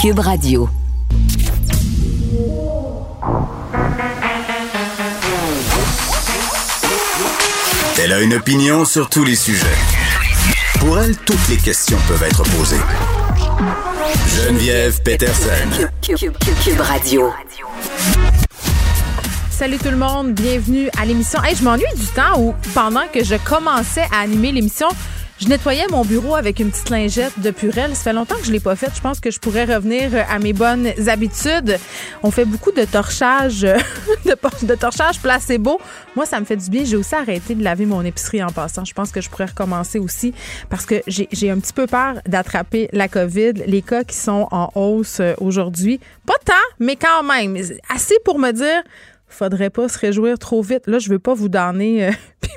Cube 0.00 0.20
Radio. 0.20 0.66
Elle 7.98 8.14
a 8.14 8.20
une 8.22 8.32
opinion 8.32 8.86
sur 8.86 9.10
tous 9.10 9.24
les 9.24 9.36
sujets. 9.36 9.66
Pour 10.78 10.98
elle, 10.98 11.14
toutes 11.18 11.46
les 11.50 11.58
questions 11.58 11.98
peuvent 12.08 12.22
être 12.22 12.42
posées. 12.44 12.80
Geneviève 14.26 15.02
Peterson. 15.02 15.90
Cube, 16.00 16.80
Radio. 16.80 17.30
Salut 19.50 19.76
tout 19.76 19.90
le 19.90 19.98
monde, 19.98 20.32
bienvenue 20.32 20.88
à 20.98 21.04
l'émission. 21.04 21.44
Hey, 21.44 21.54
je 21.54 21.62
m'ennuie 21.62 21.84
du 21.94 22.06
temps 22.06 22.38
où, 22.38 22.54
pendant 22.72 23.06
que 23.12 23.22
je 23.22 23.34
commençais 23.34 24.06
à 24.10 24.20
animer 24.20 24.52
l'émission, 24.52 24.88
je 25.40 25.48
nettoyais 25.48 25.86
mon 25.90 26.04
bureau 26.04 26.34
avec 26.34 26.60
une 26.60 26.70
petite 26.70 26.90
lingette 26.90 27.40
de 27.40 27.50
Purel. 27.50 27.96
Ça 27.96 28.02
fait 28.04 28.12
longtemps 28.12 28.36
que 28.36 28.44
je 28.44 28.52
l'ai 28.52 28.60
pas 28.60 28.76
fait. 28.76 28.90
Je 28.94 29.00
pense 29.00 29.20
que 29.20 29.30
je 29.30 29.40
pourrais 29.40 29.64
revenir 29.64 30.10
à 30.28 30.38
mes 30.38 30.52
bonnes 30.52 30.92
habitudes. 31.08 31.78
On 32.22 32.30
fait 32.30 32.44
beaucoup 32.44 32.72
de 32.72 32.84
torchage, 32.84 33.60
de, 34.26 34.66
de 34.66 34.74
torchage 34.74 35.18
placebo. 35.18 35.80
Moi, 36.14 36.26
ça 36.26 36.40
me 36.40 36.44
fait 36.44 36.58
du 36.58 36.68
bien. 36.68 36.84
J'ai 36.84 36.96
aussi 36.96 37.14
arrêté 37.14 37.54
de 37.54 37.64
laver 37.64 37.86
mon 37.86 38.02
épicerie 38.02 38.42
en 38.42 38.50
passant. 38.50 38.84
Je 38.84 38.92
pense 38.92 39.12
que 39.12 39.22
je 39.22 39.30
pourrais 39.30 39.46
recommencer 39.46 39.98
aussi 39.98 40.34
parce 40.68 40.84
que 40.84 41.02
j'ai 41.06 41.50
un 41.50 41.58
petit 41.58 41.72
peu 41.72 41.86
peur 41.86 42.16
d'attraper 42.26 42.90
la 42.92 43.08
COVID. 43.08 43.54
Les 43.66 43.80
cas 43.80 44.04
qui 44.04 44.16
sont 44.16 44.46
en 44.50 44.68
hausse 44.74 45.20
euh, 45.20 45.32
aujourd'hui. 45.38 46.00
Pas 46.26 46.34
tant, 46.44 46.52
mais 46.78 46.96
quand 46.96 47.22
même. 47.22 47.56
Assez 47.88 48.16
pour 48.26 48.38
me 48.38 48.52
dire 48.52 48.82
faudrait 49.30 49.70
pas 49.70 49.88
se 49.88 49.98
réjouir 49.98 50.38
trop 50.38 50.62
vite. 50.62 50.86
Là, 50.86 50.98
je 50.98 51.08
veux 51.08 51.18
pas 51.18 51.34
vous 51.34 51.48
donner 51.48 52.08
euh, 52.08 52.10
puis 52.40 52.52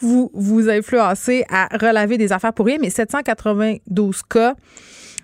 vous, 0.00 0.30
vous, 0.34 0.68
influencer 0.68 1.44
à 1.48 1.68
relaver 1.76 2.18
des 2.18 2.32
affaires 2.32 2.52
pour 2.52 2.66
rien, 2.66 2.78
mais 2.80 2.90
792 2.90 4.22
cas 4.22 4.54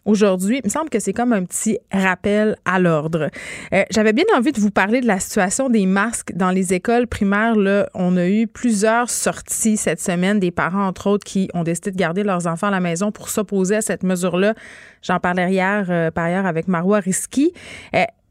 aujourd'hui. 0.04 0.60
Il 0.62 0.66
me 0.66 0.70
semble 0.70 0.90
que 0.90 0.98
c'est 0.98 1.12
comme 1.12 1.32
un 1.32 1.44
petit 1.44 1.78
rappel 1.92 2.56
à 2.64 2.78
l'ordre. 2.78 3.30
Euh, 3.72 3.84
j'avais 3.90 4.12
bien 4.12 4.24
envie 4.36 4.52
de 4.52 4.60
vous 4.60 4.70
parler 4.70 5.00
de 5.00 5.06
la 5.06 5.20
situation 5.20 5.68
des 5.68 5.86
masques 5.86 6.32
dans 6.34 6.50
les 6.50 6.72
écoles 6.74 7.06
primaires. 7.06 7.56
Là, 7.56 7.88
on 7.94 8.16
a 8.16 8.26
eu 8.26 8.46
plusieurs 8.46 9.10
sorties 9.10 9.76
cette 9.76 10.00
semaine, 10.00 10.40
des 10.40 10.50
parents, 10.50 10.86
entre 10.86 11.08
autres, 11.08 11.24
qui 11.24 11.48
ont 11.54 11.64
décidé 11.64 11.90
de 11.90 11.96
garder 11.96 12.22
leurs 12.22 12.46
enfants 12.46 12.68
à 12.68 12.72
la 12.72 12.80
maison 12.80 13.12
pour 13.12 13.28
s'opposer 13.28 13.76
à 13.76 13.82
cette 13.82 14.02
mesure-là. 14.02 14.54
J'en 15.02 15.20
parlais 15.20 15.50
hier, 15.50 15.86
euh, 15.88 16.10
par 16.10 16.24
ailleurs, 16.24 16.46
avec 16.46 16.68
Marois 16.68 17.00
Risky. 17.00 17.52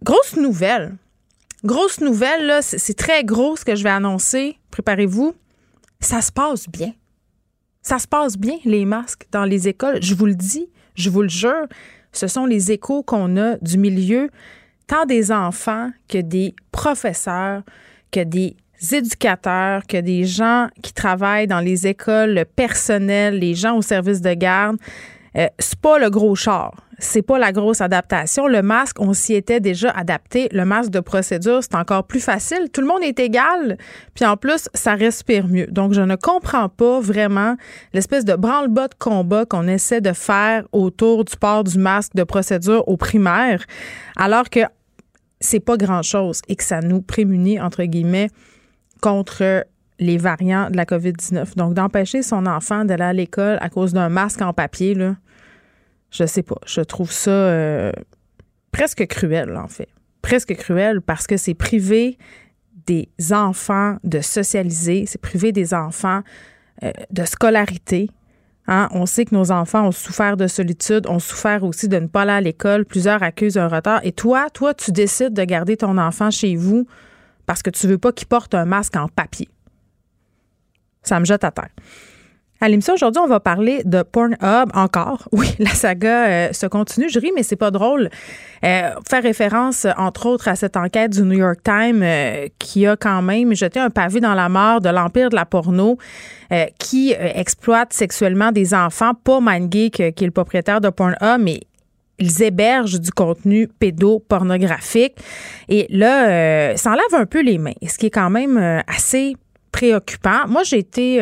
grosse 0.03 0.38
nouvelle 0.38 0.95
Grosse 1.63 1.99
nouvelle, 1.99 2.45
là, 2.45 2.61
c'est 2.61 2.93
très 2.93 3.23
gros 3.23 3.57
ce 3.57 3.65
que 3.65 3.75
je 3.75 3.83
vais 3.83 3.89
annoncer. 3.89 4.57
Préparez-vous. 4.71 5.35
Ça 5.99 6.21
se 6.21 6.31
passe 6.31 6.69
bien. 6.69 6.93
Ça 7.81 7.99
se 7.99 8.07
passe 8.07 8.38
bien, 8.38 8.57
les 8.63 8.85
masques 8.85 9.25
dans 9.31 9.43
les 9.43 9.67
écoles. 9.67 10.02
Je 10.02 10.15
vous 10.15 10.25
le 10.25 10.35
dis, 10.35 10.69
je 10.95 11.09
vous 11.09 11.21
le 11.21 11.30
jure. 11.30 11.67
Ce 12.13 12.27
sont 12.27 12.45
les 12.45 12.71
échos 12.71 13.03
qu'on 13.03 13.37
a 13.37 13.57
du 13.57 13.77
milieu, 13.77 14.30
tant 14.87 15.05
des 15.05 15.31
enfants 15.31 15.91
que 16.07 16.17
des 16.17 16.55
professeurs, 16.71 17.63
que 18.11 18.23
des 18.23 18.55
éducateurs, 18.91 19.85
que 19.85 19.97
des 19.97 20.25
gens 20.25 20.69
qui 20.81 20.93
travaillent 20.93 21.47
dans 21.47 21.59
les 21.59 21.87
écoles, 21.87 22.33
le 22.33 22.45
personnel, 22.45 23.37
les 23.37 23.53
gens 23.53 23.75
au 23.75 23.81
service 23.81 24.21
de 24.21 24.33
garde. 24.33 24.77
Euh, 25.35 25.47
c'est 25.59 25.80
pas 25.80 25.99
le 25.99 26.09
gros 26.09 26.35
char. 26.35 26.88
C'est 27.00 27.22
pas 27.22 27.39
la 27.39 27.52
grosse 27.52 27.81
adaptation. 27.81 28.47
Le 28.47 28.61
masque, 28.61 29.00
on 29.00 29.14
s'y 29.14 29.33
était 29.33 29.59
déjà 29.59 29.89
adapté. 29.89 30.50
Le 30.52 30.66
masque 30.66 30.92
de 30.92 31.00
procédure, 31.00 31.61
c'est 31.61 31.75
encore 31.75 32.03
plus 32.03 32.19
facile. 32.19 32.69
Tout 32.72 32.81
le 32.81 32.88
monde 32.88 33.03
est 33.03 33.19
égal. 33.19 33.78
Puis 34.14 34.25
en 34.25 34.36
plus, 34.36 34.69
ça 34.73 34.95
respire 34.95 35.47
mieux. 35.47 35.67
Donc, 35.67 35.94
je 35.94 36.02
ne 36.02 36.16
comprends 36.16 36.67
pas 36.67 37.00
vraiment 37.00 37.55
l'espèce 37.94 38.25
de 38.25 38.36
branle-bas 38.36 38.89
de 38.89 38.95
combat 38.95 39.45
qu'on 39.45 39.67
essaie 39.67 40.02
de 40.02 40.14
faire 40.14 40.66
autour 40.73 41.23
du 41.23 41.36
port 41.38 41.64
du 41.64 41.80
masque 41.80 42.16
de 42.16 42.23
procédure 42.23 42.88
au 42.88 42.97
primaire, 42.97 43.64
alors 44.17 44.50
que 44.50 44.61
c'est 45.39 45.61
pas 45.61 45.77
grand-chose 45.77 46.42
et 46.50 46.55
que 46.58 46.64
ça 46.64 46.81
nous 46.81 47.02
prémunit, 47.02 47.61
entre 47.61 47.83
guillemets, 47.86 48.30
contre 49.02 49.65
les 49.99 50.17
variants 50.17 50.70
de 50.70 50.77
la 50.77 50.86
COVID-19. 50.86 51.55
Donc, 51.55 51.73
d'empêcher 51.73 52.21
son 52.21 52.45
enfant 52.45 52.86
d'aller 52.86 53.04
à 53.04 53.14
l'école 53.14 53.58
à 53.61 53.70
cause 53.70 53.93
d'un 53.93 54.09
masque 54.09 54.42
en 54.42 54.54
papier, 54.54 54.95
là, 54.95 55.15
je 56.11 56.25
sais 56.25 56.43
pas. 56.43 56.58
Je 56.65 56.81
trouve 56.81 57.11
ça 57.11 57.31
euh, 57.31 57.92
presque 58.71 59.05
cruel, 59.08 59.55
en 59.58 59.67
fait. 59.67 59.89
Presque 60.21 60.55
cruel 60.55 61.02
parce 61.02 61.27
que 61.27 61.37
c'est 61.37 61.53
privé 61.53 62.17
des 62.86 63.09
enfants 63.31 63.97
de 64.03 64.20
socialiser, 64.20 65.05
c'est 65.05 65.21
privé 65.21 65.52
des 65.52 65.73
enfants 65.73 66.21
euh, 66.83 66.92
de 67.11 67.23
scolarité. 67.25 68.09
Hein? 68.67 68.89
On 68.92 69.05
sait 69.05 69.25
que 69.25 69.36
nos 69.36 69.52
enfants 69.52 69.87
ont 69.87 69.92
souffert 69.92 70.37
de 70.37 70.47
solitude, 70.47 71.08
ont 71.08 71.20
souffert 71.20 71.64
aussi 71.64 71.87
de 71.87 71.97
ne 71.97 72.08
pas 72.08 72.23
aller 72.23 72.31
à 72.31 72.41
l'école. 72.41 72.86
Plusieurs 72.86 73.21
accusent 73.23 73.58
un 73.58 73.67
retard. 73.67 74.02
Et 74.03 74.11
toi, 74.11 74.49
toi, 74.49 74.73
tu 74.73 74.91
décides 74.91 75.33
de 75.33 75.43
garder 75.43 75.77
ton 75.77 75.97
enfant 75.97 76.31
chez 76.31 76.55
vous 76.55 76.87
parce 77.45 77.64
que 77.64 77.70
tu 77.70 77.87
veux 77.87 77.97
pas 77.97 78.11
qu'il 78.11 78.27
porte 78.27 78.53
un 78.53 78.65
masque 78.65 78.95
en 78.95 79.08
papier. 79.08 79.49
Ça 81.02 81.20
me 81.20 81.26
jette 81.26 81.43
à 81.43 81.52
terre. 81.52 81.70
À 82.61 82.67
aujourd'hui, 82.67 83.21
on 83.23 83.27
va 83.27 83.39
parler 83.39 83.83
de 83.86 84.03
Pornhub 84.03 84.70
encore. 84.73 85.30
Oui, 85.31 85.47
la 85.59 85.70
saga 85.70 86.27
euh, 86.27 86.53
se 86.53 86.65
continue. 86.65 87.08
Je 87.09 87.20
ris, 87.20 87.31
mais 87.33 87.43
c'est 87.43 87.55
pas 87.55 87.71
drôle. 87.71 88.09
Euh, 88.65 88.92
faire 89.09 89.23
référence, 89.23 89.87
entre 89.97 90.25
autres, 90.25 90.49
à 90.49 90.55
cette 90.55 90.75
enquête 90.75 91.11
du 91.11 91.21
New 91.21 91.37
York 91.37 91.59
Times 91.64 92.02
euh, 92.03 92.47
qui 92.58 92.86
a 92.86 92.97
quand 92.97 93.21
même 93.21 93.55
jeté 93.55 93.80
un 93.80 93.89
pavé 93.89 94.20
dans 94.20 94.33
la 94.33 94.49
mort 94.49 94.81
de 94.81 94.89
l'empire 94.89 95.30
de 95.30 95.36
la 95.36 95.45
porno 95.45 95.97
qui 96.80 97.14
exploite 97.14 97.93
sexuellement 97.93 98.52
des 98.52 98.73
enfants, 98.73 99.14
pas 99.14 99.39
MindGeek 99.39 100.15
qui 100.15 100.23
est 100.23 100.27
le 100.27 100.31
propriétaire 100.31 100.81
de 100.81 100.89
Pornhub, 100.89 101.39
mais 101.39 101.59
ils 102.17 102.41
hébergent 102.41 102.99
du 102.99 103.11
contenu 103.11 103.67
pédopornographique. 103.67 105.14
Et 105.67 105.86
là, 105.91 106.76
ça 106.76 106.89
enlève 106.89 107.14
un 107.14 107.27
peu 107.27 107.43
les 107.43 107.59
mains, 107.59 107.73
ce 107.87 107.99
qui 107.99 108.08
est 108.08 108.11
quand 108.11 108.31
même 108.31 108.81
assez 108.87 109.36
préoccupant. 109.71 110.47
Moi, 110.47 110.64
j'ai 110.64 110.80
été, 110.80 111.21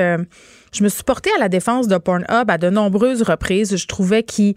je 0.77 0.83
me 0.83 0.89
suis 0.89 1.03
portée 1.03 1.31
à 1.35 1.39
la 1.39 1.49
défense 1.49 1.87
de 1.87 1.97
Pornhub 1.97 2.49
à 2.49 2.57
de 2.57 2.69
nombreuses 2.69 3.23
reprises. 3.23 3.75
Je 3.75 3.87
trouvais 3.87 4.23
qu'il 4.23 4.55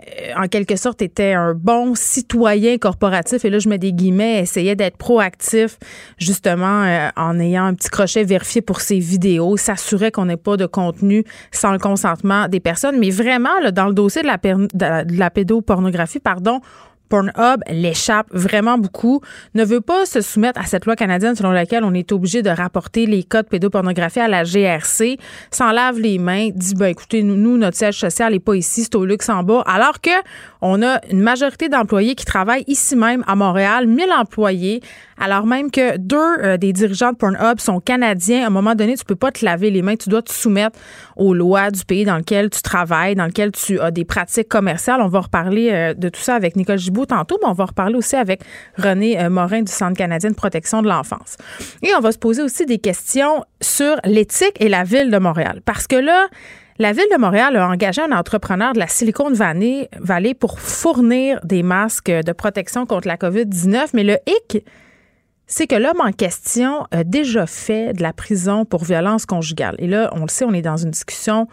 euh, 0.00 0.32
en 0.36 0.48
quelque 0.48 0.76
sorte, 0.76 1.02
était 1.02 1.32
un 1.32 1.54
bon 1.54 1.94
citoyen 1.94 2.78
corporatif. 2.78 3.44
Et 3.44 3.50
là, 3.50 3.58
je 3.58 3.68
mets 3.68 3.78
des 3.78 3.92
guillemets, 3.92 4.40
essayait 4.40 4.74
d'être 4.74 4.96
proactif, 4.96 5.78
justement, 6.18 6.82
euh, 6.82 7.08
en 7.16 7.38
ayant 7.38 7.66
un 7.66 7.74
petit 7.74 7.90
crochet 7.90 8.24
vérifié 8.24 8.60
pour 8.60 8.80
ses 8.80 8.98
vidéos, 8.98 9.56
s'assurait 9.56 10.10
qu'on 10.10 10.26
n'ait 10.26 10.36
pas 10.36 10.56
de 10.56 10.66
contenu 10.66 11.24
sans 11.52 11.72
le 11.72 11.78
consentement 11.78 12.48
des 12.48 12.60
personnes. 12.60 12.98
Mais 12.98 13.10
vraiment, 13.10 13.70
dans 13.72 13.86
le 13.86 13.94
dossier 13.94 14.22
de 14.22 14.26
la, 14.26 14.38
de 14.38 15.18
la 15.18 15.30
pédopornographie, 15.30 16.20
pardon, 16.20 16.60
Pornhub 17.12 17.60
l'échappe 17.68 18.28
vraiment 18.30 18.78
beaucoup, 18.78 19.20
ne 19.54 19.66
veut 19.66 19.82
pas 19.82 20.06
se 20.06 20.22
soumettre 20.22 20.58
à 20.58 20.64
cette 20.64 20.86
loi 20.86 20.96
canadienne 20.96 21.36
selon 21.36 21.50
laquelle 21.50 21.84
on 21.84 21.92
est 21.92 22.10
obligé 22.10 22.40
de 22.40 22.48
rapporter 22.48 23.04
les 23.04 23.22
de 23.22 23.42
pédopornographie 23.42 24.20
à 24.20 24.28
la 24.28 24.44
GRC, 24.44 25.18
s'en 25.50 25.72
lave 25.72 25.98
les 25.98 26.18
mains, 26.18 26.48
dit 26.54 26.74
ben 26.74 26.86
écoutez 26.86 27.22
nous 27.22 27.58
notre 27.58 27.76
siège 27.76 27.98
social 27.98 28.32
n'est 28.32 28.40
pas 28.40 28.54
ici, 28.54 28.84
c'est 28.84 28.94
au 28.94 29.04
Luxembourg, 29.04 29.62
alors 29.66 30.00
que 30.00 30.10
on 30.62 30.82
a 30.82 31.00
une 31.10 31.20
majorité 31.20 31.68
d'employés 31.68 32.14
qui 32.14 32.24
travaillent 32.24 32.64
ici 32.66 32.96
même 32.96 33.24
à 33.26 33.34
Montréal, 33.34 33.86
1000 33.86 34.06
employés 34.18 34.80
alors 35.22 35.46
même 35.46 35.70
que 35.70 35.98
deux 35.98 36.16
euh, 36.16 36.56
des 36.56 36.72
dirigeants 36.72 37.12
de 37.12 37.16
Pornhub 37.16 37.60
sont 37.60 37.78
canadiens, 37.78 38.42
à 38.42 38.46
un 38.48 38.50
moment 38.50 38.74
donné, 38.74 38.96
tu 38.96 39.04
peux 39.04 39.14
pas 39.14 39.30
te 39.30 39.44
laver 39.44 39.70
les 39.70 39.80
mains, 39.80 39.94
tu 39.94 40.08
dois 40.08 40.20
te 40.20 40.32
soumettre 40.32 40.76
aux 41.16 41.32
lois 41.32 41.70
du 41.70 41.84
pays 41.84 42.04
dans 42.04 42.16
lequel 42.16 42.50
tu 42.50 42.60
travailles, 42.60 43.14
dans 43.14 43.26
lequel 43.26 43.52
tu 43.52 43.78
as 43.78 43.92
des 43.92 44.04
pratiques 44.04 44.48
commerciales. 44.48 45.00
On 45.00 45.06
va 45.06 45.20
reparler 45.20 45.70
euh, 45.70 45.94
de 45.94 46.08
tout 46.08 46.20
ça 46.20 46.34
avec 46.34 46.56
Nicole 46.56 46.78
Gibault 46.78 47.01
tantôt, 47.06 47.38
mais 47.42 47.48
on 47.48 47.52
va 47.52 47.66
reparler 47.66 47.96
aussi 47.96 48.16
avec 48.16 48.42
René 48.76 49.20
euh, 49.20 49.30
Morin 49.30 49.62
du 49.62 49.72
Centre 49.72 49.96
canadien 49.96 50.30
de 50.30 50.34
protection 50.34 50.82
de 50.82 50.88
l'enfance. 50.88 51.36
Et 51.82 51.94
on 51.96 52.00
va 52.00 52.12
se 52.12 52.18
poser 52.18 52.42
aussi 52.42 52.66
des 52.66 52.78
questions 52.78 53.44
sur 53.60 53.96
l'éthique 54.04 54.56
et 54.60 54.68
la 54.68 54.84
ville 54.84 55.10
de 55.10 55.18
Montréal. 55.18 55.60
Parce 55.64 55.86
que 55.86 55.96
là, 55.96 56.28
la 56.78 56.92
ville 56.92 57.06
de 57.12 57.18
Montréal 57.18 57.56
a 57.56 57.68
engagé 57.68 58.02
un 58.02 58.12
entrepreneur 58.12 58.72
de 58.72 58.78
la 58.78 58.86
Silicon 58.86 59.30
Valley 59.32 60.34
pour 60.34 60.58
fournir 60.58 61.38
des 61.44 61.62
masques 61.62 62.10
de 62.10 62.32
protection 62.32 62.86
contre 62.86 63.08
la 63.08 63.16
COVID-19, 63.16 63.90
mais 63.94 64.04
le 64.04 64.16
hic, 64.26 64.64
c'est 65.46 65.66
que 65.66 65.76
l'homme 65.76 66.00
en 66.00 66.12
question 66.12 66.86
a 66.90 67.04
déjà 67.04 67.46
fait 67.46 67.92
de 67.92 68.02
la 68.02 68.12
prison 68.12 68.64
pour 68.64 68.84
violence 68.84 69.26
conjugale. 69.26 69.76
Et 69.78 69.86
là, 69.86 70.10
on 70.14 70.22
le 70.22 70.28
sait, 70.28 70.44
on 70.44 70.54
est 70.54 70.62
dans 70.62 70.78
une 70.78 70.90
discussion 70.90 71.46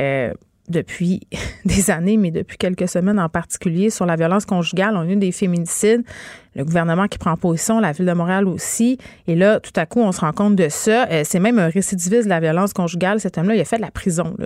euh, 0.00 0.32
depuis 0.68 1.20
des 1.64 1.90
années, 1.90 2.16
mais 2.16 2.30
depuis 2.30 2.56
quelques 2.56 2.88
semaines 2.88 3.18
en 3.18 3.28
particulier, 3.28 3.90
sur 3.90 4.06
la 4.06 4.16
violence 4.16 4.44
conjugale. 4.44 4.96
On 4.96 5.00
a 5.00 5.06
eu 5.06 5.16
des 5.16 5.32
féminicides, 5.32 6.02
le 6.54 6.64
gouvernement 6.64 7.06
qui 7.06 7.18
prend 7.18 7.36
position, 7.36 7.80
la 7.80 7.92
ville 7.92 8.06
de 8.06 8.12
Montréal 8.12 8.46
aussi. 8.48 8.98
Et 9.26 9.34
là, 9.34 9.60
tout 9.60 9.72
à 9.76 9.86
coup, 9.86 10.00
on 10.00 10.12
se 10.12 10.20
rend 10.20 10.32
compte 10.32 10.56
de 10.56 10.68
ça. 10.68 11.06
Euh, 11.08 11.22
c'est 11.24 11.40
même 11.40 11.58
un 11.58 11.68
récidiviste 11.68 12.24
de 12.24 12.28
la 12.28 12.40
violence 12.40 12.72
conjugale. 12.72 13.20
Cet 13.20 13.38
homme-là, 13.38 13.54
il 13.54 13.60
a 13.60 13.64
fait 13.64 13.76
de 13.76 13.82
la 13.82 13.90
prison. 13.90 14.36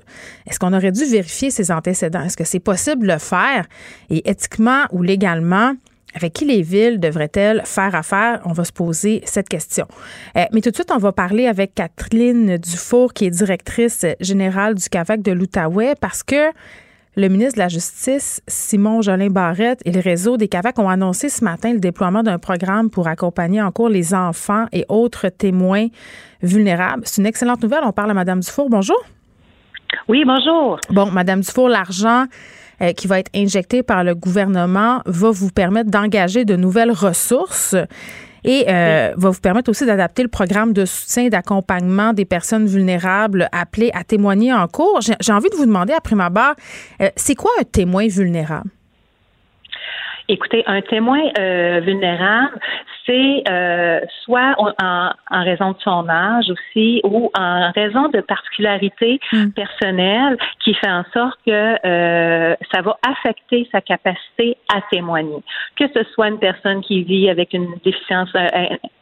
Est-ce 0.47 0.59
qu'on 0.59 0.73
aurait 0.73 0.93
dû 0.93 1.05
vérifier 1.05 1.51
ses 1.51 1.71
antécédents? 1.71 2.23
Est-ce 2.23 2.37
que 2.37 2.45
c'est 2.45 2.61
possible 2.61 3.03
de 3.07 3.13
le 3.13 3.19
faire? 3.19 3.67
Et 4.11 4.29
éthiquement 4.29 4.85
ou 4.91 5.03
légalement, 5.03 5.75
avec 6.15 6.33
qui 6.33 6.45
les 6.45 6.63
villes 6.63 7.01
devraient-elles 7.01 7.63
faire 7.65 7.95
affaire? 7.95 8.41
On 8.45 8.53
va 8.53 8.65
se 8.65 8.73
poser 8.73 9.23
cette 9.25 9.49
question. 9.49 9.87
Euh, 10.37 10.45
mais 10.53 10.61
tout 10.61 10.71
de 10.71 10.75
suite, 10.75 10.91
on 10.93 10.99
va 10.99 11.13
parler 11.13 11.47
avec 11.47 11.75
Catherine 11.75 12.57
Dufour, 12.59 13.13
qui 13.13 13.27
est 13.27 13.31
directrice 13.31 14.05
générale 14.21 14.75
du 14.75 14.89
CAVAC 14.89 15.23
de 15.23 15.33
l'Outaouais, 15.33 15.95
parce 16.01 16.23
que 16.23 16.53
Le 17.15 17.29
ministre 17.29 17.57
de 17.57 17.59
la 17.59 17.69
Justice, 17.69 18.41
Simon 18.49 19.03
Jolin 19.03 19.29
Barrette, 19.29 19.83
et 19.85 19.93
le 19.93 20.01
réseau 20.01 20.39
des 20.39 20.49
CAVAC 20.49 20.79
ont 20.79 20.89
annoncé 20.89 21.29
ce 21.29 21.45
matin 21.45 21.75
le 21.75 21.79
déploiement 21.79 22.23
d'un 22.23 22.39
programme 22.39 22.89
pour 22.89 23.07
accompagner 23.07 23.61
en 23.61 23.71
cours 23.71 23.91
les 23.91 24.15
enfants 24.15 24.65
et 24.73 24.87
autres 24.89 25.29
témoins 25.29 25.89
vulnérables. 26.43 27.03
C'est 27.05 27.21
une 27.21 27.27
excellente 27.27 27.63
nouvelle. 27.63 27.83
On 27.85 27.93
parle 27.93 28.13
à 28.13 28.15
Mme 28.15 28.41
Dufour. 28.41 28.71
Bonjour. 28.71 28.97
Oui, 30.09 30.25
bonjour. 30.25 30.81
Bon, 30.89 31.11
Mme 31.11 31.43
Dufour, 31.43 31.69
l'argent 31.69 32.25
euh, 32.83 32.93
qui 32.93 33.07
va 33.07 33.19
être 33.19 33.31
injecté 33.35 33.83
par 33.83 34.05
le 34.05 34.15
gouvernement 34.15 35.03
va 35.07 35.31
vous 35.31 35.51
permettre 35.51 35.91
d'engager 35.91 36.45
de 36.45 36.57
nouvelles 36.57 36.93
ressources 36.93 37.77
et 38.45 38.65
euh, 38.69 39.13
va 39.17 39.31
vous 39.31 39.41
permettre 39.41 39.71
aussi 39.71 39.87
d'adapter 39.87 40.23
le 40.23 40.29
programme 40.29 40.73
de 40.73 40.85
soutien 40.85 41.25
et 41.25 41.31
d'accompagnement 41.31 42.13
des 42.13 42.25
personnes 42.25 42.67
vulnérables 42.67 43.49
appelées 43.53 43.91
à 43.95 44.05
témoigner 44.05 44.53
en 44.53 44.67
cours. 44.67 45.01
J'ai 45.01 45.33
envie 45.33 45.51
de 45.51 45.57
vous 45.57 45.67
demander, 45.67 45.93
à 45.93 46.01
prime 46.01 46.21
abord, 46.21 46.55
euh, 47.01 47.09
c'est 47.17 47.35
quoi 47.35 47.51
un 47.61 47.65
témoin 47.65 48.07
vulnérable? 48.09 48.71
Écoutez, 50.29 50.63
un 50.67 50.81
témoin 50.83 51.21
euh, 51.39 51.81
vulnérable, 51.81 52.59
c'est 53.07 53.43
euh, 53.49 54.01
soit 54.25 54.55
en, 54.59 55.11
en, 55.31 55.45
raison 55.45 55.73
de 55.73 55.79
son 55.83 56.09
âge 56.09 56.51
aussi 56.51 57.01
ou 57.05 57.31
en 57.37 57.73
raison 57.73 58.09
de 58.09 58.21
particularités 58.21 59.19
mm. 59.33 59.51
personnelles 59.51 60.39
qui 60.61 60.75
fait 60.75 60.91
en 60.91 61.05
sorte 61.13 61.39
que 61.47 61.87
euh, 61.87 62.55
ça 62.73 62.83
va 62.83 62.97
affecter 63.07 63.69
sa 63.73 63.81
capacité 63.81 64.57
à 64.73 64.81
témoigner. 64.91 65.43
Que 65.77 65.85
ce 65.95 66.05
soit 66.13 66.29
une 66.29 66.39
personne 66.39 66.81
qui 66.83 67.03
vit 67.03 67.29
avec 67.29 67.53
une 67.53 67.75
déficience 67.85 68.31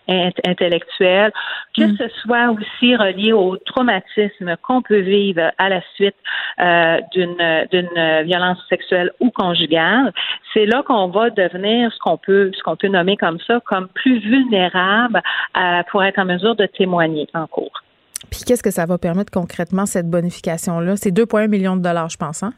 intellectuelle, 0.09 1.33
que 1.77 1.85
mm. 1.85 1.97
ce 1.99 2.09
soit 2.23 2.51
aussi 2.51 2.97
relié 2.97 3.33
au 3.33 3.57
traumatisme 3.59 4.57
qu'on 4.63 4.83
peut 4.83 5.01
vivre 5.01 5.53
à 5.59 5.69
la 5.69 5.83
suite 5.95 6.17
euh, 6.61 7.01
d'une 7.13 7.67
d'une 7.71 8.23
violence 8.25 8.59
sexuelle 8.69 9.11
ou 9.21 9.31
conjugale, 9.31 10.13
c'est 10.53 10.67
là 10.67 10.83
qu'on 10.83 11.09
va 11.09 11.31
devenir 11.31 11.93
ce 11.93 11.99
qu'on 11.99 12.17
peut 12.17 12.51
ce 12.57 12.63
qu'on 12.63 12.77
peut 12.77 12.89
nommer 12.89 13.17
comme 13.17 13.39
ça 13.47 13.61
comme 13.67 13.89
plus 13.95 14.19
vulnérable 14.21 15.21
euh, 15.57 15.83
pour 15.91 16.03
être 16.03 16.19
en 16.19 16.25
mesure 16.25 16.57
de 16.57 16.67
témoigner 16.67 17.29
en 17.35 17.47
cours. 17.47 17.83
Puis 18.31 18.41
qu'est-ce 18.47 18.63
que 18.63 18.71
ça 18.71 18.87
va 18.87 18.99
permettre 18.99 19.33
concrètement 19.33 19.87
cette 19.87 20.09
bonification 20.09 20.81
là 20.81 20.97
C'est 20.97 21.11
2,1 21.11 21.49
millions 21.49 21.77
de 21.77 21.83
dollars, 21.83 22.11
je 22.11 22.17
pense. 22.17 22.43
Hein? 22.43 22.53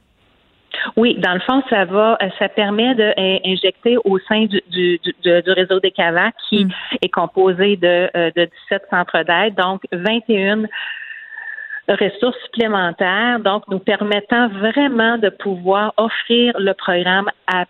Oui, 0.97 1.17
dans 1.19 1.35
le 1.35 1.41
fond, 1.41 1.63
ça 1.71 1.85
va, 1.85 2.19
euh, 2.23 2.29
ça 2.39 2.49
permet 2.49 2.95
d'injecter 2.95 3.97
au 4.05 4.19
sein 4.21 4.47
du, 4.47 4.61
du, 4.71 5.01
du, 5.23 5.51
réseau 5.53 5.81
des 5.81 5.91
CAVAC 5.91 6.35
qui 6.49 6.65
mm. 6.65 6.71
est 7.03 7.09
composé 7.09 7.77
de, 7.77 8.11
euh, 8.17 8.31
de 8.35 8.49
17 8.71 8.83
centres 8.91 9.23
d'aide, 9.23 9.55
donc 9.55 9.83
21 9.93 10.65
ressources 11.89 12.39
supplémentaires, 12.45 13.41
donc 13.41 13.65
nous 13.69 13.79
permettant 13.79 14.49
vraiment 14.49 15.19
de 15.19 15.29
pouvoir 15.29 15.93
offrir 15.97 16.55
le 16.59 16.73
programme 16.75 17.29
à 17.47 17.65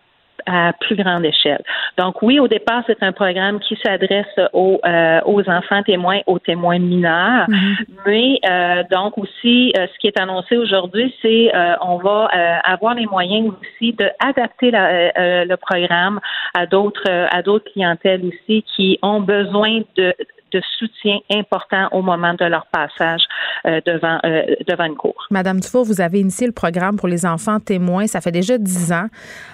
à 0.46 0.72
plus 0.80 0.96
grande 0.96 1.24
échelle. 1.24 1.62
Donc 1.98 2.22
oui, 2.22 2.40
au 2.40 2.48
départ, 2.48 2.82
c'est 2.86 3.02
un 3.02 3.12
programme 3.12 3.60
qui 3.60 3.78
s'adresse 3.82 4.26
aux, 4.52 4.80
euh, 4.84 5.20
aux 5.24 5.48
enfants 5.48 5.82
témoins, 5.82 6.20
aux 6.26 6.38
témoins 6.38 6.78
mineurs, 6.78 7.48
mhm. 7.48 7.76
mais 8.06 8.38
euh, 8.48 8.82
donc 8.90 9.18
aussi, 9.18 9.72
euh, 9.76 9.86
ce 9.92 9.98
qui 9.98 10.08
est 10.08 10.18
annoncé 10.18 10.56
aujourd'hui, 10.56 11.14
c'est 11.22 11.52
on 11.80 11.96
va 11.98 12.28
avoir 12.64 12.94
les 12.94 13.06
moyens 13.06 13.52
aussi 13.60 13.92
d'adapter 13.92 14.70
le 14.72 15.54
programme 15.56 16.20
à 16.54 16.66
d'autres 16.66 17.08
à 17.08 17.42
d'autres 17.42 17.70
clientèles 17.72 18.22
aussi 18.24 18.64
qui 18.74 18.98
ont 19.02 19.20
besoin 19.20 19.80
de 19.96 20.14
de 20.52 20.60
soutien 20.78 21.18
important 21.30 21.88
au 21.92 22.02
moment 22.02 22.34
de 22.34 22.44
leur 22.44 22.66
passage 22.66 23.22
devant, 23.64 24.18
devant 24.66 24.84
une 24.84 24.96
cour. 24.96 25.26
Madame 25.30 25.60
Dufour, 25.60 25.84
vous 25.84 26.00
avez 26.00 26.20
initié 26.20 26.46
le 26.46 26.52
programme 26.52 26.96
pour 26.96 27.08
les 27.08 27.24
enfants 27.26 27.60
témoins. 27.60 28.06
Ça 28.06 28.20
fait 28.20 28.32
déjà 28.32 28.58
dix 28.58 28.92
ans 28.92 29.06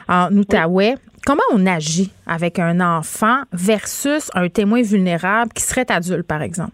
en 0.09 0.29
Outaouais. 0.37 0.95
Comment 1.27 1.43
on 1.53 1.67
agit 1.67 2.11
avec 2.27 2.59
un 2.59 2.81
enfant 2.81 3.43
versus 3.53 4.31
un 4.35 4.49
témoin 4.49 4.83
vulnérable 4.83 5.53
qui 5.53 5.62
serait 5.62 5.91
adulte, 5.91 6.27
par 6.27 6.43
exemple? 6.43 6.73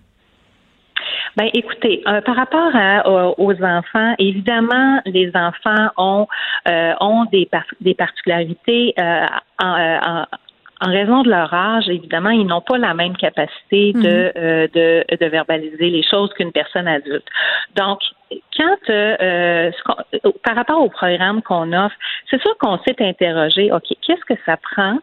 Ben, 1.36 1.48
écoutez, 1.52 2.02
euh, 2.06 2.20
par 2.20 2.36
rapport 2.36 2.70
aux 3.38 3.54
enfants, 3.64 4.14
évidemment, 4.20 5.00
les 5.04 5.32
enfants 5.34 5.88
ont 5.96 6.28
euh, 6.68 6.92
ont 7.00 7.24
des, 7.32 7.48
des 7.80 7.94
particularités 7.94 8.94
euh, 8.98 9.26
en, 9.60 9.98
en 10.06 10.26
raison 10.90 11.22
de 11.22 11.30
leur 11.30 11.52
âge, 11.52 11.88
évidemment, 11.88 12.30
ils 12.30 12.46
n'ont 12.46 12.60
pas 12.60 12.78
la 12.78 12.94
même 12.94 13.16
capacité 13.16 13.92
de, 13.92 13.98
mhm. 13.98 14.32
euh, 14.36 14.68
de, 14.74 15.16
de, 15.16 15.26
verbaliser 15.26 15.90
les 15.90 16.02
choses 16.02 16.32
qu'une 16.34 16.52
personne 16.52 16.88
adulte. 16.88 17.26
Donc, 17.76 18.00
quand 18.56 18.76
euh, 18.90 19.16
euh 19.20 19.70
par 20.44 20.56
rapport 20.56 20.80
au 20.80 20.88
programme 20.88 21.42
qu'on 21.42 21.72
offre, 21.72 21.94
c'est 22.30 22.40
sûr 22.40 22.56
qu'on 22.58 22.78
s'est 22.78 22.96
interrogé, 23.00 23.72
OK, 23.72 23.84
qu'est-ce 24.02 24.24
que 24.24 24.38
ça 24.46 24.56
prend 24.56 24.98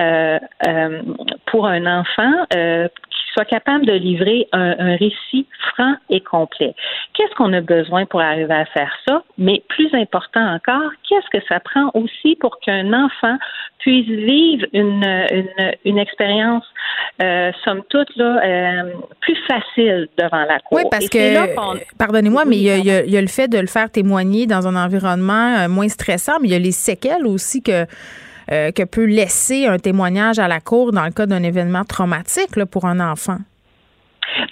euh, 0.00 0.38
euh, 0.66 1.02
pour 1.46 1.66
un 1.66 1.86
enfant 1.86 2.32
euh, 2.54 2.88
soit 3.34 3.44
capable 3.44 3.84
de 3.84 3.92
livrer 3.92 4.48
un, 4.52 4.96
récit 4.96 5.46
franc 5.74 5.94
et 6.08 6.20
complet. 6.20 6.74
Qu'est-ce 7.12 7.34
qu'on 7.34 7.52
a 7.52 7.60
besoin 7.60 8.06
pour 8.06 8.20
arriver 8.20 8.54
à 8.54 8.64
faire 8.66 8.92
ça? 9.06 9.22
Mais 9.38 9.62
plus 9.68 9.92
important 9.94 10.54
encore, 10.54 10.90
qu'est-ce 11.08 11.28
que 11.36 11.44
ça 11.48 11.60
prend 11.60 11.90
aussi 11.94 12.36
pour 12.36 12.60
qu'un 12.60 12.92
enfant 12.92 13.36
puisse 13.78 14.06
vivre 14.06 14.64
une, 14.72 15.04
une, 15.04 15.72
une 15.84 15.98
expérience, 15.98 16.64
euh, 17.22 17.50
somme 17.64 17.82
toute, 17.90 18.14
là, 18.16 18.40
euh, 18.42 18.92
plus 19.20 19.36
facile 19.46 20.08
devant 20.16 20.44
la 20.44 20.58
cour? 20.60 20.78
Oui, 20.78 20.82
parce 20.90 21.08
que, 21.08 21.96
pardonnez-moi, 21.98 22.44
mais 22.46 22.56
il 22.56 22.62
y, 22.62 22.70
a, 22.70 22.76
il 22.78 23.10
y, 23.10 23.16
a, 23.16 23.20
le 23.20 23.26
fait 23.26 23.48
de 23.48 23.58
le 23.58 23.66
faire 23.66 23.90
témoigner 23.90 24.46
dans 24.46 24.66
un 24.66 24.76
environnement 24.76 25.56
euh, 25.58 25.68
moins 25.68 25.88
stressant, 25.88 26.34
mais 26.40 26.48
il 26.48 26.52
y 26.52 26.56
a 26.56 26.60
les 26.60 26.72
séquelles 26.72 27.26
aussi 27.26 27.62
que 27.62 27.86
euh, 28.50 28.70
que 28.70 28.82
peut 28.82 29.04
laisser 29.04 29.66
un 29.66 29.78
témoignage 29.78 30.38
à 30.38 30.48
la 30.48 30.60
cour 30.60 30.92
dans 30.92 31.04
le 31.04 31.10
cas 31.10 31.26
d'un 31.26 31.42
événement 31.42 31.84
traumatique 31.84 32.64
pour 32.66 32.84
un 32.84 33.00
enfant? 33.00 33.38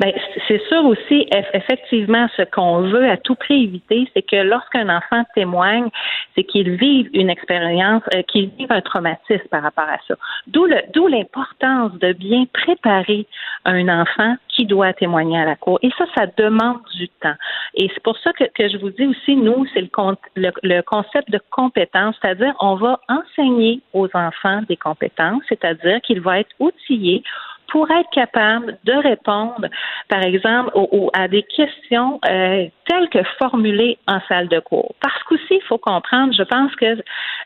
Bien, 0.01 0.13
c'est 0.49 0.63
sûr 0.69 0.85
aussi, 0.85 1.27
effectivement, 1.53 2.27
ce 2.37 2.43
qu'on 2.43 2.83
veut 2.83 3.09
à 3.09 3.17
tout 3.17 3.35
prix 3.35 3.65
éviter, 3.65 4.09
c'est 4.15 4.23
que 4.23 4.37
lorsqu'un 4.37 4.89
enfant 4.89 5.25
témoigne, 5.35 5.89
c'est 6.35 6.45
qu'il 6.45 6.77
vive 6.77 7.09
une 7.13 7.31
expérience, 7.31 8.03
euh, 8.15 8.23
qu'il 8.23 8.51
vive 8.59 8.71
un 8.71 8.81
traumatisme 8.81 9.49
par 9.51 9.63
rapport 9.63 9.89
à 9.89 9.99
ça. 10.09 10.15
D'où 10.47 10.67
l'importance 11.07 11.93
de 11.99 12.13
bien 12.13 12.45
préparer 12.53 13.27
un 13.65 13.89
enfant 13.89 14.37
qui 14.49 14.67
doit 14.67 14.93
témoigner 14.93 15.41
à 15.41 15.45
la 15.45 15.57
cour. 15.57 15.79
Et 15.83 15.91
ça, 15.97 16.05
ça 16.15 16.27
demande 16.37 16.81
du 16.95 17.09
temps. 17.09 17.35
Et 17.75 17.91
c'est 17.93 18.03
pour 18.03 18.19
ça 18.19 18.33
que, 18.33 18.45
que, 18.45 18.69
je 18.69 18.77
vous 18.79 18.91
dis 18.91 19.07
aussi, 19.07 19.37
nous, 19.37 19.67
c'est 19.73 19.81
le, 19.81 19.89
le, 20.37 20.51
le 20.63 20.83
concept 20.83 21.31
de 21.31 21.41
compétence, 21.51 22.17
c'est-à-dire 22.21 22.55
on 22.61 22.75
va 22.75 23.01
enseigner 23.09 23.81
aux 23.93 24.09
enfants 24.15 24.61
des 24.69 24.77
compétences, 24.77 25.43
c'est-à-dire 25.49 26.01
qu'il 26.03 26.21
va 26.21 26.41
être 26.41 26.55
outillé 26.59 27.23
pour 27.69 27.91
être 27.91 28.11
capable 28.11 28.79
de 28.85 28.93
répondre, 28.93 29.67
par 30.09 30.23
exemple, 30.23 30.71
à 31.15 31.27
des 31.29 31.43
questions 31.43 32.21
euh, 32.29 32.67
telles 32.87 33.09
que 33.09 33.23
formulées 33.39 33.99
en 34.07 34.21
salle 34.29 34.49
de 34.49 34.61
cours. 34.61 34.95
Parce 35.01 35.23
qu'aussi, 35.25 35.55
il 35.55 35.63
faut 35.63 35.79
comprendre, 35.79 36.35
je 36.37 36.43
pense 36.43 36.75
que 36.77 36.99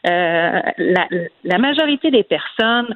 euh, 0.09 0.61
la, 1.45 1.59
majorité 1.59 2.11
des 2.11 2.25
personnes 2.25 2.95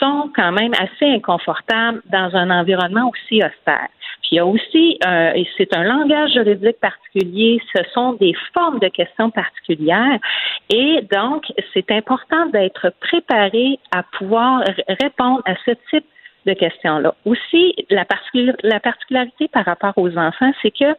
sont 0.00 0.30
quand 0.34 0.52
même 0.52 0.72
assez 0.74 1.06
inconfortables 1.06 2.02
dans 2.10 2.34
un 2.34 2.50
environnement 2.50 3.10
aussi 3.10 3.36
austère. 3.36 3.88
Puis 4.22 4.30
il 4.32 4.36
y 4.36 4.38
a 4.38 4.46
aussi, 4.46 4.98
euh, 5.06 5.44
c'est 5.56 5.76
un 5.76 5.84
langage 5.84 6.32
juridique 6.32 6.80
particulier, 6.80 7.60
ce 7.74 7.82
sont 7.92 8.14
des 8.14 8.34
formes 8.54 8.78
de 8.78 8.88
questions 8.88 9.30
particulières, 9.30 10.18
et 10.70 11.02
donc 11.12 11.44
c'est 11.74 11.90
important 11.90 12.46
d'être 12.46 12.92
préparé 13.00 13.78
à 13.94 14.02
pouvoir 14.02 14.64
répondre 15.00 15.42
à 15.44 15.54
ce 15.64 15.72
type 15.90 16.06
de 16.46 16.52
questions-là. 16.54 17.14
Aussi, 17.24 17.74
la, 17.90 18.04
la 18.62 18.80
particularité 18.80 19.48
par 19.48 19.64
rapport 19.64 19.92
aux 19.96 20.16
enfants, 20.16 20.52
c'est 20.62 20.70
que 20.70 20.96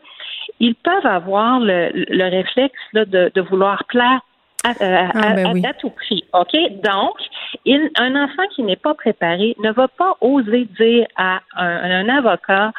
ils 0.60 0.76
peuvent 0.76 1.06
avoir 1.06 1.60
le, 1.60 1.90
le 1.94 2.24
réflexe 2.30 2.80
là, 2.94 3.06
de, 3.06 3.32
de 3.34 3.42
vouloir 3.42 3.84
plaire 3.86 4.22
à, 4.64 4.70
euh, 4.82 5.08
ah, 5.14 5.34
ben 5.34 5.66
à, 5.66 5.74
tout 5.74 5.90
prix. 5.90 6.24
OK? 6.34 6.54
Donc, 6.84 7.18
il, 7.66 7.90
un 7.98 8.16
enfant 8.16 8.44
qui 8.56 8.64
n'est 8.64 8.78
pas 8.78 8.94
préparé 8.94 9.56
ne 9.60 9.72
va 9.72 9.88
pas 9.88 10.16
oser 10.22 10.66
dire 10.80 11.06
à 11.18 11.42
un, 11.56 12.08
un 12.08 12.10
avocat 12.10 12.72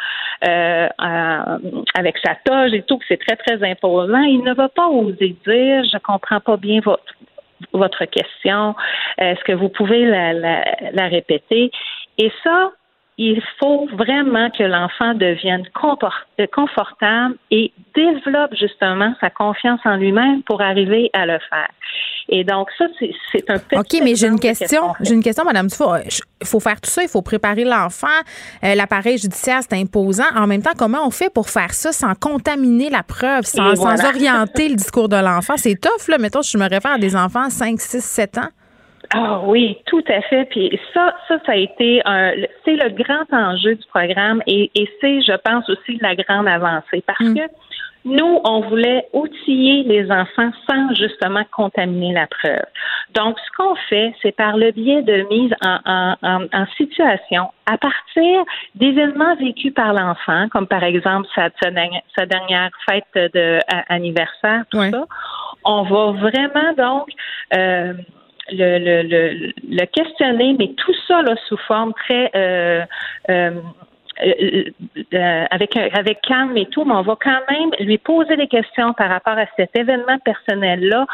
euh, 0.47 0.89
avec 1.95 2.17
sa 2.25 2.35
toge 2.45 2.73
et 2.73 2.83
tout 2.83 2.99
que 2.99 3.05
c'est 3.09 3.21
très, 3.21 3.37
très 3.37 3.63
imposant, 3.71 4.23
il 4.23 4.43
ne 4.43 4.55
va 4.55 4.69
pas 4.69 4.89
oser 4.89 5.37
dire 5.47 5.85
je 5.85 5.99
comprends 5.99 6.41
pas 6.41 6.57
bien 6.57 6.81
votre 6.81 7.15
votre 7.73 8.05
question. 8.05 8.75
Est-ce 9.17 9.43
que 9.45 9.53
vous 9.53 9.69
pouvez 9.69 10.05
la, 10.05 10.33
la, 10.33 10.65
la 10.93 11.09
répéter? 11.09 11.71
Et 12.19 12.31
ça, 12.43 12.73
il 13.17 13.41
faut 13.61 13.87
vraiment 13.93 14.51
que 14.51 14.65
l'enfant 14.65 15.15
devienne 15.15 15.65
euh, 15.85 16.47
confortable 16.53 17.37
et 17.51 17.73
développe 17.95 18.55
justement 18.59 19.15
sa 19.21 19.31
confiance 19.31 19.81
en 19.85 19.97
lui-même 19.97 20.43
pour 20.43 20.61
arriver 20.61 21.11
à 21.13 21.25
le 21.27 21.39
faire. 21.49 21.69
Et 22.29 22.43
donc, 22.43 22.69
ça, 22.77 22.87
c'est 22.99 23.51
un 23.51 23.59
petit 23.59 23.77
OK, 23.77 24.03
mais 24.03 24.17
j'ai 24.17 24.27
une 24.27 24.41
question. 24.41 24.95
J'ai 25.01 25.15
une 25.15 25.23
question, 25.23 25.45
Madame 25.45 25.69
Dufour. 25.69 25.99
Il 26.41 26.47
faut 26.47 26.59
faire 26.59 26.81
tout 26.81 26.91
ça, 26.91 27.03
il 27.03 27.09
faut 27.09 27.23
préparer 27.23 27.65
l'enfant. 27.65 28.07
Euh, 28.65 28.75
l'appareil 28.75 29.19
judiciaire, 29.19 29.61
c'est 29.63 29.77
imposant. 29.79 30.25
En 30.35 30.47
même 30.47 30.63
temps, 30.63 30.73
comment 30.77 31.07
on 31.07 31.11
fait 31.11 31.33
pour 31.33 31.51
faire 31.51 31.73
ça 31.73 31.93
sans 31.93 32.15
contaminer 32.15 32.91
la 32.91 33.03
preuve, 33.03 33.45
sans, 33.45 33.77
sans 33.77 34.05
orienter 34.05 34.69
le 34.71 34.75
discours 34.75 35.09
de 35.09 35.17
l'enfant? 35.17 35.55
C'est 35.57 35.79
tough, 35.79 36.09
là. 36.09 36.19
Mettons, 36.19 36.43
je 36.43 36.57
me 36.59 36.69
réfère 36.69 36.93
à 36.93 36.99
des 36.99 37.15
enfants 37.15 37.49
5, 37.51 37.79
6, 37.79 38.01
7 38.03 38.39
ans. 38.39 38.49
Ah 39.17 39.41
oui, 39.45 39.79
tout 39.87 40.03
à 40.09 40.21
fait. 40.23 40.45
Puis 40.47 40.79
ça, 40.93 41.15
ça, 41.29 41.39
ça 41.47 41.53
a 41.53 41.57
été 41.57 42.03
un, 42.05 42.33
c'est 42.65 42.75
le 42.75 42.91
grand 42.91 43.33
enjeu 43.33 43.77
du 43.77 43.87
programme 43.87 44.43
et, 44.47 44.71
et 44.75 44.89
c'est, 45.01 45.23
je 45.23 45.37
pense 45.45 45.69
aussi, 45.71 45.99
la 46.01 46.17
grande 46.17 46.49
avancée 46.49 47.03
parce 47.07 47.21
mm. 47.21 47.35
que 47.35 47.43
nous, 48.05 48.41
on 48.45 48.61
voulait 48.69 49.07
outiller 49.15 49.83
les 49.85 50.11
enfants 50.11 50.51
sans 50.69 50.95
justement 50.95 51.43
contaminer 51.53 52.13
la 52.13 52.27
preuve. 52.27 52.67
Donc, 53.15 53.39
ce 53.39 53.57
qu'on 53.57 53.75
fait, 53.89 54.15
c'est 54.21 54.33
par 54.33 54.57
le 54.57 54.73
biais 54.73 55.03
de 55.03 55.27
mise 55.31 55.53
en, 55.65 55.79
en, 56.23 56.43
en, 56.53 56.67
situation 56.77 57.49
à 57.65 57.79
partir 57.79 58.43
d'événements 58.75 59.37
vécus 59.37 59.73
par 59.73 59.95
l'enfant, 59.95 60.49
comme 60.51 60.67
par 60.67 60.85
exemple 60.85 61.27
sa, 61.35 61.49
sa, 61.63 62.27
dernière 62.27 62.71
fête 62.89 63.33
de 63.33 63.59
anniversaire, 63.89 64.65
tout 64.71 64.83
ça. 64.83 65.05
On 65.65 65.83
va 65.85 66.13
vraiment 66.13 66.73
donc 66.77 67.09
euh, 67.57 67.95
le, 68.51 68.79
le, 68.79 69.03
le, 69.03 69.53
le, 69.69 69.87
questionner, 69.87 70.55
mais 70.59 70.69
tout 70.77 70.95
ça 71.07 71.23
là, 71.23 71.35
sous 71.49 71.57
forme 71.57 71.93
très 71.95 72.31
euh, 72.35 72.85
euh, 73.31 73.51
euh, 74.25 74.65
euh 75.15 75.45
avec 75.51 75.77
avec 75.77 76.21
calme 76.23 76.57
et 76.57 76.67
tout, 76.67 76.85
mais 76.85 76.95
on 76.95 77.03
va 77.03 77.17
quand 77.21 77.41
même 77.51 77.71
lui 77.81 77.99
poser 77.99 78.37
des 78.37 78.47
questions 78.47 78.93
par 78.93 79.09
rapport 79.09 79.39
à 79.39 79.47
cet 79.57 79.77
événement 79.77 80.19
personnel 80.25 80.89
là 80.89 81.07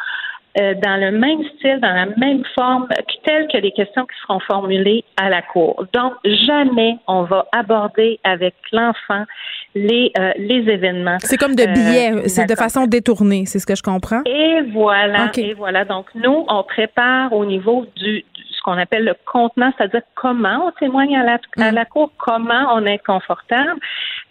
euh, 0.58 0.74
dans 0.82 0.96
le 0.96 1.12
même 1.12 1.42
style, 1.56 1.78
dans 1.80 1.92
la 1.92 2.06
même 2.16 2.42
forme, 2.56 2.88
telles 3.24 3.46
que 3.52 3.58
les 3.58 3.70
questions 3.70 4.02
qui 4.02 4.18
seront 4.22 4.40
formulées 4.40 5.04
à 5.16 5.30
la 5.30 5.42
cour. 5.42 5.84
Donc, 5.92 6.14
jamais 6.24 6.96
on 7.06 7.22
va 7.22 7.46
aborder 7.52 8.18
avec 8.24 8.54
l'enfant 8.72 9.24
les, 9.76 10.10
euh, 10.18 10.32
les 10.38 10.68
événements. 10.68 11.18
C'est 11.20 11.36
comme 11.36 11.54
de 11.54 11.64
billets, 11.66 12.12
euh, 12.12 12.22
c'est 12.26 12.46
de 12.46 12.56
façon 12.56 12.86
détournée, 12.86 13.44
c'est 13.46 13.60
ce 13.60 13.66
que 13.66 13.76
je 13.76 13.82
comprends? 13.82 14.22
Et 14.26 14.62
voilà, 14.72 15.30
et 15.36 15.54
voilà. 15.54 15.84
Donc, 15.84 16.06
nous, 16.16 16.44
on 16.48 16.62
prépare 16.64 17.32
au 17.32 17.44
niveau 17.44 17.86
du, 17.94 18.24
ce 18.60 18.64
qu'on 18.64 18.78
appelle 18.78 19.04
le 19.04 19.14
contenant, 19.24 19.72
c'est-à-dire 19.76 20.02
comment 20.14 20.66
on 20.66 20.70
témoigne 20.72 21.16
à 21.16 21.24
la, 21.24 21.38
à 21.58 21.72
mm. 21.72 21.74
la 21.74 21.84
cour, 21.86 22.12
comment 22.18 22.74
on 22.74 22.84
est 22.84 23.02
confortable. 23.04 23.80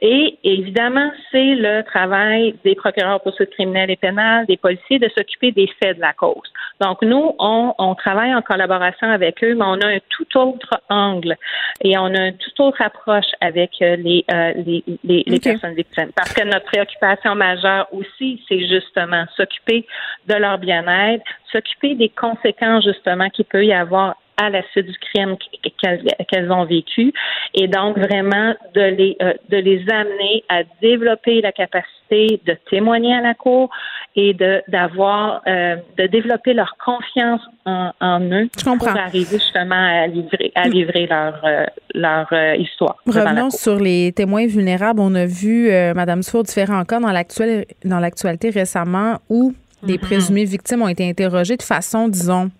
Et 0.02 0.38
évidemment, 0.44 1.12
c'est 1.32 1.56
le 1.56 1.82
travail 1.84 2.56
des 2.64 2.76
procureurs 2.76 3.20
pour 3.22 3.32
poursuites 3.32 3.50
criminelles 3.52 3.92
et 3.92 3.96
pénales, 3.96 4.46
des 4.46 4.58
policiers, 4.58 5.00
de 5.00 5.10
s'occuper 5.10 5.52
des 5.52 5.68
faits 5.82 5.98
de 5.98 6.02
la 6.02 6.14
cause. 6.14 6.48
Donc, 6.80 7.02
nous, 7.02 7.36
on, 7.40 7.74
on, 7.78 7.96
travaille 7.96 8.34
en 8.34 8.42
collaboration 8.42 9.10
avec 9.10 9.44
eux, 9.44 9.56
mais 9.56 9.66
on 9.66 9.82
a 9.82 9.88
un 9.88 10.00
tout 10.10 10.38
autre 10.38 10.80
angle 10.90 11.36
et 11.82 11.98
on 11.98 12.06
a 12.06 12.28
une 12.28 12.38
toute 12.38 12.60
autre 12.60 12.82
approche 12.82 13.32
avec 13.42 13.72
euh, 13.82 13.98
les, 13.98 14.24
euh, 14.32 14.54
les, 14.66 14.84
les, 15.04 15.24
les 15.26 15.40
personnes 15.40 15.74
victimes. 15.74 16.12
Parce 16.16 16.34
que 16.34 16.44
notre 16.46 16.66
préoccupation 16.66 17.36
majeure 17.36 17.88
aussi, 17.92 18.42
c'est 18.48 18.66
justement 18.68 19.26
s'occuper 19.36 19.86
de 20.28 20.36
leur 20.36 20.60
bien-être, 20.60 21.24
s'occuper 21.52 21.96
des 21.96 22.10
conséquences 22.10 22.86
justement 22.86 23.30
qu'il 23.30 23.46
peut 23.46 23.66
y 23.66 23.74
avoir 23.74 24.16
à 24.40 24.50
la 24.50 24.62
suite 24.72 24.88
du 24.88 24.98
crime 24.98 25.36
qu'elles 25.82 26.52
ont 26.52 26.66
vécu 26.66 27.14
et 27.54 27.68
donc 27.68 27.98
vraiment 27.98 28.54
de 28.74 28.82
les 28.82 29.18
euh, 29.22 29.34
de 29.50 29.58
les 29.58 29.84
amener 29.90 30.44
à 30.50 30.64
développer 30.82 31.42
la 31.42 31.52
capacité 31.52 32.42
de 32.46 32.56
témoigner 32.70 33.14
à 33.14 33.22
la 33.22 33.34
cour 33.34 33.70
et 34.16 34.34
de 34.34 34.62
d'avoir 34.70 35.42
euh, 35.48 35.76
de 35.98 36.08
développer 36.08 36.54
leur 36.54 36.76
confiance 36.84 37.42
en, 37.66 37.92
en 38.00 38.22
eux 38.22 38.50
pour 38.64 38.88
arriver 38.88 39.38
justement 39.38 40.04
à 40.04 40.08
livrer 40.08 40.52
à 40.56 40.68
livrer 40.68 41.06
leur 41.08 41.40
euh, 41.44 41.66
leur 41.94 42.28
histoire. 42.58 42.98
Revenons 43.06 43.50
sur 43.50 43.78
les 43.80 44.14
témoins 44.14 44.48
vulnérables. 44.48 45.02
On 45.02 45.16
a 45.16 45.26
vu 45.26 45.70
Madame 45.96 46.24
Sour 46.24 46.44
différents 46.44 46.86
cas 46.86 47.00
dans 47.00 47.12
l'actuel 47.12 47.66
dans 47.84 48.00
l'actualité 48.00 48.50
récemment 48.52 49.18
où 49.30 49.54
les 49.84 49.96
mm-hmm. 49.96 50.00
présumées 50.00 50.46
victimes 50.46 50.82
ont 50.82 50.88
été 50.88 51.08
interrogées 51.08 51.58
de 51.58 51.64
façon, 51.64 52.10
disons, 52.10 52.52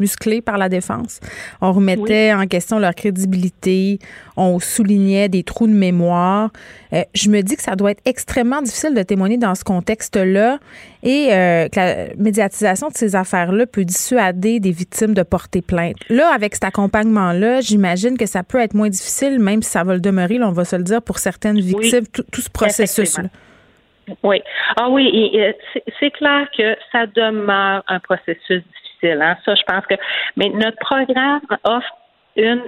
musclés 0.00 0.40
par 0.40 0.58
la 0.58 0.68
défense. 0.68 1.20
On 1.60 1.72
remettait 1.72 2.32
en 2.32 2.46
question 2.46 2.78
leur 2.78 2.94
crédibilité, 2.94 3.98
on 4.36 4.58
soulignait 4.58 5.28
des 5.28 5.42
trous 5.42 5.66
de 5.66 5.72
mémoire. 5.72 6.50
Euh, 6.92 7.02
je 7.14 7.28
me 7.28 7.42
dis 7.42 7.56
que 7.56 7.62
ça 7.62 7.76
doit 7.76 7.90
être 7.90 8.02
extrêmement 8.04 8.62
difficile 8.62 8.94
de 8.94 9.02
témoigner 9.02 9.36
dans 9.36 9.54
ce 9.54 9.64
contexte-là 9.64 10.58
et 11.02 11.28
euh, 11.30 11.68
que 11.68 11.76
la 11.78 12.14
médiatisation 12.16 12.88
de 12.88 12.94
ces 12.94 13.14
affaires-là 13.14 13.66
peut 13.66 13.84
dissuader 13.84 14.60
des 14.60 14.70
victimes 14.70 15.14
de 15.14 15.22
porter 15.22 15.62
plainte. 15.62 15.96
Là, 16.08 16.32
avec 16.32 16.54
cet 16.54 16.64
accompagnement-là, 16.64 17.60
j'imagine 17.60 18.16
que 18.16 18.26
ça 18.26 18.42
peut 18.42 18.60
être 18.60 18.74
moins 18.74 18.88
difficile, 18.88 19.38
même 19.38 19.62
si 19.62 19.70
ça 19.70 19.84
va 19.84 19.94
le 19.94 20.00
demeurer, 20.00 20.38
là, 20.38 20.48
on 20.48 20.52
va 20.52 20.64
se 20.64 20.76
le 20.76 20.82
dire, 20.82 21.02
pour 21.02 21.18
certaines 21.18 21.60
victimes, 21.60 22.06
tout, 22.12 22.24
ce 22.32 22.50
processus-là. 22.50 23.28
Oui. 24.22 24.42
Ah 24.76 24.88
oui, 24.88 25.38
c'est 26.00 26.10
clair 26.12 26.48
que 26.56 26.76
ça 26.92 27.06
demeure 27.06 27.84
un 27.86 28.00
processus 28.00 28.62
Hein. 29.02 29.36
Ça, 29.44 29.54
je 29.54 29.62
pense 29.66 29.86
que. 29.86 29.94
Mais 30.36 30.48
notre 30.50 30.78
programme 30.78 31.40
offre 31.64 31.92
une, 32.36 32.62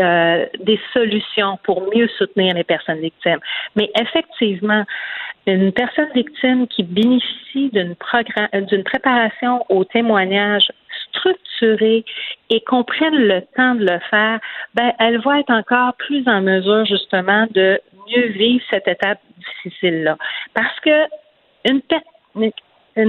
euh, 0.00 0.46
des 0.60 0.80
solutions 0.92 1.58
pour 1.64 1.82
mieux 1.94 2.08
soutenir 2.16 2.54
les 2.54 2.64
personnes 2.64 3.00
victimes. 3.00 3.40
Mais 3.74 3.90
effectivement, 4.00 4.84
une 5.46 5.72
personne 5.72 6.10
victime 6.14 6.66
qui 6.68 6.84
bénéficie 6.84 7.70
d'une 7.70 7.94
d'une 8.68 8.84
préparation 8.84 9.64
au 9.68 9.84
témoignage 9.84 10.70
structurée 11.08 12.04
et 12.50 12.60
qu'on 12.62 12.84
prenne 12.84 13.14
le 13.14 13.42
temps 13.56 13.74
de 13.74 13.84
le 13.84 13.98
faire, 14.10 14.40
ben, 14.74 14.92
elle 14.98 15.20
va 15.20 15.40
être 15.40 15.50
encore 15.50 15.94
plus 15.94 16.26
en 16.28 16.40
mesure 16.40 16.84
justement 16.86 17.46
de 17.50 17.80
mieux 18.08 18.26
vivre 18.28 18.64
cette 18.70 18.88
étape 18.88 19.18
difficile-là. 19.38 20.16
Parce 20.54 20.80
que 20.80 21.04
une, 21.68 21.80
une 22.36 22.50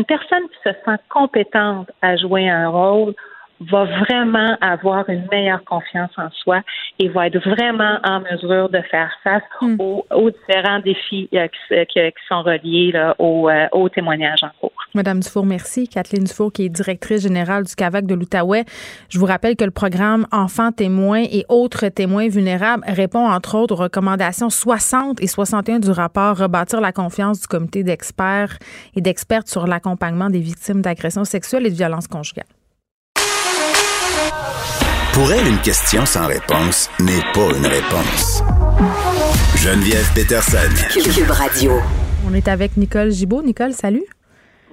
personne 0.06 0.48
qui 0.50 0.58
se 0.64 0.74
sent 0.86 0.98
compétente 1.10 1.92
à 2.02 2.16
jouer 2.18 2.50
un 2.50 2.70
rôle 2.70 3.14
va 3.62 3.86
vraiment 3.86 4.58
avoir 4.62 5.10
une 5.10 5.26
meilleure 5.32 5.64
confiance 5.64 6.12
en 6.18 6.30
soi 6.32 6.62
et 7.00 7.08
va 7.10 7.28
être 7.28 7.40
vraiment 7.40 8.00
en 8.04 8.22
mesure 8.22 8.70
de 8.70 8.82
faire 8.92 9.12
face 9.24 9.44
hmm. 9.62 9.78
aux, 9.80 10.30
différents 10.32 10.80
défis 10.80 11.30
euh, 11.34 11.48
qui, 11.86 12.00
sont 12.28 12.42
reliés 12.42 12.92
là, 12.92 13.16
au, 13.20 13.50
euh, 13.50 13.68
au, 13.72 13.88
témoignage 13.90 14.44
en 14.44 14.50
cours. 14.60 14.72
Madame 14.94 15.20
Dufour, 15.20 15.46
merci. 15.46 15.88
Kathleen 15.88 16.24
Dufour, 16.24 16.52
qui 16.52 16.66
est 16.66 16.70
directrice 16.70 17.22
générale 17.22 17.64
du 17.64 17.76
CAVAC 17.76 18.06
de 18.06 18.16
l'Outaouais. 18.16 18.66
Je 19.10 19.20
vous 19.20 19.26
rappelle 19.26 19.56
que 19.56 19.66
le 19.66 19.72
programme 19.72 20.26
Enfants 20.32 20.72
témoins 20.72 21.24
et 21.24 21.46
autres 21.50 21.88
témoins 21.90 22.28
vulnérables 22.28 22.84
répond 22.88 23.28
entre 23.28 23.58
autres 23.58 23.76
aux 23.76 23.84
recommandations 23.84 24.50
60 24.50 25.22
et 25.22 25.28
61 25.28 25.80
du 25.80 25.92
rapport 25.92 26.38
Rebâtir 26.38 26.82
la 26.82 26.92
confiance 26.92 27.42
du 27.42 27.48
comité 27.48 27.84
d'experts 27.84 28.58
et 28.96 29.02
d'expertes 29.02 29.48
sur 29.48 29.68
l'accompagnement 29.68 30.30
des 30.30 30.40
victimes 30.40 30.82
d'agressions 30.82 31.26
sexuelles 31.26 31.66
et 31.66 31.70
de 31.70 31.76
violences 31.76 32.08
conjugales. 32.08 32.46
Pour 35.16 35.32
elle, 35.32 35.48
une 35.48 35.62
question 35.62 36.06
sans 36.06 36.28
réponse 36.28 36.90
n'est 37.00 37.22
pas 37.34 37.48
une 37.56 37.66
réponse. 37.66 38.44
Geneviève 39.56 40.12
Peterson. 40.14 40.58
Cube 40.92 41.32
Radio. 41.32 41.72
On 42.28 42.34
est 42.34 42.50
avec 42.50 42.76
Nicole 42.76 43.12
Gibaud. 43.12 43.42
Nicole, 43.42 43.72
salut. 43.72 44.04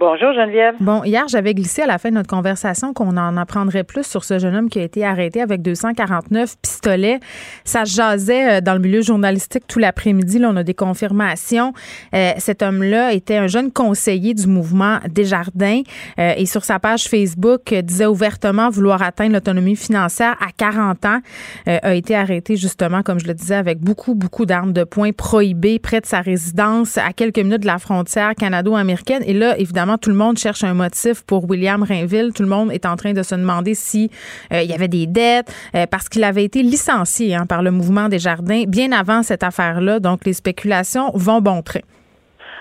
Bonjour 0.05 0.33
Geneviève. 0.33 0.75
Bon, 0.81 1.05
hier, 1.05 1.29
j'avais 1.29 1.55
glissé 1.55 1.83
à 1.83 1.87
la 1.87 1.97
fin 1.97 2.09
de 2.09 2.17
notre 2.17 2.29
conversation 2.29 2.93
qu'on 2.93 3.17
en 3.17 3.37
apprendrait 3.37 3.85
plus 3.85 4.05
sur 4.05 4.25
ce 4.25 4.41
jeune 4.41 4.57
homme 4.57 4.69
qui 4.69 4.81
a 4.81 4.83
été 4.83 5.05
arrêté 5.05 5.41
avec 5.41 5.63
249 5.63 6.57
pistolets. 6.61 7.21
Ça 7.63 7.85
jasait 7.85 8.59
euh, 8.59 8.61
dans 8.61 8.73
le 8.73 8.81
milieu 8.81 9.01
journalistique 9.01 9.63
tout 9.69 9.79
l'après-midi. 9.79 10.41
Là, 10.41 10.49
on 10.51 10.57
a 10.57 10.65
des 10.65 10.75
confirmations. 10.75 11.73
Euh, 12.17 12.33
cet 12.39 12.63
homme-là 12.63 13.13
était 13.13 13.37
un 13.37 13.47
jeune 13.47 13.71
conseiller 13.71 14.35
du 14.35 14.49
mouvement 14.49 14.99
Desjardins 15.09 15.83
euh, 16.19 16.33
et 16.37 16.47
sur 16.47 16.65
sa 16.65 16.81
page 16.81 17.05
Facebook 17.05 17.73
disait 17.73 18.07
ouvertement 18.07 18.71
vouloir 18.71 19.03
atteindre 19.03 19.35
l'autonomie 19.35 19.77
financière 19.77 20.35
à 20.41 20.51
40 20.57 21.05
ans. 21.05 21.19
a 21.67 21.95
été 21.95 22.17
arrêté 22.17 22.57
justement, 22.57 23.03
comme 23.03 23.21
je 23.21 23.29
le 23.29 23.35
disais, 23.35 23.55
avec 23.55 23.79
beaucoup, 23.79 24.17
beaucoup 24.17 24.47
d'armes 24.47 24.73
de 24.73 24.83
poing 24.83 25.13
prohibées 25.13 25.79
près 25.79 26.01
de 26.01 26.07
sa 26.07 26.23
résidence 26.23 26.99
à 26.99 27.13
quelques 27.13 27.39
minutes 27.39 27.61
de 27.61 27.67
la 27.67 27.79
frontière 27.79 28.35
canado-américaine. 28.35 29.23
Et 29.27 29.33
là, 29.33 29.57
évidemment, 29.57 29.92
tout 29.99 30.11
le 30.11 30.17
monde 30.17 30.39
cherche 30.39 30.65
un 30.65 30.75
motif 30.75 31.25
pour 31.27 31.49
William 31.49 31.83
Rainville. 31.83 32.33
Tout 32.35 32.43
le 32.43 32.49
monde 32.49 32.73
est 32.73 32.87
en 32.87 32.97
train 32.97 33.13
de 33.13 33.23
se 33.23 33.35
demander 33.35 33.75
si 33.75 34.11
euh, 34.53 34.63
il 34.63 34.71
y 34.71 34.75
avait 34.75 34.89
des 34.89 35.07
dettes 35.07 35.53
euh, 35.75 35.87
parce 35.91 36.09
qu'il 36.09 36.25
avait 36.25 36.45
été 36.45 36.63
licencié 36.63 37.35
hein, 37.35 37.47
par 37.49 37.63
le 37.63 37.71
mouvement 37.71 38.09
des 38.09 38.19
jardins 38.19 38.65
bien 38.67 38.93
avant 38.93 39.23
cette 39.23 39.43
affaire-là. 39.43 40.01
Donc 40.01 40.25
les 40.25 40.33
spéculations 40.33 41.11
vont 41.15 41.41
bon 41.41 41.63
train. 41.63 41.81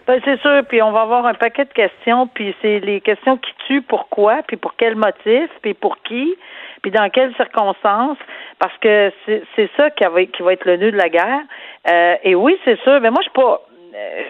Ben, 0.07 0.19
c'est 0.25 0.39
sûr, 0.41 0.63
puis 0.67 0.81
on 0.81 0.91
va 0.91 1.01
avoir 1.01 1.25
un 1.25 1.35
paquet 1.35 1.65
de 1.65 1.73
questions, 1.73 2.27
puis 2.27 2.55
c'est 2.61 2.79
les 2.79 3.01
questions 3.01 3.37
qui 3.37 3.51
tuent 3.67 3.83
pourquoi, 3.83 4.41
puis 4.47 4.57
pour 4.57 4.75
quel 4.75 4.95
motif, 4.95 5.49
puis 5.61 5.73
pour 5.75 5.97
qui, 6.01 6.35
puis 6.81 6.91
dans 6.91 7.07
quelles 7.09 7.33
circonstances, 7.35 8.17
parce 8.59 8.75
que 8.79 9.11
c'est 9.27 9.69
ça 9.77 9.89
qui 9.91 10.03
va, 10.03 10.21
être 10.53 10.65
le 10.65 10.77
nœud 10.77 10.91
de 10.91 10.97
la 10.97 11.09
guerre. 11.09 11.41
Euh, 11.89 12.15
et 12.23 12.35
oui, 12.35 12.57
c'est 12.65 12.79
sûr, 12.81 12.99
mais 12.99 13.11
moi 13.11 13.21
je 13.21 13.29
suis 13.29 13.41
pas 13.41 13.61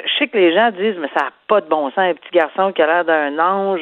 je 0.05 0.11
sais 0.19 0.27
que 0.27 0.37
les 0.37 0.53
gens 0.53 0.71
disent, 0.71 0.95
mais 0.99 1.07
ça 1.17 1.25
n'a 1.25 1.31
pas 1.47 1.61
de 1.61 1.67
bon 1.67 1.89
sens, 1.89 1.97
un 1.99 2.13
petit 2.13 2.29
garçon 2.33 2.71
qui 2.73 2.81
a 2.81 2.87
l'air 2.87 3.05
d'un 3.05 3.37
ange, 3.39 3.81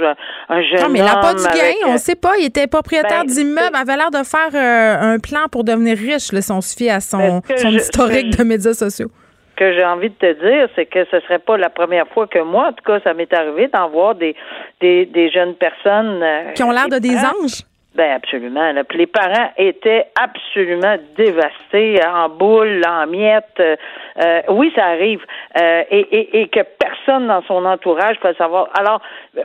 un 0.49 0.61
jeune 0.61 0.81
Non, 0.81 0.89
mais 0.89 1.01
homme. 1.01 1.07
il 1.09 1.13
n'a 1.15 1.21
pas 1.21 1.33
du 1.33 1.43
gain, 1.43 1.49
avec, 1.49 1.75
on 1.85 1.89
euh, 1.89 1.93
ne 1.93 1.97
sait 1.97 2.15
pas. 2.15 2.37
Il 2.37 2.45
était 2.45 2.67
propriétaire 2.67 3.23
Ben, 3.25 3.27
d'immeubles, 3.27 3.75
avait 3.75 3.95
l'air 3.97 4.11
de 4.11 4.23
faire 4.23 4.49
euh, 4.53 5.13
un 5.15 5.19
plan 5.19 5.47
pour 5.51 5.63
devenir 5.63 5.97
riche, 5.97 6.31
là, 6.31 6.41
si 6.41 6.51
on 6.51 6.61
se 6.61 6.75
fie 6.75 6.89
à 6.89 6.99
son, 6.99 7.41
Ben, 7.47 7.57
son 7.57 7.69
je- 7.69 7.77
historique 7.77 8.37
de 8.37 8.43
médias 8.43 8.73
sociaux. 8.73 9.09
Ce 9.51 9.65
que 9.65 9.73
j'ai 9.73 9.83
envie 9.83 10.09
de 10.09 10.15
te 10.15 10.31
dire, 10.41 10.69
c'est 10.75 10.85
que 10.85 11.03
ce 11.11 11.19
serait 11.19 11.39
pas 11.39 11.57
la 11.57 11.69
première 11.69 12.07
fois 12.07 12.27
que 12.27 12.39
moi, 12.39 12.67
en 12.69 12.71
tout 12.71 12.83
cas, 12.85 13.01
ça 13.03 13.13
m'est 13.13 13.33
arrivé 13.33 13.67
d'en 13.67 13.89
voir 13.89 14.15
des, 14.15 14.33
des, 14.79 15.05
des 15.05 15.29
jeunes 15.29 15.53
personnes 15.55 16.23
euh, 16.23 16.53
Qui 16.53 16.63
ont 16.63 16.71
l'air 16.71 16.87
de 16.87 16.97
des 16.97 17.17
anges. 17.17 17.63
Ben 17.99 18.11
absolument. 18.11 18.71
Là. 18.71 18.85
Puis 18.85 18.97
les 18.97 19.07
parents 19.07 19.49
étaient 19.57 20.05
absolument 20.17 20.95
dévastés, 21.17 21.99
en 22.07 22.29
boules, 22.29 22.81
en 22.87 23.05
miettes. 23.07 23.59
Euh, 23.59 23.75
euh, 24.23 24.41
oui, 24.47 24.71
ça 24.73 24.85
arrive. 24.85 25.21
Euh, 25.61 25.83
et, 25.91 25.99
et, 25.99 26.41
et 26.41 26.47
que 26.47 26.61
personne 26.79 27.27
dans 27.27 27.41
son 27.41 27.65
entourage 27.65 28.17
peut 28.21 28.33
savoir. 28.37 28.69
Alors, 28.79 29.01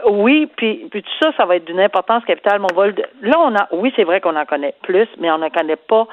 oui, 0.08 0.48
puis, 0.56 0.86
puis 0.88 1.02
tout 1.02 1.10
ça, 1.20 1.32
ça 1.36 1.46
va 1.46 1.56
être 1.56 1.64
d'une 1.64 1.80
importance 1.80 2.24
capitale. 2.26 2.60
Mon 2.60 2.72
vol. 2.72 2.94
Là, 3.22 3.34
on 3.40 3.56
a. 3.56 3.66
Oui, 3.72 3.92
c'est 3.96 4.04
vrai 4.04 4.20
qu'on 4.20 4.36
en 4.36 4.44
connaît 4.44 4.74
plus, 4.84 5.08
mais 5.18 5.32
on 5.32 5.38
n'en 5.38 5.50
connaît 5.50 5.74
pas. 5.74 6.06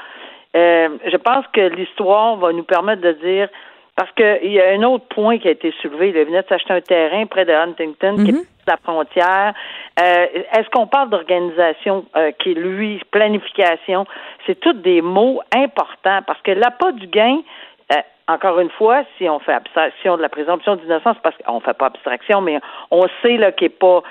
Euh, 0.56 0.90
je 1.06 1.18
pense 1.18 1.46
que 1.54 1.62
l'histoire 1.62 2.38
va 2.38 2.54
nous 2.54 2.64
permettre 2.64 3.04
de 3.04 3.12
dire 3.12 3.50
parce 3.96 4.12
qu'il 4.14 4.52
y 4.52 4.62
a 4.62 4.70
un 4.70 4.84
autre 4.84 5.06
point 5.10 5.38
qui 5.38 5.48
a 5.48 5.52
été 5.52 5.74
soulevé. 5.82 6.10
Il 6.10 6.14
venait 6.14 6.42
de 6.42 6.48
s'acheter 6.48 6.74
un 6.74 6.82
terrain 6.82 7.26
près 7.26 7.46
de 7.46 7.52
Huntington, 7.52 8.24
qui 8.24 8.32
est 8.32 8.36
à 8.68 8.72
la 8.72 8.78
frontière. 8.78 9.54
Euh, 10.00 10.26
Est-ce 10.54 10.70
qu'on 10.70 10.88
parle 10.88 11.10
d'organisation 11.10 12.06
euh, 12.16 12.32
qui 12.40 12.52
est, 12.52 12.56
lui, 12.56 13.02
planification? 13.12 14.06
C'est 14.46 14.60
tous 14.60 14.74
des 14.74 15.02
mots 15.02 15.42
importants 15.54 16.22
parce 16.26 16.42
que 16.42 16.52
l'appât 16.52 16.94
du 16.94 17.08
gain, 17.08 17.42
euh, 17.92 17.98
encore 18.28 18.60
une 18.60 18.70
fois, 18.70 19.04
si 19.18 19.28
on 19.30 19.40
fait 19.40 19.54
abstraction 19.54 20.16
de 20.16 20.22
la 20.22 20.30
présomption 20.30 20.78
d'innocence, 20.78 21.18
parce 21.22 21.36
qu'on 21.46 21.60
fait 21.60 21.78
pas 21.78 21.88
abstraction, 21.88 22.40
mais 22.40 22.60
on 22.92 23.06
sait 23.22 23.38
là 23.38 23.52
qu'il 23.52 23.66
n'est 23.66 23.70
pas, 23.70 24.04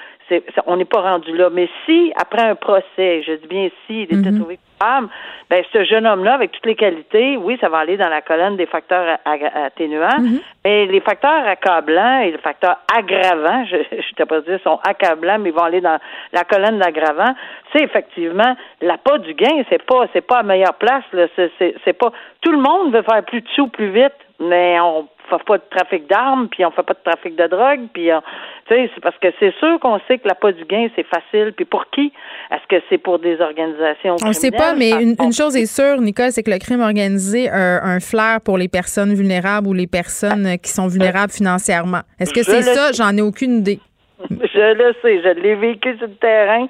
on 0.66 0.76
n'est 0.76 0.84
pas 0.84 1.00
rendu 1.00 1.36
là. 1.36 1.48
Mais 1.50 1.68
si 1.86 2.12
après 2.16 2.42
un 2.42 2.54
procès, 2.54 3.22
je 3.26 3.32
dis 3.34 3.46
bien 3.46 3.68
si, 3.86 4.02
il 4.02 4.18
était 4.18 4.36
trouvé 4.38 4.58
coupable, 4.58 5.08
ben 5.48 5.62
ce 5.72 5.84
jeune 5.84 6.06
homme-là, 6.06 6.34
avec 6.34 6.52
toutes 6.52 6.66
les 6.66 6.76
qualités, 6.76 7.36
oui, 7.36 7.58
ça 7.60 7.68
va 7.68 7.78
aller 7.78 7.96
dans 7.96 8.08
la 8.08 8.22
colonne 8.22 8.56
des 8.56 8.66
facteurs 8.66 9.18
atténuants, 9.24 10.22
mais 10.64 10.86
les 10.86 11.00
facteurs 11.00 11.46
accablants 11.46 12.20
et 12.20 12.32
les 12.32 12.38
facteurs 12.38 12.78
aggravants, 12.96 13.64
je 13.66 13.76
je 13.90 14.14
t'ai 14.14 14.24
pas 14.24 14.40
dire 14.40 14.58
sont 14.62 14.78
accablants, 14.86 15.38
mais 15.38 15.50
ils 15.50 15.54
vont 15.54 15.64
aller 15.64 15.80
dans 15.80 15.98
la 16.32 16.44
colonne 16.44 16.78
d'aggravants. 16.78 17.34
C'est 17.72 17.82
effectivement 17.82 18.56
l'appât 18.80 19.18
du 19.18 19.34
gain, 19.34 19.62
c'est 19.68 19.82
pas 19.82 20.06
c'est 20.12 20.26
pas 20.26 20.38
à 20.38 20.42
meilleure 20.42 20.74
place, 20.74 21.04
là. 21.12 21.26
C'est 21.58 21.92
pas 21.92 22.12
tout 22.40 22.52
le 22.52 22.58
monde 22.58 22.92
veut 22.92 23.02
faire 23.02 23.24
plus 23.24 23.40
de 23.40 23.48
sous 23.48 23.68
plus 23.68 23.90
vite, 23.90 24.14
mais 24.40 24.80
on 24.80 25.06
fait 25.28 25.44
pas 25.46 25.58
de 25.58 25.62
trafic 25.70 26.08
d'armes, 26.08 26.48
puis 26.48 26.64
on 26.64 26.70
fait 26.72 26.82
pas 26.82 26.94
de 26.94 26.98
trafic 27.04 27.36
de 27.36 27.46
drogue, 27.46 27.80
puis 27.92 28.12
on- 28.12 28.20
tu 28.68 28.74
sais, 28.74 28.90
c'est 28.94 29.00
parce 29.00 29.16
que 29.18 29.28
c'est 29.38 29.54
sûr 29.58 29.78
qu'on 29.80 30.00
sait 30.08 30.18
que 30.18 30.26
l'appât 30.26 30.52
du 30.52 30.64
gain 30.64 30.88
c'est 30.96 31.06
facile, 31.06 31.52
puis 31.54 31.64
pour 31.64 31.88
qui? 31.90 32.12
Est-ce 32.50 32.66
que 32.68 32.82
c'est 32.88 32.98
pour 32.98 33.18
des 33.20 33.40
organisations 33.40 34.16
On 34.24 34.28
ne 34.28 34.32
sait 34.32 34.50
pas, 34.50 34.74
mais 34.74 34.90
criminelles? 34.90 35.16
une, 35.20 35.26
une 35.26 35.32
chose 35.32 35.56
est 35.56 35.66
sûre, 35.66 36.00
Nicole, 36.00 36.30
c'est 36.32 36.42
que 36.42 36.50
le 36.50 36.58
crime 36.58 36.80
organisé 36.80 37.48
a 37.48 37.84
un 37.84 38.00
flair 38.00 38.40
pour 38.44 38.58
les 38.58 38.68
personnes 38.68 39.12
vulnérables 39.14 39.68
ou 39.68 39.72
les 39.72 39.86
personnes 39.86 40.46
euh, 40.46 40.56
qui 40.56 40.70
sont 40.70 40.88
vulnérables 40.88 41.32
financièrement. 41.32 42.00
Est-ce 42.18 42.32
que 42.32 42.42
c'est 42.42 42.62
ça? 42.62 42.90
J'en 42.92 43.16
ai 43.16 43.22
aucune 43.22 43.58
idée. 43.58 43.78
Je 44.30 44.74
le 44.74 44.94
sais, 45.00 45.22
je 45.22 45.40
l'ai 45.40 45.54
vécu 45.54 45.96
sur 45.96 46.06
le 46.06 46.14
terrain 46.16 46.66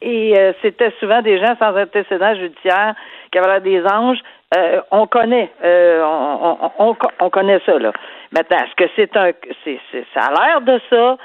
et 0.00 0.38
euh, 0.38 0.52
c'était 0.62 0.92
souvent 1.00 1.20
des 1.22 1.38
gens 1.38 1.56
sans 1.58 1.76
antécédent 1.76 2.34
judiciaire 2.36 2.94
qui 3.32 3.38
avaient 3.38 3.48
l'air 3.48 3.60
des 3.60 3.82
anges. 3.86 4.18
Euh, 4.54 4.82
on 4.90 5.06
connaît, 5.06 5.50
euh, 5.64 6.02
on, 6.04 6.58
on, 6.78 6.90
on, 6.90 6.96
on 7.20 7.30
connaît 7.30 7.60
ça 7.64 7.78
là. 7.78 7.92
Maintenant, 8.32 8.58
est-ce 8.58 8.74
que 8.74 8.90
c'est 8.96 9.16
un, 9.16 9.30
c'est, 9.64 9.80
c'est, 9.90 10.04
ça 10.12 10.26
a 10.26 10.46
l'air 10.46 10.60
de 10.60 10.80
ça? 10.90 11.16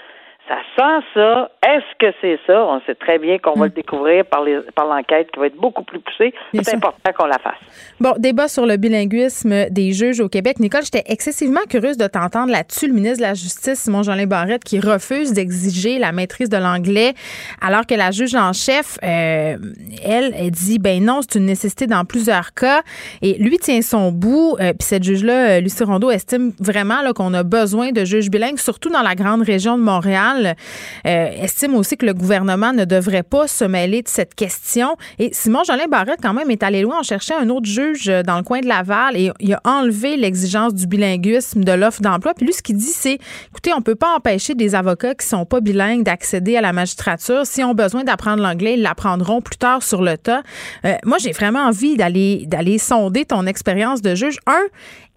Ça 0.47 0.55
sent 0.77 1.05
ça. 1.13 1.51
Est-ce 1.65 1.97
que 1.99 2.15
c'est 2.21 2.39
ça? 2.47 2.63
On 2.63 2.79
sait 2.85 2.95
très 2.95 3.19
bien 3.19 3.37
qu'on 3.37 3.53
va 3.53 3.65
le 3.65 3.71
découvrir 3.71 4.25
par, 4.25 4.43
les, 4.43 4.59
par 4.75 4.85
l'enquête 4.85 5.29
qui 5.31 5.39
va 5.39 5.47
être 5.47 5.57
beaucoup 5.57 5.83
plus 5.83 5.99
poussée. 5.99 6.33
Bien 6.53 6.63
c'est 6.63 6.69
sûr. 6.69 6.77
important 6.77 7.11
qu'on 7.17 7.25
la 7.25 7.37
fasse. 7.37 7.57
Bon, 7.99 8.13
débat 8.17 8.47
sur 8.47 8.65
le 8.65 8.77
bilinguisme 8.77 9.69
des 9.69 9.91
juges 9.91 10.21
au 10.21 10.29
Québec. 10.29 10.61
Nicole, 10.61 10.83
j'étais 10.83 11.03
excessivement 11.07 11.59
curieuse 11.69 11.97
de 11.97 12.07
t'entendre 12.07 12.51
là-dessus. 12.51 12.87
Le 12.87 12.93
ministre 12.93 13.17
de 13.17 13.23
la 13.23 13.33
Justice, 13.33 13.79
Simon-Jolin 13.79 14.25
Barrette, 14.25 14.63
qui 14.63 14.79
refuse 14.79 15.33
d'exiger 15.33 15.99
la 15.99 16.13
maîtrise 16.13 16.47
de 16.47 16.57
l'anglais, 16.57 17.13
alors 17.61 17.85
que 17.85 17.95
la 17.95 18.11
juge 18.11 18.35
en 18.35 18.53
chef, 18.53 18.97
euh, 19.03 19.57
elle, 20.05 20.33
elle 20.33 20.51
dit, 20.51 20.79
ben 20.79 21.03
non, 21.03 21.19
c'est 21.21 21.39
une 21.39 21.45
nécessité 21.45 21.87
dans 21.87 22.05
plusieurs 22.05 22.53
cas. 22.53 22.83
Et 23.21 23.33
lui 23.37 23.57
tient 23.57 23.81
son 23.81 24.13
bout. 24.13 24.55
Euh, 24.61 24.71
Puis 24.71 24.87
cette 24.87 25.03
juge-là, 25.03 25.57
euh, 25.57 25.59
Lucie 25.59 25.83
Rondeau, 25.83 26.09
estime 26.09 26.53
vraiment 26.59 27.01
là, 27.01 27.11
qu'on 27.11 27.33
a 27.33 27.43
besoin 27.43 27.91
de 27.91 28.05
juges 28.05 28.29
bilingues, 28.29 28.59
surtout 28.59 28.89
dans 28.89 29.01
la 29.01 29.15
grande 29.15 29.41
région 29.41 29.77
de 29.77 29.83
Montréal. 29.83 30.36
Euh, 30.45 31.29
estime 31.41 31.75
aussi 31.75 31.97
que 31.97 32.05
le 32.05 32.13
gouvernement 32.13 32.73
ne 32.73 32.85
devrait 32.85 33.23
pas 33.23 33.47
se 33.47 33.65
mêler 33.65 34.01
de 34.01 34.07
cette 34.07 34.35
question. 34.35 34.95
Et 35.19 35.29
Simon-Jolin 35.33 35.87
Barrette, 35.89 36.19
quand 36.21 36.33
même, 36.33 36.51
est 36.51 36.63
allé 36.63 36.81
loin 36.81 36.99
en 36.99 37.03
cherchant 37.03 37.35
un 37.39 37.49
autre 37.49 37.67
juge 37.67 38.09
euh, 38.09 38.23
dans 38.23 38.37
le 38.37 38.43
coin 38.43 38.59
de 38.59 38.67
Laval 38.67 39.15
et 39.15 39.31
il 39.39 39.53
a 39.53 39.61
enlevé 39.63 40.17
l'exigence 40.17 40.73
du 40.73 40.87
bilinguisme 40.87 41.63
de 41.63 41.71
l'offre 41.71 42.01
d'emploi. 42.01 42.33
Puis 42.33 42.45
lui, 42.45 42.53
ce 42.53 42.61
qu'il 42.61 42.77
dit, 42.77 42.85
c'est, 42.85 43.17
écoutez, 43.49 43.73
on 43.73 43.81
peut 43.81 43.95
pas 43.95 44.15
empêcher 44.15 44.55
des 44.55 44.75
avocats 44.75 45.15
qui 45.15 45.25
sont 45.25 45.45
pas 45.45 45.61
bilingues 45.61 46.03
d'accéder 46.03 46.57
à 46.57 46.61
la 46.61 46.73
magistrature. 46.73 47.45
S'ils 47.45 47.65
ont 47.65 47.73
besoin 47.73 48.03
d'apprendre 48.03 48.43
l'anglais, 48.43 48.75
ils 48.75 48.81
l'apprendront 48.81 49.41
plus 49.41 49.57
tard 49.57 49.83
sur 49.83 50.01
le 50.01 50.17
tas. 50.17 50.43
Euh, 50.85 50.95
moi, 51.05 51.17
j'ai 51.19 51.31
vraiment 51.31 51.65
envie 51.65 51.95
d'aller 51.95 52.45
d'aller 52.47 52.77
sonder 52.77 53.25
ton 53.25 53.45
expérience 53.45 54.01
de 54.01 54.15
juge. 54.15 54.37
Un, 54.45 54.63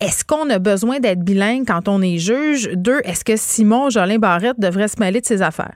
est-ce 0.01 0.25
qu'on 0.25 0.49
a 0.49 0.59
besoin 0.59 0.99
d'être 0.99 1.21
bilingue 1.21 1.67
quand 1.67 1.87
on 1.87 2.01
est 2.01 2.17
juge? 2.17 2.71
Deux, 2.75 3.01
est-ce 3.05 3.23
que 3.23 3.37
Simon 3.37 3.91
Jolin 3.91 4.19
Barrette 4.19 4.59
devrait 4.59 4.89
se 4.89 4.99
mêler 4.99 5.10
de 5.19 5.25
ses 5.25 5.43
affaires? 5.43 5.75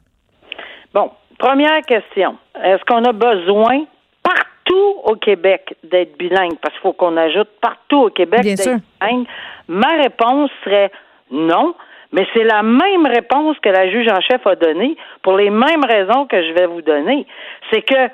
Bon, 0.93 1.11
première 1.39 1.83
question. 1.83 2.37
Est-ce 2.63 2.85
qu'on 2.85 3.05
a 3.05 3.13
besoin 3.13 3.85
partout 4.23 4.95
au 5.03 5.17
Québec 5.17 5.77
d'être 5.83 6.17
bilingue? 6.17 6.57
Parce 6.63 6.73
qu'il 6.75 6.83
faut 6.83 6.93
qu'on 6.93 7.17
ajoute 7.17 7.49
partout 7.61 8.03
au 8.03 8.11
Québec 8.11 8.43
d'être 8.43 8.81
bilingue. 9.01 9.27
Ma 9.67 9.97
réponse 10.01 10.51
serait 10.65 10.93
non. 11.33 11.75
Mais 12.13 12.27
c'est 12.33 12.45
la 12.45 12.63
même 12.63 13.07
réponse 13.07 13.59
que 13.59 13.69
la 13.69 13.91
juge 13.91 14.07
en 14.09 14.21
chef 14.21 14.47
a 14.47 14.55
donnée 14.55 14.97
pour 15.23 15.37
les 15.37 15.51
mêmes 15.51 15.85
raisons 15.85 16.27
que 16.27 16.41
je 16.41 16.53
vais 16.53 16.67
vous 16.67 16.81
donner. 16.81 17.27
C'est 17.73 17.83
que 17.83 18.09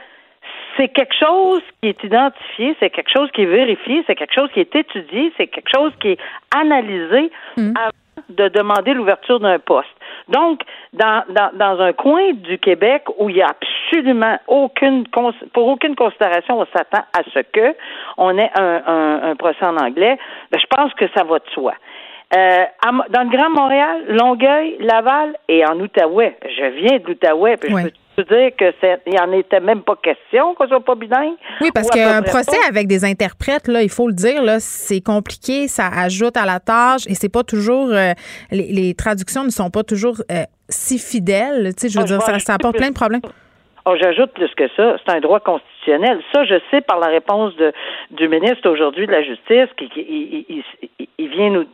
c'est 0.77 0.89
quelque 0.89 1.15
chose 1.19 1.61
qui 1.83 1.91
est 1.91 2.05
identifié, 2.05 2.75
c'est 2.81 2.89
quelque 2.89 3.11
chose 3.15 3.31
qui 3.33 3.43
est 3.43 3.47
vérifié, 3.47 4.03
c'est 4.07 4.15
quelque 4.15 4.33
chose 4.33 4.49
qui 4.55 4.61
est 4.61 4.75
étudié, 4.75 5.33
c'est 5.37 5.49
quelque 5.49 5.69
chose 5.75 5.93
qui 6.01 6.13
est 6.13 6.19
analysé 6.57 7.31
avant 7.59 8.25
de 8.31 8.49
demander 8.49 8.95
l'ouverture 8.95 9.39
d'un 9.39 9.59
poste. 9.59 9.89
Donc, 10.31 10.63
dans, 10.93 11.25
dans, 11.29 11.51
dans 11.55 11.81
un 11.81 11.93
coin 11.93 12.33
du 12.33 12.59
Québec 12.59 13.05
où 13.19 13.29
il 13.29 13.37
n'y 13.37 13.43
a 13.43 13.49
absolument 13.49 14.39
aucune, 14.47 15.07
pour 15.53 15.69
aucune 15.69 15.97
considération, 15.97 16.61
on 16.61 16.67
s'attend 16.67 17.05
à 17.13 17.23
ce 17.35 17.41
que 17.41 17.75
on 18.17 18.37
ait 18.39 18.51
un, 18.59 18.83
un, 18.87 19.31
un 19.31 19.37
procès 19.37 19.65
en 19.65 19.77
anglais, 19.77 20.19
ben, 20.51 20.59
je 20.61 20.67
pense 20.67 20.95
que 20.95 21.07
ça 21.15 21.25
va 21.25 21.39
de 21.39 21.51
soi. 21.53 21.75
Euh, 22.37 22.65
dans 23.11 23.23
le 23.23 23.37
Grand 23.37 23.51
Montréal, 23.51 24.05
Longueuil, 24.09 24.77
Laval 24.79 25.35
et 25.49 25.67
en 25.67 25.79
Outaouais. 25.81 26.37
Je 26.45 26.65
viens 26.65 26.99
de 26.99 27.07
l'Outaouais, 27.07 27.57
puis 27.57 27.71
je 27.71 27.83
peux 27.83 27.91
te 28.25 28.35
dire 28.35 28.51
que 28.59 28.75
c'est, 28.81 29.01
il 29.07 29.19
en 29.21 29.33
était 29.33 29.61
même 29.61 29.83
pas 29.83 29.97
question 30.03 30.55
qu'on 30.55 30.67
soit 30.69 30.85
pas 30.85 30.95
bilingue? 30.95 31.35
Oui, 31.61 31.71
parce 31.75 31.91
qu'un 31.91 32.23
procès 32.23 32.57
pas. 32.63 32.69
avec 32.69 32.87
des 32.87 33.05
interprètes, 33.05 33.69
là, 33.69 33.83
il 33.83 33.91
faut 33.91 34.09
le 34.09 34.15
dire, 34.15 34.43
là, 34.43 34.61
c'est 34.61 35.01
compliqué, 35.01 35.69
ça 35.69 35.89
ajoute 35.89 36.37
à 36.37 36.47
la 36.47 36.61
tâche 36.61 37.03
et 37.07 37.15
c'est 37.15 37.29
pas 37.29 37.43
toujours 37.45 37.89
euh, 37.91 38.13
les, 38.51 38.73
les 38.73 38.95
traductions 38.95 39.45
ne 39.45 39.51
sont 39.51 39.71
pas 39.71 39.83
toujours 39.83 40.17
euh, 40.31 40.45
si 40.69 40.99
fidèles. 40.99 41.75
Tu 41.75 41.83
sais, 41.83 41.89
je 41.89 41.99
veux 41.99 42.05
Ah, 42.05 42.31
dire, 42.33 42.41
ça, 42.41 42.55
apporte 42.55 42.77
plein 42.77 42.89
de 42.89 42.95
problèmes. 42.95 43.21
Oh, 43.87 43.95
j'ajoute 44.01 44.33
plus 44.33 44.55
que 44.55 44.69
ça, 44.77 44.97
c'est 44.99 45.13
un 45.13 45.21
droit 45.21 45.41
constitutionnel. 45.41 46.21
Ça, 46.35 46.45
je 46.45 46.55
sais 46.71 46.81
par 46.83 46.99
la 46.99 47.07
réponse 47.09 47.55
de, 47.57 47.73
du 48.11 48.29
ministre 48.29 48.69
aujourd'hui 48.69 49.07
de 49.07 49.13
la 49.13 49.23
Justice, 49.23 49.69
qui, 49.77 49.89
qui- 49.89 50.01
il, 50.09 50.45
il- 50.49 50.65
il- 50.99 51.09
il 51.19 51.29
vient 51.29 51.51
nous 51.51 51.65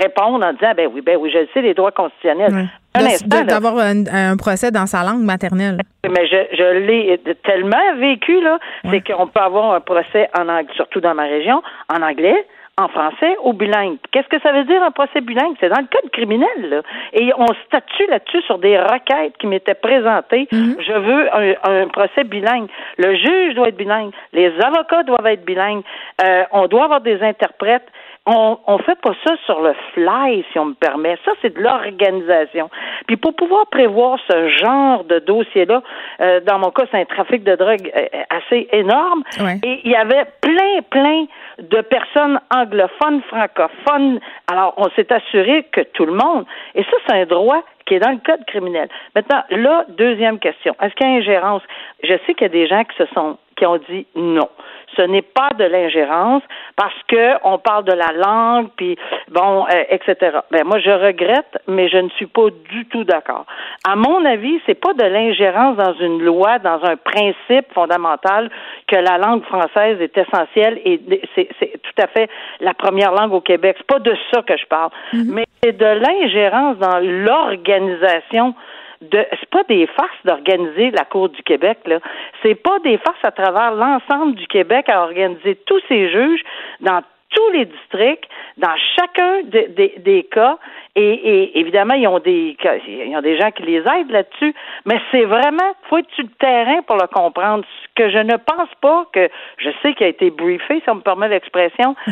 répondre 0.00 0.44
en 0.44 0.52
disant, 0.52 0.72
ben 0.76 0.88
oui, 0.92 1.00
ben 1.00 1.16
oui, 1.18 1.30
je 1.32 1.38
le 1.38 1.48
sais, 1.52 1.60
les 1.62 1.74
droits 1.74 1.90
constitutionnels. 1.92 2.52
Là. 2.94 3.02
D'avoir 3.44 3.78
un, 3.78 4.04
un 4.06 4.36
procès 4.36 4.70
dans 4.70 4.86
sa 4.86 5.02
langue 5.04 5.22
maternelle. 5.22 5.78
Mais 6.08 6.26
je, 6.26 6.56
je 6.56 6.78
l'ai 6.78 7.20
tellement 7.44 7.94
vécu, 7.96 8.40
là, 8.40 8.58
c'est 8.90 9.00
qu'on 9.00 9.26
peut 9.28 9.40
avoir 9.40 9.74
un 9.74 9.80
procès 9.80 10.28
en 10.38 10.48
anglais, 10.48 10.72
surtout 10.74 11.00
dans 11.00 11.14
ma 11.14 11.24
région, 11.24 11.62
en 11.92 12.02
anglais, 12.02 12.46
en 12.80 12.88
français 12.88 13.36
ou 13.44 13.52
bilingue. 13.52 13.98
Qu'est-ce 14.10 14.28
que 14.28 14.40
ça 14.40 14.52
veut 14.52 14.64
dire 14.64 14.82
un 14.82 14.90
procès 14.90 15.20
bilingue? 15.20 15.56
C'est 15.60 15.68
dans 15.68 15.80
le 15.80 15.86
code 15.86 16.10
criminel, 16.10 16.48
là. 16.68 16.82
Et 17.12 17.32
on 17.36 17.46
statue 17.66 18.06
là-dessus 18.08 18.42
sur 18.42 18.58
des 18.58 18.78
requêtes 18.78 19.36
qui 19.38 19.46
m'étaient 19.46 19.74
présentées. 19.74 20.48
Je 20.50 20.92
veux 20.92 21.34
un, 21.34 21.82
un 21.82 21.88
procès 21.88 22.24
bilingue. 22.24 22.68
Le 22.98 23.14
juge 23.14 23.54
doit 23.54 23.68
être 23.68 23.76
bilingue. 23.76 24.12
Les 24.32 24.52
avocats 24.60 25.02
doivent 25.02 25.26
être 25.26 25.44
bilingues. 25.44 25.82
Euh, 26.24 26.44
on 26.52 26.66
doit 26.66 26.84
avoir 26.84 27.00
des 27.00 27.22
interprètes. 27.22 27.88
on, 28.26 28.58
on 28.66 28.78
fait 28.78 29.00
pas 29.00 29.14
ça 29.24 29.34
sur 29.46 29.60
le 29.60 29.74
fly, 29.94 30.44
si 30.52 30.58
on 30.58 30.66
me 30.66 30.74
permet. 30.74 31.16
Ça, 31.24 31.32
c'est 31.40 31.54
de 31.54 31.60
l'organisation. 31.60 32.70
Puis 33.06 33.16
pour 33.16 33.34
pouvoir 33.34 33.66
prévoir 33.66 34.18
ce 34.30 34.48
genre 34.48 35.04
de 35.04 35.18
dossier-là, 35.20 35.82
euh, 36.20 36.40
dans 36.40 36.58
mon 36.58 36.70
cas, 36.70 36.84
c'est 36.90 37.00
un 37.00 37.04
trafic 37.04 37.42
de 37.44 37.56
drogue 37.56 37.90
euh, 37.96 38.06
assez 38.30 38.68
énorme. 38.72 39.22
Et 39.64 39.80
il 39.84 39.90
y 39.90 39.96
avait 39.96 40.26
plein, 40.40 40.82
plein 40.90 41.24
de 41.60 41.80
personnes 41.82 42.40
anglophones, 42.54 43.22
francophones. 43.28 44.20
Alors, 44.50 44.74
on 44.76 44.88
s'est 44.90 45.12
assuré 45.12 45.64
que 45.72 45.82
tout 45.92 46.06
le 46.06 46.12
monde, 46.12 46.46
et 46.74 46.82
ça, 46.82 46.96
c'est 47.06 47.20
un 47.20 47.26
droit 47.26 47.62
qui 47.90 47.96
est 47.96 47.98
dans 47.98 48.12
le 48.12 48.20
code 48.24 48.44
criminel. 48.46 48.88
Maintenant, 49.16 49.42
là, 49.50 49.84
deuxième 49.88 50.38
question. 50.38 50.76
Est-ce 50.80 50.94
qu'il 50.94 51.08
y 51.08 51.10
a 51.10 51.16
ingérence? 51.16 51.62
Je 52.04 52.14
sais 52.24 52.34
qu'il 52.34 52.42
y 52.42 52.44
a 52.44 52.48
des 52.48 52.68
gens 52.68 52.84
qui 52.84 52.96
se 52.96 53.06
sont 53.12 53.36
qui 53.56 53.66
ont 53.66 53.78
dit 53.90 54.06
non. 54.16 54.48
Ce 54.96 55.02
n'est 55.02 55.22
pas 55.22 55.50
de 55.56 55.64
l'ingérence 55.64 56.42
parce 56.76 56.96
que 57.06 57.34
on 57.44 57.58
parle 57.58 57.84
de 57.84 57.92
la 57.92 58.12
langue, 58.12 58.68
puis 58.76 58.96
bon, 59.30 59.66
euh, 59.66 59.84
etc. 59.90 60.38
Ben 60.50 60.64
moi, 60.64 60.78
je 60.80 60.90
regrette, 60.90 61.58
mais 61.68 61.88
je 61.88 61.98
ne 61.98 62.08
suis 62.10 62.26
pas 62.26 62.48
du 62.70 62.86
tout 62.86 63.04
d'accord. 63.04 63.44
À 63.86 63.96
mon 63.96 64.24
avis, 64.24 64.60
c'est 64.66 64.74
pas 64.74 64.94
de 64.94 65.04
l'ingérence 65.04 65.76
dans 65.76 65.94
une 65.94 66.22
loi, 66.22 66.58
dans 66.58 66.82
un 66.84 66.96
principe 66.96 67.72
fondamental 67.72 68.50
que 68.88 68.96
la 68.96 69.18
langue 69.18 69.44
française 69.44 70.00
est 70.00 70.16
essentielle 70.16 70.80
et 70.84 71.00
c'est, 71.34 71.48
tout 71.82 72.02
à 72.02 72.06
fait 72.06 72.28
la 72.60 72.74
première 72.74 73.12
langue 73.12 73.32
au 73.32 73.40
Québec. 73.40 73.76
C'est 73.78 73.86
pas 73.86 74.00
de 74.00 74.16
ça 74.32 74.42
que 74.42 74.56
je 74.56 74.66
parle, 74.66 74.90
mm-hmm. 75.12 75.32
mais 75.32 75.44
c'est 75.62 75.76
de 75.76 75.84
l'ingérence 75.84 76.78
dans 76.78 76.98
l'organisation 76.98 77.79
de 77.88 79.26
c'est 79.30 79.50
pas 79.50 79.64
des 79.64 79.86
farces 79.86 80.24
d'organiser 80.24 80.90
la 80.90 81.04
Cour 81.04 81.30
du 81.30 81.42
Québec 81.42 81.78
là, 81.86 82.00
c'est 82.42 82.54
pas 82.54 82.78
des 82.80 82.98
farces 82.98 83.24
à 83.24 83.30
travers 83.30 83.72
l'ensemble 83.72 84.34
du 84.34 84.46
Québec 84.46 84.88
à 84.88 85.02
organiser 85.02 85.56
tous 85.66 85.80
ces 85.88 86.10
juges 86.10 86.42
dans 86.80 87.02
tous 87.30 87.50
les 87.50 87.64
districts, 87.64 88.28
dans 88.56 88.74
chacun 88.96 89.42
des 89.44 90.28
cas, 90.30 90.58
et, 90.96 91.60
évidemment, 91.60 91.94
ils 91.94 92.08
ont 92.08 92.18
des 92.18 92.56
ils 92.88 93.16
ont 93.16 93.22
des 93.22 93.38
gens 93.38 93.50
qui 93.52 93.62
les 93.62 93.78
aident 93.78 94.10
là-dessus, 94.10 94.52
mais 94.84 95.00
c'est 95.10 95.24
vraiment 95.24 95.72
faut 95.88 95.98
être 95.98 96.10
sur 96.14 96.24
le 96.24 96.30
terrain 96.40 96.82
pour 96.82 96.96
le 96.96 97.06
comprendre. 97.06 97.64
Ce 97.84 98.02
que 98.02 98.10
je 98.10 98.18
ne 98.18 98.36
pense 98.36 98.68
pas 98.80 99.06
que 99.12 99.28
je 99.58 99.70
sais 99.82 99.94
qu'il 99.94 100.06
a 100.06 100.10
été 100.10 100.30
briefé, 100.30 100.80
si 100.82 100.90
on 100.90 100.96
me 100.96 101.00
permet 101.00 101.28
l'expression, 101.28 101.94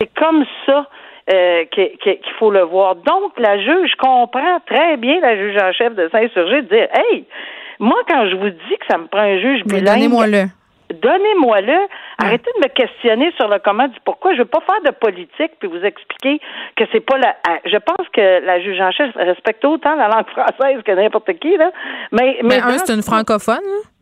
c'est 0.00 0.14
comme 0.14 0.44
ça 0.66 0.86
euh, 1.32 1.64
qu'il 1.70 2.34
faut 2.38 2.50
le 2.50 2.62
voir. 2.62 2.96
Donc, 2.96 3.38
la 3.38 3.58
juge 3.58 3.94
comprend 3.96 4.60
très 4.66 4.96
bien, 4.96 5.20
la 5.20 5.36
juge 5.36 5.56
en 5.62 5.72
chef 5.72 5.94
de 5.94 6.08
Saint-Surgé, 6.10 6.62
de 6.62 6.68
dire 6.68 6.88
Hey, 6.94 7.24
moi, 7.78 7.98
quand 8.08 8.28
je 8.28 8.36
vous 8.36 8.50
dis 8.50 8.76
que 8.78 8.86
ça 8.90 8.98
me 8.98 9.06
prend 9.06 9.20
un 9.20 9.38
juge 9.38 9.64
bilingue. 9.64 9.84
Donnez-moi-le. 9.84 10.44
Donnez-moi-le. 10.94 11.86
Arrêtez 12.18 12.50
de 12.56 12.64
me 12.64 12.68
questionner 12.68 13.30
sur 13.36 13.46
le 13.48 13.58
comment 13.62 13.88
du 13.88 13.98
pourquoi. 14.04 14.32
Je 14.32 14.38
veux 14.38 14.46
pas 14.46 14.60
faire 14.60 14.90
de 14.90 14.96
politique 14.96 15.52
puis 15.60 15.68
vous 15.68 15.84
expliquer 15.84 16.40
que 16.76 16.84
c'est 16.92 17.00
pas 17.00 17.18
la. 17.18 17.36
Je 17.66 17.76
pense 17.76 18.08
que 18.12 18.44
la 18.44 18.60
juge 18.60 18.80
en 18.80 18.90
chef 18.90 19.14
respecte 19.14 19.64
autant 19.64 19.94
la 19.96 20.08
langue 20.08 20.28
française 20.30 20.82
que 20.84 20.92
n'importe 20.92 21.30
qui 21.38 21.56
là. 21.56 21.70
Mais 22.12 22.38
mais, 22.42 22.58
un, 22.58 22.78
c'est 22.78 22.94
une 22.94 23.02
francophone. 23.02 23.58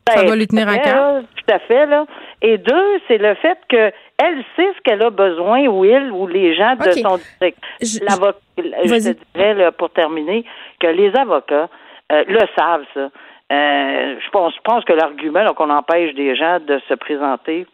ça 0.08 0.22
ben, 0.22 0.28
va 0.28 0.36
lui 0.36 0.46
tenir 0.46 0.68
à 0.68 0.78
cœur. 0.78 1.22
Tout 1.34 1.52
à 1.52 1.58
fait 1.58 1.86
là. 1.86 2.06
Et 2.40 2.56
deux, 2.58 3.00
c'est 3.08 3.18
le 3.18 3.34
fait 3.34 3.58
que 3.68 3.90
elle 4.18 4.44
sait 4.56 4.72
ce 4.76 4.80
qu'elle 4.82 5.02
a 5.02 5.10
besoin, 5.10 5.66
ou 5.66 5.84
il, 5.84 6.10
ou 6.10 6.26
les 6.26 6.54
gens 6.54 6.74
de 6.76 6.90
son 6.92 7.16
district. 7.16 7.58
Je, 7.80 7.86
je 7.86 9.12
te 9.12 9.38
dirais, 9.38 9.72
pour 9.72 9.90
terminer, 9.90 10.44
que 10.80 10.86
les 10.86 11.14
avocats 11.16 11.68
euh, 12.12 12.24
le 12.26 12.40
savent, 12.56 12.84
ça. 12.94 13.10
Euh, 13.52 14.16
je 14.18 14.30
pense, 14.30 14.54
je 14.56 14.60
pense 14.62 14.84
que 14.84 14.92
l'argument 14.92 15.54
qu'on 15.54 15.70
empêche 15.70 16.14
des 16.14 16.34
gens 16.34 16.58
de 16.58 16.80
se 16.88 16.94
présenter 16.94 17.66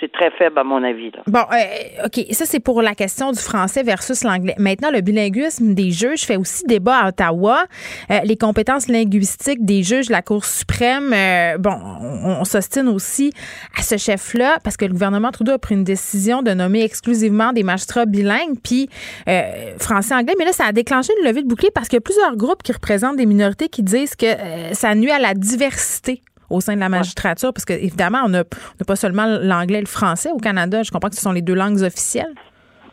c'est 0.00 0.10
très 0.10 0.30
faible 0.30 0.58
à 0.58 0.64
mon 0.64 0.82
avis. 0.82 1.12
Bon, 1.26 1.40
euh, 1.40 2.06
OK, 2.06 2.24
ça 2.32 2.46
c'est 2.46 2.60
pour 2.60 2.80
la 2.82 2.94
question 2.94 3.32
du 3.32 3.38
français 3.38 3.82
versus 3.82 4.24
l'anglais. 4.24 4.54
Maintenant, 4.58 4.90
le 4.90 5.02
bilinguisme 5.02 5.74
des 5.74 5.90
juges 5.90 6.22
fait 6.22 6.36
aussi 6.36 6.64
débat 6.64 6.96
à 6.96 7.08
Ottawa. 7.08 7.64
Euh, 8.10 8.20
les 8.24 8.36
compétences 8.36 8.88
linguistiques 8.88 9.64
des 9.64 9.82
juges 9.82 10.08
de 10.08 10.12
la 10.12 10.22
Cour 10.22 10.44
suprême, 10.44 11.12
euh, 11.12 11.58
bon, 11.58 11.76
on, 12.24 12.44
s'ostine 12.44 12.88
aussi 12.88 13.32
à 13.78 13.82
ce 13.82 13.96
chef-là 13.96 14.58
parce 14.64 14.76
que 14.76 14.86
le 14.86 14.92
gouvernement 14.92 15.30
Trudeau 15.30 15.52
a 15.52 15.58
pris 15.58 15.74
une 15.74 15.84
décision 15.84 16.42
de 16.42 16.52
nommer 16.52 16.82
exclusivement 16.82 17.52
des 17.52 17.62
magistrats 17.62 18.06
bilingues, 18.06 18.58
puis 18.62 18.88
français-anglais. 19.78 20.34
Mais 20.38 20.46
là, 20.46 20.52
ça 20.52 20.64
a 20.64 20.72
déclenché 20.72 21.12
une 21.20 21.28
levée 21.28 21.42
de 21.42 21.48
bouclier 21.48 21.70
parce 21.74 21.88
qu'il 21.88 21.96
y 21.96 21.98
a 21.98 22.00
plusieurs 22.00 22.36
groupes 22.36 22.62
qui 22.62 22.72
représentent 22.72 23.16
des 23.16 23.26
minorités 23.26 23.68
qui 23.68 23.82
disent 23.82 24.16
que 24.16 24.26
ça 24.72 24.94
nuit 24.94 25.10
à 25.10 25.18
la 25.18 25.34
diversité 25.34 26.22
au 26.50 26.60
sein 26.60 26.74
de 26.74 26.80
la 26.80 26.88
magistrature? 26.88 27.52
Parce 27.52 27.64
que, 27.64 27.72
évidemment, 27.72 28.22
on 28.24 28.28
n'a 28.28 28.44
pas 28.86 28.96
seulement 28.96 29.26
l'anglais 29.26 29.78
et 29.78 29.82
le 29.82 29.86
français 29.86 30.30
au 30.32 30.38
Canada. 30.38 30.82
Je 30.82 30.90
comprends 30.90 31.08
que 31.08 31.16
ce 31.16 31.22
sont 31.22 31.32
les 31.32 31.42
deux 31.42 31.54
langues 31.54 31.80
officielles. 31.82 32.34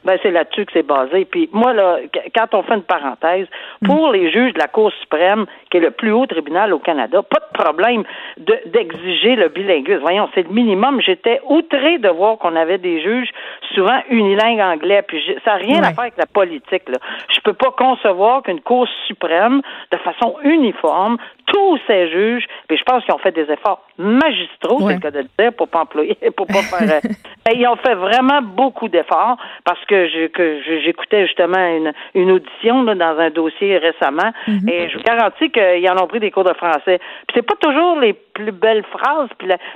Ben, 0.07 0.17
c'est 0.23 0.31
là-dessus 0.31 0.65
que 0.65 0.71
c'est 0.71 0.87
basé. 0.87 1.25
Puis 1.25 1.49
moi, 1.51 1.73
là, 1.73 1.97
quand 2.33 2.53
on 2.53 2.63
fait 2.63 2.75
une 2.75 2.83
parenthèse, 2.83 3.45
pour 3.83 4.13
les 4.13 4.31
juges 4.31 4.53
de 4.53 4.59
la 4.59 4.69
Cour 4.69 4.89
suprême, 5.01 5.45
qui 5.69 5.75
est 5.75 5.81
le 5.81 5.91
plus 5.91 6.13
haut 6.13 6.25
tribunal 6.25 6.73
au 6.73 6.79
Canada, 6.79 7.21
pas 7.23 7.39
de 7.39 7.61
problème 7.61 8.05
d'exiger 8.37 9.35
le 9.35 9.49
bilinguisme. 9.49 9.99
Voyons, 9.99 10.29
c'est 10.33 10.43
le 10.43 10.53
minimum. 10.53 11.01
J'étais 11.01 11.41
outré 11.49 11.97
de 11.97 12.07
voir 12.07 12.37
qu'on 12.37 12.55
avait 12.55 12.77
des 12.77 13.01
juges 13.01 13.29
souvent 13.75 13.99
unilingues 14.09 14.61
anglais. 14.61 15.01
Puis 15.05 15.21
ça 15.43 15.51
n'a 15.51 15.57
rien 15.57 15.83
à 15.83 15.89
faire 15.89 15.99
avec 15.99 16.17
la 16.17 16.25
politique. 16.25 16.87
Là. 16.87 16.99
Je 17.35 17.41
peux 17.41 17.51
pas 17.53 17.71
concevoir 17.71 18.43
qu'une 18.43 18.61
Cour 18.61 18.87
suprême, 19.07 19.61
de 19.91 19.97
façon 19.97 20.37
uniforme, 20.45 21.17
tous 21.47 21.79
ces 21.87 22.09
juges, 22.09 22.45
puis 22.67 22.77
je 22.77 22.83
pense 22.83 23.03
qu'ils 23.03 23.13
ont 23.13 23.19
fait 23.19 23.31
des 23.31 23.49
efforts 23.51 23.81
magistraux, 23.97 24.87
c'est 24.87 24.95
le 24.95 24.99
cas 24.99 25.11
de 25.11 25.19
le 25.19 25.29
dire, 25.39 25.53
pour 25.53 25.67
pas 25.67 25.81
employer, 25.81 26.17
pour 26.35 26.47
pas 26.47 26.61
faire. 26.61 27.01
Euh, 27.47 27.53
ils 27.55 27.65
ont 27.65 27.77
fait 27.77 27.95
vraiment 27.95 28.41
beaucoup 28.41 28.89
d'efforts 28.89 29.37
parce 29.63 29.83
que 29.85 29.95
j'écoutais 30.05 31.25
justement 31.25 31.57
une, 31.57 31.93
une 32.13 32.31
audition 32.31 32.83
là, 32.83 32.95
dans 32.95 33.17
un 33.19 33.29
dossier 33.29 33.77
récemment 33.77 34.31
mm-hmm. 34.47 34.69
et 34.69 34.89
je 34.89 34.97
vous 34.97 35.03
garantis 35.03 35.49
qu'ils 35.49 35.89
en 35.89 36.01
ont 36.01 36.07
pris 36.07 36.19
des 36.19 36.31
cours 36.31 36.43
de 36.43 36.53
français. 36.53 36.99
Puis 37.27 37.35
c'est 37.35 37.45
pas 37.45 37.55
toujours 37.59 37.99
les 37.99 38.13
plus 38.13 38.51
belles 38.51 38.83
phrases, 38.83 39.29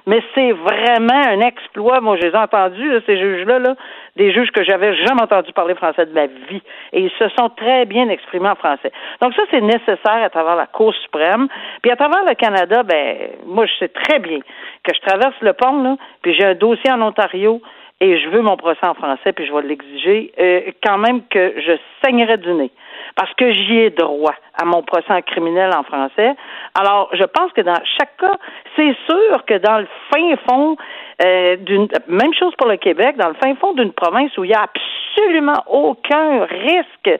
mais 0.06 0.22
c'est 0.36 0.52
vraiment 0.52 1.22
un 1.28 1.40
exploit. 1.42 2.00
Moi, 2.02 2.18
j'ai 2.22 2.34
entendu 2.36 2.92
ces 3.06 3.18
juges-là, 3.18 3.60
là, 3.60 3.76
des 4.16 4.32
juges 4.32 4.52
que 4.52 4.64
j'avais 4.64 4.96
jamais 4.96 5.22
entendu 5.22 5.52
parler 5.54 5.76
français 5.76 6.06
de 6.06 6.14
ma 6.14 6.28
vie, 6.28 6.62
et 6.94 7.02
ils 7.02 7.12
se 7.18 7.28
sont 7.30 7.50
très 7.50 7.86
bien 7.86 8.10
exprimés 8.10 8.50
en 8.50 8.56
français. 8.56 8.92
Donc 9.22 9.34
ça, 9.34 9.44
c'est 9.52 9.62
nécessaire 9.62 10.24
à 10.24 10.30
travers 10.30 10.56
la 10.56 10.68
Cour 10.68 10.94
suprême. 10.96 11.48
Puis 11.82 11.92
à 11.92 11.96
travers 11.96 12.24
le 12.28 12.36
Canada, 12.36 12.84
ben 12.84 13.18
moi, 13.46 13.66
je 13.66 13.74
sais 13.80 13.90
très 13.90 14.20
bien 14.20 14.40
que 14.84 14.94
je 14.94 15.00
traverse 15.02 15.36
le 15.42 15.54
pont, 15.54 15.82
là, 15.84 15.96
puis 16.22 16.34
j'ai 16.34 16.46
un 16.46 16.56
dossier 16.56 16.92
en 16.92 17.02
Ontario 17.02 17.62
et 18.02 18.20
je 18.20 18.30
veux 18.30 18.42
mon 18.42 18.58
procès 18.58 18.84
en 18.84 18.96
français, 18.96 19.32
puis 19.32 19.46
je 19.46 19.54
vais 19.54 19.62
l'exiger, 19.62 20.34
euh, 20.40 20.72
quand 20.84 20.98
même 20.98 21.22
que 21.30 21.54
je 21.58 21.74
saignerais 22.04 22.40
du 22.40 22.52
nez. 22.52 22.72
Parce 23.16 23.32
que 23.36 23.52
j'y 23.52 23.78
ai 23.78 23.90
droit 23.92 24.34
à 24.60 24.66
mon 24.66 24.82
procès 24.82 25.12
en 25.14 25.22
criminel 25.22 25.72
en 25.76 25.84
français. 25.84 26.34
Alors, 26.74 27.10
je 27.14 27.24
pense 27.26 27.52
que 27.54 27.62
dans 27.62 27.80
chaque 28.00 28.18
cas, 28.18 28.38
c'est 28.76 28.96
sûr 29.08 29.46
que 29.46 29.58
dans 29.60 29.80
le 29.80 29.88
fin 30.12 30.36
fond 30.50 30.78
euh, 31.24 31.58
d'une 31.58 31.88
même 32.08 32.34
chose 32.34 32.54
pour 32.58 32.68
le 32.68 32.78
Québec, 32.78 33.18
dans 33.18 33.28
le 33.28 33.36
fin 33.36 33.54
fond 33.56 33.74
d'une 33.74 33.94
province 33.94 34.36
où 34.38 34.44
il 34.44 34.48
n'y 34.48 34.56
a 34.56 34.64
absolument 34.64 35.64
aucun 35.68 36.46
risque 36.46 37.20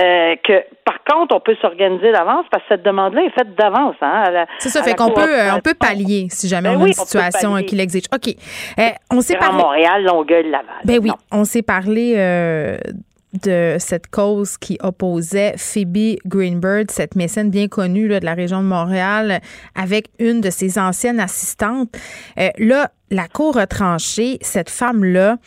euh, 0.00 0.36
que 0.42 0.64
par 0.84 1.04
contre, 1.04 1.34
on 1.34 1.40
peut 1.40 1.56
s'organiser 1.60 2.12
d'avance 2.12 2.46
parce 2.50 2.62
que 2.64 2.74
cette 2.74 2.82
demande-là 2.82 3.22
est 3.22 3.30
faite 3.30 3.54
d'avance. 3.56 3.96
Hein, 4.00 4.46
c'est 4.58 4.68
ça, 4.68 4.82
fait 4.82 4.94
qu'on 4.94 5.10
peut, 5.10 5.20
euh, 5.20 5.54
on 5.54 5.60
peut 5.60 5.74
pallier 5.74 6.28
si 6.30 6.48
jamais 6.48 6.70
ben 6.70 6.80
on 6.80 6.84
a 6.84 6.86
une 6.88 6.92
situation 6.92 7.56
qui 7.62 7.76
l'exige. 7.76 8.04
OK. 8.14 8.34
Euh, 8.78 8.82
on 9.10 9.20
s'est 9.20 9.36
parlé. 9.36 9.62
Montréal, 9.62 10.04
Longueuil, 10.04 10.44
Laval. 10.44 10.76
Ben 10.84 10.98
oui, 11.02 11.10
on 11.32 11.44
s'est 11.44 11.62
parlé 11.62 12.14
de 13.44 13.76
cette 13.78 14.08
cause 14.08 14.56
qui 14.56 14.78
opposait 14.82 15.54
Phoebe 15.56 16.16
Greenberg, 16.26 16.90
cette 16.90 17.14
mécène 17.14 17.50
bien 17.50 17.68
connue 17.68 18.08
là, 18.08 18.18
de 18.18 18.24
la 18.24 18.34
région 18.34 18.60
de 18.62 18.66
Montréal, 18.68 19.40
avec 19.76 20.06
une 20.18 20.40
de 20.40 20.50
ses 20.50 20.78
anciennes 20.78 21.20
assistantes. 21.20 21.90
là, 22.58 22.90
la 23.10 23.26
Cour 23.26 23.58
a 23.58 23.66
tranché, 23.66 24.38
cette 24.40 24.70
femme-là, 24.70 25.38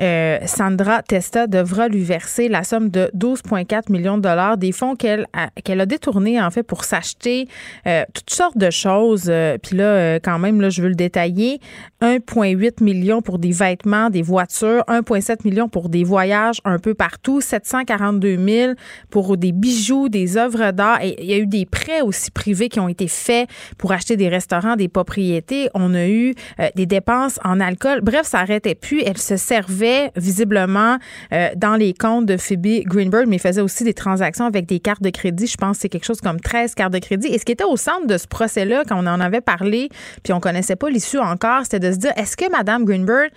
euh, 0.00 0.38
Sandra 0.46 1.02
Testa, 1.02 1.46
devra 1.46 1.88
lui 1.88 2.02
verser 2.02 2.48
la 2.48 2.64
somme 2.64 2.88
de 2.88 3.10
12,4 3.14 3.92
millions 3.92 4.16
de 4.16 4.22
dollars, 4.22 4.56
des 4.56 4.72
fonds 4.72 4.96
qu'elle 4.96 5.26
a, 5.34 5.50
a 5.54 5.86
détournés, 5.86 6.40
en 6.40 6.50
fait, 6.50 6.62
pour 6.62 6.84
s'acheter 6.84 7.46
euh, 7.86 8.04
toutes 8.14 8.30
sortes 8.30 8.56
de 8.56 8.70
choses. 8.70 9.26
Euh, 9.28 9.58
puis 9.62 9.76
là, 9.76 10.18
quand 10.20 10.38
même, 10.38 10.62
là, 10.62 10.70
je 10.70 10.80
veux 10.80 10.88
le 10.88 10.94
détailler. 10.94 11.60
1,8 12.00 12.82
million 12.82 13.20
pour 13.20 13.38
des 13.38 13.52
vêtements, 13.52 14.08
des 14.08 14.22
voitures, 14.22 14.82
1,7 14.88 15.40
million 15.44 15.68
pour 15.68 15.90
des 15.90 16.04
voyages 16.04 16.60
un 16.64 16.78
peu 16.78 16.94
partout, 16.94 17.42
742 17.42 18.38
000 18.38 18.72
pour 19.10 19.36
des 19.36 19.52
bijoux, 19.52 20.08
des 20.08 20.38
œuvres 20.38 20.70
d'art. 20.70 21.02
Et 21.02 21.16
il 21.22 21.26
y 21.26 21.34
a 21.34 21.38
eu 21.38 21.46
des 21.46 21.66
prêts 21.66 22.00
aussi 22.00 22.30
privés 22.30 22.70
qui 22.70 22.80
ont 22.80 22.88
été 22.88 23.08
faits 23.08 23.50
pour 23.76 23.92
acheter 23.92 24.16
des 24.16 24.30
restaurants, 24.30 24.76
des 24.76 24.88
propriétés. 24.88 25.68
On 25.74 25.94
a 25.94 26.06
eu 26.08 26.34
des 26.74 26.86
dépenses 26.86 27.09
en 27.44 27.60
alcool. 27.60 28.00
Bref, 28.02 28.26
ça 28.26 28.40
arrêtait 28.40 28.74
plus. 28.74 29.02
Elle 29.04 29.18
se 29.18 29.36
servait 29.36 30.10
visiblement 30.16 30.98
euh, 31.32 31.48
dans 31.56 31.76
les 31.76 31.92
comptes 31.92 32.26
de 32.26 32.36
Phoebe 32.36 32.84
Greenberg, 32.84 33.26
mais 33.28 33.38
faisait 33.38 33.60
aussi 33.60 33.84
des 33.84 33.94
transactions 33.94 34.46
avec 34.46 34.66
des 34.66 34.80
cartes 34.80 35.02
de 35.02 35.10
crédit. 35.10 35.46
Je 35.46 35.56
pense 35.56 35.76
que 35.76 35.82
c'est 35.82 35.88
quelque 35.88 36.04
chose 36.04 36.20
comme 36.20 36.40
13 36.40 36.74
cartes 36.74 36.92
de 36.92 36.98
crédit. 36.98 37.28
Et 37.28 37.38
ce 37.38 37.44
qui 37.44 37.52
était 37.52 37.64
au 37.64 37.76
centre 37.76 38.06
de 38.06 38.18
ce 38.18 38.26
procès-là, 38.26 38.84
quand 38.88 38.96
on 38.96 39.06
en 39.06 39.20
avait 39.20 39.40
parlé, 39.40 39.88
puis 40.22 40.32
on 40.32 40.40
connaissait 40.40 40.76
pas 40.76 40.88
l'issue 40.88 41.18
encore, 41.18 41.62
c'était 41.64 41.80
de 41.80 41.92
se 41.92 41.98
dire, 41.98 42.12
est-ce 42.16 42.36
que 42.36 42.50
Mme 42.50 42.84
Greenberg 42.84 43.30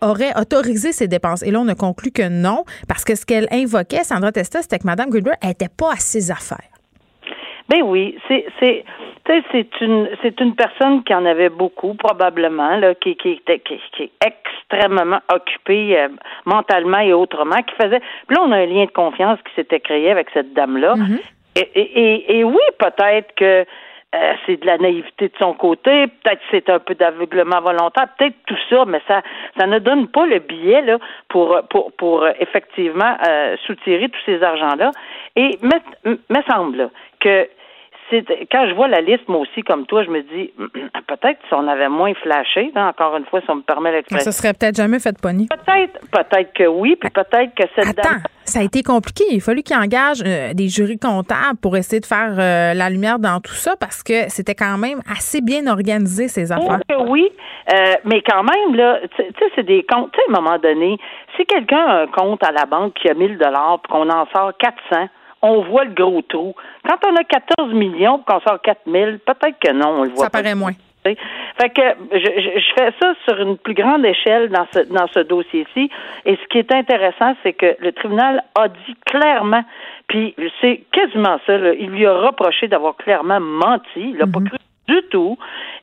aurait 0.00 0.38
autorisé 0.38 0.92
ces 0.92 1.08
dépenses? 1.08 1.42
Et 1.42 1.50
là, 1.50 1.60
on 1.60 1.68
a 1.68 1.74
conclu 1.74 2.10
que 2.10 2.28
non, 2.28 2.64
parce 2.86 3.04
que 3.04 3.14
ce 3.14 3.24
qu'elle 3.24 3.48
invoquait, 3.50 4.04
Sandra 4.04 4.32
Testa, 4.32 4.62
c'était 4.62 4.78
que 4.78 4.86
Mme 4.86 5.10
Greenberg 5.10 5.36
n'était 5.44 5.68
pas 5.68 5.92
à 5.92 5.96
ses 5.96 6.30
affaires. 6.30 6.77
Ben 7.68 7.82
oui, 7.82 8.18
c'est 8.26 8.46
c'est 8.60 8.84
c'est 9.26 9.80
une 9.82 10.08
c'est 10.22 10.40
une 10.40 10.54
personne 10.54 11.04
qui 11.04 11.14
en 11.14 11.26
avait 11.26 11.50
beaucoup 11.50 11.94
probablement 11.94 12.76
là, 12.76 12.94
qui 12.94 13.14
qui 13.16 13.32
était 13.32 13.60
qui, 13.60 13.78
est 14.02 14.10
extrêmement 14.24 15.20
occupée 15.32 15.98
euh, 15.98 16.08
mentalement 16.46 17.00
et 17.00 17.12
autrement, 17.12 17.56
qui 17.56 17.74
faisait. 17.74 18.00
Puis 18.26 18.36
là, 18.36 18.42
on 18.42 18.52
a 18.52 18.56
un 18.56 18.66
lien 18.66 18.86
de 18.86 18.90
confiance 18.90 19.38
qui 19.46 19.54
s'était 19.54 19.80
créé 19.80 20.10
avec 20.10 20.28
cette 20.32 20.54
dame 20.54 20.78
là. 20.78 20.94
Mm-hmm. 20.94 21.20
et, 21.56 21.80
et, 21.80 22.38
et, 22.38 22.44
oui, 22.44 22.62
peut-être 22.78 23.34
que 23.34 23.66
euh, 24.14 24.32
c'est 24.46 24.58
de 24.58 24.64
la 24.64 24.78
naïveté 24.78 25.28
de 25.28 25.34
son 25.38 25.52
côté, 25.52 26.06
peut-être 26.06 26.40
c'est 26.50 26.70
un 26.70 26.78
peu 26.78 26.94
d'aveuglement 26.94 27.60
volontaire, 27.60 28.06
peut-être 28.16 28.36
tout 28.46 28.56
ça, 28.70 28.86
mais 28.86 29.02
ça 29.06 29.20
ça 29.58 29.66
ne 29.66 29.78
donne 29.78 30.08
pas 30.08 30.24
le 30.24 30.38
billet 30.38 30.80
là 30.80 30.96
pour 31.28 31.60
pour 31.68 31.92
pour 31.92 32.22
euh, 32.22 32.30
effectivement 32.40 33.18
euh, 33.28 33.58
soutirer 33.66 34.08
tous 34.08 34.20
ces 34.24 34.42
argents 34.42 34.76
là. 34.76 34.92
Et 35.36 35.58
me, 35.60 36.14
me 36.30 36.42
semble 36.48 36.88
que 37.20 37.46
quand 38.50 38.68
je 38.68 38.74
vois 38.74 38.88
la 38.88 39.00
liste, 39.00 39.28
moi 39.28 39.40
aussi, 39.40 39.62
comme 39.62 39.86
toi, 39.86 40.04
je 40.04 40.10
me 40.10 40.22
dis, 40.22 40.52
peut-être 41.06 41.38
si 41.48 41.54
on 41.54 41.66
avait 41.68 41.88
moins 41.88 42.14
flashé, 42.14 42.72
encore 42.74 43.16
une 43.16 43.24
fois, 43.26 43.40
si 43.40 43.50
on 43.50 43.56
me 43.56 43.62
permet 43.62 43.92
l'expression. 43.92 44.30
Ça 44.30 44.36
serait 44.36 44.54
peut-être 44.54 44.76
jamais 44.76 44.98
fait 44.98 45.12
de 45.12 45.20
pogner. 45.20 45.46
Peut-être, 45.50 46.00
peut-être 46.10 46.52
que 46.52 46.66
oui, 46.66 46.96
puis 46.96 47.10
peut-être 47.10 47.54
que 47.54 47.64
cette 47.74 47.98
Attends, 47.98 48.20
ça 48.44 48.60
a 48.60 48.62
été 48.62 48.82
compliqué. 48.82 49.24
Il 49.30 49.38
a 49.38 49.40
fallu 49.40 49.62
qu'il 49.62 49.76
engage 49.76 50.22
euh, 50.24 50.54
des 50.54 50.68
jurys 50.68 50.98
comptables 50.98 51.58
pour 51.60 51.76
essayer 51.76 52.00
de 52.00 52.06
faire 52.06 52.34
euh, 52.38 52.74
la 52.74 52.90
lumière 52.90 53.18
dans 53.18 53.40
tout 53.40 53.52
ça 53.52 53.74
parce 53.78 54.02
que 54.02 54.28
c'était 54.28 54.54
quand 54.54 54.78
même 54.78 55.00
assez 55.10 55.40
bien 55.40 55.66
organisé, 55.66 56.28
ces 56.28 56.50
affaires. 56.50 56.80
oui, 57.08 57.30
euh, 57.72 57.94
mais 58.04 58.22
quand 58.22 58.42
même, 58.42 58.74
là, 58.74 59.00
tu 59.16 59.22
sais, 59.22 59.52
c'est 59.54 59.66
des 59.66 59.84
comptes, 59.84 60.12
tu 60.12 60.18
sais, 60.18 60.24
à 60.28 60.38
un 60.38 60.40
moment 60.40 60.58
donné, 60.58 60.96
si 61.36 61.44
quelqu'un 61.44 61.84
a 61.86 62.02
un 62.02 62.06
compte 62.06 62.42
à 62.42 62.52
la 62.52 62.64
banque 62.64 62.94
qui 62.94 63.08
a 63.08 63.14
1000 63.14 63.38
dollars 63.38 63.80
puis 63.82 63.92
qu'on 63.92 64.08
en 64.08 64.26
sort 64.34 64.52
400, 64.58 65.08
on 65.42 65.62
voit 65.62 65.84
le 65.84 65.92
gros 65.92 66.22
trou. 66.22 66.54
Quand 66.86 66.98
on 67.06 67.16
a 67.16 67.24
14 67.24 67.72
millions 67.72 68.18
qu'on 68.26 68.40
sort 68.40 68.60
4 68.62 68.80
000, 68.86 69.10
peut-être 69.24 69.58
que 69.60 69.72
non, 69.72 70.00
on 70.00 70.02
le 70.04 70.10
voit 70.10 70.24
Ça 70.24 70.30
paraît 70.30 70.54
moins. 70.54 70.72
Fait 71.04 71.70
que 71.70 71.82
je, 72.12 72.60
je, 72.60 72.74
fais 72.76 72.92
ça 73.00 73.14
sur 73.24 73.40
une 73.40 73.56
plus 73.56 73.74
grande 73.74 74.04
échelle 74.04 74.50
dans 74.50 74.66
ce, 74.72 74.80
dans 74.92 75.06
ce 75.08 75.20
dossier-ci. 75.20 75.90
Et 76.26 76.36
ce 76.36 76.48
qui 76.48 76.58
est 76.58 76.72
intéressant, 76.72 77.34
c'est 77.42 77.52
que 77.52 77.76
le 77.78 77.92
tribunal 77.92 78.42
a 78.54 78.68
dit 78.68 78.96
clairement, 79.06 79.64
puis 80.08 80.34
c'est 80.60 80.82
quasiment 80.92 81.38
ça, 81.46 81.56
il 81.56 81.90
lui 81.90 82.06
a 82.06 82.14
reproché 82.14 82.68
d'avoir 82.68 82.96
clairement 82.96 83.40
menti. 83.40 83.96
Il 83.96 84.16
n'a 84.16 84.26
pas 84.26 84.40
mhm. 84.40 84.48
cru 84.48 84.58
du 84.88 85.02
tout. 85.10 85.38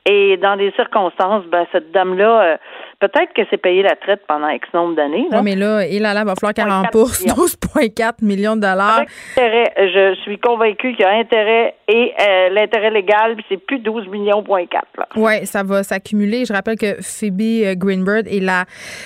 Et 0.06 0.38
dans 0.38 0.58
des 0.58 0.72
circonstances, 0.72 1.46
ben, 1.46 1.66
cette 1.72 1.92
dame-là, 1.92 2.42
euh, 2.42 2.58
peut-être 3.00 3.34
que 3.34 3.42
c'est 3.50 3.58
payé 3.58 3.84
la 3.84 3.96
traite 3.96 4.22
pendant 4.28 4.50
X 4.50 4.68
nombre 4.74 4.96
d'années. 4.96 5.28
Oui, 5.32 5.38
mais 5.44 5.56
là, 5.56 5.86
il 5.86 6.02
là, 6.02 6.14
va 6.24 6.36
falloir 6.36 6.54
qu'elle 6.54 6.70
rembourse 6.70 7.24
12,4 7.26 8.24
millions 8.24 8.56
de 8.56 8.62
dollars. 8.62 9.04
je 9.38 10.16
suis 10.24 10.40
convaincue 10.40 10.94
qu'il 10.94 11.02
y 11.02 11.04
a 11.04 11.18
intérêt 11.18 11.76
et 11.88 12.14
euh, 12.20 12.50
l'intérêt 12.50 12.92
légal, 12.92 13.38
c'est 13.50 13.58
plus 13.58 13.80
12 13.80 14.08
millions, 14.08 14.44
Oui, 15.16 15.46
ça 15.46 15.64
va 15.64 15.84
s'accumuler. 15.84 16.46
Je 16.46 16.54
rappelle 16.54 16.78
que 16.78 17.02
Phoebe 17.02 17.42
euh, 17.42 17.76
Greenberg 17.76 18.28
est 18.28 18.40
la, 18.40 18.66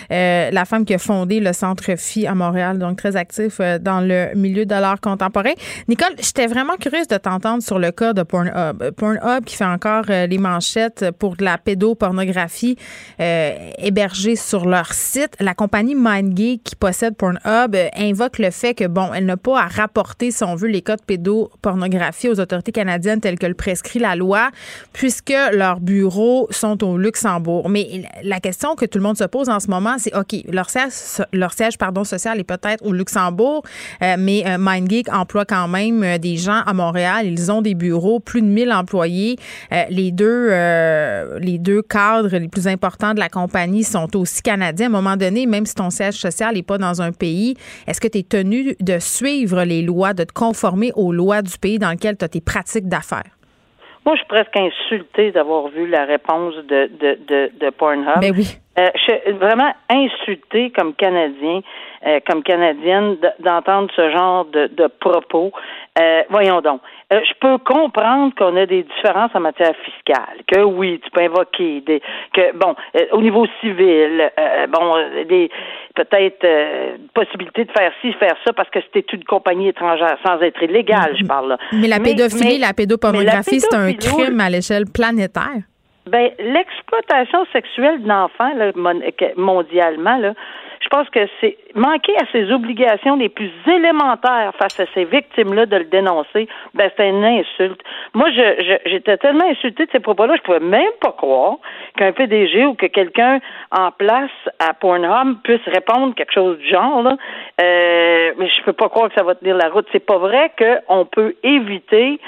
la 0.10 0.66
femme 0.66 0.86
qui 0.86 0.94
a 0.94 0.98
fondé 1.00 1.40
le 1.40 1.54
Centre 1.54 1.96
Phi 1.98 2.28
à 2.28 2.36
Montréal, 2.36 2.78
donc 2.80 2.98
très 2.98 3.16
actif 3.16 3.60
dans 3.60 4.02
le 4.02 4.36
milieu 4.36 4.66
de 4.66 4.76
l'art 4.76 5.02
contemporain. 5.02 5.54
Nicole, 5.88 6.16
j'étais 6.18 6.48
vraiment 6.48 6.76
curieuse 6.76 7.08
de 7.08 7.18
t'entendre 7.18 7.64
sur 7.64 7.80
le 7.80 7.92
cas 7.92 8.14
de 8.14 8.24
Pornhub. 8.24 8.92
Pornhub 8.98 9.46
qui 9.46 9.56
fait 9.56 9.66
encore 9.66 10.04
les 10.08 10.38
manchettes 10.38 11.06
pour 11.18 11.36
de 11.36 11.44
la 11.44 11.58
pédopornographie 11.58 12.78
euh, 13.20 13.52
hébergée 13.82 14.36
sur 14.36 14.66
leur 14.66 14.94
site. 14.94 15.36
La 15.40 15.54
compagnie 15.54 15.96
MindGeek 15.96 16.64
qui 16.64 16.76
possède 16.76 17.16
Pornhub 17.16 17.76
euh, 17.76 17.88
invoque 17.96 18.40
le 18.40 18.52
fait 18.52 18.74
que, 18.74 18.86
bon, 18.86 19.14
elle 19.14 19.26
n'a 19.26 19.38
pas 19.38 19.62
à 19.62 19.68
rapporter, 19.68 20.32
si 20.32 20.44
on 20.44 20.56
veut, 20.56 20.68
les 20.68 20.82
de 20.96 21.04
pédopornographie 21.06 22.30
aux 22.30 22.40
autorités 22.40 22.72
canadiennes 22.72 23.22
telles 23.22 23.38
que 23.38 23.46
le 23.46 23.54
prescrit 23.54 24.00
la 24.00 24.16
loi, 24.16 24.50
puisque 24.94 25.34
leurs 25.52 25.80
bureaux 25.80 26.48
sont 26.52 26.84
au 26.84 26.98
Luxembourg. 26.98 27.70
Mais 27.70 28.04
la 28.24 28.40
question 28.40 28.76
que 28.76 28.86
tout 28.86 28.98
le 28.98 29.04
monde 29.04 29.18
se 29.18 29.26
pose 29.26 29.50
en 29.50 29.60
ce 29.60 29.68
moment, 29.68 29.96
c'est, 29.98 30.16
OK, 30.16 30.36
leur 30.52 30.70
siège, 30.70 31.78
social 32.04 32.40
est 32.40 32.44
peut-être 32.44 32.86
au 32.86 32.92
Luxembourg, 32.92 33.64
euh, 34.02 34.16
mais 34.18 34.44
MindGeek 34.58 35.14
emploie 35.14 35.46
quand 35.46 35.68
même 35.68 36.18
des 36.18 36.38
gens 36.38 36.62
à 36.66 36.74
Montréal. 36.74 37.28
Ils 37.28 37.52
ont 37.52 37.62
des 37.62 37.76
bureaux, 37.76 38.20
plus 38.20 38.42
de 38.42 38.48
1000 38.48 38.72
employés. 38.72 39.38
euh, 40.52 41.40
les 41.40 41.58
deux 41.58 41.82
cadres 41.82 42.36
les 42.38 42.48
plus 42.48 42.68
importants 42.68 43.14
de 43.14 43.20
la 43.20 43.30
compagnie 43.30 43.69
sont 43.84 44.16
aussi 44.16 44.42
canadiens. 44.42 44.88
À 44.88 44.90
un 44.90 45.02
moment 45.02 45.18
donné, 45.18 45.46
même 45.46 45.66
si 45.66 45.76
ton 45.76 45.90
siège 45.90 46.16
social 46.16 46.56
n'est 46.56 46.64
pas 46.64 46.78
dans 46.78 47.02
un 47.02 47.12
pays, 47.12 47.56
est-ce 47.88 48.02
que 48.02 48.08
tu 48.08 48.20
es 48.20 48.24
tenu 48.24 48.76
de 48.80 49.00
suivre 49.00 49.64
les 49.64 49.82
lois, 49.82 50.14
de 50.14 50.24
te 50.24 50.34
conformer 50.34 50.92
aux 50.96 51.12
lois 51.12 51.42
du 51.42 51.58
pays 51.58 51.80
dans 51.80 51.92
lequel 51.92 52.18
tu 52.18 52.26
as 52.26 52.30
tes 52.30 52.42
pratiques 52.42 52.88
d'affaires? 52.88 53.32
Moi, 54.06 54.16
je 54.16 54.22
suis 54.22 54.28
presque 54.28 54.58
insultée 54.58 55.32
d'avoir 55.32 55.68
vu 55.68 55.88
la 55.88 56.06
réponse 56.06 56.56
de, 56.68 56.90
de, 57.00 57.20
de, 57.28 57.52
de 57.60 57.70
Pornhub. 57.70 58.22
Ben 58.22 58.34
oui. 58.36 58.58
Euh, 58.80 58.88
je 58.96 59.00
suis 59.02 59.34
vraiment 59.34 59.72
insultée 59.90 60.72
comme 60.72 60.94
Canadien, 60.94 61.62
euh, 62.06 62.20
comme 62.28 62.44
Canadienne, 62.44 63.18
d'entendre 63.40 63.90
ce 63.96 64.10
genre 64.10 64.46
de, 64.46 64.68
de 64.68 64.88
propos. 64.88 65.52
Euh, 66.00 66.24
voyons 66.30 66.62
donc. 66.62 66.82
Euh, 67.12 67.20
je 67.28 67.34
peux 67.42 67.58
comprendre 67.58 68.34
qu'on 68.36 68.56
a 68.56 68.66
des 68.68 68.84
différences 68.84 69.32
en 69.34 69.40
matière 69.40 69.74
fiscale, 69.84 70.38
que 70.48 70.62
oui, 70.62 71.02
tu 71.04 71.10
peux 71.10 71.22
invoquer 71.22 71.82
des, 71.82 72.02
que 72.34 72.56
bon, 72.56 72.76
euh, 72.96 73.06
au 73.14 73.22
niveau 73.22 73.48
civil, 73.60 74.30
euh, 74.40 74.68
bon, 74.68 74.96
des 75.28 75.50
peut-être 75.96 76.46
possibilité 77.14 77.66
de 77.66 77.72
faire 77.72 77.92
ci, 78.02 78.14
faire 78.14 78.36
ça 78.46 78.54
parce 78.54 78.70
que 78.70 78.80
c'était 78.82 79.06
une 79.12 79.24
compagnie 79.24 79.70
étrangère 79.70 80.18
sans 80.26 80.40
être 80.42 80.62
illégale, 80.62 81.16
je 81.20 81.26
parle 81.26 81.50
là. 81.50 81.58
Mais 81.74 81.88
la 81.88 82.00
pédophilie, 82.00 82.60
la 82.60 82.74
pédopornographie, 82.74 83.60
c'est 83.60 83.76
un 83.76 83.92
crime 83.94 84.40
à 84.40 84.50
l'échelle 84.50 84.86
planétaire. 84.94 85.64
Ben, 86.06 86.32
l'exploitation 86.40 87.46
sexuelle 87.52 88.02
d'enfants, 88.04 88.52
mondialement, 89.36 90.18
là, 90.18 90.34
pense 90.90 91.10
que 91.10 91.20
c'est 91.40 91.58
manquer 91.76 92.16
à 92.18 92.26
ses 92.32 92.52
obligations 92.52 93.16
les 93.16 93.30
plus 93.30 93.52
élémentaires 93.68 94.54
face 94.58 94.80
à 94.80 94.86
ces 94.94 95.06
victimes-là 95.06 95.66
de 95.66 95.78
le 95.78 95.86
dénoncer, 95.86 96.48
ben 96.74 96.90
c'est 96.96 97.10
une 97.10 97.24
insulte. 97.24 97.82
Moi, 98.14 98.30
je, 98.32 98.80
j'étais 98.86 99.18
tellement 99.18 99.46
insultée 99.50 99.86
de 99.86 99.92
ces 99.92 100.00
propos-là, 100.00 100.36
je 100.38 100.42
pouvais 100.42 100.60
même 100.60 100.92
pas 101.02 101.12
croire 101.12 101.58
qu'un 101.98 102.12
PDG 102.12 102.66
ou 102.66 102.74
que 102.74 102.88
quelqu'un 102.88 103.40
en 103.72 103.92
place 103.92 104.32
à 104.60 104.74
Pornhub 104.74 105.42
puisse 105.44 105.66
répondre 105.68 106.16
quelque 106.16 106.34
chose 106.34 106.58
du 106.58 106.68
genre. 106.68 107.04
Là. 107.04 107.18
Euh, 107.62 108.34
mais 108.38 108.50
je 108.50 108.64
peux 108.64 108.74
pas 108.74 108.90
croire 108.90 109.10
que 109.10 109.16
ça 109.16 109.24
va 109.24 109.36
tenir 109.36 109.56
la 109.56 109.70
route. 109.70 109.88
C'est 109.92 110.06
pas 110.06 110.18
vrai 110.18 110.52
qu'on 110.58 111.06
peut 111.06 111.36
éviter 111.44 112.20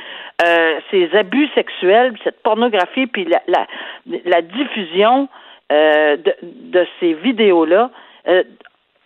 euh, 0.45 0.79
ces 0.89 1.09
abus 1.15 1.49
sexuels, 1.55 2.15
cette 2.23 2.41
pornographie, 2.43 3.07
puis 3.07 3.25
la, 3.25 3.41
la, 3.47 3.67
la 4.25 4.41
diffusion 4.41 5.27
euh, 5.71 6.17
de, 6.17 6.35
de 6.41 6.87
ces 6.99 7.13
vidéos-là 7.13 7.91
euh, 8.27 8.43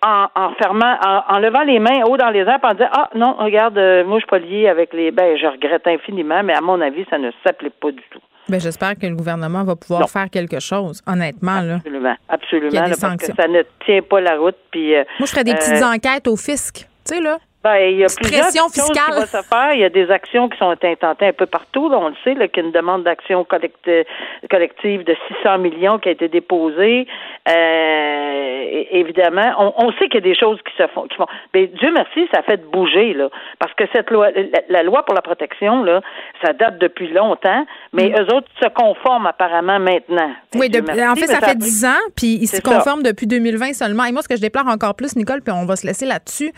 en, 0.04 0.28
en, 0.36 0.54
fermant, 0.54 0.97
en, 1.28 1.39
levant 1.39 1.63
les 1.63 1.80
mains 1.80 2.04
haut 2.06 2.17
dans 2.17 2.30
les 2.30 2.41
airs, 2.41 2.60
en 2.62 2.73
disant 2.73 2.89
ah 2.91 3.10
non, 3.15 3.36
regarde, 3.39 3.78
euh, 3.78 4.04
moi 4.04 4.19
je 4.19 4.25
suis 4.25 4.30
pas 4.30 4.39
lié 4.39 4.67
avec 4.67 4.93
les. 4.93 5.12
Ben, 5.12 5.38
je 5.38 5.47
regrette 5.47 5.88
infiniment, 5.88 6.43
mais 6.43 6.54
à 6.54 6.62
mon 6.62 6.80
avis, 6.82 7.06
ça 7.10 7.17
ne 7.17 7.32
s'applique 7.43 7.80
pas 7.80 7.91
du 7.91 8.04
tout. 8.12 8.19
Ben, 8.47 8.60
j'espère 8.60 8.95
que 8.95 9.08
le 9.08 9.15
gouvernement 9.15 9.63
va 9.63 9.75
pouvoir 9.75 10.08
faire 10.08 10.30
quelque 10.30 10.60
chose, 10.60 11.01
honnêtement. 11.08 11.62
Là. 11.62 11.75
Absolument, 11.78 12.15
absolument, 12.30 12.71
parce 13.01 13.17
que 13.17 13.36
ça 13.36 13.47
ne 13.47 13.63
tient 13.86 14.01
pas 14.04 14.21
la 14.21 14.38
route. 14.38 14.58
Puis, 14.69 14.93
euh, 14.93 15.04
moi, 15.19 15.25
je 15.25 15.32
ferais 15.32 15.43
des 15.43 15.56
petites 15.56 15.84
enquêtes 15.84 16.28
au 16.28 16.36
fisc, 16.36 16.88
tu 17.06 17.15
sais 17.15 17.21
là. 17.21 17.39
Ben, 17.65 17.78
il 17.78 17.97
y 17.97 18.04
a 18.04 18.08
plusieurs 18.15 18.43
pression 18.43 18.69
fiscale. 18.69 19.15
Qui 19.15 19.19
va 19.21 19.25
se 19.25 19.41
faire. 19.41 19.73
Il 19.73 19.80
y 19.80 19.86
a 19.86 19.89
des 19.89 20.12
actions 20.12 20.49
qui 20.49 20.58
sont 20.60 20.69
intentées 20.69 21.25
un 21.25 21.34
peu 21.34 21.47
partout. 21.47 21.89
on 21.91 22.10
le 22.10 22.15
sait, 22.23 22.36
qu'il 22.36 22.62
y 22.62 22.63
a 22.63 22.67
une 22.67 22.71
demande 22.71 23.01
d'action 23.01 23.43
collective 23.43 25.04
de 25.04 25.15
600 25.41 25.58
millions 25.58 25.97
qui 25.97 26.10
a 26.10 26.12
été 26.12 26.28
déposée. 26.28 27.08
Euh, 27.49 28.84
évidemment, 28.91 29.73
on, 29.78 29.91
sait 29.93 30.10
qu'il 30.10 30.15
y 30.15 30.17
a 30.17 30.21
des 30.21 30.36
choses 30.36 30.60
qui 30.62 30.78
se 30.78 30.88
font. 30.89 31.08
Qui 31.08 31.15
font. 31.15 31.25
Mais 31.56 31.65
Dieu 31.65 31.91
merci, 31.91 32.28
ça 32.32 32.43
fait 32.43 32.63
bouger 32.69 33.15
là, 33.15 33.30
parce 33.58 33.73
que 33.73 33.86
cette 33.93 34.12
loi, 34.12 34.30
la, 34.69 34.84
loi 34.84 35.04
pour 35.04 35.15
la 35.15 35.23
protection 35.23 35.84
là, 35.84 36.01
ça 36.43 36.54
date 36.54 36.78
depuis 36.78 37.08
longtemps, 37.08 37.65
mais 37.93 38.10
mm. 38.10 38.15
eux 38.19 38.36
autres 38.36 38.47
se 38.62 38.67
conforment 38.69 39.25
apparemment 39.25 39.80
maintenant. 39.80 40.32
Oui, 40.54 40.69
en 40.69 41.15
fait, 41.15 41.28
ça, 41.28 41.41
fait 41.41 41.58
10 41.58 41.86
ans, 41.86 41.89
puis 42.15 42.38
ils 42.41 42.47
se 42.47 42.62
conforment 42.62 43.01
depuis 43.01 43.25
2020 43.25 43.73
seulement. 43.73 44.06
Et 44.06 44.12
moi, 44.12 44.21
ce 44.21 44.28
que 44.28 44.36
je 44.36 44.41
déplore 44.41 44.67
encore 44.67 44.93
plus, 44.93 45.15
Nicole, 45.15 45.41
puis 45.41 45.54
on 45.54 45.65
va 45.65 45.75
se 45.75 45.88
laisser 45.88 46.06
là-dessus, 46.06 46.51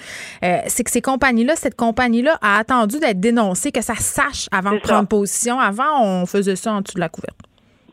euh, 0.44 0.58
c'est 0.68 0.84
que 0.84 0.97
ces 0.98 1.02
compagnies-là, 1.02 1.56
cette 1.56 1.76
compagnie-là 1.76 2.40
a 2.42 2.58
attendu 2.58 3.00
d'être 3.00 3.20
dénoncée, 3.20 3.72
que 3.72 3.84
ça 3.84 3.94
sache 3.94 4.48
avant 4.52 4.72
de 4.72 4.80
prendre 4.80 5.08
position. 5.08 5.60
Avant, 5.60 6.02
on 6.02 6.26
faisait 6.26 6.56
ça 6.56 6.74
en 6.74 6.82
dessous 6.82 6.96
de 6.96 7.00
la 7.00 7.10
couverte. 7.10 7.38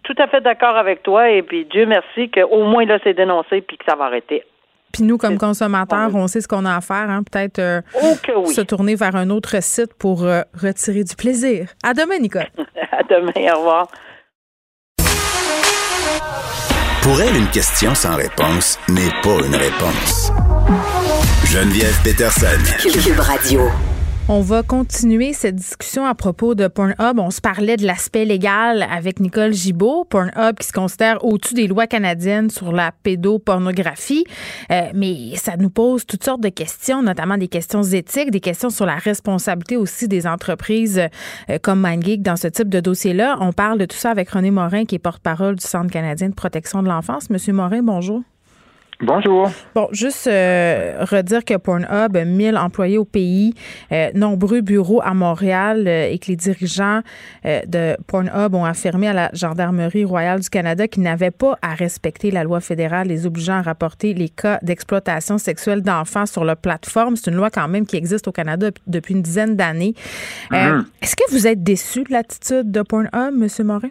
Tout 0.05 0.15
à 0.17 0.27
fait 0.27 0.41
d'accord 0.41 0.75
avec 0.75 1.03
toi. 1.03 1.29
Et 1.29 1.43
puis, 1.43 1.67
Dieu 1.67 1.85
merci 1.85 2.31
qu'au 2.31 2.65
moins 2.65 2.87
là, 2.87 2.99
c'est 3.05 3.13
dénoncé 3.13 3.61
puis 3.61 3.77
que 3.77 3.85
ça 3.87 3.95
va 3.95 4.07
arrêter. 4.07 4.43
Puis 4.91 5.03
nous, 5.03 5.19
comme 5.19 5.37
consommateurs, 5.37 6.15
on 6.15 6.27
sait 6.29 6.41
ce 6.41 6.49
qu'on 6.49 6.65
a 6.65 6.77
à 6.77 6.81
faire. 6.81 7.11
Hein? 7.11 7.23
Peut-être 7.31 7.59
euh, 7.59 7.83
oh 8.03 8.47
se 8.47 8.63
tourner 8.63 8.95
vers 8.95 9.17
un 9.17 9.29
autre 9.29 9.63
site 9.63 9.93
pour 9.99 10.25
euh, 10.25 10.41
retirer 10.55 11.05
du 11.05 11.15
plaisir. 11.15 11.69
À 11.85 11.93
demain, 11.93 12.19
Nicole. 12.19 12.49
à 12.91 13.03
demain. 13.03 13.53
Au 13.55 13.59
revoir. 13.59 13.89
Pour 17.03 17.21
elle, 17.21 17.37
une 17.37 17.51
question 17.51 17.95
sans 17.95 18.17
réponse 18.17 18.79
n'est 18.89 19.13
pas 19.23 19.47
une 19.47 19.57
réponse. 19.57 20.33
Geneviève 21.55 21.97
Peterson. 22.03 22.59
Cube 22.81 23.21
Radio. 23.21 23.61
On 24.29 24.41
va 24.41 24.65
continuer 24.65 25.33
cette 25.33 25.55
discussion 25.55 26.05
à 26.05 26.17
propos 26.17 26.57
de 26.57 26.67
Pornhub. 26.67 27.21
On 27.21 27.31
se 27.31 27.41
parlait 27.41 27.77
de 27.77 27.87
l'aspect 27.87 28.25
légal 28.25 28.85
avec 28.91 29.21
Nicole 29.21 29.53
Gibault. 29.53 30.05
Pornhub 30.05 30.59
qui 30.59 30.67
se 30.67 30.73
considère 30.73 31.25
au-dessus 31.25 31.55
des 31.55 31.69
lois 31.69 31.87
canadiennes 31.87 32.51
sur 32.51 32.73
la 32.73 32.91
pédopornographie. 33.05 34.25
Euh, 34.73 34.89
mais 34.95 35.37
ça 35.37 35.57
nous 35.57 35.71
pose 35.71 36.05
toutes 36.05 36.25
sortes 36.25 36.41
de 36.41 36.49
questions, 36.49 37.05
notamment 37.05 37.39
des 37.39 37.47
questions 37.47 37.85
éthiques, 37.85 38.33
des 38.33 38.41
questions 38.41 38.71
sur 38.71 38.85
la 38.85 38.97
responsabilité 38.97 39.77
aussi 39.77 40.09
des 40.09 40.27
entreprises 40.27 41.03
euh, 41.51 41.59
comme 41.63 41.79
MindGeek 41.79 42.21
dans 42.21 42.37
ce 42.37 42.49
type 42.49 42.69
de 42.69 42.81
dossier-là. 42.81 43.37
On 43.39 43.53
parle 43.53 43.79
de 43.79 43.85
tout 43.85 43.97
ça 43.97 44.11
avec 44.11 44.29
René 44.31 44.51
Morin, 44.51 44.87
qui 44.87 44.97
est 44.97 44.99
porte-parole 44.99 45.55
du 45.55 45.65
Centre 45.65 45.93
canadien 45.93 46.31
de 46.31 46.35
protection 46.35 46.83
de 46.83 46.89
l'enfance. 46.89 47.31
Monsieur 47.31 47.53
Morin, 47.53 47.85
bonjour. 47.85 48.25
Bonjour. 49.01 49.51
Bon, 49.75 49.89
juste 49.91 50.29
euh, 50.29 51.05
redire 51.11 51.45
que 51.45 51.57
Pornhub 51.57 52.17
a 52.17 52.25
1000 52.25 52.57
employés 52.57 52.97
au 52.97 53.05
pays, 53.05 53.55
euh, 53.91 54.11
nombreux 54.15 54.61
bureaux 54.61 55.01
à 55.03 55.15
Montréal 55.15 55.85
euh, 55.87 56.09
et 56.11 56.19
que 56.19 56.27
les 56.29 56.37
dirigeants 56.37 57.01
de 57.45 57.97
Pornhub 58.07 58.55
ont 58.55 58.65
affirmé 58.65 59.09
à 59.09 59.13
la 59.13 59.31
Gendarmerie 59.33 60.05
royale 60.05 60.41
du 60.41 60.49
Canada 60.49 60.87
qu'ils 60.89 61.03
n'avaient 61.03 61.31
pas 61.31 61.59
à 61.61 61.75
respecter 61.75 62.31
la 62.31 62.45
loi 62.45 62.61
fédérale 62.61 63.09
les 63.09 63.27
obligeant 63.27 63.55
à 63.55 63.63
rapporter 63.63 64.15
les 64.15 64.29
cas 64.29 64.59
d'exploitation 64.63 65.39
sexuelle 65.39 65.83
d'enfants 65.83 66.27
sur 66.27 66.45
leur 66.45 66.57
plateforme. 66.57 67.17
C'est 67.17 67.31
une 67.31 67.37
loi 67.37 67.51
quand 67.51 67.69
même 67.69 67.87
qui 67.87 67.97
existe 67.97 68.29
au 68.29 68.33
Canada 68.33 68.71
depuis 68.87 69.15
une 69.15 69.23
dizaine 69.23 69.57
d'années. 69.57 69.95
Mhm. 70.51 70.87
Est-ce 71.03 71.17
que 71.17 71.31
vous 71.31 71.47
êtes 71.47 71.63
déçu 71.63 72.05
de 72.05 72.13
l'attitude 72.13 72.71
de 72.71 72.83
Pornhub, 72.83 73.11
M. 73.13 73.49
Morin? 73.65 73.91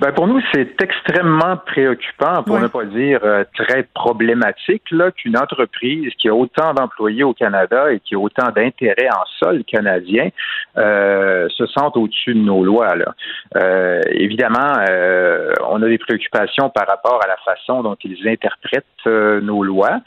Ben 0.00 0.12
pour 0.12 0.26
nous, 0.26 0.40
c'est 0.52 0.74
extrêmement 0.82 1.56
préoccupant, 1.56 2.42
pour 2.42 2.58
ne 2.58 2.66
pas 2.66 2.84
dire 2.84 3.20
euh, 3.22 3.44
très 3.54 3.84
problématique, 3.94 4.82
qu'une 5.16 5.36
entreprise 5.36 6.12
qui 6.18 6.28
a 6.28 6.34
autant 6.34 6.74
d'employés 6.74 7.22
au 7.22 7.32
Canada 7.32 7.92
et 7.92 8.00
qui 8.00 8.14
a 8.14 8.18
autant 8.18 8.50
d'intérêts 8.54 9.08
en 9.08 9.24
sol 9.38 9.62
canadien 9.64 10.28
euh, 10.76 11.48
se 11.56 11.66
sente 11.66 11.96
au-dessus 11.96 12.34
de 12.34 12.40
nos 12.40 12.64
lois. 12.64 12.96
Là. 12.96 13.14
Euh, 13.56 14.00
évidemment, 14.10 14.74
on 15.70 15.82
a 15.82 15.88
des 15.88 15.98
préoccupations 15.98 16.70
par 16.70 16.86
rapport 16.86 17.20
à 17.24 17.28
la 17.28 17.36
façon 17.44 17.82
dont 17.82 17.96
ils 18.04 18.28
interprètent 18.28 18.84
nos 19.06 19.62
lois. 19.62 20.00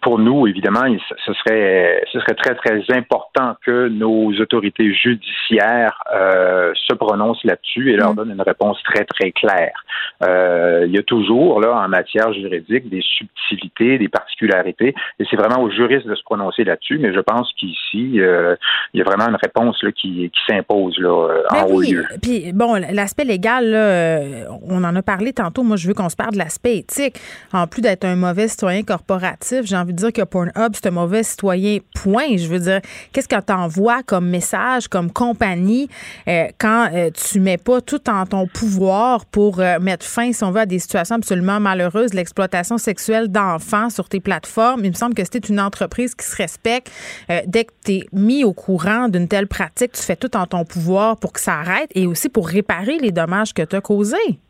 pour 0.00 0.18
nous, 0.18 0.46
évidemment, 0.46 0.84
ce 1.24 1.32
serait, 1.34 2.02
ce 2.12 2.20
serait 2.20 2.34
très, 2.34 2.54
très 2.54 2.82
important 2.96 3.56
que 3.64 3.88
nos 3.88 4.32
autorités 4.40 4.92
judiciaires 4.94 6.02
se 6.10 6.94
prononcent 6.94 7.44
là-dessus 7.44 7.93
et 7.94 7.96
leur 7.96 8.14
donnent 8.14 8.32
une 8.32 8.42
réponse 8.42 8.82
très, 8.82 9.04
très 9.04 9.32
claire. 9.32 9.84
Euh, 10.22 10.84
il 10.86 10.94
y 10.94 10.98
a 10.98 11.02
toujours, 11.02 11.60
là, 11.60 11.76
en 11.76 11.88
matière 11.88 12.32
juridique, 12.32 12.88
des 12.88 13.02
subtilités, 13.02 13.98
des 13.98 14.08
particularités, 14.08 14.94
et 15.18 15.24
c'est 15.30 15.36
vraiment 15.36 15.62
aux 15.62 15.70
juristes 15.70 16.06
de 16.06 16.14
se 16.14 16.22
prononcer 16.22 16.64
là-dessus, 16.64 16.98
mais 16.98 17.12
je 17.14 17.20
pense 17.20 17.52
qu'ici, 17.58 18.20
euh, 18.20 18.56
il 18.92 18.98
y 18.98 19.00
a 19.02 19.04
vraiment 19.04 19.28
une 19.28 19.38
réponse 19.42 19.82
là, 19.82 19.92
qui, 19.92 20.30
qui 20.30 20.40
s'impose 20.46 20.98
là, 20.98 21.08
euh, 21.08 21.42
en 21.50 21.66
Ben 21.66 21.72
haut 21.72 21.78
oui. 21.78 21.92
lieu. 21.92 22.04
Puis 22.22 22.52
bon, 22.52 22.74
l'aspect 22.92 23.24
légal, 23.24 23.70
là, 23.70 24.20
on 24.68 24.82
en 24.84 24.94
a 24.94 25.02
parlé 25.02 25.32
tantôt. 25.32 25.62
Moi, 25.62 25.76
je 25.76 25.88
veux 25.88 25.94
qu'on 25.94 26.08
se 26.08 26.16
parle 26.16 26.32
de 26.32 26.38
l'aspect 26.38 26.78
éthique. 26.78 27.20
En 27.52 27.66
plus 27.66 27.82
d'être 27.82 28.04
un 28.04 28.16
mauvais 28.16 28.48
citoyen 28.48 28.82
corporatif, 28.82 29.62
j'ai 29.64 29.76
envie 29.76 29.92
de 29.92 29.98
dire 29.98 30.12
que 30.12 30.22
Pornhub, 30.22 30.72
c'est 30.72 30.86
un 30.86 30.92
mauvais 30.92 31.22
citoyen, 31.22 31.78
point. 32.02 32.36
Je 32.36 32.48
veux 32.48 32.58
dire, 32.58 32.80
qu'est-ce 33.12 33.28
que 33.28 33.40
t'envoies 33.40 34.02
comme 34.06 34.28
message, 34.28 34.88
comme 34.88 35.10
compagnie, 35.10 35.88
euh, 36.28 36.46
quand 36.58 36.88
euh, 36.92 37.10
tu 37.10 37.40
mets 37.40 37.58
pas 37.58 37.80
tout 37.84 38.08
en 38.10 38.26
ton 38.26 38.46
pouvoir 38.46 39.26
pour 39.26 39.60
euh, 39.60 39.78
mettre 39.80 40.04
fin, 40.04 40.32
si 40.32 40.42
on 40.44 40.50
veut, 40.50 40.60
à 40.60 40.66
des 40.66 40.78
situations 40.78 41.16
absolument 41.16 41.60
malheureuses, 41.60 42.14
l'exploitation 42.14 42.78
sexuelle 42.78 43.28
d'enfants 43.28 43.90
sur 43.90 44.08
tes 44.08 44.20
plateformes. 44.20 44.84
Il 44.84 44.90
me 44.90 44.96
semble 44.96 45.14
que 45.14 45.24
c'était 45.24 45.38
une 45.38 45.60
entreprise 45.60 46.14
qui 46.14 46.26
se 46.26 46.36
respecte. 46.36 46.90
euh, 47.30 47.40
dès 47.46 47.64
que 47.64 47.72
tu 47.84 47.92
es 47.92 48.06
mis 48.12 48.44
au 48.44 48.52
courant 48.52 49.08
d'une 49.08 49.28
telle 49.28 49.46
pratique, 49.46 49.92
tu 49.92 50.02
fais 50.02 50.16
tout 50.16 50.36
en 50.36 50.46
ton 50.46 50.64
pouvoir 50.64 51.16
pour 51.16 51.32
que 51.32 51.40
ça 51.40 51.54
arrête 51.54 51.90
et 51.94 52.06
aussi 52.06 52.28
pour 52.28 52.48
réparer 52.48 52.98
les 52.98 53.12
dommages 53.12 53.52
que 53.52 53.62
tu 53.62 53.76
as 53.76 53.80
causés. 53.80 54.40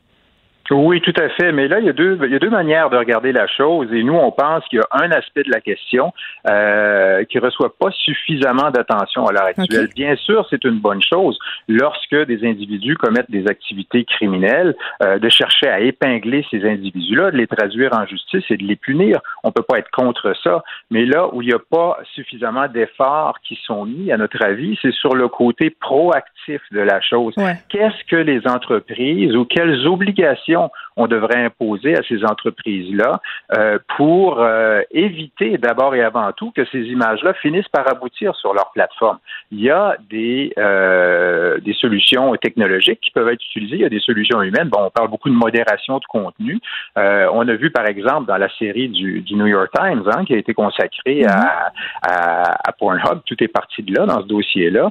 Oui, 0.70 1.00
tout 1.02 1.12
à 1.20 1.28
fait. 1.28 1.52
Mais 1.52 1.68
là, 1.68 1.78
il 1.78 1.86
y 1.86 1.88
a 1.88 1.92
deux, 1.92 2.18
il 2.22 2.32
y 2.32 2.36
a 2.36 2.38
deux 2.38 2.50
manières 2.50 2.88
de 2.88 2.96
regarder 2.96 3.32
la 3.32 3.46
chose. 3.46 3.92
Et 3.92 4.02
nous, 4.02 4.14
on 4.14 4.32
pense 4.32 4.64
qu'il 4.68 4.78
y 4.78 4.82
a 4.82 5.04
un 5.04 5.10
aspect 5.10 5.42
de 5.42 5.50
la 5.50 5.60
question 5.60 6.12
euh, 6.48 7.24
qui 7.24 7.38
reçoit 7.38 7.76
pas 7.78 7.90
suffisamment 7.90 8.70
d'attention 8.70 9.26
à 9.26 9.32
l'heure 9.32 9.44
actuelle. 9.44 9.88
Bien 9.94 10.16
sûr, 10.16 10.46
c'est 10.48 10.64
une 10.64 10.78
bonne 10.78 11.02
chose 11.02 11.38
lorsque 11.68 12.16
des 12.26 12.46
individus 12.46 12.96
commettent 12.96 13.30
des 13.30 13.46
activités 13.46 14.04
criminelles, 14.04 14.74
euh, 15.02 15.18
de 15.18 15.28
chercher 15.28 15.68
à 15.68 15.80
épingler 15.80 16.46
ces 16.50 16.64
individus-là, 16.64 17.30
de 17.30 17.36
les 17.36 17.46
traduire 17.46 17.90
en 17.92 18.06
justice 18.06 18.44
et 18.48 18.56
de 18.56 18.64
les 18.64 18.76
punir. 18.76 19.20
On 19.42 19.52
peut 19.52 19.62
pas 19.62 19.78
être 19.78 19.90
contre 19.90 20.34
ça. 20.42 20.62
Mais 20.90 21.04
là 21.04 21.28
où 21.34 21.42
il 21.42 21.48
n'y 21.48 21.54
a 21.54 21.58
pas 21.58 21.98
suffisamment 22.14 22.68
d'efforts 22.68 23.38
qui 23.46 23.58
sont 23.64 23.84
mis, 23.84 24.10
à 24.10 24.16
notre 24.16 24.42
avis, 24.42 24.78
c'est 24.80 24.92
sur 24.92 25.14
le 25.14 25.28
côté 25.28 25.70
proactif 25.70 26.62
de 26.72 26.80
la 26.80 27.00
chose. 27.00 27.34
Ouais. 27.36 27.56
Qu'est-ce 27.68 28.04
que 28.08 28.16
les 28.16 28.46
entreprises 28.46 29.34
ou 29.36 29.44
quelles 29.44 29.86
obligations 29.86 30.53
on 30.96 31.06
devrait 31.06 31.44
imposer 31.44 31.96
à 31.96 32.02
ces 32.08 32.24
entreprises-là 32.24 33.20
euh, 33.56 33.78
pour 33.96 34.40
euh, 34.40 34.82
éviter 34.90 35.58
d'abord 35.58 35.94
et 35.94 36.02
avant 36.02 36.32
tout 36.32 36.50
que 36.52 36.64
ces 36.66 36.80
images-là 36.80 37.34
finissent 37.34 37.68
par 37.68 37.88
aboutir 37.88 38.34
sur 38.36 38.54
leur 38.54 38.70
plateforme. 38.72 39.18
Il 39.50 39.60
y 39.60 39.70
a 39.70 39.96
des, 40.08 40.52
euh, 40.58 41.58
des 41.60 41.74
solutions 41.74 42.34
technologiques 42.36 43.00
qui 43.00 43.10
peuvent 43.10 43.28
être 43.28 43.44
utilisées, 43.44 43.76
il 43.76 43.82
y 43.82 43.84
a 43.84 43.90
des 43.90 44.00
solutions 44.00 44.42
humaines. 44.42 44.68
Bon, 44.68 44.84
on 44.84 44.90
parle 44.90 45.08
beaucoup 45.08 45.28
de 45.28 45.34
modération 45.34 45.98
de 45.98 46.04
contenu. 46.08 46.60
On 46.96 47.48
a 47.48 47.54
vu 47.54 47.70
par 47.70 47.86
exemple 47.86 48.26
dans 48.26 48.36
la 48.36 48.48
série 48.58 48.88
du, 48.88 49.20
du 49.20 49.34
New 49.34 49.46
York 49.46 49.70
Times 49.74 50.04
hein, 50.14 50.24
qui 50.24 50.34
a 50.34 50.36
été 50.36 50.54
consacrée 50.54 51.24
à, 51.24 51.72
à, 52.02 52.68
à 52.68 52.72
Pornhub, 52.72 53.20
tout 53.26 53.42
est 53.42 53.48
parti 53.48 53.82
de 53.82 53.94
là 53.94 54.06
dans 54.06 54.20
ce 54.22 54.26
dossier-là, 54.26 54.90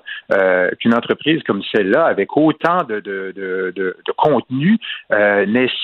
qu'une 0.80 0.94
entreprise 0.94 1.42
comme 1.44 1.62
celle-là, 1.72 2.06
avec 2.06 2.36
autant 2.38 2.84
de, 2.84 3.00
de, 3.00 3.34
de, 3.36 3.74
de, 3.76 3.98
de 4.06 4.12
contenu, 4.16 4.78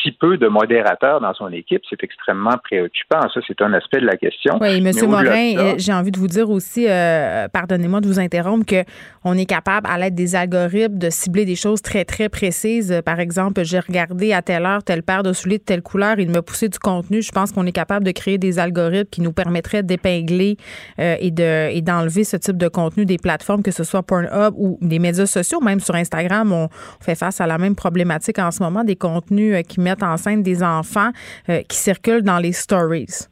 si 0.01 0.11
peu 0.11 0.37
de 0.37 0.47
modérateurs 0.47 1.21
dans 1.21 1.33
son 1.33 1.51
équipe, 1.51 1.81
c'est 1.89 2.03
extrêmement 2.03 2.57
préoccupant. 2.63 3.21
Ça, 3.33 3.41
c'est 3.47 3.61
un 3.61 3.73
aspect 3.73 3.99
de 3.99 4.05
la 4.05 4.17
question. 4.17 4.57
Oui, 4.61 4.77
M. 4.77 4.91
Morin, 5.07 5.57
euh, 5.57 5.73
j'ai 5.77 5.93
envie 5.93 6.11
de 6.11 6.19
vous 6.19 6.27
dire 6.27 6.49
aussi, 6.49 6.85
euh, 6.87 7.47
pardonnez-moi 7.47 8.01
de 8.01 8.07
vous 8.07 8.19
interrompre, 8.19 8.65
qu'on 8.65 9.33
est 9.33 9.45
capable, 9.45 9.87
à 9.89 9.97
l'aide 9.97 10.15
des 10.15 10.35
algorithmes, 10.35 10.97
de 10.97 11.09
cibler 11.09 11.45
des 11.45 11.55
choses 11.55 11.81
très, 11.81 12.05
très 12.05 12.29
précises. 12.29 12.91
Euh, 12.91 13.01
Par 13.01 13.19
exemple, 13.19 13.63
j'ai 13.63 13.79
regardé 13.79 14.33
à 14.33 14.41
telle 14.41 14.65
heure 14.65 14.83
telle 14.83 15.03
paire 15.03 15.23
de 15.23 15.33
souliers 15.33 15.57
de 15.57 15.63
telle 15.63 15.81
couleur, 15.81 16.19
il 16.19 16.29
m'a 16.29 16.41
poussé 16.41 16.69
du 16.69 16.79
contenu. 16.79 17.21
Je 17.21 17.31
pense 17.31 17.51
qu'on 17.51 17.65
est 17.65 17.71
capable 17.71 18.05
de 18.05 18.11
créer 18.11 18.37
des 18.37 18.59
algorithmes 18.59 19.09
qui 19.09 19.21
nous 19.21 19.33
permettraient 19.33 19.83
d'épingler 19.83 20.57
euh, 20.99 21.15
et 21.19 21.31
de 21.31 21.69
et 21.71 21.81
d'enlever 21.81 22.23
ce 22.23 22.37
type 22.37 22.57
de 22.57 22.67
contenu 22.67 23.05
des 23.05 23.17
plateformes, 23.17 23.63
que 23.63 23.71
ce 23.71 23.83
soit 23.83 24.03
Pornhub 24.03 24.53
ou 24.55 24.77
des 24.81 24.99
médias 24.99 25.25
sociaux. 25.25 25.59
Même 25.61 25.79
sur 25.79 25.95
Instagram, 25.95 26.51
on 26.51 26.69
fait 26.99 27.15
face 27.15 27.41
à 27.41 27.47
la 27.47 27.57
même 27.57 27.75
problématique 27.75 28.39
en 28.39 28.51
ce 28.51 28.63
moment, 28.63 28.83
des 28.83 28.95
contenus 28.95 29.55
qui 29.63 29.79
mettent 29.79 30.03
en 30.03 30.17
scène 30.17 30.43
des 30.43 30.63
enfants 30.63 31.11
euh, 31.49 31.61
qui 31.67 31.77
circulent 31.77 32.23
dans 32.23 32.39
les 32.39 32.53
stories. 32.53 33.27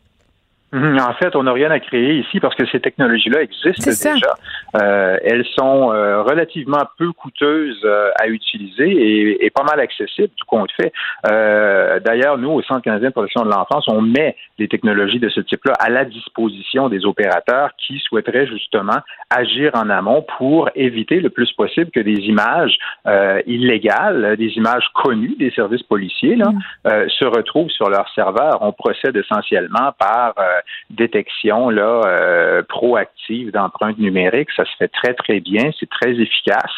Mhm. 0.73 0.99
En 0.99 1.13
fait, 1.13 1.35
on 1.35 1.43
n'a 1.43 1.53
rien 1.53 1.71
à 1.71 1.79
créer 1.79 2.15
ici 2.15 2.41
parce 2.41 2.53
que 2.55 2.65
ces 2.67 2.81
technologies-là 2.81 3.41
existent 3.41 3.89
déjà. 3.89 4.33
Euh, 4.75 5.17
elles 5.23 5.45
sont 5.57 5.93
euh, 5.93 6.21
relativement 6.23 6.83
peu 6.97 7.11
coûteuses 7.13 7.81
euh, 7.85 8.09
à 8.19 8.27
utiliser 8.27 8.89
et, 8.89 9.45
et 9.45 9.49
pas 9.49 9.63
mal 9.63 9.79
accessibles, 9.79 10.33
tout 10.35 10.45
compte 10.45 10.71
fait. 10.73 10.91
Euh, 11.31 11.99
D'ailleurs, 12.01 12.37
nous, 12.37 12.49
au 12.49 12.61
Centre 12.63 12.81
canadien 12.81 13.09
de 13.09 13.13
protection 13.13 13.43
de 13.43 13.49
l'enfance, 13.49 13.85
on 13.87 14.01
met 14.01 14.35
des 14.59 14.67
technologies 14.67 15.19
de 15.19 15.29
ce 15.29 15.39
type-là 15.39 15.73
à 15.79 15.89
la 15.89 16.03
disposition 16.03 16.89
des 16.89 17.05
opérateurs 17.05 17.71
qui 17.77 17.99
souhaiteraient 17.99 18.47
justement 18.47 18.97
agir 19.29 19.71
en 19.73 19.89
amont 19.89 20.25
pour 20.37 20.69
éviter 20.75 21.19
le 21.19 21.29
plus 21.29 21.51
possible 21.53 21.91
que 21.91 21.99
des 21.99 22.19
images 22.27 22.77
euh, 23.07 23.41
illégales, 23.45 24.35
des 24.37 24.51
images 24.57 24.85
connues 24.93 25.35
des 25.37 25.51
services 25.51 25.83
policiers, 25.83 26.35
là, 26.35 26.51
euh, 26.87 27.07
se 27.07 27.25
retrouvent 27.25 27.69
sur 27.69 27.89
leur 27.89 28.09
serveur. 28.13 28.59
On 28.61 28.71
procède 28.73 29.15
essentiellement 29.15 29.91
par 29.97 30.33
euh, 30.37 30.56
détection 30.89 31.69
là 31.69 32.01
euh, 32.05 32.63
proactive 32.67 33.51
d'empreintes 33.51 33.97
numériques. 33.97 34.49
Ça 34.55 34.65
se 34.65 34.75
fait 34.77 34.87
très 34.87 35.13
très 35.13 35.39
bien, 35.39 35.71
c'est 35.79 35.89
très 35.89 36.11
efficace. 36.11 36.73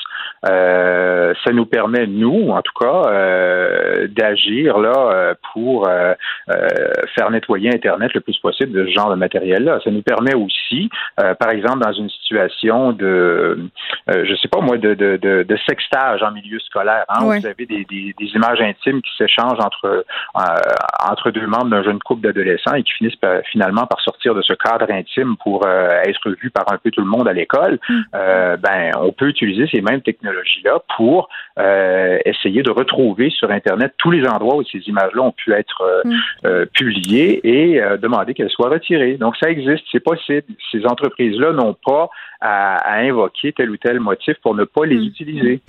Euh, 1.30 1.34
ça 1.44 1.52
nous 1.54 1.66
permet 1.66 2.08
nous, 2.08 2.50
en 2.50 2.62
tout 2.62 2.72
cas, 2.80 3.10
euh, 3.10 4.08
d'agir 4.10 4.78
là 4.78 4.94
euh, 4.98 5.34
pour 5.54 5.88
euh, 5.88 6.14
euh, 6.50 6.68
faire 7.16 7.30
nettoyer 7.32 7.70
Internet 7.74 8.12
le 8.14 8.22
plus 8.22 8.38
possible 8.38 8.72
de 8.72 8.86
ce 8.86 8.92
genre 8.92 9.10
de 9.10 9.16
matériel-là. 9.16 9.80
Ça 9.84 9.92
nous 9.92 10.02
permet 10.02 10.36
aussi, 10.36 10.90
euh, 11.20 11.34
par 11.36 11.50
exemple, 11.52 11.80
dans 11.80 11.94
une 11.94 12.10
situation 12.10 12.92
de, 12.92 13.60
euh, 14.10 14.26
je 14.26 14.36
sais 14.36 14.48
pas 14.48 14.62
moi, 14.62 14.78
de, 14.78 14.94
de, 14.94 15.18
de, 15.18 15.44
de 15.44 15.58
sextage 15.68 16.24
en 16.24 16.32
milieu 16.32 16.60
scolaire. 16.60 17.06
Hein, 17.10 17.20
où. 17.24 17.40
Vous 17.40 17.46
avez 17.46 17.66
des, 17.66 17.86
des, 17.86 18.14
des 18.18 18.26
images 18.36 18.62
intimes 18.62 19.02
qui 19.02 19.12
s'échangent 19.18 19.60
entre 19.60 19.86
euh, 19.86 20.42
entre 21.10 21.32
deux 21.32 21.48
membres 21.48 21.70
d'un 21.70 21.84
jeune 21.84 22.00
couple 22.00 22.22
d'adolescents 22.22 22.76
et 22.76 22.84
qui 22.84 22.94
finissent 22.94 23.16
par- 23.16 23.42
finalement 23.52 23.86
par 23.86 24.00
sortir 24.02 24.36
de 24.36 24.42
ce 24.42 24.54
cadre 24.54 24.92
intime 24.92 25.36
pour 25.44 25.66
euh, 25.66 26.02
être 26.06 26.30
vus 26.42 26.52
par 26.52 26.66
un 26.72 26.78
peu 26.78 26.92
tout 26.92 27.02
le 27.02 27.08
monde 27.08 27.28
à 27.28 27.34
l'école. 27.34 27.80
Euh, 28.16 28.58
ben, 28.58 28.92
on 28.98 29.12
peut 29.12 29.28
utiliser 29.28 29.68
ces 29.72 29.82
mêmes 29.82 30.02
technologies-là 30.02 30.80
pour 30.96 31.19
essayer 31.58 32.64
de 32.64 32.72
retrouver 32.72 33.30
sur 33.30 33.52
Internet 33.52 33.94
tous 33.98 34.12
les 34.12 34.28
endroits 34.28 34.58
où 34.58 34.64
ces 34.64 34.80
images-là 34.80 35.22
ont 35.22 35.32
pu 35.32 35.54
être 35.54 36.04
mm. 36.06 36.66
publiées 36.74 37.40
et 37.44 37.82
demander 38.02 38.34
qu'elles 38.34 38.50
soient 38.50 38.70
retirées. 38.70 39.18
Donc, 39.18 39.36
ça 39.38 39.50
existe, 39.50 39.84
c'est 39.92 40.04
possible. 40.04 40.44
Ces 40.72 40.86
entreprises-là 40.86 41.54
n'ont 41.54 41.76
pas 41.86 42.10
à, 42.42 43.00
invoquer 43.00 43.54
tel 43.54 43.70
ou 43.70 43.78
tel 43.78 44.00
motif 44.00 44.36
pour 44.42 44.56
ne 44.56 44.64
pas 44.64 44.86
les 44.86 44.98
mm. 44.98 45.04
utiliser. 45.04 45.62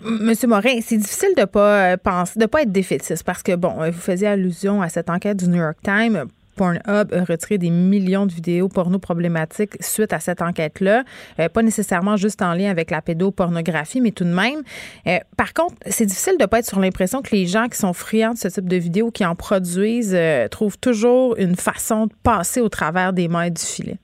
Monsieur 0.00 0.48
Morin, 0.48 0.80
c'est 0.80 0.96
difficile 0.96 1.34
de 1.36 1.44
pas 1.44 1.96
penser, 1.96 2.38
de 2.38 2.46
pas 2.46 2.62
être 2.62 2.72
défaitiste 2.72 3.24
parce 3.26 3.42
que 3.42 3.56
bon, 3.56 3.70
vous 3.70 3.92
faisiez 3.92 4.28
allusion 4.28 4.80
à 4.80 4.88
cette 4.88 5.10
enquête 5.10 5.38
du 5.38 5.48
New 5.48 5.58
York 5.58 5.78
Times. 5.82 6.26
Pornhub 6.58 7.14
a 7.14 7.24
retiré 7.24 7.56
des 7.56 7.70
millions 7.70 8.26
de 8.26 8.32
vidéos 8.32 8.68
porno 8.68 8.98
problématiques 8.98 9.76
suite 9.80 10.12
à 10.12 10.20
cette 10.20 10.42
enquête-là. 10.42 11.04
Euh, 11.38 11.48
pas 11.48 11.62
nécessairement 11.62 12.16
juste 12.16 12.42
en 12.42 12.52
lien 12.52 12.68
avec 12.68 12.90
la 12.90 13.00
pédopornographie, 13.00 14.00
mais 14.00 14.10
tout 14.10 14.24
de 14.24 14.34
même. 14.34 14.62
Euh, 15.06 15.18
par 15.36 15.54
contre, 15.54 15.76
c'est 15.86 16.04
difficile 16.04 16.36
de 16.38 16.44
pas 16.44 16.58
être 16.58 16.66
sur 16.66 16.80
l'impression 16.80 17.22
que 17.22 17.34
les 17.34 17.46
gens 17.46 17.68
qui 17.68 17.78
sont 17.78 17.92
friands 17.92 18.34
de 18.34 18.38
ce 18.38 18.48
type 18.48 18.68
de 18.68 18.76
vidéos, 18.76 19.10
qui 19.10 19.24
en 19.24 19.36
produisent, 19.36 20.14
euh, 20.14 20.48
trouvent 20.48 20.78
toujours 20.78 21.36
une 21.38 21.56
façon 21.56 22.06
de 22.06 22.12
passer 22.22 22.60
au 22.60 22.68
travers 22.68 23.12
des 23.12 23.28
mailles 23.28 23.52
du 23.52 23.62
filet. 23.62 23.98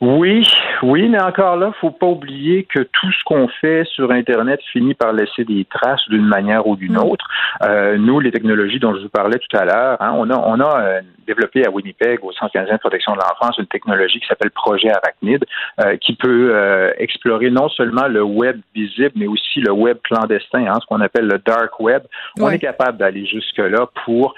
Oui, 0.00 0.46
oui, 0.82 1.08
mais 1.08 1.22
encore 1.22 1.56
là, 1.56 1.72
faut 1.80 1.92
pas 1.92 2.06
oublier 2.06 2.64
que 2.64 2.80
tout 2.80 3.12
ce 3.12 3.24
qu'on 3.24 3.46
fait 3.48 3.84
sur 3.84 4.10
Internet 4.10 4.60
finit 4.72 4.94
par 4.94 5.12
laisser 5.12 5.44
des 5.44 5.64
traces 5.66 6.06
d'une 6.08 6.26
manière 6.26 6.66
ou 6.66 6.76
d'une 6.76 6.94
mm. 6.94 7.04
autre. 7.04 7.26
Euh, 7.62 7.96
nous, 7.96 8.18
les 8.18 8.32
technologies 8.32 8.80
dont 8.80 8.94
je 8.94 9.02
vous 9.02 9.08
parlais 9.08 9.38
tout 9.38 9.56
à 9.56 9.64
l'heure, 9.64 9.96
hein, 10.00 10.12
on 10.16 10.28
a, 10.30 10.36
on 10.36 10.60
a 10.60 10.80
euh, 10.80 11.00
développé 11.26 11.64
à 11.64 11.70
Winnipeg, 11.70 12.18
au 12.22 12.32
Centre 12.32 12.52
canadien 12.52 12.74
de 12.74 12.80
protection 12.80 13.12
de 13.12 13.18
l'enfance, 13.18 13.56
une 13.56 13.66
technologie 13.66 14.18
qui 14.18 14.26
s'appelle 14.26 14.50
Projet 14.50 14.90
Arachnid, 14.90 15.44
euh, 15.80 15.96
qui 15.96 16.14
peut 16.16 16.54
explorer 16.98 17.50
non 17.50 17.68
seulement 17.68 18.08
le 18.08 18.22
web 18.22 18.60
visible, 18.74 19.12
mais 19.16 19.26
aussi 19.26 19.60
le 19.60 19.72
web 19.72 19.98
clandestin, 20.02 20.66
hein, 20.66 20.78
ce 20.80 20.86
qu'on 20.86 21.00
appelle 21.00 21.26
le 21.26 21.38
dark 21.38 21.78
web. 21.80 22.02
On 22.40 22.50
est 22.50 22.58
capable 22.58 22.98
d'aller 22.98 23.24
jusque-là 23.26 23.86
pour 24.04 24.34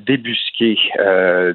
débusquer 0.00 0.78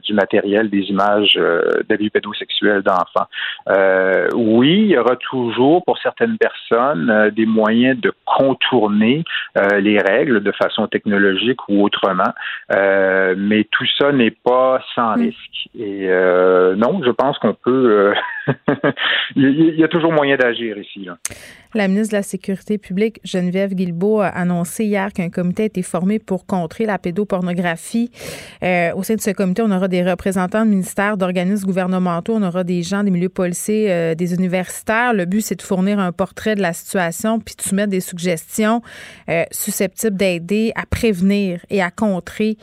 du 0.03 0.13
matériel, 0.13 0.69
des 0.69 0.81
images 0.89 1.39
d'abus 1.87 2.09
pédosexuels 2.09 2.81
d'enfants. 2.81 3.27
Euh, 3.69 4.27
oui, 4.35 4.81
il 4.81 4.91
y 4.91 4.97
aura 4.97 5.15
toujours 5.15 5.83
pour 5.85 5.97
certaines 5.99 6.37
personnes 6.37 7.09
euh, 7.09 7.31
des 7.31 7.45
moyens 7.45 7.99
de 7.99 8.13
contourner 8.25 9.23
euh, 9.57 9.79
les 9.79 9.99
règles 9.99 10.41
de 10.41 10.51
façon 10.51 10.87
technologique 10.87 11.59
ou 11.69 11.83
autrement, 11.83 12.33
mais 12.69 13.67
tout 13.71 13.85
ça 13.97 14.11
n'est 14.11 14.31
pas 14.31 14.81
sans 14.95 15.15
mm. 15.15 15.21
risque. 15.21 15.69
Et 15.79 16.07
non, 16.77 17.01
je 17.03 17.11
pense 17.11 17.37
qu'on 17.39 17.53
peut. 17.53 18.13
il 19.35 19.75
y 19.75 19.83
a 19.83 19.87
toujours 19.87 20.11
moyen 20.11 20.35
d'agir 20.35 20.77
ici. 20.77 21.05
Là. 21.05 21.17
La 21.73 21.87
ministre 21.87 22.11
de 22.11 22.17
la 22.17 22.23
Sécurité 22.23 22.77
publique, 22.77 23.19
Geneviève 23.23 23.73
Guilbeault, 23.73 24.21
a 24.21 24.27
annoncé 24.27 24.85
hier 24.85 25.11
qu'un 25.11 25.29
comité 25.29 25.63
a 25.63 25.65
été 25.65 25.81
formé 25.81 26.19
pour 26.19 26.45
contrer 26.45 26.85
la 26.85 26.99
pédopornographie. 26.99 28.11
au 28.61 29.03
sein 29.03 29.15
de 29.15 29.21
ce 29.21 29.31
comité, 29.31 29.61
on 29.61 29.71
aura 29.71 29.87
des 29.87 30.03
représentants 30.03 30.65
de 30.65 30.69
ministères, 30.69 31.17
d'organismes 31.17 31.65
gouvernementaux, 31.65 32.35
on 32.35 32.43
aura 32.43 32.63
des 32.63 32.83
gens 32.83 33.03
des 33.03 33.11
milieux 33.11 33.29
policiers, 33.29 34.15
des 34.15 34.33
universitaires. 34.33 35.13
Le 35.13 35.25
but, 35.25 35.41
c'est 35.41 35.55
de 35.55 35.61
fournir 35.61 35.99
un 35.99 36.11
portrait 36.11 36.55
de 36.55 36.61
la 36.61 36.73
situation 36.73 37.39
puis 37.39 37.55
de 37.55 37.61
soumettre 37.61 37.89
des 37.89 37.99
suggestions 37.99 38.81
euh, 39.29 39.43
susceptibles 39.51 40.17
d'aider 40.17 40.71
à 40.75 40.85
prévenir 40.85 41.65
et 41.69 41.81
à 41.81 41.91
contrer 41.91 42.57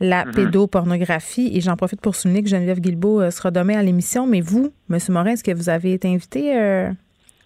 la 0.00 0.24
mm-hmm. 0.24 0.34
pédopornographie. 0.34 1.50
Et 1.54 1.60
j'en 1.60 1.76
profite 1.76 2.00
pour 2.00 2.16
souligner 2.16 2.42
que 2.42 2.48
Geneviève 2.48 2.80
Guilbeault 2.80 3.20
euh, 3.20 3.30
sera 3.30 3.50
demain 3.50 3.78
à 3.78 3.82
l'émission. 3.82 4.26
Mais 4.26 4.40
vous, 4.40 4.72
M. 4.90 4.98
Morin, 5.10 5.32
est-ce 5.32 5.44
que 5.44 5.52
vous 5.52 5.68
avez 5.68 5.92
été 5.92 6.08
invité 6.08 6.56
euh, 6.56 6.90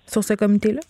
sur 0.07 0.25
ce 0.25 0.35
comité-là? 0.35 0.81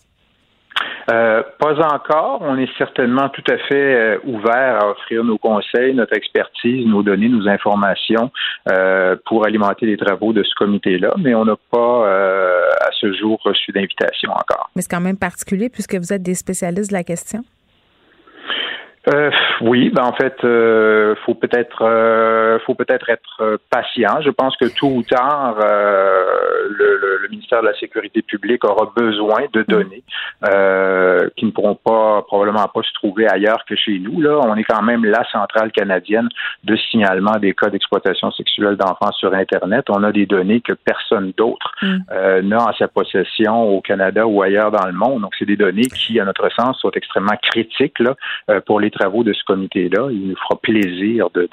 Euh, 1.09 1.41
pas 1.57 1.75
encore. 1.93 2.41
On 2.41 2.57
est 2.57 2.69
certainement 2.77 3.29
tout 3.29 3.43
à 3.49 3.57
fait 3.57 3.95
euh, 3.95 4.17
ouvert 4.25 4.83
à 4.83 4.89
offrir 4.91 5.23
nos 5.23 5.37
conseils, 5.37 5.93
notre 5.93 6.15
expertise, 6.15 6.85
nos 6.85 7.01
données, 7.01 7.29
nos 7.29 7.47
informations 7.47 8.31
euh, 8.69 9.15
pour 9.25 9.45
alimenter 9.45 9.85
les 9.85 9.97
travaux 9.97 10.33
de 10.33 10.43
ce 10.43 10.53
comité-là, 10.55 11.13
mais 11.17 11.33
on 11.33 11.45
n'a 11.45 11.55
pas 11.71 12.07
à 12.81 12.89
ce 12.99 13.13
jour 13.13 13.39
reçu 13.43 13.71
d'invitation 13.71 14.31
encore. 14.31 14.69
Mais 14.75 14.81
c'est 14.81 14.91
quand 14.91 15.01
même 15.01 15.17
particulier 15.17 15.69
puisque 15.69 15.95
vous 15.95 16.11
êtes 16.11 16.23
des 16.23 16.35
spécialistes 16.35 16.91
de 16.91 16.95
la 16.95 17.03
question. 17.03 17.43
Euh, 19.07 19.31
oui, 19.61 19.89
ben 19.89 20.03
en 20.03 20.13
fait, 20.13 20.35
euh, 20.43 21.15
faut 21.25 21.33
peut-être, 21.33 21.81
euh, 21.81 22.59
faut 22.65 22.75
peut-être 22.75 23.09
être 23.09 23.41
euh, 23.41 23.57
patient. 23.69 24.19
Je 24.21 24.29
pense 24.29 24.57
que 24.57 24.65
tôt 24.65 24.87
ou 24.87 25.03
tard, 25.03 25.55
le, 25.59 27.19
le, 27.21 27.27
ministère 27.29 27.61
de 27.61 27.67
la 27.67 27.77
Sécurité 27.77 28.21
publique 28.21 28.63
aura 28.63 28.91
besoin 28.95 29.47
de 29.51 29.63
données 29.63 30.03
qui 31.35 31.45
ne 31.45 31.51
pourront 31.51 31.75
pas 31.75 32.21
probablement 32.21 32.67
pas 32.67 32.81
se 32.83 32.93
trouver 32.93 33.27
ailleurs 33.27 33.65
que 33.67 33.75
chez 33.75 33.99
nous. 33.99 34.21
Là, 34.21 34.39
on 34.43 34.55
est 34.55 34.63
quand 34.63 34.81
même 34.81 35.03
la 35.03 35.23
centrale 35.29 35.71
canadienne 35.71 36.29
de 36.63 36.75
signalement 36.89 37.33
des 37.33 37.53
cas 37.53 37.69
d'exploitation 37.69 38.31
sexuelle 38.31 38.77
d'enfants 38.77 39.11
sur 39.11 39.33
Internet. 39.33 39.85
On 39.89 40.03
a 40.03 40.11
des 40.11 40.25
données 40.25 40.61
que 40.61 40.73
personne 40.73 41.33
d'autre 41.35 41.73
mm. 41.81 42.47
n'a 42.47 42.69
en 42.69 42.73
sa 42.73 42.87
possession 42.87 43.63
au 43.63 43.81
Canada 43.81 44.25
ou 44.25 44.41
ailleurs 44.41 44.71
dans 44.71 44.85
le 44.85 44.93
monde. 44.93 45.21
Donc, 45.21 45.33
c'est 45.37 45.45
des 45.45 45.57
données 45.57 45.87
qui, 45.87 46.19
à 46.19 46.25
notre 46.25 46.49
sens, 46.53 46.79
sont 46.79 46.91
extrêmement 46.91 47.37
critiques 47.41 47.99
là, 47.99 48.15
pour 48.61 48.79
les 48.79 48.89
travaux 48.97 49.23
de 49.23 49.33
ce 49.33 49.43
comité-là. 49.45 50.09
Il 50.11 50.29
nous 50.29 50.35
fera 50.35 50.59
plaisir 50.61 51.29
de, 51.33 51.49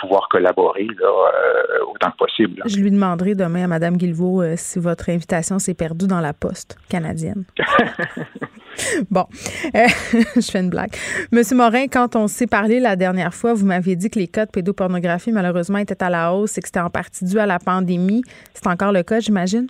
pouvoir 0.00 0.28
collaborer 0.30 0.86
euh, 0.86 1.84
autant 1.92 2.10
que 2.10 2.16
possible. 2.18 2.62
Je 2.66 2.76
lui 2.78 2.90
demanderai 2.90 3.34
demain 3.34 3.64
à 3.64 3.66
Mme 3.66 3.96
Guilvaux 3.96 4.42
euh, 4.42 4.54
si 4.56 4.78
votre 4.78 5.08
invitation 5.08 5.58
s'est 5.58 5.74
perdue 5.74 6.06
dans 6.06 6.20
la 6.20 6.32
poste 6.32 6.76
canadienne. 6.88 7.44
Bon, 9.10 9.24
euh, 9.74 9.86
je 10.36 10.50
fais 10.50 10.60
une 10.60 10.70
blague. 10.70 10.94
Monsieur 11.32 11.56
Morin, 11.56 11.86
quand 11.88 12.14
on 12.16 12.26
s'est 12.26 12.46
parlé 12.46 12.80
la 12.80 12.96
dernière 12.96 13.32
fois, 13.32 13.54
vous 13.54 13.64
m'aviez 13.64 13.96
dit 13.96 14.10
que 14.10 14.18
les 14.18 14.28
cas 14.28 14.46
de 14.46 14.50
pédopornographie, 14.50 15.32
malheureusement, 15.32 15.78
étaient 15.78 16.02
à 16.02 16.10
la 16.10 16.34
hausse 16.34 16.58
et 16.58 16.60
que 16.60 16.68
c'était 16.68 16.80
en 16.80 16.90
partie 16.90 17.24
dû 17.24 17.38
à 17.38 17.46
la 17.46 17.58
pandémie. 17.58 18.22
C'est 18.52 18.66
encore 18.66 18.92
le 18.92 19.02
cas, 19.02 19.20
j'imagine? 19.20 19.66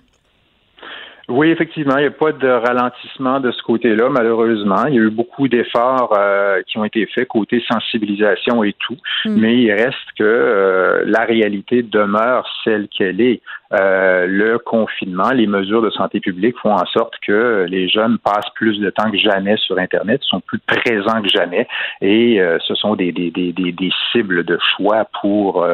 Oui, 1.29 1.49
effectivement, 1.49 1.97
il 1.97 2.03
n'y 2.03 2.07
a 2.07 2.11
pas 2.11 2.31
de 2.31 2.47
ralentissement 2.47 3.41
de 3.41 3.51
ce 3.51 3.61
côté-là, 3.61 4.07
malheureusement. 4.09 4.85
Il 4.87 4.95
y 4.95 4.97
a 4.97 5.01
eu 5.01 5.09
beaucoup 5.09 5.49
d'efforts 5.49 6.15
euh, 6.17 6.61
qui 6.65 6.77
ont 6.77 6.85
été 6.85 7.05
faits 7.05 7.27
côté 7.27 7.61
sensibilisation 7.69 8.63
et 8.63 8.73
tout, 8.79 8.95
mm. 9.25 9.35
mais 9.37 9.57
il 9.57 9.71
reste 9.73 10.07
que 10.17 10.23
euh, 10.23 11.03
la 11.05 11.25
réalité 11.25 11.83
demeure 11.83 12.47
celle 12.63 12.87
qu'elle 12.87 13.19
est. 13.19 13.41
Euh, 13.73 14.25
le 14.25 14.57
confinement, 14.57 15.31
les 15.31 15.47
mesures 15.47 15.81
de 15.81 15.89
santé 15.89 16.21
publique 16.21 16.57
font 16.59 16.71
en 16.71 16.85
sorte 16.85 17.15
que 17.21 17.65
les 17.67 17.89
jeunes 17.89 18.17
passent 18.19 18.49
plus 18.55 18.79
de 18.79 18.89
temps 18.89 19.11
que 19.11 19.17
jamais 19.17 19.57
sur 19.57 19.77
Internet, 19.77 20.21
sont 20.23 20.39
plus 20.39 20.59
présents 20.59 21.21
que 21.21 21.27
jamais, 21.27 21.67
et 21.99 22.39
ce 22.65 22.75
sont 22.75 22.95
des, 22.95 23.11
des, 23.11 23.29
des, 23.29 23.51
des, 23.51 23.91
cibles 24.13 24.45
de 24.45 24.57
choix 24.77 25.05
pour 25.21 25.67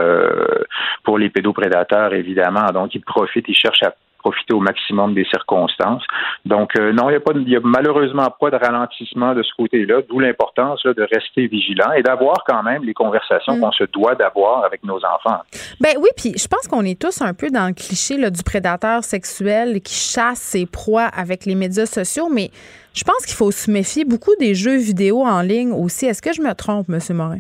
pour 1.04 1.20
les 1.20 1.30
pédoprédateurs, 1.30 2.16
évidemment. 2.16 2.66
Donc, 2.74 2.96
ils 2.96 3.02
profitent, 3.02 3.46
ils 3.48 3.56
cherchent 3.56 3.84
à 3.84 3.94
profiter 4.24 4.54
au 4.54 4.60
maximum 4.60 5.14
des 5.14 5.26
circonstances. 5.26 6.04
Donc, 6.46 6.72
euh, 6.80 6.94
non, 6.94 7.10
il 7.10 7.46
n'y 7.46 7.56
a, 7.56 7.60
a 7.60 7.62
malheureusement 7.64 8.34
pas 8.40 8.50
de 8.50 8.58
ralentissement 8.58 9.36
de 9.36 9.44
ce 9.44 9.52
côté-là, 9.58 10.02
d'où 10.10 10.20
l'importance 10.20 10.84
de 10.84 11.08
rester 11.14 11.48
vigilant 11.48 11.92
et 11.96 12.02
d'avoir 12.02 12.38
quand 12.48 12.64
même 12.64 12.84
les 12.84 12.94
conversations 12.94 13.58
mm. 13.58 13.60
qu'on 13.60 13.72
se 13.72 13.84
doit 13.86 14.16
d'avoir 14.16 14.64
avec 14.64 14.84
nos 14.84 14.98
enfants. 14.98 15.42
Ben 15.80 15.96
oui, 16.00 16.10
puis 16.16 16.34
je 16.38 16.48
pense 16.48 16.68
qu'on 16.68 16.84
est 16.84 17.00
tous 17.00 17.22
un 17.22 17.34
peu 17.34 17.50
dans 17.50 17.68
le 17.68 17.74
cliché 17.74 18.14
du 18.30 18.44
prédateur 18.44 19.04
sexuel 19.04 19.82
qui 19.82 19.96
chasse 19.96 20.40
ses 20.40 20.66
proies 20.66 21.06
avec 21.06 21.46
les 21.46 21.56
médias 21.56 21.86
sociaux, 21.86 22.30
mais 22.32 22.50
je 22.94 23.04
pense 23.04 23.26
qu'il 23.26 23.36
faut 23.36 23.52
se 23.52 23.70
méfier 23.70 24.06
beaucoup 24.06 24.36
des 24.40 24.56
jeux 24.56 24.78
vidéo 24.78 25.24
en 25.24 25.42
ligne 25.42 25.72
aussi. 25.72 26.06
Est-ce 26.06 26.22
que 26.22 26.34
je 26.34 26.42
me 26.42 26.54
trompe, 26.54 26.88
M. 26.90 27.00
Morin? 27.16 27.40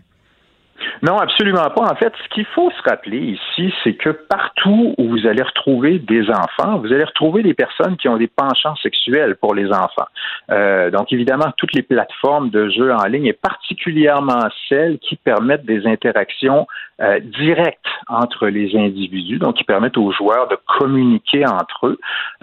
Non, 1.01 1.17
absolument 1.17 1.69
pas. 1.69 1.83
En 1.91 1.95
fait, 1.95 2.13
ce 2.23 2.29
qu'il 2.29 2.45
faut 2.45 2.71
se 2.71 2.89
rappeler 2.89 3.17
ici, 3.17 3.73
c'est 3.83 3.93
que 3.93 4.09
partout 4.09 4.95
où 4.97 5.09
vous 5.09 5.27
allez 5.27 5.43
retrouver 5.43 5.99
des 5.99 6.29
enfants, 6.29 6.77
vous 6.79 6.91
allez 6.93 7.03
retrouver 7.03 7.43
des 7.43 7.53
personnes 7.53 7.97
qui 7.97 8.07
ont 8.07 8.17
des 8.17 8.27
penchants 8.27 8.75
sexuels 8.77 9.35
pour 9.35 9.53
les 9.53 9.67
enfants. 9.67 10.07
Euh, 10.51 10.89
donc, 10.91 11.11
évidemment, 11.11 11.51
toutes 11.57 11.73
les 11.73 11.81
plateformes 11.81 12.49
de 12.49 12.69
jeux 12.69 12.93
en 12.93 13.05
ligne, 13.05 13.25
et 13.25 13.33
particulièrement 13.33 14.47
celles 14.69 14.99
qui 14.99 15.15
permettent 15.15 15.65
des 15.65 15.85
interactions 15.85 16.67
euh, 17.01 17.19
directes 17.19 17.79
entre 18.07 18.47
les 18.47 18.75
individus, 18.75 19.39
donc 19.39 19.55
qui 19.55 19.63
permettent 19.63 19.97
aux 19.97 20.11
joueurs 20.11 20.47
de 20.47 20.57
communiquer 20.79 21.45
entre 21.45 21.87
eux, 21.87 21.99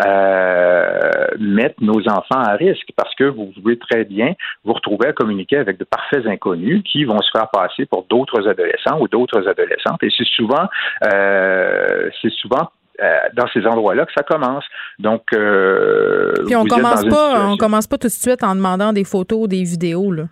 euh, 0.07 1.11
mettent 1.38 1.80
nos 1.80 2.01
enfants 2.09 2.40
à 2.40 2.55
risque 2.55 2.88
parce 2.96 3.14
que 3.14 3.24
vous 3.24 3.46
pouvez 3.46 3.78
très 3.78 4.05
bien 4.05 4.34
vous 4.64 4.72
retrouver 4.72 5.09
à 5.09 5.12
communiquer 5.12 5.57
avec 5.57 5.78
de 5.78 5.84
parfaits 5.84 6.26
inconnus 6.26 6.82
qui 6.84 7.05
vont 7.05 7.20
se 7.20 7.30
faire 7.30 7.48
passer 7.48 7.86
pour 7.86 8.07
d'autres 8.09 8.48
adolescents 8.48 8.98
ou 9.01 9.09
d'autres 9.09 9.46
adolescentes. 9.48 10.03
Et 10.03 10.11
c'est 10.16 10.26
souvent, 10.26 10.68
euh, 11.12 12.11
c'est 12.20 12.32
souvent 12.32 12.70
euh, 13.03 13.16
dans 13.34 13.46
ces 13.53 13.66
endroits-là 13.66 14.07
que 14.07 14.12
ça 14.16 14.22
commence. 14.22 14.64
Donc, 14.98 15.22
euh, 15.34 16.32
puis 16.46 16.57
on 16.57 16.64
commence 16.64 17.05
pas, 17.05 17.46
on 17.46 17.57
commence 17.57 17.86
pas 17.86 17.98
tout 17.98 18.09
de 18.09 18.12
suite 18.12 18.42
en 18.42 18.55
demandant 18.55 18.92
des 18.92 19.05
photos, 19.05 19.48
des 19.48 19.62
vidéos 19.62 20.12
là. 20.12 20.24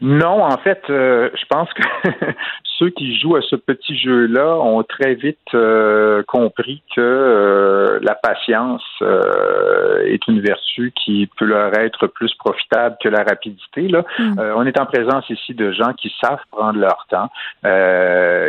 Non, 0.00 0.44
en 0.44 0.58
fait, 0.58 0.80
je 0.88 1.44
pense 1.48 1.68
que 1.72 1.82
ceux 2.78 2.90
qui 2.90 3.18
jouent 3.18 3.36
à 3.36 3.42
ce 3.42 3.56
petit 3.56 3.96
jeu-là 3.98 4.56
ont 4.56 4.82
très 4.82 5.14
vite 5.14 5.38
euh, 5.54 6.22
compris 6.26 6.82
que 6.94 7.00
euh, 7.00 7.98
la 8.02 8.14
patience 8.14 8.84
euh, 9.02 10.04
est 10.04 10.26
une 10.28 10.40
vertu 10.40 10.92
qui 10.92 11.28
peut 11.38 11.46
leur 11.46 11.74
être 11.78 12.06
plus 12.06 12.32
profitable 12.34 12.96
que 13.02 13.08
la 13.08 13.22
rapidité. 13.22 13.88
Là. 13.88 14.04
Mm. 14.18 14.40
on 14.56 14.66
est 14.66 14.78
en 14.78 14.86
présence 14.86 15.28
ici 15.30 15.54
de 15.54 15.72
gens 15.72 15.92
qui 15.94 16.12
savent 16.20 16.40
prendre 16.50 16.78
leur 16.78 17.06
temps, 17.08 17.30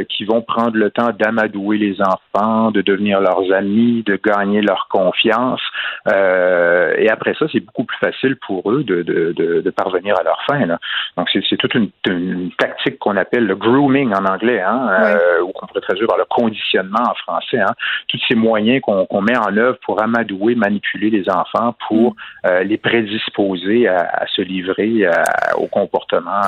qui 0.10 0.26
vont 0.26 0.42
prendre 0.42 0.76
le 0.76 0.90
temps 0.90 1.10
d'amadouer 1.18 1.78
les 1.78 1.98
enfants, 2.02 2.72
de 2.72 2.82
devenir 2.82 3.22
leurs 3.22 3.52
amis, 3.54 4.04
de 4.06 4.20
gagner 4.24 4.62
leur 4.62 4.88
confiance. 4.90 5.62
et 6.08 7.10
après 7.10 7.34
ça, 7.40 7.46
c'est 7.52 7.60
beaucoup 7.60 7.86
plus 7.86 7.98
facile 7.98 8.36
pour 8.36 8.72
eux 8.72 8.84
de, 8.84 9.04
de, 9.04 9.34
de, 9.34 9.70
parvenir 9.72 10.16
à 10.20 10.24
leur 10.24 10.40
fin. 10.48 10.66
Là. 10.66 10.80
Donc, 11.18 11.30
c'est 11.32 11.58
toute 11.58 11.76
une, 11.76 11.90
une 12.08 12.52
tactique 12.58 13.00
qu'on 13.00 13.18
appelle 13.18 13.46
le 13.46 13.56
grooming 13.56 14.14
en 14.18 14.26
anglais, 14.26 14.62
hein, 14.62 14.90
euh, 14.90 15.42
ou 15.42 15.52
qu'on 15.52 15.68
pourrait 15.68 15.82
traduire 15.82 16.08
par 16.08 16.18
le 16.18 16.26
conditionnement 16.26 17.04
en 17.10 17.16
français. 17.16 17.60
Hein, 17.60 17.74
tous 18.08 18.20
ces 18.28 18.36
moyens 18.36 18.82
qu'on 18.82 19.22
met 19.22 19.38
en 19.38 19.56
œuvre 19.56 19.78
pour 19.86 20.02
amadouer, 20.02 20.56
manipuler 20.56 21.10
les 21.10 21.30
enfants, 21.30 21.76
pour 21.88 22.12
mm. 22.12 22.48
euh, 22.48 22.64
les 22.64 22.78
prédisposer 22.78 23.88
à, 23.88 24.26
se 24.36 24.42
livrer 24.42 25.06
euh, 25.06 25.12
au 25.58 25.68
comportement 25.68 26.42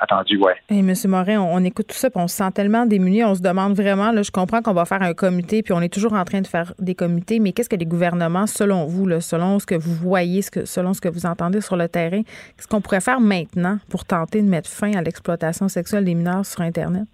attendu. 0.00 0.36
Ouais. 0.38 0.54
Et 0.70 0.82
Monsieur 0.82 1.08
Morin, 1.08 1.40
on, 1.40 1.64
écoute 1.64 1.88
tout 1.88 1.96
ça, 1.96 2.10
puis 2.10 2.20
on 2.20 2.28
se 2.28 2.36
sent 2.36 2.50
tellement 2.54 2.86
démuni, 2.86 3.24
on 3.24 3.34
se 3.34 3.42
demande 3.42 3.74
vraiment. 3.74 4.12
Là, 4.12 4.22
je 4.22 4.30
comprends 4.30 4.62
qu'on 4.62 4.72
va 4.72 4.84
faire 4.84 5.02
un 5.02 5.14
comité, 5.14 5.62
puis 5.62 5.72
on 5.72 5.80
est 5.80 5.92
toujours 5.92 6.12
en 6.12 6.24
train 6.24 6.40
de 6.40 6.46
faire 6.46 6.72
des 6.78 6.94
comités, 6.94 7.40
mais 7.40 7.52
qu'est-ce 7.52 7.68
que 7.68 7.76
les 7.76 7.86
gouvernements, 7.86 8.46
selon 8.46 8.86
vous, 8.86 9.06
là, 9.06 9.20
selon 9.20 9.58
ce 9.58 9.66
que 9.66 9.74
vous 9.74 9.94
voyez, 9.94 10.42
ce 10.42 10.50
que, 10.50 10.64
selon 10.64 10.94
ce 10.94 11.00
que 11.00 11.08
vous 11.08 11.26
entendez 11.26 11.60
sur 11.60 11.76
le 11.76 11.88
terrain, 11.88 12.22
qu'est-ce 12.22 12.68
qu'on 12.68 12.80
pourrait 12.80 13.00
faire 13.00 13.20
maintenant 13.20 13.78
pour 13.90 14.04
tenter 14.04 14.42
de 14.42 14.48
mettre 14.48 14.70
fin 14.70 14.92
à 14.92 15.02
l'exploitation 15.02 15.68
sexuelle 15.68 16.04
des 16.04 16.14
mineurs 16.14 16.46
sur 16.50 16.62
Internet? 16.62 17.06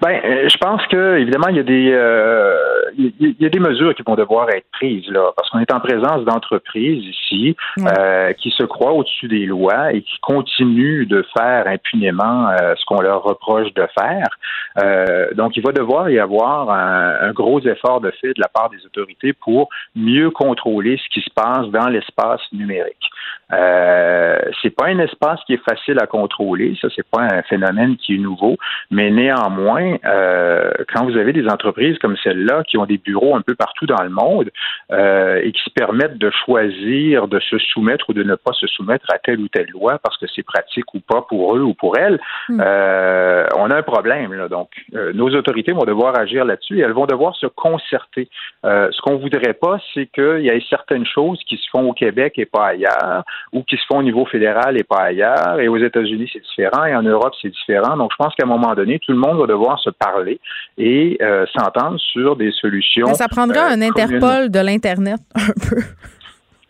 Ben, 0.00 0.20
euh, 0.24 0.48
je 0.48 0.56
pense 0.58 0.84
que 0.88 1.18
évidemment 1.18 1.48
il 1.48 1.56
y 1.56 1.60
a 1.60 1.62
des 1.62 1.90
euh, 1.92 2.56
il 2.98 3.36
y 3.40 3.46
a 3.46 3.48
des 3.48 3.58
mesures 3.58 3.94
qui 3.94 4.02
vont 4.02 4.16
devoir 4.16 4.50
être 4.50 4.66
prises 4.72 5.08
là, 5.08 5.32
parce 5.34 5.48
qu'on 5.48 5.60
est 5.60 5.72
en 5.72 5.80
présence 5.80 6.24
d'entreprises 6.24 7.02
ici 7.04 7.56
euh, 7.78 8.32
qui 8.34 8.50
se 8.50 8.64
croient 8.64 8.92
au-dessus 8.92 9.28
des 9.28 9.46
lois 9.46 9.92
et 9.92 10.02
qui 10.02 10.18
continuent 10.20 11.06
de 11.06 11.24
faire 11.34 11.66
impunément 11.66 12.48
ce 12.76 12.84
qu'on 12.84 13.00
leur 13.00 13.22
reproche 13.22 13.72
de 13.72 13.86
faire. 13.98 15.32
donc, 15.34 15.56
il 15.56 15.62
va 15.62 15.72
devoir 15.72 16.10
y 16.10 16.18
avoir 16.18 16.68
un, 16.68 17.28
un, 17.28 17.32
gros 17.32 17.60
effort 17.60 18.02
de 18.02 18.10
fait 18.20 18.34
de 18.34 18.40
la 18.40 18.48
part 18.48 18.68
des 18.68 18.84
autorités 18.84 19.32
pour 19.32 19.70
mieux 19.96 20.30
contrôler 20.30 20.98
ce 21.02 21.08
qui 21.14 21.24
se 21.24 21.30
passe 21.34 21.68
dans 21.68 21.88
l'espace 21.88 22.42
numérique. 22.52 23.08
Euh, 23.52 24.38
c'est 24.62 24.70
pas 24.70 24.86
un 24.86 24.98
espace 24.98 25.40
qui 25.46 25.54
est 25.54 25.64
facile 25.68 25.98
à 26.00 26.06
contrôler, 26.06 26.76
ça 26.80 26.88
c'est 26.94 27.06
pas 27.08 27.22
un 27.22 27.42
phénomène 27.42 27.96
qui 27.96 28.14
est 28.14 28.18
nouveau, 28.18 28.56
mais 28.90 29.10
néanmoins, 29.10 29.96
euh, 30.04 30.72
quand 30.92 31.04
vous 31.04 31.16
avez 31.16 31.32
des 31.32 31.46
entreprises 31.46 31.98
comme 31.98 32.16
celle-là 32.22 32.62
qui 32.64 32.78
ont 32.78 32.86
des 32.86 32.98
bureaux 32.98 33.36
un 33.36 33.42
peu 33.42 33.54
partout 33.54 33.86
dans 33.86 34.02
le 34.02 34.08
monde 34.08 34.50
euh, 34.90 35.40
et 35.42 35.52
qui 35.52 35.62
se 35.62 35.70
permettent 35.70 36.18
de 36.18 36.30
choisir 36.44 37.28
de 37.28 37.40
se 37.40 37.58
soumettre 37.58 38.10
ou 38.10 38.14
de 38.14 38.22
ne 38.22 38.34
pas 38.34 38.52
se 38.52 38.66
soumettre 38.66 39.06
à 39.12 39.18
telle 39.18 39.40
ou 39.40 39.48
telle 39.48 39.68
loi 39.70 39.98
parce 40.02 40.16
que 40.16 40.26
c'est 40.34 40.42
pratique 40.42 40.94
ou 40.94 41.00
pas 41.00 41.22
pour 41.22 41.56
eux 41.56 41.62
ou 41.62 41.74
pour 41.74 41.98
elles, 41.98 42.18
hmm. 42.48 42.60
euh, 42.60 43.46
on 43.56 43.70
a 43.70 43.76
un 43.76 43.82
problème. 43.82 44.32
Là. 44.32 44.48
Donc, 44.48 44.70
euh, 44.94 45.12
nos 45.12 45.28
autorités 45.30 45.72
vont 45.72 45.84
devoir 45.84 46.18
agir 46.18 46.44
là-dessus 46.44 46.78
et 46.78 46.82
elles 46.82 46.92
vont 46.92 47.06
devoir 47.06 47.36
se 47.36 47.46
concerter. 47.46 48.28
ce 48.64 49.00
qu'on 49.02 49.16
voudrait 49.16 49.54
pas, 49.54 49.78
c'est 49.92 50.06
qu'il 50.06 50.40
y 50.40 50.48
ait 50.48 50.62
certaines 50.68 51.06
choses 51.06 51.40
qui 51.46 51.56
se 51.56 51.68
font 51.70 51.90
au 51.90 51.92
Québec 51.92 52.34
et 52.36 52.46
pas 52.46 52.68
ailleurs 52.68 53.24
ou 53.52 53.62
qui 53.62 53.76
se 53.76 53.82
font 53.86 53.98
au 53.98 54.02
niveau 54.02 54.24
fédéral 54.26 54.78
et 54.78 54.84
pas 54.84 55.02
ailleurs. 55.02 55.60
Et 55.60 55.68
aux 55.68 55.76
États-Unis, 55.76 56.30
c'est 56.32 56.42
différent. 56.42 56.84
Et 56.84 56.94
en 56.94 57.02
Europe, 57.02 57.34
c'est 57.40 57.50
différent. 57.50 57.96
Donc, 57.96 58.10
je 58.12 58.16
pense 58.16 58.34
qu'à 58.34 58.44
un 58.44 58.48
moment 58.48 58.74
donné, 58.74 58.98
tout 58.98 59.12
le 59.12 59.18
monde 59.18 59.38
va 59.38 59.46
devoir 59.46 59.78
se 59.80 59.90
parler 59.90 60.40
et 60.78 61.18
euh, 61.22 61.44
s'entendre 61.56 61.98
sur 61.98 62.36
des 62.36 62.52
solutions. 62.52 63.06
Mais 63.08 63.14
ça 63.14 63.28
prendra 63.28 63.70
euh, 63.70 63.74
un 63.74 63.82
Interpol 63.82 64.50
de 64.50 64.60
l'Internet, 64.60 65.20
un 65.34 65.68
peu. 65.68 65.82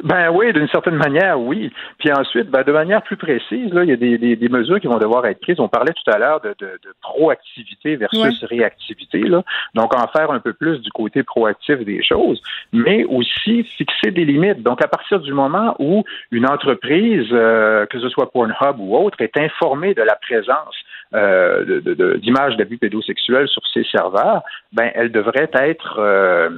Ben 0.02 0.30
oui, 0.30 0.52
d'une 0.52 0.68
certaine 0.68 0.96
manière, 0.96 1.38
oui. 1.40 1.72
Puis 1.98 2.12
ensuite, 2.12 2.50
ben, 2.50 2.62
de 2.64 2.72
manière 2.72 3.02
plus 3.02 3.16
précise, 3.16 3.72
là, 3.72 3.84
il 3.84 3.90
y 3.90 3.92
a 3.92 3.96
des, 3.96 4.18
des, 4.18 4.48
mesures 4.48 4.80
qui 4.80 4.88
vont 4.88 4.98
devoir 4.98 5.24
être 5.26 5.40
prises. 5.40 5.60
On 5.60 5.68
parlait 5.68 5.92
tout 5.92 6.10
à 6.10 6.18
l'heure 6.18 6.40
de, 6.40 6.54
de, 6.58 6.66
de, 6.66 6.94
proactivité 7.00 7.96
versus 7.96 8.44
réactivité. 8.44 9.20
Là. 9.20 9.42
Donc, 9.74 9.94
en 9.94 10.08
faire 10.08 10.30
un 10.32 10.40
peu 10.40 10.52
plus 10.52 10.80
du 10.80 10.90
côté 10.90 11.22
proactif 11.22 11.78
des 11.84 12.02
choses, 12.02 12.42
mais 12.72 13.04
aussi 13.04 13.62
fixer 13.62 14.10
des 14.10 14.24
limites. 14.24 14.62
Donc, 14.62 14.84
à 14.84 14.88
partir 14.88 15.20
du 15.20 15.32
moment 15.32 15.76
où 15.78 16.04
une 16.32 16.46
entreprise, 16.46 17.28
euh, 17.32 17.86
que 17.86 18.00
ce 18.00 18.08
soit 18.08 18.30
Pornhub 18.32 18.78
ou 18.78 18.96
autre, 18.96 19.20
est 19.20 19.36
informée 19.36 19.94
de 19.94 20.02
la 20.02 20.16
présence 20.16 20.74
euh, 21.14 22.16
d'images 22.18 22.56
d'abus 22.56 22.78
pédosexuels 22.78 23.48
sur 23.48 23.62
ses 23.72 23.84
serveurs, 23.84 24.42
ben, 24.72 24.90
elle 24.94 25.12
devrait 25.12 25.50
être 25.52 25.96
euh, 25.98 26.50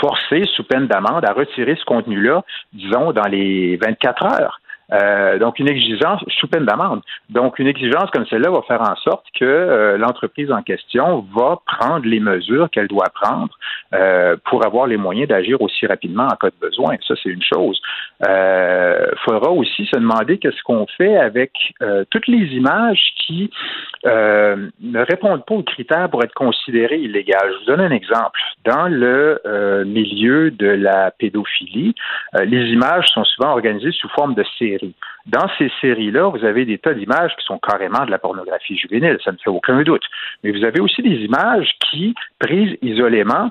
forcé, 0.00 0.44
sous 0.54 0.64
peine 0.64 0.86
d'amende, 0.86 1.24
à 1.24 1.32
retirer 1.32 1.76
ce 1.76 1.84
contenu-là, 1.84 2.42
disons, 2.72 3.12
dans 3.12 3.28
les 3.28 3.76
24 3.76 4.24
heures. 4.24 4.60
Euh, 4.92 5.38
donc, 5.38 5.58
une 5.58 5.68
exigence 5.68 6.24
sous 6.38 6.46
peine 6.46 6.64
d'amende. 6.64 7.02
Donc, 7.30 7.58
une 7.58 7.66
exigence 7.66 8.10
comme 8.12 8.26
celle-là 8.26 8.50
va 8.50 8.62
faire 8.62 8.82
en 8.82 8.94
sorte 8.96 9.24
que 9.38 9.44
euh, 9.44 9.98
l'entreprise 9.98 10.50
en 10.52 10.62
question 10.62 11.26
va 11.34 11.58
prendre 11.66 12.06
les 12.06 12.20
mesures 12.20 12.70
qu'elle 12.70 12.86
doit 12.86 13.10
prendre 13.12 13.50
euh, 13.94 14.36
pour 14.44 14.64
avoir 14.64 14.86
les 14.86 14.96
moyens 14.96 15.28
d'agir 15.28 15.60
aussi 15.60 15.86
rapidement 15.86 16.26
en 16.26 16.36
cas 16.36 16.50
de 16.50 16.60
besoin. 16.60 16.96
Ça, 17.06 17.14
c'est 17.22 17.30
une 17.30 17.42
chose. 17.42 17.80
Il 18.20 19.18
faudra 19.24 19.50
aussi 19.50 19.86
se 19.86 19.98
demander 19.98 20.38
qu'est-ce 20.38 20.62
qu'on 20.62 20.86
fait 20.96 21.16
avec 21.16 21.52
toutes 22.10 22.26
les 22.28 22.54
images 22.54 23.00
qui 23.26 23.50
ne 24.04 25.04
répondent 25.04 25.44
pas 25.44 25.54
aux 25.54 25.62
critères 25.62 26.08
pour 26.08 26.22
être 26.22 26.34
considérées 26.34 26.98
illégales. 26.98 27.52
Je 27.52 27.58
vous 27.58 27.76
donne 27.76 27.80
un 27.80 27.90
exemple. 27.90 28.38
Dans 28.64 28.88
le 28.88 29.84
milieu 29.86 30.50
de 30.50 30.68
la 30.68 31.10
pédophilie, 31.10 31.94
les 32.44 32.72
images 32.72 33.06
sont 33.08 33.24
souvent 33.24 33.50
organisées 33.50 33.92
sous 33.92 34.08
forme 34.10 34.34
de 34.34 34.44
séries 34.58 34.75
dans 35.26 35.48
ces 35.58 35.70
séries-là, 35.80 36.28
vous 36.28 36.44
avez 36.44 36.64
des 36.64 36.78
tas 36.78 36.94
d'images 36.94 37.34
qui 37.36 37.44
sont 37.44 37.58
carrément 37.58 38.04
de 38.04 38.10
la 38.10 38.18
pornographie 38.18 38.76
juvénile, 38.76 39.18
ça 39.24 39.32
ne 39.32 39.36
fait 39.36 39.50
aucun 39.50 39.82
doute. 39.82 40.04
Mais 40.42 40.52
vous 40.52 40.64
avez 40.64 40.80
aussi 40.80 41.02
des 41.02 41.24
images 41.24 41.70
qui, 41.90 42.14
prises 42.38 42.76
isolément, 42.82 43.50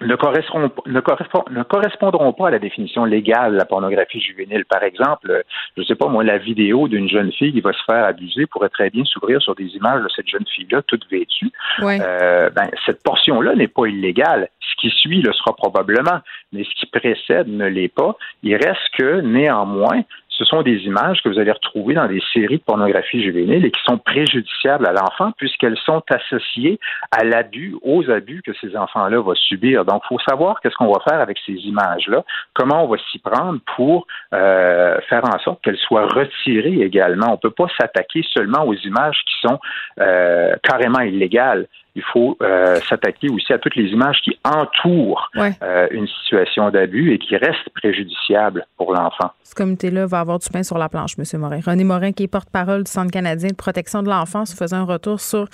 ne 0.00 0.16
correspondront, 0.16 0.72
ne, 0.86 1.62
correspondront 1.62 2.32
pas 2.32 2.48
à 2.48 2.50
la 2.50 2.58
définition 2.58 3.04
légale 3.04 3.52
de 3.52 3.58
la 3.58 3.64
pornographie 3.64 4.20
juvénile. 4.20 4.64
Par 4.64 4.82
exemple, 4.82 5.44
je 5.76 5.80
ne 5.80 5.86
sais 5.86 5.94
pas 5.94 6.08
moi, 6.08 6.24
la 6.24 6.38
vidéo 6.38 6.88
d'une 6.88 7.08
jeune 7.08 7.32
fille 7.32 7.52
qui 7.52 7.60
va 7.60 7.72
se 7.72 7.82
faire 7.84 8.04
abuser 8.04 8.46
pourrait 8.46 8.70
très 8.70 8.90
bien 8.90 9.04
s'ouvrir 9.04 9.40
sur 9.42 9.54
des 9.54 9.66
images 9.76 10.02
de 10.02 10.08
cette 10.08 10.28
jeune 10.28 10.46
fille-là, 10.46 10.82
toute 10.82 11.08
vêtue. 11.10 11.50
Euh, 11.82 12.50
ben, 12.50 12.70
cette 12.86 13.02
portion-là 13.02 13.54
n'est 13.54 13.68
pas 13.68 13.86
illégale. 13.86 14.48
Ce 14.60 14.74
qui 14.80 14.90
suit 14.90 15.22
le 15.22 15.32
sera 15.32 15.54
probablement, 15.54 16.20
mais 16.52 16.64
ce 16.64 16.80
qui 16.80 16.86
précède 16.86 17.48
ne 17.48 17.66
l'est 17.66 17.92
pas. 17.94 18.16
Il 18.42 18.56
reste 18.56 18.88
que, 18.98 19.20
néanmoins, 19.20 20.02
ce 20.38 20.44
sont 20.44 20.62
des 20.62 20.78
images 20.84 21.22
que 21.22 21.28
vous 21.28 21.38
allez 21.38 21.52
retrouver 21.52 21.94
dans 21.94 22.06
des 22.06 22.22
séries 22.32 22.58
de 22.58 22.62
pornographie 22.62 23.22
juvénile 23.22 23.64
et 23.64 23.70
qui 23.70 23.82
sont 23.84 23.98
préjudiciables 23.98 24.86
à 24.86 24.92
l'enfant 24.92 25.32
puisqu'elles 25.36 25.78
sont 25.84 26.02
associées 26.10 26.80
à 27.10 27.24
l'abus, 27.24 27.76
aux 27.82 28.10
abus 28.10 28.42
que 28.42 28.52
ces 28.60 28.76
enfants-là 28.76 29.20
vont 29.20 29.34
subir. 29.34 29.84
Donc, 29.84 30.02
il 30.04 30.08
faut 30.08 30.18
savoir 30.26 30.60
qu'est-ce 30.60 30.74
qu'on 30.76 30.92
va 30.92 31.00
faire 31.08 31.20
avec 31.20 31.38
ces 31.44 31.52
images-là, 31.52 32.24
comment 32.54 32.84
on 32.84 32.88
va 32.88 32.96
s'y 33.10 33.18
prendre 33.18 33.60
pour 33.76 34.06
euh, 34.32 34.98
faire 35.08 35.24
en 35.24 35.38
sorte 35.40 35.62
qu'elles 35.62 35.78
soient 35.78 36.06
retirées 36.06 36.80
également. 36.80 37.28
On 37.28 37.32
ne 37.32 37.36
peut 37.36 37.50
pas 37.50 37.68
s'attaquer 37.78 38.24
seulement 38.34 38.64
aux 38.64 38.74
images 38.74 39.20
qui 39.26 39.48
sont 39.48 39.58
euh, 40.00 40.54
carrément 40.62 41.00
illégales 41.00 41.66
il 41.94 42.02
faut 42.12 42.36
euh, 42.42 42.80
s'attaquer 42.88 43.28
aussi 43.28 43.52
à 43.52 43.58
toutes 43.58 43.76
les 43.76 43.90
images 43.90 44.16
qui 44.24 44.38
entourent 44.44 45.30
euh, 45.36 45.88
une 45.90 46.06
situation 46.06 46.70
d'abus 46.70 47.12
et 47.12 47.18
qui 47.18 47.36
restent 47.36 47.68
préjudiciables 47.74 48.66
pour 48.76 48.94
l'enfant. 48.94 49.30
Ce 49.42 49.54
comité-là 49.54 50.06
va 50.06 50.20
avoir 50.20 50.38
du 50.38 50.48
pain 50.48 50.62
sur 50.62 50.78
la 50.78 50.88
planche, 50.88 51.12
M. 51.18 51.40
Morin. 51.40 51.60
René 51.64 51.84
Morin, 51.84 52.12
qui 52.12 52.22
est 52.22 52.28
porte-parole 52.28 52.84
du 52.84 52.90
Centre 52.90 53.10
canadien 53.10 53.50
de 53.50 53.54
protection 53.54 54.02
de 54.02 54.08
l'enfance, 54.08 54.54
faisait 54.54 54.76
un 54.76 54.84
retour 54.84 55.20
sur 55.20 55.46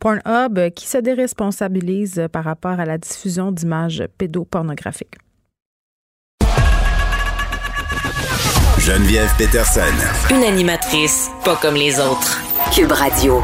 Pornhub 0.00 0.58
euh, 0.58 0.70
qui 0.70 0.86
se 0.86 0.98
déresponsabilise 0.98 2.28
par 2.32 2.44
rapport 2.44 2.80
à 2.80 2.84
la 2.84 2.98
diffusion 2.98 3.52
d'images 3.52 4.04
pédopornographiques. 4.18 5.14
Geneviève 8.78 9.30
Peterson. 9.38 9.80
Une 10.30 10.42
animatrice 10.42 11.30
pas 11.44 11.56
comme 11.56 11.74
les 11.74 11.98
autres. 12.00 12.42
Cube 12.74 12.92
Radio. 12.92 13.42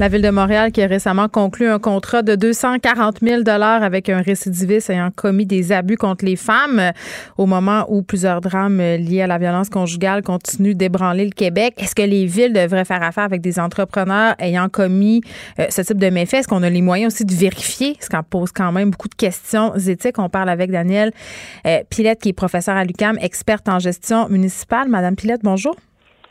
La 0.00 0.08
Ville 0.08 0.22
de 0.22 0.30
Montréal 0.30 0.72
qui 0.72 0.80
a 0.80 0.86
récemment 0.86 1.28
conclu 1.28 1.68
un 1.68 1.78
contrat 1.78 2.22
de 2.22 2.34
240 2.34 3.18
000 3.20 3.42
avec 3.46 4.08
un 4.08 4.22
récidiviste 4.22 4.88
ayant 4.88 5.10
commis 5.14 5.44
des 5.44 5.72
abus 5.72 5.98
contre 5.98 6.24
les 6.24 6.36
femmes 6.36 6.92
au 7.36 7.44
moment 7.44 7.84
où 7.90 8.00
plusieurs 8.00 8.40
drames 8.40 8.78
liés 8.78 9.20
à 9.20 9.26
la 9.26 9.36
violence 9.36 9.68
conjugale 9.68 10.22
continuent 10.22 10.74
d'ébranler 10.74 11.26
le 11.26 11.32
Québec. 11.32 11.74
Est-ce 11.76 11.94
que 11.94 12.00
les 12.00 12.24
villes 12.24 12.54
devraient 12.54 12.86
faire 12.86 13.02
affaire 13.02 13.24
avec 13.24 13.42
des 13.42 13.60
entrepreneurs 13.60 14.36
ayant 14.38 14.70
commis 14.70 15.20
euh, 15.58 15.66
ce 15.68 15.82
type 15.82 15.98
de 15.98 16.08
méfaits? 16.08 16.38
Est-ce 16.38 16.48
qu'on 16.48 16.62
a 16.62 16.70
les 16.70 16.80
moyens 16.80 17.12
aussi 17.12 17.26
de 17.26 17.34
vérifier? 17.34 17.98
Ce 18.00 18.08
qui 18.08 18.16
pose 18.30 18.52
quand 18.52 18.72
même 18.72 18.92
beaucoup 18.92 19.08
de 19.08 19.14
questions 19.14 19.74
éthiques. 19.76 20.18
On 20.18 20.30
parle 20.30 20.48
avec 20.48 20.70
Danielle 20.70 21.12
euh, 21.66 21.80
Pilette, 21.90 22.22
qui 22.22 22.30
est 22.30 22.32
professeure 22.32 22.76
à 22.76 22.84
l'UCAM, 22.84 23.18
experte 23.20 23.68
en 23.68 23.78
gestion 23.78 24.30
municipale. 24.30 24.88
Madame 24.88 25.14
Pilette, 25.14 25.42
bonjour. 25.42 25.76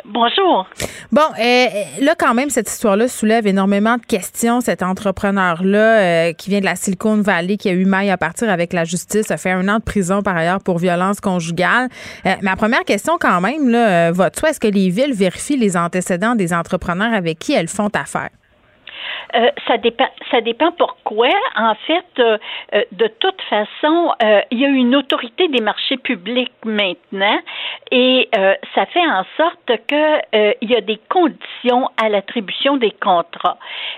Bonjour. 0.05 0.67
Bon, 1.11 1.21
euh, 1.39 1.65
là, 1.99 2.15
quand 2.17 2.33
même, 2.33 2.49
cette 2.49 2.69
histoire-là 2.69 3.07
soulève 3.07 3.47
énormément 3.47 3.97
de 3.97 4.05
questions. 4.05 4.61
Cet 4.61 4.81
entrepreneur-là, 4.81 5.99
euh, 6.29 6.33
qui 6.33 6.49
vient 6.49 6.61
de 6.61 6.65
la 6.65 6.75
Silicon 6.75 7.21
Valley, 7.21 7.57
qui 7.57 7.69
a 7.69 7.73
eu 7.73 7.85
maille 7.85 8.09
à 8.09 8.17
partir 8.17 8.49
avec 8.49 8.73
la 8.73 8.85
justice, 8.85 9.29
a 9.29 9.37
fait 9.37 9.51
un 9.51 9.67
an 9.67 9.77
de 9.77 9.83
prison 9.83 10.21
par 10.21 10.37
ailleurs 10.37 10.61
pour 10.61 10.77
violence 10.77 11.19
conjugale. 11.19 11.89
Euh, 12.25 12.35
ma 12.41 12.55
première 12.55 12.85
question, 12.85 13.17
quand 13.19 13.41
même, 13.41 13.69
là, 13.69 14.11
va 14.11 14.29
de 14.29 14.35
soi, 14.35 14.49
est-ce 14.49 14.59
que 14.59 14.67
les 14.67 14.89
villes 14.89 15.13
vérifient 15.13 15.57
les 15.57 15.75
antécédents 15.75 16.35
des 16.35 16.53
entrepreneurs 16.53 17.13
avec 17.13 17.39
qui 17.39 17.53
elles 17.53 17.67
font 17.67 17.89
affaire? 17.93 18.29
Euh, 19.35 19.49
ça 19.67 19.77
dépend. 19.77 20.07
Ça 20.31 20.41
dépend 20.41 20.71
pourquoi. 20.71 21.29
En 21.55 21.75
fait, 21.87 22.05
euh, 22.19 22.37
euh, 22.73 22.83
de 22.91 23.07
toute 23.19 23.41
façon, 23.43 24.13
il 24.51 24.59
y 24.59 24.65
a 24.65 24.69
une 24.69 24.95
autorité 24.95 25.47
des 25.47 25.61
marchés 25.61 25.97
publics 25.97 26.51
maintenant, 26.63 27.39
et 27.91 28.29
ça 28.75 28.85
fait 28.87 29.05
en 29.05 29.23
sorte 29.37 29.71
que 29.87 30.55
il 30.61 30.69
y 30.69 30.75
a 30.75 30.81
des 30.81 30.99
conditions 31.09 31.89
à 32.01 32.09
l'attribution 32.09 32.77
des 32.77 32.91
contrats. 32.91 33.57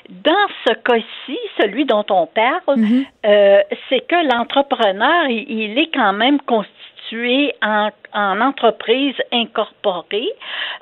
Dans 0.09 0.47
ce 0.65 0.73
cas-ci, 0.73 1.37
celui 1.59 1.85
dont 1.85 2.05
on 2.09 2.27
parle, 2.27 2.77
mm-hmm. 2.77 3.63
c'est 3.89 4.07
que 4.07 4.33
l'entrepreneur, 4.33 5.27
il, 5.27 5.77
est 5.77 5.91
quand 5.93 6.13
même 6.13 6.39
constitué 6.41 6.80
en, 7.61 7.89
en 8.13 8.41
entreprise 8.41 9.15
incorporée. 9.31 10.29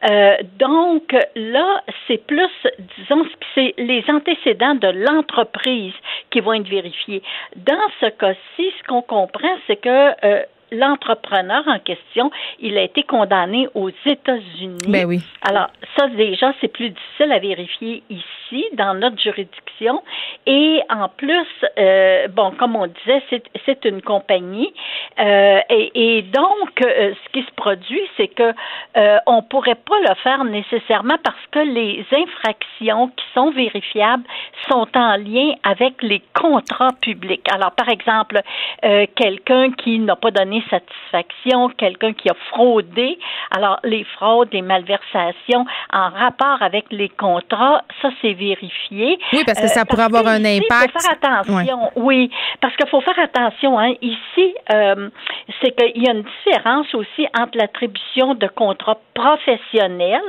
Euh, 0.09 0.37
donc 0.57 1.15
là, 1.35 1.83
c'est 2.07 2.25
plus, 2.25 2.49
disons, 2.97 3.25
c'est 3.55 3.73
les 3.77 4.03
antécédents 4.07 4.75
de 4.75 4.87
l'entreprise 4.87 5.93
qui 6.29 6.39
vont 6.39 6.53
être 6.53 6.67
vérifiés. 6.67 7.21
Dans 7.55 7.89
ce 7.99 8.07
cas-ci, 8.07 8.71
ce 8.79 8.87
qu'on 8.87 9.01
comprend, 9.01 9.55
c'est 9.67 9.77
que 9.77 10.25
euh, 10.25 10.43
l'entrepreneur 10.71 11.63
en 11.67 11.79
question, 11.79 12.31
il 12.59 12.77
a 12.77 12.83
été 12.83 13.03
condamné 13.03 13.67
aux 13.73 13.89
États-Unis. 14.05 14.87
Ben 14.87 15.05
oui. 15.05 15.21
Alors, 15.41 15.67
ça, 15.97 16.07
déjà, 16.07 16.53
c'est 16.61 16.67
plus 16.67 16.89
difficile 16.89 17.31
à 17.31 17.39
vérifier 17.39 18.03
ici, 18.09 18.65
dans 18.73 18.93
notre 18.93 19.19
juridiction. 19.21 20.03
Et 20.45 20.81
en 20.89 21.07
plus, 21.09 21.47
euh, 21.77 22.27
bon, 22.29 22.51
comme 22.51 22.75
on 22.75 22.87
disait, 22.87 23.23
c'est 23.65 23.85
une 23.85 24.01
compagnie. 24.01 24.73
Euh, 25.19 25.59
et, 25.69 26.17
et, 26.17 26.21
donc, 26.23 26.81
euh, 26.81 27.13
ce 27.13 27.31
qui 27.31 27.45
se 27.45 27.51
produit, 27.55 28.01
c'est 28.17 28.27
que 28.27 28.53
on 29.25 29.41
pourrait 29.43 29.75
pas 29.75 29.99
le 30.07 30.15
faire 30.23 30.43
nécessairement 30.43 31.17
parce 31.23 31.45
que 31.51 31.59
les 31.59 32.05
infractions 32.11 33.07
qui 33.09 33.25
sont 33.33 33.51
vérifiables 33.51 34.23
sont 34.69 34.87
en 34.95 35.15
lien 35.15 35.53
avec 35.63 36.01
les 36.01 36.21
contrats 36.33 36.93
publics. 37.01 37.45
Alors, 37.53 37.71
par 37.71 37.89
exemple, 37.89 38.41
quelqu'un 39.15 39.71
qui 39.71 39.99
n'a 39.99 40.15
pas 40.15 40.31
donné 40.31 40.58
satisfaction, 40.69 41.69
quelqu'un 41.69 42.13
qui 42.13 42.29
a 42.29 42.33
fraudé. 42.51 43.17
Alors, 43.51 43.79
les 43.83 44.03
fraudes, 44.15 44.49
les 44.51 44.61
malversations 44.61 45.65
en 45.91 46.09
rapport 46.09 46.61
avec 46.61 46.85
les 46.91 47.09
contrats, 47.09 47.83
ça, 48.01 48.09
c'est 48.21 48.33
vérifié. 48.33 49.19
Oui, 49.33 49.43
parce 49.45 49.59
que 49.59 49.67
ça 49.67 49.81
euh, 49.81 49.85
pourrait 49.85 50.03
avoir 50.03 50.27
un 50.27 50.43
impact. 50.43 50.85
Il 50.85 50.91
faut 50.91 50.99
faire 50.99 51.17
attention. 51.21 51.91
Oui, 51.95 52.31
parce 52.61 52.75
qu'il 52.75 52.87
faut 52.87 53.01
faire 53.01 53.19
attention. 53.19 53.79
Hein. 53.79 53.93
Ici, 54.01 54.55
euh, 54.73 55.09
c'est 55.61 55.71
qu'il 55.71 56.03
y 56.03 56.07
a 56.07 56.13
une 56.13 56.25
différence 56.45 56.93
aussi 56.93 57.27
entre 57.37 57.57
l'attribution 57.57 58.35
de 58.35 58.47
contrats 58.47 58.99
professionnels 59.13 60.21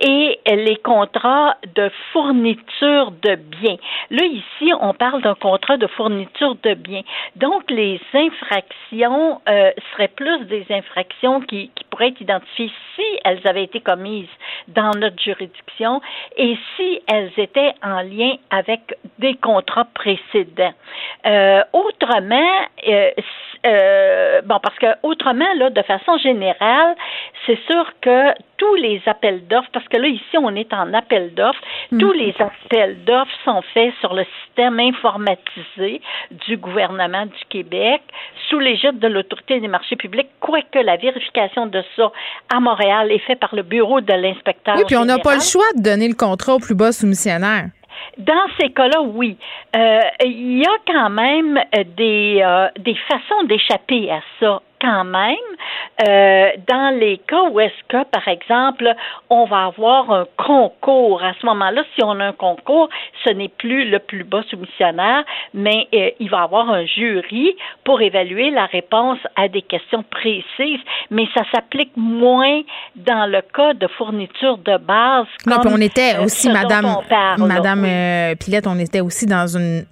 et 0.00 0.38
les 0.46 0.76
contrats 0.76 1.56
de 1.74 1.90
fourniture 2.12 3.12
de 3.22 3.36
biens. 3.36 3.76
Là, 4.10 4.24
ici, 4.24 4.72
on 4.80 4.92
parle 4.94 5.22
d'un 5.22 5.34
contrat 5.34 5.76
de 5.76 5.86
fourniture 5.86 6.56
de 6.62 6.74
biens. 6.74 7.02
Donc, 7.36 7.70
les 7.70 8.00
infractions 8.14 9.40
euh, 9.48 9.65
seraient 9.92 10.08
plus 10.08 10.44
des 10.46 10.66
infractions 10.70 11.40
qui, 11.40 11.70
qui, 11.74 11.84
pourraient 11.96 12.08
être 12.08 12.20
identifiées 12.20 12.70
si 12.94 13.02
elles 13.24 13.40
avaient 13.46 13.64
été 13.64 13.80
commises 13.80 14.28
dans 14.68 14.90
notre 14.90 15.20
juridiction 15.22 16.02
et 16.36 16.56
si 16.76 17.00
elles 17.08 17.32
étaient 17.38 17.72
en 17.82 18.02
lien 18.02 18.34
avec 18.50 18.98
des 19.18 19.34
contrats 19.36 19.86
précédents. 19.94 20.74
Euh, 21.24 21.62
autrement, 21.72 22.60
euh, 22.86 23.10
euh, 23.66 24.42
bon, 24.42 24.58
parce 24.62 24.78
que 24.78 24.86
autrement, 25.02 25.52
là, 25.56 25.70
de 25.70 25.82
façon 25.82 26.18
générale, 26.18 26.94
c'est 27.46 27.58
sûr 27.66 27.90
que 28.00 28.32
tous 28.58 28.74
les 28.76 29.02
appels 29.06 29.46
d'offres, 29.46 29.68
parce 29.72 29.86
que 29.88 29.96
là, 29.96 30.08
ici, 30.08 30.36
on 30.38 30.54
est 30.54 30.72
en 30.72 30.92
appel 30.94 31.34
d'offres, 31.34 31.60
mm. 31.90 31.98
tous 31.98 32.12
les 32.12 32.34
appels 32.38 33.04
d'offres 33.04 33.36
sont 33.44 33.62
faits 33.74 33.94
sur 34.00 34.14
le 34.14 34.24
système 34.40 34.78
informatisé 34.80 36.00
du 36.46 36.56
gouvernement 36.56 37.26
du 37.26 37.44
Québec 37.48 38.02
sous 38.48 38.58
l'égide 38.58 38.98
de 38.98 39.08
l'autorité 39.08 39.60
des 39.60 39.68
marchés 39.68 39.96
publics, 39.96 40.28
quoique 40.40 40.78
la 40.78 40.96
vérification 40.96 41.66
de 41.66 41.82
ça 41.94 42.10
à 42.54 42.60
Montréal 42.60 43.10
est 43.12 43.18
faite 43.20 43.40
par 43.40 43.54
le 43.54 43.62
bureau 43.62 44.00
de 44.00 44.12
l'inspecteur. 44.12 44.76
Oui, 44.76 44.84
puis 44.86 44.96
on 44.96 45.04
n'a 45.04 45.18
pas 45.18 45.34
le 45.34 45.40
choix 45.40 45.64
de 45.76 45.82
donner 45.82 46.08
le 46.08 46.14
contrat 46.14 46.54
au 46.54 46.58
plus 46.58 46.74
bas 46.74 46.92
soumissionnaire. 46.92 47.66
Dans 48.18 48.46
ces 48.58 48.70
cas-là, 48.70 49.02
oui. 49.02 49.36
Euh, 49.74 50.00
il 50.24 50.58
y 50.58 50.64
a 50.64 50.76
quand 50.86 51.10
même 51.10 51.58
des, 51.96 52.40
euh, 52.42 52.68
des 52.78 52.96
façons 53.08 53.44
d'échapper 53.44 54.10
à 54.10 54.20
ça 54.40 54.62
quand 54.86 55.04
même 55.04 55.36
euh, 56.06 56.48
dans 56.68 56.98
les 56.98 57.18
cas 57.18 57.42
où 57.50 57.58
est-ce 57.58 57.82
que, 57.88 58.04
par 58.04 58.28
exemple, 58.28 58.94
on 59.30 59.46
va 59.46 59.66
avoir 59.66 60.10
un 60.12 60.26
concours. 60.36 61.22
À 61.22 61.32
ce 61.40 61.46
moment-là, 61.46 61.82
si 61.94 62.04
on 62.04 62.20
a 62.20 62.26
un 62.26 62.32
concours, 62.32 62.88
ce 63.24 63.30
n'est 63.30 63.48
plus 63.48 63.90
le 63.90 63.98
plus 63.98 64.24
bas 64.24 64.42
soumissionnaire, 64.48 65.24
mais 65.54 65.88
euh, 65.94 66.10
il 66.20 66.30
va 66.30 66.38
y 66.38 66.42
avoir 66.42 66.70
un 66.70 66.84
jury 66.84 67.56
pour 67.84 68.00
évaluer 68.00 68.50
la 68.50 68.66
réponse 68.66 69.18
à 69.36 69.48
des 69.48 69.62
questions 69.62 70.04
précises. 70.08 70.80
Mais 71.10 71.26
ça 71.34 71.42
s'applique 71.52 71.92
moins 71.96 72.62
dans 72.94 73.30
le 73.30 73.40
cas 73.42 73.74
de 73.74 73.88
fourniture 73.98 74.58
de 74.58 74.76
base. 74.76 75.26
Non, 75.46 75.58
puis 75.60 75.70
on 75.72 75.80
était 75.80 76.18
aussi, 76.18 76.50
Madame, 76.50 76.86
Madame 77.38 78.36
Pilette, 78.38 78.66
on 78.66 78.78
était 78.78 79.00
aussi 79.00 79.26
dans 79.26 79.46
une 79.46 79.86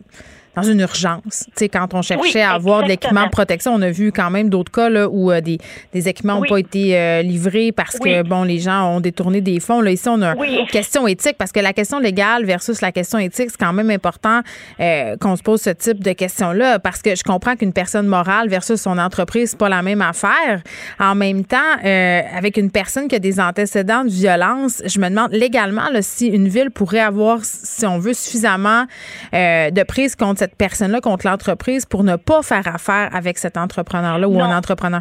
dans 0.56 0.62
une 0.62 0.80
urgence. 0.80 1.44
Tu 1.46 1.52
sais, 1.56 1.68
quand 1.68 1.94
on 1.94 2.02
cherchait 2.02 2.42
à 2.42 2.52
avoir 2.52 2.82
de 2.82 2.88
l'équipement 2.88 3.24
de 3.24 3.30
protection, 3.30 3.72
on 3.74 3.82
a 3.82 3.90
vu 3.90 4.12
quand 4.12 4.30
même 4.30 4.48
d'autres 4.48 4.70
cas 4.70 4.88
là, 4.88 5.08
où 5.08 5.30
euh, 5.30 5.40
des, 5.40 5.58
des, 5.92 6.08
équipements 6.08 6.40
n'ont 6.40 6.46
pas 6.46 6.58
été 6.58 6.96
euh, 6.96 7.22
livrés 7.22 7.72
parce 7.72 7.98
que, 7.98 8.22
bon, 8.22 8.44
les 8.44 8.58
gens 8.58 8.96
ont 8.96 9.00
détourné 9.00 9.40
des 9.40 9.60
fonds. 9.60 9.80
Là, 9.80 9.90
ici, 9.90 10.08
on 10.08 10.22
a 10.22 10.34
une 10.34 10.66
question 10.66 11.06
éthique 11.06 11.36
parce 11.38 11.52
que 11.52 11.60
la 11.60 11.72
question 11.72 11.98
légale 11.98 12.44
versus 12.44 12.80
la 12.80 12.92
question 12.92 13.18
éthique, 13.18 13.50
c'est 13.50 13.58
quand 13.58 13.72
même 13.72 13.90
important 13.90 14.40
euh, 14.80 15.16
qu'on 15.16 15.36
se 15.36 15.42
pose 15.42 15.60
ce 15.60 15.70
type 15.70 16.02
de 16.02 16.12
questions-là 16.12 16.78
parce 16.78 17.02
que 17.02 17.14
je 17.14 17.22
comprends 17.22 17.56
qu'une 17.56 17.72
personne 17.72 18.06
morale 18.06 18.48
versus 18.48 18.80
son 18.80 18.98
entreprise, 18.98 19.50
c'est 19.50 19.58
pas 19.58 19.68
la 19.68 19.82
même 19.82 20.02
affaire. 20.02 20.62
En 21.00 21.14
même 21.14 21.44
temps, 21.44 21.56
avec 21.82 22.56
une 22.56 22.70
personne 22.70 23.08
qui 23.08 23.16
a 23.16 23.18
des 23.18 23.40
antécédents 23.40 24.04
de 24.04 24.10
violence, 24.10 24.82
je 24.84 24.98
me 24.98 25.08
demande 25.08 25.32
légalement 25.32 25.88
là, 25.90 26.02
si 26.02 26.26
une 26.26 26.48
ville 26.48 26.70
pourrait 26.70 27.00
avoir, 27.00 27.40
si 27.42 27.86
on 27.86 27.98
veut, 27.98 28.14
suffisamment 28.14 28.84
de 29.32 29.82
prise 29.82 30.16
contre 30.16 30.43
cette 30.44 30.56
personne-là 30.56 31.00
contre 31.00 31.26
l'entreprise 31.26 31.86
pour 31.86 32.04
ne 32.04 32.16
pas 32.16 32.42
faire 32.42 32.66
affaire 32.68 33.08
avec 33.14 33.38
cet 33.38 33.56
entrepreneur-là 33.56 34.28
ou 34.28 34.40
un 34.40 34.54
entrepreneur? 34.54 35.00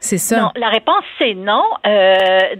C'est 0.00 0.18
ça. 0.18 0.40
Non, 0.40 0.50
la 0.54 0.68
réponse 0.68 1.02
c'est 1.18 1.34
non. 1.34 1.64
Euh, 1.84 2.54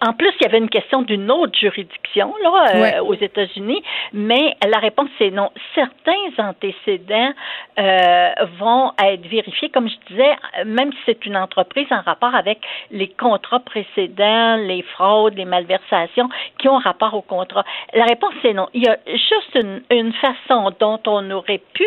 en 0.00 0.12
plus, 0.14 0.32
il 0.40 0.42
y 0.42 0.46
avait 0.46 0.58
une 0.58 0.68
question 0.68 1.02
d'une 1.02 1.30
autre 1.30 1.56
juridiction 1.56 2.34
là 2.42 2.64
euh, 2.74 3.04
aux 3.04 3.14
États-Unis, 3.14 3.82
mais 4.12 4.56
la 4.68 4.78
réponse 4.78 5.08
c'est 5.16 5.30
non. 5.30 5.50
Certains 5.76 6.12
antécédents 6.38 7.32
euh, 7.78 8.30
vont 8.58 8.92
être 9.00 9.24
vérifiés, 9.28 9.68
comme 9.70 9.88
je 9.88 9.94
disais, 10.08 10.36
même 10.66 10.92
si 10.92 10.98
c'est 11.06 11.24
une 11.24 11.36
entreprise 11.36 11.86
en 11.92 12.00
rapport 12.00 12.34
avec 12.34 12.58
les 12.90 13.08
contrats 13.08 13.60
précédents, 13.60 14.56
les 14.56 14.82
fraudes, 14.82 15.34
les 15.36 15.44
malversations 15.44 16.28
qui 16.58 16.68
ont 16.68 16.78
rapport 16.78 17.14
au 17.14 17.22
contrat. 17.22 17.64
La 17.94 18.06
réponse 18.06 18.34
c'est 18.42 18.54
non. 18.54 18.66
Il 18.74 18.82
y 18.82 18.88
a 18.88 18.98
juste 19.06 19.54
une, 19.54 19.82
une 19.90 20.12
façon 20.14 20.72
dont 20.80 20.98
on 21.06 21.30
aurait 21.30 21.62
pu 21.74 21.86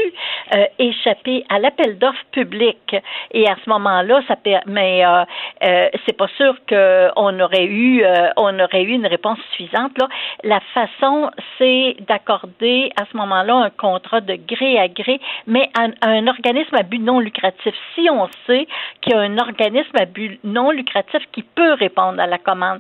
échapper 0.80 1.44
à 1.50 1.60
l'appel 1.60 1.98
d'offres 1.98 2.26
public, 2.32 2.96
et 3.32 3.48
à 3.50 3.56
ce 3.64 3.70
moment-là, 3.70 4.22
ça 4.28 4.38
permet 4.38 4.85
mais 4.86 5.06
euh, 5.06 5.26
euh, 5.64 5.90
c'est 6.06 6.18
pas 6.18 6.28
sûr 6.38 6.54
qu'on 6.70 7.40
aurait 7.40 7.66
eu 7.66 8.04
euh, 8.04 8.30
on 8.38 8.60
aurait 8.60 8.84
eu 8.84 8.94
une 8.94 9.08
réponse 9.08 9.40
suffisante. 9.52 9.98
La 10.44 10.60
façon, 10.74 11.32
c'est 11.58 11.96
d'accorder 12.08 12.92
à 12.96 13.06
ce 13.12 13.18
moment-là 13.18 13.56
un 13.56 13.70
contrat 13.70 14.22
de 14.22 14.36
gré 14.36 14.78
à 14.78 14.88
gré, 14.88 15.20
mais 15.48 15.70
à, 15.80 15.88
un 16.08 16.28
organisme 16.28 16.76
à 16.76 16.84
but 16.84 17.00
non 17.00 17.20
lucratif. 17.20 17.74
Si 17.96 18.08
on 18.10 18.28
sait 18.46 18.68
qu'il 19.02 19.14
y 19.14 19.16
a 19.16 19.22
un 19.22 19.38
organisme 19.38 19.98
à 20.00 20.06
but 20.06 20.40
non 20.44 20.70
lucratif 20.72 21.22
qui 21.32 21.42
peut 21.42 21.74
répondre 21.74 22.20
à 22.22 22.28
la 22.28 22.38
commande, 22.38 22.80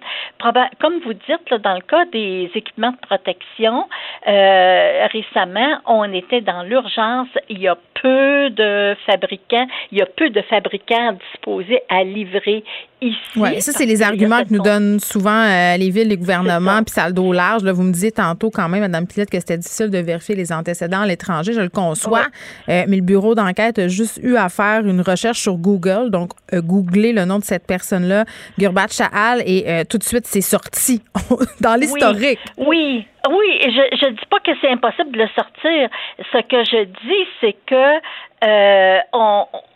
comme 0.80 1.00
vous 1.00 1.14
dites, 1.14 1.54
dans 1.64 1.74
le 1.74 1.82
cas 1.82 2.06
des 2.06 2.52
équipements 2.54 2.92
de 2.92 3.08
protection, 3.08 3.88
récemment, 4.26 5.80
on 5.88 6.12
était 6.14 6.42
dans 6.42 6.64
l'urgence. 6.64 7.30
Il 7.50 7.60
y 7.60 7.68
a 7.68 7.78
peu 8.02 8.50
de 8.52 8.96
fabricants, 9.06 9.68
il 9.92 9.98
y 10.00 10.02
a 10.02 10.06
peu 10.06 10.30
de 10.30 10.42
fabricants 10.42 11.14
disposés 11.32 11.82
à 11.90 11.95
livrer 12.04 12.64
ici. 13.02 13.18
Oui, 13.36 13.62
ça, 13.62 13.72
c'est 13.72 13.86
les 13.86 14.02
arguments 14.02 14.44
que 14.44 14.54
nous 14.54 14.62
donnent 14.62 15.00
souvent 15.00 15.44
euh, 15.44 15.78
les 15.78 15.90
villes, 15.90 16.08
les 16.08 16.18
gouvernements, 16.18 16.84
puis 16.84 16.94
ça 16.94 17.04
a 17.04 17.08
le 17.08 17.14
dos 17.14 17.32
large. 17.34 17.64
Là, 17.64 17.74
vous 17.74 17.84
me 17.84 17.92
disiez 17.92 18.12
tantôt 18.12 18.50
quand 18.50 18.68
même, 18.70 18.82
Mme 18.82 19.08
Pilette, 19.08 19.30
que 19.30 19.40
c'était 19.40 19.58
difficile 19.58 19.90
de 19.90 19.98
vérifier 20.00 20.36
les 20.36 20.52
antécédents 20.52 21.02
à 21.02 21.06
l'étranger. 21.06 21.54
Je 21.54 21.62
le 21.62 21.70
conçois. 21.70 22.26
Euh, 22.70 22.86
mais 22.88 22.98
le 22.98 23.02
bureau 23.02 23.36
d'enquête 23.36 23.80
a 23.80 23.88
juste 23.88 24.20
eu 24.24 24.36
à 24.36 24.50
faire 24.50 24.86
une 24.86 25.02
recherche 25.02 25.40
sur 25.40 25.56
Google. 25.56 26.10
Donc, 26.10 26.32
euh, 26.54 26.62
googler 26.62 27.14
le 27.14 27.26
nom 27.26 27.40
de 27.40 27.44
cette 27.44 27.68
personne-là, 27.68 28.26
Gurbat 28.58 28.88
Shahal, 28.90 29.42
et 29.46 29.84
tout 29.90 29.98
de 29.98 30.04
suite, 30.04 30.26
c'est 30.26 30.42
sorti 30.42 31.02
dans 31.62 31.76
l'historique. 31.76 32.40
Oui. 32.58 33.06
oui. 33.30 33.60
je 33.64 34.06
ne 34.06 34.12
dis 34.12 34.26
pas 34.30 34.40
que 34.40 34.52
c'est 34.62 34.70
impossible 34.70 35.12
de 35.12 35.20
le 35.20 35.28
sortir. 35.36 35.90
Ce 36.32 36.42
que 36.42 36.64
je 36.64 36.84
dis, 36.86 37.30
c'est 37.42 37.56
que 37.66 38.00
euh, 38.46 39.00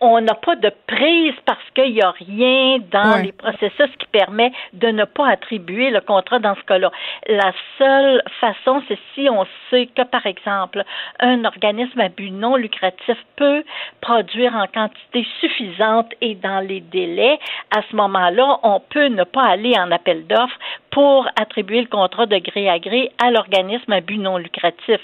on 0.02 0.22
n'a 0.22 0.36
pas 0.36 0.56
de 0.56 0.72
prise 0.88 1.34
parce 1.46 1.64
qu'il 1.74 1.94
n'y 1.94 2.02
a 2.02 2.12
rien 2.12 2.78
dans 2.92 3.22
les 3.22 3.32
processus 3.32 3.90
qui 3.98 4.06
permet 4.12 4.52
de 4.74 4.88
ne 4.90 5.06
pas 5.06 5.30
attribuer 5.30 5.90
le 5.90 6.02
contrat 6.02 6.40
dans 6.40 6.56
ce 6.56 6.62
cas-là. 6.62 6.92
La 7.28 7.52
seule 7.78 8.22
façon, 8.40 8.84
c'est 8.88 9.00
si 9.16 9.28
on 9.30 9.46
sait 9.70 9.88
que, 9.88 10.04
par 10.04 10.26
exemple, 10.26 10.84
un 11.20 11.46
organisme 11.46 12.00
à 12.00 12.10
but 12.10 12.32
non 12.32 12.56
lucratif 12.56 13.18
peut 13.36 13.64
produire 14.02 14.56
en 14.56 14.68
quantité 14.68 15.26
suffisante 15.40 16.12
et 16.22 16.36
dans 16.36 16.60
les 16.60 16.82
délais, 16.82 17.40
à 17.76 17.82
ce 17.90 17.96
moment-là, 17.96 18.60
on 18.64 18.80
peut 18.80 19.08
ne 19.08 19.24
pas 19.24 19.46
aller 19.46 19.74
en 19.78 19.92
appel 19.92 20.28
d'offres 20.28 20.60
pour 20.92 21.28
attribuer 21.40 21.82
le 21.82 21.88
contrat 21.88 22.26
de 22.26 22.38
gré 22.38 22.70
à 22.70 22.80
gré 22.80 23.12
à 23.24 23.32
l'organisme 23.32 23.92
à 23.92 24.02
but 24.02 24.18
non 24.18 24.38
lucratif. 24.38 25.00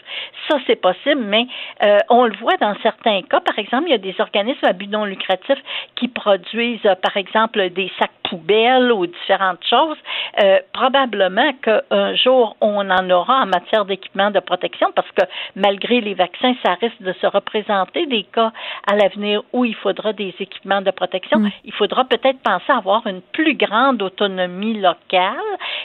Ça, 0.48 0.58
c'est 0.68 0.76
possible, 0.76 1.22
mais 1.22 1.48
euh, 1.84 2.00
on 2.10 2.26
le 2.26 2.36
voit 2.38 2.58
dans 2.58 2.76
certains 2.82 3.22
cas. 3.24 3.40
Par 3.40 3.58
exemple, 3.60 3.86
il 3.88 3.92
y 3.92 3.96
a 3.96 3.98
des 3.98 4.16
organismes 4.20 4.66
à 4.66 4.74
but 4.74 4.90
non 4.90 5.06
lucratif 5.06 5.58
qui 5.96 6.08
produisent, 6.08 6.90
par 7.02 7.18
exemple, 7.18 7.70
des 7.70 7.92
sacs 8.00 8.12
poubelles 8.30 8.92
ou 8.92 9.06
différentes 9.06 9.64
choses. 9.70 9.98
Euh, 10.44 10.60
probablement 10.74 11.52
qu'un 11.62 12.16
jour, 12.16 12.56
on 12.62 12.90
en 12.90 13.10
aura 13.10 13.44
en 13.44 13.46
matière 13.46 13.86
d'équipement 13.86 14.32
de 14.32 14.40
protection 14.40 14.92
parce 14.96 15.10
que 15.12 15.24
malgré 15.56 16.02
les 16.02 16.14
vaccins, 16.14 16.54
ça 16.64 16.74
risque 16.82 17.02
de 17.02 17.14
se 17.22 17.28
représenter 17.28 18.06
des 18.06 18.24
cas 18.24 18.52
à 18.88 18.96
l'avenir 18.96 19.44
où 19.54 19.66
il 19.66 19.76
faudra 19.76 20.14
des 20.14 20.34
équipements 20.40 20.82
de 20.82 20.92
protection. 20.92 21.40
Mm. 21.40 21.52
Il 21.66 21.74
faudra 21.74 22.06
peut-être 22.06 22.40
penser 22.40 22.70
à 22.70 22.78
avoir 22.78 23.06
une 23.08 23.22
plus 23.22 23.56
grande 23.56 24.02
autonomie 24.02 24.80
locale 24.80 25.36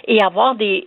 et 0.06 0.22
avoir 0.22 0.54
des 0.54 0.84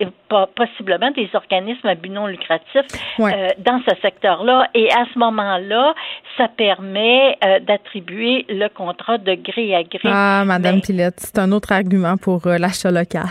possiblement 0.56 1.12
des 1.12 1.30
organismes 1.34 1.88
à 1.88 1.96
but 1.96 2.10
non 2.10 2.28
lucratif 2.28 2.82
euh, 3.20 3.48
dans 3.60 3.82
ce 3.88 3.96
secteur-là. 4.02 4.68
Et 4.74 4.92
à 4.92 5.06
ce 5.14 5.20
moment-là, 5.20 5.94
ça 6.38 6.48
permet 6.48 7.38
euh, 7.44 7.60
d'attribuer 7.60 8.46
le 8.50 8.68
contrat 8.70 9.18
de 9.18 9.36
gré 9.36 9.76
à 9.76 9.84
gré. 9.84 10.00
Ah, 10.06 10.44
Madame 10.46 10.82
Pilette, 10.82 11.20
c'est 11.20 11.40
un 11.44 11.52
autre 11.52 11.72
argument 11.72 12.18
pour 12.18 12.48
euh, 12.48 12.58
l'achat 12.58 12.92
local. 12.92 13.28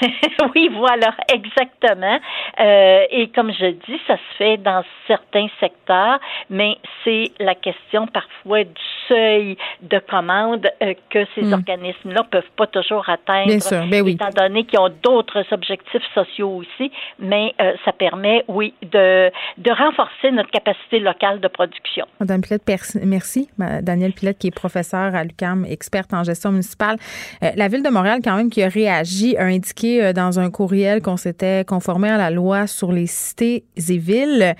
oui, 0.54 0.70
voilà, 0.72 1.14
exactement. 1.32 2.18
Euh, 2.60 3.04
et 3.10 3.28
comme 3.28 3.52
je 3.52 3.66
dis, 3.66 4.00
ça 4.06 4.16
se 4.16 4.36
fait 4.36 4.56
dans 4.58 4.84
certains 5.06 5.48
secteurs, 5.60 6.20
mais 6.50 6.76
c'est 7.04 7.30
la 7.38 7.54
question 7.54 8.06
parfois 8.06 8.64
du 8.64 8.82
seuil 9.08 9.56
de 9.82 9.98
commande 9.98 10.68
euh, 10.82 10.94
que 11.10 11.24
ces 11.34 11.42
hmm. 11.42 11.52
organismes-là 11.54 12.24
peuvent 12.30 12.50
pas 12.56 12.66
toujours 12.66 13.08
atteindre, 13.08 13.48
Bien 13.48 13.60
sûr, 13.60 13.86
ben 13.90 14.02
oui. 14.02 14.12
étant 14.12 14.30
donné 14.30 14.64
qu'ils 14.64 14.78
ont 14.78 14.92
d'autres 15.02 15.44
objectifs 15.52 16.02
sociaux 16.14 16.56
aussi. 16.56 16.90
Mais 17.18 17.54
euh, 17.60 17.74
ça 17.84 17.92
permet, 17.92 18.44
oui, 18.48 18.74
de, 18.82 19.30
de 19.58 19.70
renforcer 19.70 20.30
notre 20.32 20.50
capacité 20.50 20.98
locale 20.98 21.40
de 21.40 21.48
production. 21.48 22.06
Madame 22.20 22.42
Pilette, 22.42 22.62
merci. 23.02 23.48
Danielle 23.58 24.12
Pilette, 24.12 24.38
qui 24.38 24.48
est 24.48 24.54
professeure 24.54 25.14
à 25.14 25.24
l'UCAM, 25.24 25.64
experte 25.64 26.12
en 26.12 26.22
gestion 26.22 26.50
municipale. 26.50 26.96
la 27.40 27.68
Ville 27.68 27.82
de 27.82 27.90
Montréal, 27.90 28.20
quand 28.22 28.36
même, 28.36 28.50
qui 28.50 28.62
a 28.62 28.68
réagi, 28.68 29.36
a 29.36 29.44
indiqué 29.44 29.77
euh, 29.84 30.12
dans 30.12 30.38
un 30.38 30.50
courriel 30.50 31.02
qu'on 31.02 31.16
s'était 31.16 31.64
conformé 31.64 32.08
à 32.08 32.16
la 32.16 32.30
loi 32.30 32.66
sur 32.66 32.92
les 32.92 33.06
cités 33.06 33.64
et 33.76 33.98
villes, 33.98 34.54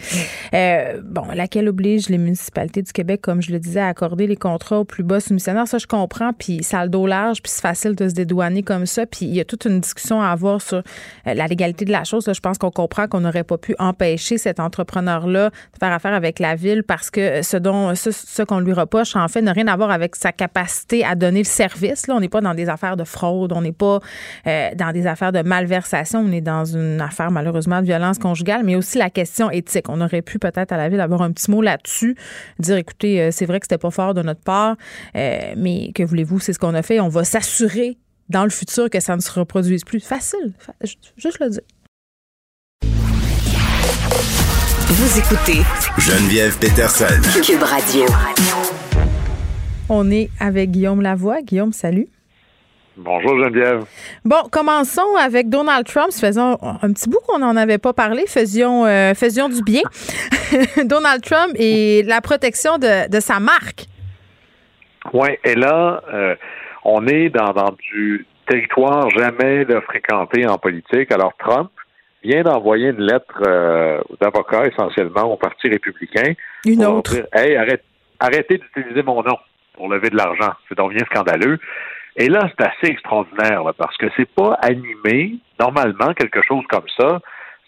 euh, 0.55 1.01
bon, 1.05 1.25
laquelle 1.35 1.69
oblige 1.69 2.09
les 2.09 2.19
municipalités 2.19 2.83
du 2.83 2.93
Québec, 2.93 3.21
comme 3.21 3.43
je 3.43 3.53
le 3.53 3.59
disais, 3.59 3.81
à 3.81 3.89
accorder 3.89 4.27
les 4.27 4.37
contrats 4.37 4.81
aux 4.81 4.85
plus 4.85 5.03
bas 5.03 5.21
soumissionnaires? 5.21 5.67
Ça, 5.67 5.79
je 5.79 5.87
comprends, 5.87 6.33
puis 6.33 6.63
ça 6.63 6.81
a 6.81 6.85
le 6.85 6.91
dos 6.91 7.07
large, 7.07 7.43
puis 7.43 7.51
c'est 7.51 7.63
facile 7.63 7.95
de 7.95 8.09
se 8.09 8.15
dédouaner 8.15 8.63
comme 8.63 8.87
ça. 8.87 9.07
Puis 9.07 9.27
il 9.27 9.35
y 9.35 9.41
a 9.41 9.45
toute 9.45 9.65
une 9.65 9.81
discussion 9.81 10.23
à 10.23 10.29
avoir 10.29 10.61
sur 10.61 10.79
euh, 10.79 11.35
la 11.35 11.47
légalité 11.47 11.85
de 11.85 11.93
la 11.93 12.05
chose. 12.05 12.31
je 12.33 12.41
pense 12.41 12.59
qu'on 12.59 12.71
comprend 12.71 13.07
qu'on 13.09 13.21
n'aurait 13.21 13.45
pas 13.45 13.59
pu 13.59 13.75
empêcher 13.79 14.39
cet 14.39 14.61
entrepreneur-là 14.61 15.51
de 15.51 15.79
faire 15.79 15.93
affaire 15.93 16.15
avec 16.15 16.39
la 16.39 16.55
ville 16.55 16.83
parce 16.83 17.11
que 17.11 17.43
ce 17.43 17.57
dont 17.57 17.95
ce, 17.95 18.43
qu'on 18.43 18.61
lui 18.61 18.73
reproche, 18.73 19.17
en 19.17 19.29
fait, 19.29 19.43
n'a 19.43 19.53
rien 19.53 19.67
à 19.69 19.77
voir 19.77 19.91
avec 19.91 20.17
sa 20.17 20.33
capacité 20.33 21.05
à 21.05 21.15
donner 21.15 21.41
le 21.41 21.45
service. 21.45 22.07
Là, 22.07 22.15
on 22.15 22.21
n'est 22.21 22.29
pas 22.29 22.41
dans 22.41 22.55
des 22.55 22.69
affaires 22.69 22.97
de 22.97 23.05
fraude, 23.05 23.53
on 23.53 23.63
n'est 23.63 23.73
pas 23.73 24.01
dans 24.45 24.93
des 24.93 25.08
affaires 25.09 25.33
de 25.33 25.43
malversation, 25.43 26.21
on 26.21 26.33
est 26.33 26.41
dans 26.41 26.65
une 26.65 27.01
affaire 27.01 27.31
malheureusement 27.31 27.81
de 27.81 27.87
violence 27.87 28.19
conjugale, 28.19 28.63
mais 28.65 28.77
aussi 28.77 28.99
la 28.99 29.11
question 29.11 29.51
éthique. 29.51 29.89
On 29.89 30.01
aurait 30.01 30.23
pu 30.23 30.39
peut-être 30.39 30.73
à 30.73 30.77
la 30.77 30.89
ville 30.89 31.01
avoir 31.01 31.23
un 31.23 31.33
petit 31.33 31.51
mot 31.51 31.63
là-dessus, 31.63 32.17
dire 32.59 32.77
écoutez, 32.77 33.21
euh, 33.21 33.31
c'est 33.31 33.47
vrai 33.47 33.61
que 33.61 33.65
c'était 33.65 33.79
pas 33.79 33.91
fort 33.91 34.15
de 34.15 34.23
notre 34.23 34.43
part, 34.43 34.77
euh, 35.17 35.39
mais 35.57 35.93
que 35.95 36.03
voulez-vous, 36.03 36.39
c'est 36.39 36.53
ce 36.53 36.59
qu'on 36.59 36.75
a 36.75 36.83
fait. 36.83 37.01
On 37.01 37.09
va 37.09 37.25
s'assurer 37.25 37.99
dans 38.29 38.45
le 38.45 38.51
futur 38.51 38.91
que 38.91 39.01
ça 39.01 39.17
ne 39.17 39.21
se 39.21 39.31
reproduise 39.33 39.85
plus. 39.85 40.01
Facile, 40.01 40.53
juste 41.17 41.41
le 41.41 41.51
dire. 41.51 41.63
Vous 44.91 45.19
écoutez 45.19 45.63
Geneviève 45.99 46.59
Peterson. 46.59 47.21
Cube 47.43 47.63
Radio. 47.63 48.05
On 49.89 50.11
est 50.11 50.31
avec 50.41 50.71
Guillaume 50.71 51.03
Lavoie. 51.03 51.43
Guillaume, 51.43 51.73
salut. 51.73 52.09
Bonjour 53.01 53.39
Geneviève. 53.39 53.85
Bon, 54.25 54.43
commençons 54.51 55.15
avec 55.17 55.49
Donald 55.49 55.87
Trump. 55.87 56.11
Faisons 56.11 56.59
un 56.61 56.93
petit 56.93 57.09
bout 57.09 57.21
qu'on 57.29 57.39
n'en 57.39 57.55
avait 57.55 57.79
pas 57.79 57.93
parlé. 57.93 58.25
Faisions, 58.27 58.87
euh, 58.87 59.15
faisions 59.15 59.49
du 59.49 59.63
bien. 59.63 59.83
Donald 60.85 61.23
Trump 61.23 61.53
et 61.55 62.03
la 62.03 62.21
protection 62.21 62.77
de, 62.77 63.21
sa 63.21 63.39
marque. 63.39 63.85
Oui, 65.13 65.29
et 65.45 65.55
là, 65.55 66.03
euh, 66.13 66.35
on 66.85 67.07
est 67.07 67.29
dans, 67.29 67.53
du 67.93 68.27
territoire 68.49 69.09
jamais 69.11 69.65
fréquenté 69.87 70.49
en 70.49 70.59
politique. 70.59 71.13
Alors 71.13 71.35
Trump 71.39 71.71
vient 72.25 72.43
d'envoyer 72.43 72.89
une 72.89 73.03
lettre 73.03 73.43
euh, 73.47 74.01
d'avocat 74.21 74.65
essentiellement 74.67 75.33
au 75.33 75.37
Parti 75.37 75.69
républicain. 75.69 76.33
Une 76.67 76.85
autre. 76.85 77.15
Dire, 77.15 77.27
hey, 77.33 77.57
arrêtez 78.19 78.59
d'utiliser 78.59 79.05
mon 79.05 79.23
nom 79.23 79.39
pour 79.75 79.89
lever 79.89 80.11
de 80.11 80.17
l'argent. 80.17 80.53
C'est 80.69 80.77
donc 80.77 80.93
bien 80.93 81.05
scandaleux. 81.05 81.61
Et 82.19 82.29
là, 82.29 82.51
c'est 82.51 82.67
assez 82.67 82.93
extraordinaire 82.93 83.63
parce 83.79 83.97
que 83.97 84.07
c'est 84.17 84.29
pas 84.29 84.59
animé 84.61 85.37
normalement 85.59 86.13
quelque 86.15 86.43
chose 86.43 86.65
comme 86.69 86.89
ça. 86.99 87.21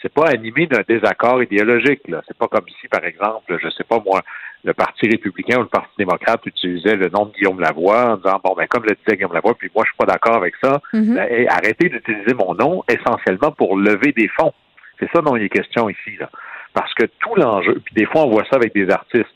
C'est 0.02 0.12
pas 0.12 0.28
animé 0.28 0.66
d'un 0.66 0.82
désaccord 0.88 1.40
idéologique. 1.40 2.08
Là. 2.08 2.20
C'est 2.26 2.36
pas 2.36 2.48
comme 2.48 2.66
si, 2.80 2.88
par 2.88 3.04
exemple, 3.04 3.56
je 3.62 3.70
sais 3.70 3.84
pas 3.84 4.00
moi, 4.04 4.22
le 4.64 4.74
Parti 4.74 5.08
républicain 5.08 5.58
ou 5.58 5.62
le 5.62 5.68
Parti 5.68 5.92
démocrate 5.98 6.44
utilisait 6.46 6.96
le 6.96 7.08
nom 7.10 7.26
de 7.26 7.32
Guillaume 7.32 7.60
Lavoie 7.60 8.12
en 8.12 8.16
disant 8.16 8.40
bon 8.42 8.54
ben 8.56 8.66
comme 8.66 8.84
le 8.84 8.96
disait 8.96 9.16
Guillaume 9.16 9.32
Lavoie, 9.32 9.54
puis 9.54 9.70
moi 9.74 9.84
je 9.84 9.90
suis 9.90 9.96
pas 9.96 10.06
d'accord 10.06 10.36
avec 10.36 10.54
ça. 10.62 10.80
Mm-hmm. 10.92 11.14
Ben, 11.14 11.48
arrêtez 11.48 11.88
d'utiliser 11.88 12.34
mon 12.34 12.54
nom 12.54 12.82
essentiellement 12.88 13.52
pour 13.52 13.76
lever 13.76 14.12
des 14.12 14.28
fonds. 14.28 14.52
C'est 14.98 15.08
ça 15.14 15.22
dont 15.22 15.36
il 15.36 15.44
est 15.44 15.48
question 15.48 15.88
ici 15.88 16.16
là. 16.18 16.28
Parce 16.74 16.92
que 16.94 17.06
tout 17.20 17.34
l'enjeu, 17.36 17.80
puis 17.84 17.94
des 17.94 18.06
fois 18.06 18.24
on 18.24 18.30
voit 18.30 18.44
ça 18.50 18.56
avec 18.56 18.74
des 18.74 18.90
artistes. 18.90 19.26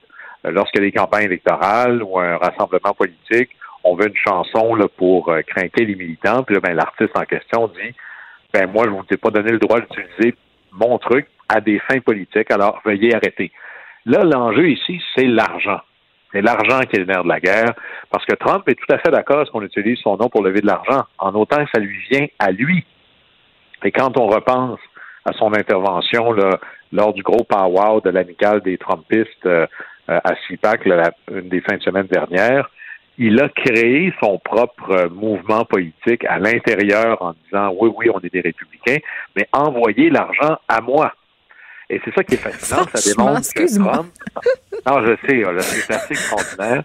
Lorsqu'il 0.44 0.82
y 0.82 0.84
a 0.84 0.90
des 0.90 0.92
campagnes 0.92 1.24
électorales 1.24 2.02
ou 2.02 2.18
un 2.18 2.36
rassemblement 2.36 2.92
politique, 2.92 3.50
on 3.84 3.94
veut 3.94 4.08
une 4.08 4.16
chanson 4.16 4.74
là, 4.74 4.86
pour 4.96 5.28
euh, 5.28 5.42
craquer 5.42 5.84
les 5.84 5.94
militants. 5.94 6.42
Puis 6.42 6.54
là, 6.54 6.60
ben, 6.60 6.74
l'artiste 6.74 7.16
en 7.16 7.24
question 7.24 7.68
dit 7.68 7.94
ben 8.52 8.70
moi, 8.70 8.84
je 8.84 8.90
ne 8.90 8.96
vous 8.96 9.04
ai 9.10 9.16
pas 9.16 9.30
donné 9.30 9.50
le 9.50 9.58
droit 9.58 9.80
d'utiliser 9.80 10.34
mon 10.72 10.98
truc 10.98 11.26
à 11.48 11.60
des 11.60 11.78
fins 11.80 12.00
politiques, 12.00 12.50
alors 12.50 12.80
veuillez 12.84 13.14
arrêter. 13.14 13.50
Là, 14.06 14.22
l'enjeu 14.22 14.68
ici, 14.70 15.00
c'est 15.14 15.26
l'argent. 15.26 15.80
C'est 16.32 16.40
l'argent 16.40 16.80
qui 16.80 16.96
est 16.96 17.00
le 17.00 17.06
nerf 17.06 17.24
de 17.24 17.28
la 17.28 17.40
guerre, 17.40 17.74
parce 18.10 18.24
que 18.24 18.34
Trump 18.34 18.68
est 18.68 18.74
tout 18.74 18.92
à 18.92 18.98
fait 18.98 19.10
d'accord 19.10 19.40
à 19.40 19.44
ce 19.44 19.50
qu'on 19.50 19.62
utilise 19.62 19.98
son 19.98 20.16
nom 20.16 20.28
pour 20.28 20.42
lever 20.42 20.60
de 20.60 20.66
l'argent, 20.66 21.04
en 21.18 21.34
autant 21.34 21.64
ça 21.72 21.80
lui 21.80 21.96
vient 22.10 22.26
à 22.38 22.50
lui. 22.50 22.84
Et 23.84 23.92
quand 23.92 24.18
on 24.18 24.26
repense 24.26 24.80
à 25.24 25.32
son 25.32 25.52
intervention 25.54 26.32
là, 26.32 26.58
lors 26.92 27.12
du 27.12 27.22
gros 27.22 27.44
power 27.44 28.00
de 28.04 28.10
l'amicale 28.10 28.60
des 28.62 28.78
Trumpistes 28.78 29.46
euh, 29.46 29.66
à 30.06 30.34
CIPAC, 30.46 30.86
une 31.30 31.48
des 31.48 31.60
fins 31.60 31.76
de 31.76 31.82
semaine 31.82 32.06
dernière, 32.06 32.70
il 33.18 33.40
a 33.40 33.48
créé 33.48 34.12
son 34.20 34.38
propre 34.38 35.08
mouvement 35.10 35.64
politique 35.64 36.24
à 36.24 36.38
l'intérieur 36.38 37.22
en 37.22 37.34
disant 37.44 37.74
oui, 37.78 37.90
oui, 37.96 38.10
on 38.12 38.20
est 38.20 38.32
des 38.32 38.40
républicains, 38.40 38.98
mais 39.36 39.48
envoyez 39.52 40.10
l'argent 40.10 40.58
à 40.68 40.80
moi. 40.80 41.12
Et 41.90 42.00
c'est 42.04 42.14
ça 42.14 42.24
qui 42.24 42.34
est 42.34 42.38
fascinant, 42.38 42.84
ça 42.92 43.14
démontre 43.14 43.48
que 43.54 43.78
Trump. 43.78 44.12
Non, 44.86 45.00
je 45.02 45.16
sais, 45.26 45.42
c'est 45.62 45.94
assez 45.94 46.12
extraordinaire. 46.12 46.82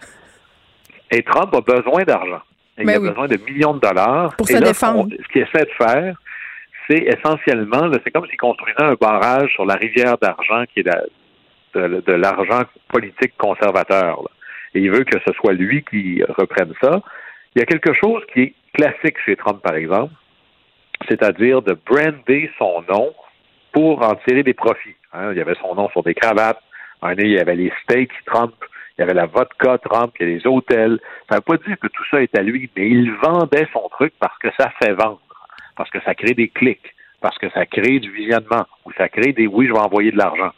Et 1.11 1.23
Trump 1.23 1.53
a 1.55 1.61
besoin 1.61 2.03
d'argent. 2.03 2.41
Il 2.77 2.85
ben 2.85 2.95
a 2.95 3.09
besoin 3.09 3.27
de 3.27 3.37
millions 3.37 3.73
de 3.73 3.79
dollars. 3.79 4.35
Pour 4.37 4.47
se 4.47 4.57
défendre. 4.57 5.09
ce 5.11 5.27
qu'il 5.33 5.41
essaie 5.41 5.65
de 5.65 5.83
faire, 5.83 6.15
c'est 6.87 6.99
essentiellement, 6.99 7.89
c'est 8.03 8.11
comme 8.11 8.25
s'il 8.27 8.37
construisait 8.37 8.83
un 8.83 8.93
barrage 8.93 9.51
sur 9.53 9.65
la 9.65 9.75
rivière 9.75 10.17
d'argent 10.17 10.63
qui 10.73 10.81
est 10.81 10.89
de, 11.75 12.01
de 12.05 12.13
l'argent 12.13 12.61
politique 12.87 13.35
conservateur. 13.37 14.21
Là 14.21 14.29
et 14.73 14.79
il 14.81 14.91
veut 14.91 15.03
que 15.03 15.17
ce 15.25 15.33
soit 15.33 15.53
lui 15.53 15.83
qui 15.83 16.21
reprenne 16.37 16.73
ça. 16.81 17.01
Il 17.55 17.59
y 17.59 17.63
a 17.63 17.65
quelque 17.65 17.93
chose 17.93 18.23
qui 18.33 18.41
est 18.41 18.53
classique 18.73 19.17
chez 19.25 19.35
Trump, 19.35 19.61
par 19.61 19.75
exemple, 19.75 20.13
c'est-à-dire 21.07 21.61
de 21.61 21.77
brander 21.85 22.51
son 22.57 22.83
nom 22.89 23.13
pour 23.71 24.01
en 24.01 24.15
tirer 24.27 24.43
des 24.43 24.53
profits. 24.53 24.95
Hein. 25.13 25.31
Il 25.31 25.37
y 25.37 25.41
avait 25.41 25.55
son 25.61 25.75
nom 25.75 25.89
sur 25.89 26.03
des 26.03 26.13
cravates. 26.13 26.61
Un 27.01 27.13
il 27.13 27.31
y 27.31 27.39
avait 27.39 27.55
les 27.55 27.71
steaks 27.83 28.11
Trump, 28.25 28.53
il 28.97 29.01
y 29.01 29.03
avait 29.03 29.13
la 29.13 29.25
vodka 29.25 29.77
Trump, 29.77 30.13
il 30.19 30.27
y 30.27 30.31
a 30.31 30.35
les 30.35 30.45
hôtels. 30.45 30.99
Ça 31.29 31.35
ne 31.35 31.37
veut 31.37 31.57
pas 31.57 31.65
dire 31.65 31.79
que 31.79 31.87
tout 31.87 32.03
ça 32.11 32.21
est 32.21 32.37
à 32.37 32.41
lui, 32.41 32.69
mais 32.75 32.89
il 32.89 33.13
vendait 33.23 33.67
son 33.71 33.87
truc 33.89 34.13
parce 34.19 34.37
que 34.39 34.49
ça 34.59 34.69
fait 34.81 34.91
vendre, 34.91 35.21
parce 35.77 35.89
que 35.89 35.99
ça 36.01 36.13
crée 36.13 36.33
des 36.33 36.49
clics, 36.49 36.93
parce 37.21 37.37
que 37.37 37.49
ça 37.51 37.65
crée 37.65 37.99
du 37.99 38.11
visionnement, 38.11 38.65
ou 38.85 38.91
ça 38.97 39.07
crée 39.07 39.31
des 39.31 39.47
oui, 39.47 39.67
je 39.67 39.73
vais 39.73 39.79
envoyer 39.79 40.11
de 40.11 40.17
l'argent. 40.17 40.51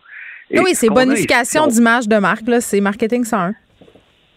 oui, 0.51 0.73
c'est 0.73 0.89
bonification 0.89 1.67
d'image 1.67 2.07
de 2.07 2.17
marque, 2.17 2.47
là, 2.47 2.59
c'est 2.59 2.81
marketing 2.81 3.23
101. 3.23 3.53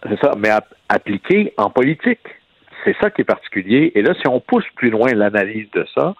C'est 0.07 0.19
ça, 0.19 0.33
mais 0.37 0.49
appliqué 0.89 1.53
en 1.57 1.69
politique. 1.69 2.19
C'est 2.83 2.95
ça 3.01 3.09
qui 3.09 3.21
est 3.21 3.25
particulier. 3.25 3.91
Et 3.95 4.01
là, 4.01 4.13
si 4.21 4.27
on 4.27 4.39
pousse 4.39 4.65
plus 4.75 4.89
loin 4.89 5.11
l'analyse 5.13 5.69
de 5.71 5.85
ça, 5.95 6.13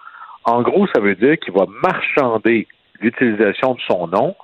en 0.44 0.62
gros, 0.62 0.88
ça 0.88 1.00
veut 1.00 1.16
dire 1.16 1.38
qu'il 1.40 1.54
va 1.54 1.66
marchander 1.84 2.68
l'utilisation 3.02 3.76
de 3.76 3.82
son 3.88 4.08
nom 4.08 4.36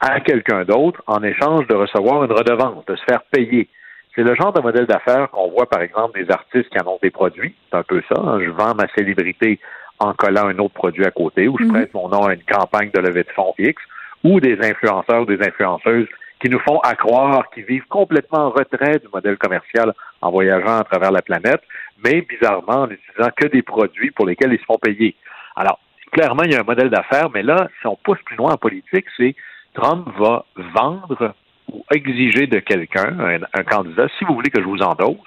à 0.00 0.20
quelqu'un 0.20 0.64
d'autre 0.64 1.02
en 1.06 1.22
échange 1.22 1.66
de 1.66 1.74
recevoir 1.74 2.24
une 2.24 2.32
redevance, 2.32 2.84
de 2.86 2.96
se 2.96 3.04
faire 3.04 3.22
payer. 3.30 3.68
C'est 4.14 4.22
le 4.22 4.34
genre 4.34 4.52
de 4.52 4.60
modèle 4.60 4.86
d'affaires 4.86 5.30
qu'on 5.30 5.50
voit, 5.50 5.68
par 5.68 5.82
exemple, 5.82 6.20
des 6.20 6.30
artistes 6.30 6.68
qui 6.70 6.80
en 6.80 6.86
ont 6.86 6.98
des 7.02 7.10
produits. 7.10 7.54
C'est 7.70 7.76
un 7.76 7.82
peu 7.82 8.02
ça. 8.08 8.20
Hein. 8.20 8.40
Je 8.44 8.50
vends 8.50 8.74
ma 8.74 8.88
célébrité 8.96 9.60
en 10.00 10.12
collant 10.14 10.46
un 10.46 10.58
autre 10.58 10.74
produit 10.74 11.04
à 11.04 11.10
côté, 11.10 11.48
ou 11.48 11.56
je 11.58 11.64
mhm. 11.64 11.72
prête 11.72 11.94
mon 11.94 12.08
nom 12.08 12.24
à 12.24 12.34
une 12.34 12.42
campagne 12.42 12.90
de 12.92 13.00
levée 13.00 13.24
de 13.24 13.30
fonds 13.30 13.54
X, 13.58 13.80
ou 14.24 14.40
des 14.40 14.58
influenceurs 14.60 15.22
ou 15.22 15.26
des 15.26 15.40
influenceuses 15.44 16.08
qui 16.40 16.48
nous 16.48 16.60
font 16.60 16.78
accroire 16.80 17.50
qu'ils 17.50 17.64
vivent 17.64 17.86
complètement 17.88 18.46
en 18.46 18.50
retrait 18.50 18.98
du 18.98 19.08
modèle 19.12 19.36
commercial 19.36 19.92
en 20.20 20.30
voyageant 20.30 20.78
à 20.78 20.84
travers 20.84 21.10
la 21.10 21.22
planète, 21.22 21.62
mais 22.04 22.22
bizarrement 22.22 22.82
en 22.82 22.90
utilisant 22.90 23.30
que 23.36 23.48
des 23.48 23.62
produits 23.62 24.10
pour 24.12 24.26
lesquels 24.26 24.52
ils 24.52 24.60
se 24.60 24.64
font 24.64 24.78
payer. 24.78 25.16
Alors, 25.56 25.80
clairement, 26.12 26.42
il 26.44 26.52
y 26.52 26.56
a 26.56 26.60
un 26.60 26.64
modèle 26.64 26.90
d'affaires, 26.90 27.30
mais 27.30 27.42
là, 27.42 27.68
si 27.80 27.86
on 27.86 27.96
pousse 27.96 28.20
plus 28.24 28.36
loin 28.36 28.52
en 28.52 28.56
politique, 28.56 29.06
c'est 29.16 29.34
Trump 29.74 30.08
va 30.18 30.44
vendre 30.74 31.34
ou 31.72 31.84
exiger 31.94 32.46
de 32.46 32.60
quelqu'un, 32.60 33.18
un, 33.52 33.62
candidat, 33.64 34.08
si 34.18 34.24
vous 34.24 34.34
voulez 34.34 34.50
que 34.50 34.60
je 34.60 34.66
vous 34.66 34.80
endosse, 34.82 35.18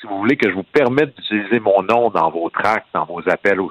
si 0.00 0.06
vous 0.06 0.18
voulez 0.18 0.36
que 0.36 0.48
je 0.48 0.54
vous 0.54 0.62
permette 0.62 1.14
d'utiliser 1.16 1.60
mon 1.60 1.82
nom 1.82 2.10
dans 2.10 2.30
vos 2.30 2.48
tracts, 2.50 2.86
dans 2.94 3.04
vos 3.04 3.20
appels 3.28 3.60
aux, 3.60 3.70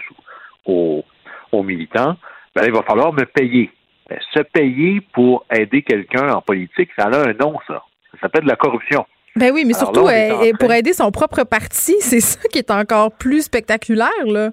aux, 0.66 1.04
aux 1.52 1.64
militants, 1.64 2.16
ben, 2.56 2.64
il 2.66 2.72
va 2.72 2.84
falloir 2.84 3.12
me 3.12 3.26
payer. 3.26 3.72
Ben, 4.12 4.20
se 4.34 4.42
payer 4.42 5.00
pour 5.14 5.46
aider 5.50 5.84
quelqu'un 5.84 6.34
en 6.34 6.42
politique, 6.42 6.90
ça 6.98 7.06
a 7.06 7.30
un 7.30 7.34
nom, 7.34 7.58
ça. 7.66 7.82
Ça 8.12 8.20
s'appelle 8.22 8.44
de 8.44 8.50
la 8.50 8.58
corruption. 8.58 9.06
Ben 9.38 9.52
oui, 9.54 9.64
mais 9.66 9.74
surtout 9.74 10.08
euh, 10.08 10.52
pour 10.60 10.74
aider 10.74 10.92
son 10.92 11.12
propre 11.12 11.46
parti, 11.46 11.96
c'est 12.02 12.20
ça 12.20 12.42
qui 12.50 12.58
est 12.58 12.72
encore 12.72 13.14
plus 13.14 13.44
spectaculaire, 13.44 14.26
là. 14.26 14.50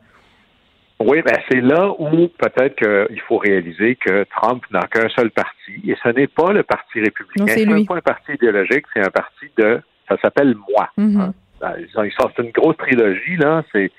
Oui, 1.01 1.23
ben 1.23 1.37
c'est 1.49 1.61
là 1.61 1.93
où 1.99 2.29
peut-être 2.29 2.77
qu'il 2.77 3.21
faut 3.23 3.39
réaliser 3.39 3.97
que 3.97 4.25
Trump 4.37 4.65
n'a 4.73 4.81
qu'un 4.83 5.09
seul 5.09 5.31
parti, 5.31 5.73
et 5.87 5.97
ce 6.03 6.09
n'est 6.09 6.27
pas 6.27 6.53
le 6.53 6.63
Parti 6.65 7.01
républicain. 7.01 7.47
Ce 7.47 7.61
n'est 7.61 7.85
pas 7.85 7.97
un 7.97 8.01
parti 8.01 8.33
idéologique, 8.33 8.85
c'est 8.95 9.05
un 9.05 9.11
parti 9.11 9.47
de, 9.57 9.81
ça 10.09 10.17
s'appelle 10.23 10.57
moi. 10.69 10.89
Mm-hmm. 10.99 11.21
Hein. 11.21 11.35
Ben, 11.61 11.75
c'est 11.95 12.43
une 12.43 12.51
grosse 12.51 12.77
trilogie 12.77 13.37
là. 13.37 13.63
C'est 13.73 13.91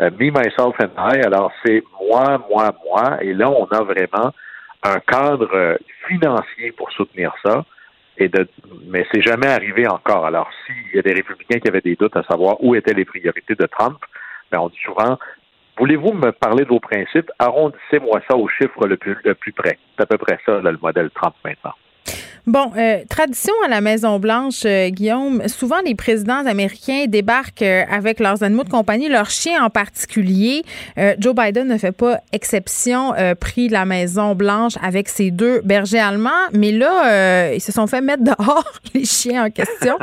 euh, 0.00 0.10
Me, 0.18 0.30
Myself 0.30 0.74
and 0.80 0.96
I. 0.98 1.20
Alors 1.24 1.52
c'est 1.64 1.82
moi, 2.02 2.42
moi, 2.50 2.74
moi. 2.86 3.18
Et 3.22 3.32
là, 3.34 3.50
on 3.50 3.64
a 3.66 3.82
vraiment 3.82 4.32
un 4.82 5.00
cadre 5.00 5.54
euh, 5.54 5.76
financier 6.08 6.72
pour 6.72 6.90
soutenir 6.92 7.32
ça. 7.44 7.64
Et 8.18 8.28
de, 8.28 8.48
mais 8.86 9.06
c'est 9.12 9.20
jamais 9.20 9.48
arrivé 9.48 9.86
encore. 9.86 10.24
Alors, 10.24 10.48
s'il 10.64 10.94
y 10.94 10.98
a 10.98 11.02
des 11.02 11.12
républicains 11.12 11.58
qui 11.58 11.68
avaient 11.68 11.82
des 11.82 11.96
doutes 11.96 12.16
à 12.16 12.22
savoir 12.22 12.56
où 12.62 12.74
étaient 12.74 12.94
les 12.94 13.04
priorités 13.04 13.54
de 13.54 13.66
Trump, 13.66 13.98
ben 14.50 14.58
on 14.58 14.68
dit 14.68 14.80
souvent 14.82 15.18
Voulez-vous 15.78 16.12
me 16.12 16.32
parler 16.32 16.64
de 16.64 16.70
vos 16.70 16.80
principes? 16.80 17.30
Arrondissez-moi 17.38 18.22
ça 18.28 18.36
au 18.36 18.48
chiffre 18.48 18.86
le 18.86 18.96
plus, 18.96 19.16
le 19.24 19.34
plus 19.34 19.52
près. 19.52 19.78
C'est 19.94 20.04
à 20.04 20.06
peu 20.06 20.16
près 20.16 20.38
ça, 20.46 20.60
le 20.60 20.78
modèle 20.80 21.10
Trump 21.10 21.34
maintenant. 21.44 21.74
Bon, 22.46 22.70
euh, 22.78 22.98
tradition 23.10 23.52
à 23.64 23.68
la 23.68 23.80
Maison-Blanche, 23.80 24.64
euh, 24.66 24.88
Guillaume, 24.90 25.48
souvent 25.48 25.80
les 25.84 25.96
présidents 25.96 26.46
américains 26.46 27.06
débarquent 27.08 27.62
euh, 27.62 27.82
avec 27.90 28.20
leurs 28.20 28.44
animaux 28.44 28.62
de 28.62 28.68
compagnie, 28.68 29.08
leurs 29.08 29.30
chiens 29.30 29.64
en 29.64 29.70
particulier. 29.70 30.62
Joe 31.18 31.34
Biden 31.34 31.66
ne 31.66 31.76
fait 31.76 31.96
pas 31.96 32.18
exception, 32.32 33.12
pris 33.40 33.68
la 33.68 33.84
Maison-Blanche 33.84 34.74
avec 34.80 35.08
ses 35.08 35.32
deux 35.32 35.60
bergers 35.62 35.98
allemands, 35.98 36.46
mais 36.52 36.70
là, 36.70 37.52
ils 37.52 37.60
se 37.60 37.72
sont 37.72 37.86
fait 37.88 38.00
mettre 38.00 38.22
dehors, 38.36 38.72
les 38.94 39.04
chiens 39.04 39.46
en 39.46 39.50
question. 39.50 39.98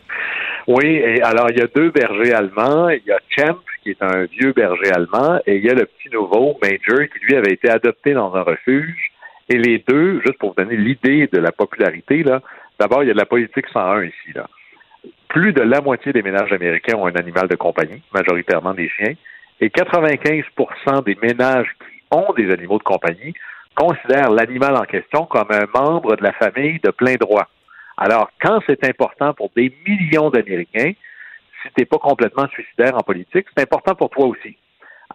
oui, 0.66 0.86
et 0.86 1.22
alors 1.22 1.50
il 1.50 1.58
y 1.58 1.62
a 1.62 1.68
deux 1.74 1.90
bergers 1.90 2.32
allemands. 2.32 2.88
Il 2.88 3.02
y 3.06 3.12
a 3.12 3.18
Champ, 3.28 3.58
qui 3.82 3.90
est 3.90 4.02
un 4.02 4.24
vieux 4.24 4.52
berger 4.52 4.90
allemand, 4.92 5.38
et 5.46 5.56
il 5.56 5.64
y 5.64 5.70
a 5.70 5.74
le 5.74 5.86
petit 5.86 6.12
nouveau, 6.12 6.58
Major, 6.60 7.06
qui 7.12 7.24
lui 7.26 7.36
avait 7.36 7.52
été 7.52 7.70
adopté 7.70 8.12
dans 8.12 8.34
un 8.34 8.42
refuge. 8.42 9.12
Et 9.48 9.58
les 9.58 9.78
deux, 9.86 10.20
juste 10.20 10.38
pour 10.38 10.50
vous 10.50 10.62
donner 10.62 10.76
l'idée 10.76 11.28
de 11.28 11.38
la 11.38 11.52
popularité, 11.52 12.22
là, 12.22 12.42
d'abord, 12.80 13.02
il 13.02 13.06
y 13.06 13.10
a 13.10 13.14
de 13.14 13.18
la 13.18 13.26
politique 13.26 13.66
101 13.72 14.04
ici. 14.04 14.32
Plus 15.28 15.52
de 15.52 15.62
la 15.62 15.80
moitié 15.80 16.12
des 16.12 16.22
ménages 16.22 16.52
américains 16.52 16.96
ont 16.96 17.06
un 17.06 17.14
animal 17.14 17.46
de 17.48 17.56
compagnie, 17.56 18.02
majoritairement 18.12 18.74
des 18.74 18.88
chiens, 18.88 19.14
et 19.60 19.68
95% 19.68 21.04
des 21.04 21.16
ménages 21.22 21.68
qui 21.78 22.02
ont 22.10 22.32
des 22.36 22.50
animaux 22.52 22.78
de 22.78 22.82
compagnie 22.82 23.34
considèrent 23.74 24.30
l'animal 24.30 24.76
en 24.76 24.84
question 24.84 25.26
comme 25.26 25.48
un 25.50 25.66
membre 25.72 26.16
de 26.16 26.22
la 26.22 26.32
famille 26.32 26.80
de 26.82 26.90
plein 26.90 27.14
droit. 27.14 27.48
Alors, 27.96 28.30
quand 28.40 28.60
c'est 28.66 28.84
important 28.84 29.32
pour 29.34 29.50
des 29.54 29.72
millions 29.86 30.30
d'Américains, 30.30 30.92
si 31.62 31.68
tu 31.68 31.80
n'es 31.80 31.84
pas 31.84 31.98
complètement 31.98 32.48
suicidaire 32.48 32.96
en 32.96 33.02
politique, 33.02 33.46
c'est 33.56 33.62
important 33.62 33.94
pour 33.94 34.10
toi 34.10 34.26
aussi. 34.26 34.56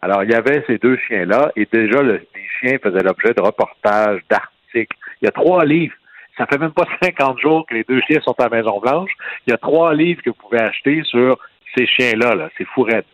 Alors, 0.01 0.23
il 0.23 0.31
y 0.31 0.35
avait 0.35 0.63
ces 0.67 0.77
deux 0.77 0.97
chiens-là, 1.07 1.51
et 1.55 1.67
déjà, 1.71 2.01
les 2.01 2.21
chiens 2.59 2.77
faisaient 2.81 3.03
l'objet 3.03 3.33
de 3.33 3.41
reportages, 3.41 4.21
d'articles. 4.29 4.97
Il 5.21 5.25
y 5.25 5.27
a 5.27 5.31
trois 5.31 5.65
livres. 5.65 5.93
Ça 6.37 6.45
fait 6.45 6.57
même 6.57 6.71
pas 6.71 6.85
50 7.03 7.39
jours 7.39 7.65
que 7.67 7.73
les 7.75 7.83
deux 7.83 8.01
chiens 8.01 8.19
sont 8.21 8.35
à 8.39 8.43
la 8.43 8.49
Maison-Blanche. 8.49 9.11
Il 9.45 9.51
y 9.51 9.53
a 9.53 9.57
trois 9.57 9.93
livres 9.93 10.21
que 10.23 10.29
vous 10.29 10.35
pouvez 10.35 10.59
acheter 10.59 11.03
sur 11.03 11.37
ces 11.75 11.85
chiens-là, 11.85 12.35
là. 12.35 12.49
C'est 12.57 12.65
fourrette. 12.65 13.05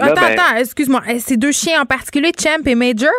attends, 0.00 0.14
ben, 0.14 0.38
attends, 0.38 0.56
excuse-moi. 0.56 1.02
Eh, 1.08 1.18
ces 1.18 1.36
deux 1.36 1.52
chiens 1.52 1.82
en 1.82 1.86
particulier, 1.86 2.32
Champ 2.38 2.62
et 2.64 2.74
Major? 2.74 3.12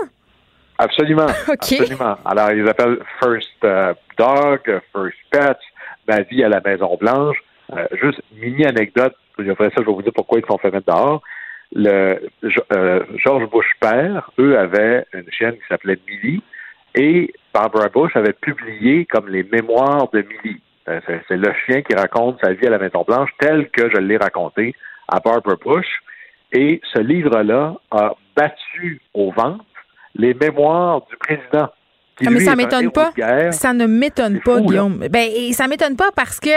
Absolument. 0.78 1.28
Absolument. 1.48 2.18
Alors, 2.26 2.52
ils 2.52 2.68
appellent 2.68 3.00
First 3.22 3.64
euh, 3.64 3.94
Dog, 4.18 4.82
First 4.92 5.18
Pet, 5.32 5.58
ma 6.08 6.22
vie 6.22 6.44
à 6.44 6.50
la 6.50 6.62
Maison-Blanche. 6.62 7.38
Euh, 7.76 7.86
juste 8.02 8.22
mini 8.36 8.66
anecdote, 8.66 9.16
après 9.38 9.70
ça, 9.70 9.76
je 9.78 9.82
vais 9.82 9.92
vous 9.92 10.02
dire 10.02 10.14
pourquoi 10.14 10.40
ils 10.40 10.46
sont 10.46 10.58
fait 10.58 10.72
mettre 10.72 10.86
dehors. 10.88 11.22
Le, 11.76 12.30
euh, 12.72 13.04
George 13.18 13.50
Bush 13.50 13.70
père, 13.82 14.32
eux, 14.40 14.58
avaient 14.58 15.06
une 15.14 15.30
chaîne 15.30 15.54
qui 15.54 15.68
s'appelait 15.68 16.00
Millie, 16.08 16.42
et 16.96 17.34
Barbara 17.54 17.90
Bush 17.90 18.16
avait 18.16 18.34
publié 18.34 19.06
comme 19.06 19.28
les 19.28 19.44
mémoires 19.44 20.10
de 20.12 20.22
Millie. 20.22 20.62
Euh, 20.88 21.02
c'est 21.28 21.36
le 21.36 21.52
chien 21.66 21.82
qui 21.82 21.94
raconte 21.96 22.40
sa 22.42 22.54
vie 22.54 22.68
à 22.68 22.70
la 22.70 22.78
Maison 22.78 23.04
Blanche 23.06 23.30
tel 23.40 23.70
que 23.70 23.90
je 23.90 23.98
l'ai 23.98 24.18
raconté 24.18 24.74
à 25.10 25.20
Barbara 25.20 25.56
Bush. 25.56 26.02
Et 26.54 26.80
ce 26.94 27.00
livre-là 27.00 27.76
a 27.92 28.14
battu 28.36 29.02
au 29.14 29.32
ventre 29.32 29.66
les 30.16 30.34
mémoires 30.34 31.02
du 31.10 31.18
président 31.18 31.70
ah, 32.24 32.30
mais 32.30 32.40
ça 32.40 32.56
m'étonne 32.56 32.92
pas. 32.92 33.12
Ça 33.52 33.74
ne 33.74 33.86
m'étonne 33.88 34.40
pas, 34.40 34.62
Guillaume. 34.62 35.06
Ben, 35.10 35.30
et 35.34 35.52
ça 35.54 35.68
m'étonne 35.68 35.96
pas 35.96 36.12
parce 36.16 36.40
que 36.40 36.50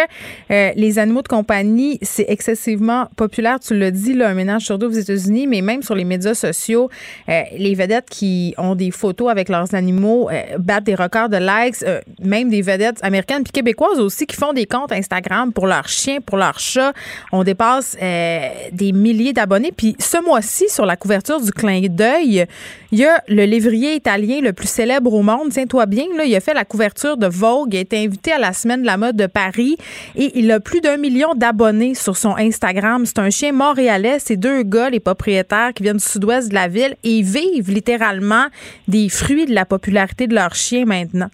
euh, 0.50 0.70
les 0.76 0.98
animaux 0.98 1.22
de 1.22 1.28
compagnie, 1.28 1.98
c'est 2.02 2.26
excessivement 2.28 3.08
populaire. 3.16 3.58
Tu 3.58 3.76
l'as 3.76 3.90
dit, 3.90 4.14
là, 4.14 4.28
un 4.28 4.34
ménage 4.34 4.62
sur 4.66 4.78
deux 4.78 4.86
aux 4.86 4.90
États-Unis, 4.90 5.48
mais 5.48 5.60
même 5.60 5.82
sur 5.82 5.96
les 5.96 6.04
médias 6.04 6.34
sociaux, 6.34 6.90
euh, 7.28 7.42
les 7.56 7.74
vedettes 7.74 8.08
qui 8.08 8.54
ont 8.56 8.76
des 8.76 8.92
photos 8.92 9.30
avec 9.30 9.48
leurs 9.48 9.74
animaux 9.74 10.30
euh, 10.30 10.58
battent 10.58 10.84
des 10.84 10.94
records 10.94 11.28
de 11.28 11.38
likes. 11.38 11.84
même 12.22 12.50
des 12.50 12.62
vedettes 12.62 12.98
américaines 13.02 13.42
puis 13.42 13.52
québécoises 13.52 13.98
aussi 13.98 14.26
qui 14.26 14.36
font 14.36 14.52
des 14.52 14.66
comptes 14.66 14.92
Instagram 14.92 15.52
pour 15.52 15.66
leurs 15.66 15.88
chiens, 15.88 16.20
pour 16.20 16.38
leurs 16.38 16.60
chats. 16.60 16.92
On 17.32 17.42
dépasse 17.42 17.96
des 17.98 18.92
milliers 18.92 19.32
d'abonnés. 19.32 19.72
Puis 19.76 19.96
ce 19.98 20.22
mois-ci, 20.24 20.68
sur 20.68 20.86
la 20.86 20.96
couverture 20.96 21.40
du 21.40 21.50
clin 21.50 21.80
d'œil, 21.88 22.46
il 22.90 22.98
y 22.98 23.04
a 23.04 23.22
le 23.28 23.44
lévrier 23.44 23.94
italien 23.94 24.40
le 24.40 24.52
plus 24.52 24.68
célèbre 24.68 25.12
au 25.12 25.22
monde 25.22 25.50
tiens-toi 25.50 25.86
bien, 25.86 26.04
là, 26.16 26.24
il 26.24 26.34
a 26.34 26.40
fait 26.40 26.54
la 26.54 26.64
couverture 26.64 27.16
de 27.16 27.26
Vogue, 27.26 27.74
il 27.74 27.78
a 27.78 27.80
été 27.80 28.02
invité 28.02 28.32
à 28.32 28.38
la 28.38 28.52
Semaine 28.52 28.82
de 28.82 28.86
la 28.86 28.96
mode 28.96 29.16
de 29.16 29.26
Paris 29.26 29.76
et 30.16 30.38
il 30.38 30.50
a 30.50 30.60
plus 30.60 30.80
d'un 30.80 30.96
million 30.96 31.34
d'abonnés 31.34 31.94
sur 31.94 32.16
son 32.16 32.36
Instagram. 32.36 33.04
C'est 33.06 33.18
un 33.18 33.30
chien 33.30 33.52
montréalais, 33.52 34.18
c'est 34.18 34.36
deux 34.36 34.62
gars, 34.62 34.90
les 34.90 35.00
propriétaires 35.00 35.72
qui 35.74 35.82
viennent 35.82 35.98
du 35.98 36.04
sud-ouest 36.04 36.48
de 36.48 36.54
la 36.54 36.68
ville 36.68 36.96
et 37.04 37.18
ils 37.18 37.24
vivent 37.24 37.70
littéralement 37.70 38.46
des 38.86 39.08
fruits 39.08 39.46
de 39.46 39.54
la 39.54 39.64
popularité 39.64 40.26
de 40.26 40.34
leur 40.34 40.54
chien 40.54 40.84
maintenant 40.84 41.30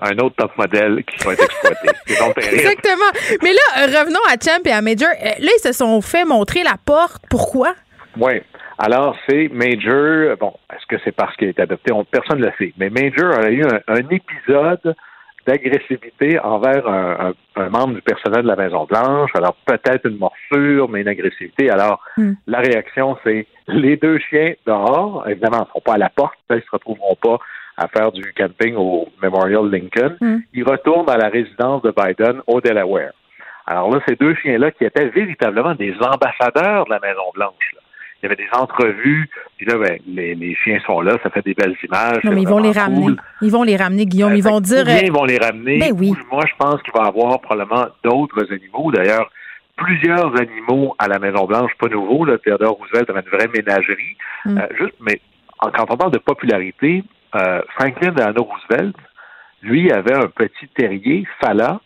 un 0.00 0.16
autre 0.18 0.36
top 0.36 0.56
modèle 0.56 1.02
qui 1.04 1.24
va 1.24 1.32
être 1.32 1.44
exploité. 1.44 1.88
Exactement. 2.54 3.10
Mais 3.42 3.52
là, 3.52 3.86
revenons 3.98 4.20
à 4.28 4.34
Champ 4.42 4.62
et 4.64 4.70
à 4.70 4.80
Major. 4.80 5.08
Euh, 5.08 5.24
là, 5.38 5.50
ils 5.56 5.60
se 5.60 5.72
sont 5.72 6.00
fait 6.00 6.24
montrer 6.24 6.62
la 6.62 6.76
porte. 6.84 7.22
Pourquoi? 7.28 7.74
Oui. 8.16 8.40
Alors, 8.80 9.16
c'est 9.28 9.48
Major, 9.48 10.36
bon, 10.38 10.54
est-ce 10.72 10.86
que 10.86 11.02
c'est 11.04 11.12
parce 11.12 11.36
qu'il 11.36 11.48
est 11.48 11.58
adopté? 11.58 11.92
personne 12.12 12.38
ne 12.38 12.46
le 12.46 12.52
sait. 12.58 12.72
Mais 12.78 12.90
Major 12.90 13.34
a 13.34 13.50
eu 13.50 13.64
un, 13.64 14.08
épisode 14.08 14.94
d'agressivité 15.44 16.38
envers 16.38 16.86
un, 16.86 17.34
membre 17.70 17.94
du 17.94 18.02
personnel 18.02 18.42
de 18.42 18.46
la 18.46 18.54
Maison-Blanche. 18.54 19.32
Alors, 19.34 19.56
peut-être 19.66 20.06
une 20.06 20.18
morsure, 20.18 20.88
mais 20.88 21.00
une 21.00 21.08
agressivité. 21.08 21.70
Alors, 21.70 22.00
hmm. 22.16 22.34
la 22.46 22.58
réaction, 22.60 23.18
c'est 23.24 23.48
les 23.66 23.96
deux 23.96 24.20
chiens 24.30 24.52
dehors. 24.64 25.28
Évidemment, 25.28 25.58
ils 25.58 25.62
ne 25.62 25.66
seront 25.66 25.80
pas 25.80 25.94
à 25.94 25.98
la 25.98 26.10
porte. 26.10 26.38
Ils 26.50 26.56
ne 26.56 26.60
se 26.60 26.70
retrouveront 26.70 27.16
pas 27.20 27.38
à 27.76 27.88
faire 27.88 28.12
du 28.12 28.32
camping 28.32 28.76
au 28.76 29.08
Memorial 29.20 29.68
Lincoln. 29.68 30.16
Hmm. 30.20 30.38
Ils 30.54 30.64
retournent 30.64 31.10
à 31.10 31.16
la 31.16 31.30
résidence 31.30 31.82
de 31.82 31.92
Biden 31.92 32.42
au 32.46 32.60
Delaware. 32.60 33.10
Alors 33.66 33.90
là, 33.90 34.00
ces 34.08 34.14
deux 34.14 34.36
chiens-là 34.36 34.70
qui 34.70 34.84
étaient 34.84 35.08
véritablement 35.08 35.74
des 35.74 35.94
ambassadeurs 36.00 36.84
de 36.84 36.90
la 36.90 37.00
Maison-Blanche 37.00 37.74
il 38.20 38.24
y 38.24 38.26
avait 38.26 38.36
des 38.36 38.48
entrevues, 38.52 39.30
puis 39.56 39.66
là, 39.66 39.76
ben, 39.78 39.98
les, 40.06 40.56
chiens 40.56 40.80
sont 40.84 41.00
là, 41.00 41.16
ça 41.22 41.30
fait 41.30 41.44
des 41.44 41.54
belles 41.54 41.76
images. 41.84 42.24
Non, 42.24 42.32
mais 42.32 42.42
ils 42.42 42.48
vont 42.48 42.58
les 42.58 42.72
ramener. 42.72 43.14
Ils 43.42 43.50
vont 43.50 43.62
les 43.62 43.76
ramener, 43.76 44.06
Guillaume. 44.06 44.34
ils 44.34 44.42
vont 44.42 44.60
dire. 44.60 44.88
Ils 44.88 45.12
vont 45.12 45.24
les 45.24 45.38
ramener. 45.38 45.78
Ben 45.78 45.92
oui. 45.96 46.12
Moi, 46.30 46.44
je 46.46 46.54
pense 46.58 46.82
qu'il 46.82 46.92
va 46.94 47.04
y 47.04 47.08
avoir 47.08 47.40
probablement 47.40 47.86
d'autres 48.02 48.52
animaux. 48.52 48.90
D'ailleurs, 48.90 49.30
plusieurs 49.76 50.36
animaux 50.40 50.96
à 50.98 51.06
la 51.06 51.18
Maison-Blanche, 51.20 51.70
pas 51.78 51.88
nouveau. 51.88 52.24
Là, 52.24 52.38
Theodore 52.38 52.76
Roosevelt 52.78 53.08
avait 53.08 53.20
une 53.20 53.38
vraie 53.38 53.48
ménagerie. 53.48 54.16
Mm. 54.44 54.58
Euh, 54.58 54.66
juste, 54.78 54.94
mais 55.00 55.20
quand 55.60 55.86
on 55.88 55.96
parle 55.96 56.12
de 56.12 56.18
popularité, 56.18 57.04
euh, 57.36 57.62
Franklin 57.76 58.10
Delano 58.10 58.42
Roosevelt, 58.42 58.96
lui, 59.62 59.90
avait 59.92 60.16
un 60.16 60.26
petit 60.26 60.68
terrier, 60.76 61.26
Fala. 61.40 61.80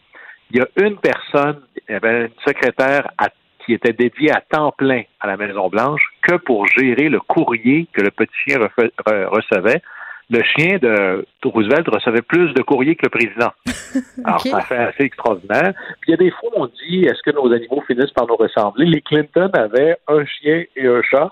Il 0.51 0.59
y 0.59 0.61
a 0.61 0.66
une 0.87 0.97
personne, 0.97 1.61
il 1.89 1.93
y 1.93 1.95
avait 1.95 2.26
une 2.26 2.33
secrétaire 2.47 3.11
à 3.18 3.28
qui 3.65 3.75
était 3.75 3.93
dédié 3.93 4.31
à 4.31 4.41
temps 4.41 4.73
plein 4.73 5.03
à 5.21 5.27
la 5.27 5.37
Maison-Blanche 5.37 6.03
que 6.23 6.37
pour 6.37 6.67
gérer 6.67 7.09
le 7.09 7.21
courrier 7.21 7.87
que 7.93 8.03
le 8.03 8.11
petit 8.11 8.35
chien 8.47 8.59
recevait. 8.59 9.83
Le 10.31 10.43
chien 10.43 10.79
de 10.81 11.27
Roosevelt 11.45 11.87
recevait 11.89 12.23
plus 12.23 12.55
de 12.55 12.63
courriers 12.63 12.97
que 12.97 13.05
le 13.05 13.11
président. 13.11 13.53
Alors, 14.25 14.41
ça 14.41 14.61
fait 14.63 14.77
assez 14.77 15.05
extraordinaire. 15.05 15.75
Puis 16.01 16.09
il 16.09 16.11
y 16.13 16.15
a 16.15 16.17
des 16.17 16.31
fois, 16.31 16.51
on 16.55 16.67
dit, 16.67 17.05
est-ce 17.05 17.23
que 17.23 17.35
nos 17.35 17.53
animaux 17.53 17.83
finissent 17.87 18.13
par 18.13 18.27
nous 18.27 18.37
ressembler? 18.37 18.87
Les 18.87 19.03
Clinton 19.03 19.51
avaient 19.53 19.97
un 20.09 20.25
chien 20.25 20.65
et 20.75 20.87
un 20.87 21.03
chat. 21.03 21.31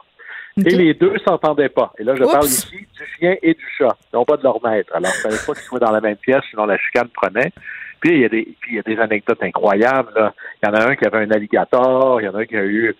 Et 0.59 0.71
les 0.71 0.95
deux 0.95 1.15
s'entendaient 1.25 1.71
pas. 1.71 1.93
Et 1.99 2.05
là, 2.05 2.15
je 2.15 2.25
parle 2.25 2.45
ici 2.45 2.77
du 2.77 3.07
chien 3.17 3.37
et 3.41 3.55
du 3.55 3.67
chat, 3.79 3.97
non 4.13 4.25
pas 4.25 4.37
de 4.37 4.43
leur 4.43 4.63
maître. 4.63 4.93
Alors, 4.95 5.11
il 5.15 5.17
ne 5.17 5.23
fallait 5.23 5.47
pas 5.47 5.55
qu'ils 5.55 5.63
soient 5.63 5.79
dans 5.79 5.93
la 5.93 6.01
même 6.01 6.17
pièce, 6.17 6.43
sinon 6.51 6.67
la 6.67 6.77
chicane 6.77 7.09
prenait. 7.09 7.53
Puis 8.01 8.13
il 8.13 8.21
y 8.21 8.79
a 8.79 8.83
des, 8.83 8.99
anecdotes 8.99 9.43
incroyables. 9.43 10.33
Il 10.63 10.67
y 10.67 10.71
en 10.71 10.75
a 10.75 10.91
un 10.91 10.97
qui 10.97 11.07
avait 11.07 11.19
un 11.19 11.31
alligator, 11.31 12.21
il 12.21 12.25
y 12.25 12.29
en 12.29 12.35
a 12.35 12.41
un 12.41 12.47
qui 12.47 12.57
a 12.57 12.65
eu 12.65 12.95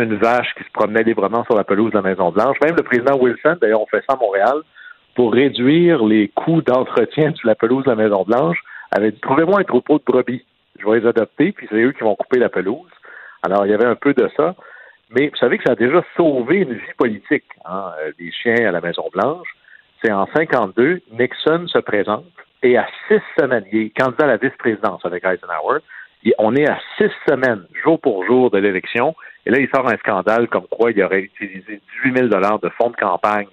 une 0.00 0.16
vache 0.16 0.52
qui 0.56 0.64
se 0.64 0.70
promenait 0.72 1.02
librement 1.02 1.44
sur 1.44 1.54
la 1.54 1.64
pelouse 1.64 1.92
de 1.92 1.96
la 1.96 2.02
Maison 2.02 2.30
Blanche. 2.30 2.56
Même 2.64 2.74
le 2.76 2.82
président 2.82 3.16
Wilson, 3.16 3.56
d'ailleurs, 3.60 3.82
on 3.82 3.86
fait 3.86 4.02
ça 4.08 4.14
à 4.14 4.16
Montréal 4.16 4.56
pour 5.14 5.32
réduire 5.32 6.04
les 6.04 6.28
coûts 6.28 6.62
d'entretien 6.62 7.32
sur 7.34 7.46
la 7.46 7.54
pelouse 7.54 7.84
de 7.84 7.90
la 7.90 7.96
Maison 7.96 8.24
Blanche. 8.24 8.58
Avait 8.90 9.12
dit 9.12 9.20
trouvez-moi 9.20 9.60
un 9.60 9.64
troupeau 9.64 9.98
de 9.98 10.04
brebis, 10.04 10.44
je 10.78 10.86
vais 10.86 11.00
les 11.00 11.06
adopter, 11.06 11.52
puis 11.52 11.66
c'est 11.70 11.82
eux 11.82 11.92
qui 11.92 12.02
vont 12.02 12.16
couper 12.16 12.38
la 12.38 12.48
pelouse. 12.48 12.90
Alors 13.42 13.66
il 13.66 13.70
y 13.70 13.74
avait 13.74 13.86
un 13.86 13.94
peu 13.94 14.14
de 14.14 14.28
ça. 14.36 14.54
Mais 15.10 15.28
vous 15.28 15.36
savez 15.36 15.58
que 15.58 15.64
ça 15.64 15.72
a 15.72 15.76
déjà 15.76 16.02
sauvé 16.16 16.56
une 16.56 16.72
vie 16.72 16.94
politique, 16.96 17.44
hein, 17.64 17.92
des 18.18 18.32
chiens 18.32 18.66
à 18.66 18.72
la 18.72 18.80
Maison 18.80 19.04
Blanche. 19.12 19.48
C'est 20.02 20.12
en 20.12 20.26
52, 20.34 21.02
Nixon 21.12 21.66
se 21.68 21.78
présente 21.78 22.24
et 22.64 22.78
à 22.78 22.86
six 23.06 23.20
semaines, 23.38 23.64
il 23.70 23.82
est 23.82 23.90
candidat 23.90 24.24
à 24.24 24.28
la 24.28 24.36
vice-présidence 24.38 25.04
avec 25.04 25.22
Eisenhower. 25.22 25.80
Et 26.24 26.34
on 26.38 26.56
est 26.56 26.66
à 26.66 26.78
six 26.96 27.10
semaines, 27.28 27.64
jour 27.84 28.00
pour 28.00 28.24
jour 28.24 28.50
de 28.50 28.56
l'élection. 28.56 29.14
Et 29.44 29.50
là, 29.50 29.58
il 29.58 29.68
sort 29.68 29.86
un 29.86 29.98
scandale 29.98 30.48
comme 30.48 30.66
quoi 30.68 30.90
il 30.90 31.02
aurait 31.02 31.20
utilisé 31.20 31.82
18 32.02 32.16
000 32.16 32.28
de 32.28 32.68
fonds 32.70 32.88
de 32.88 32.96
campagne 32.96 33.46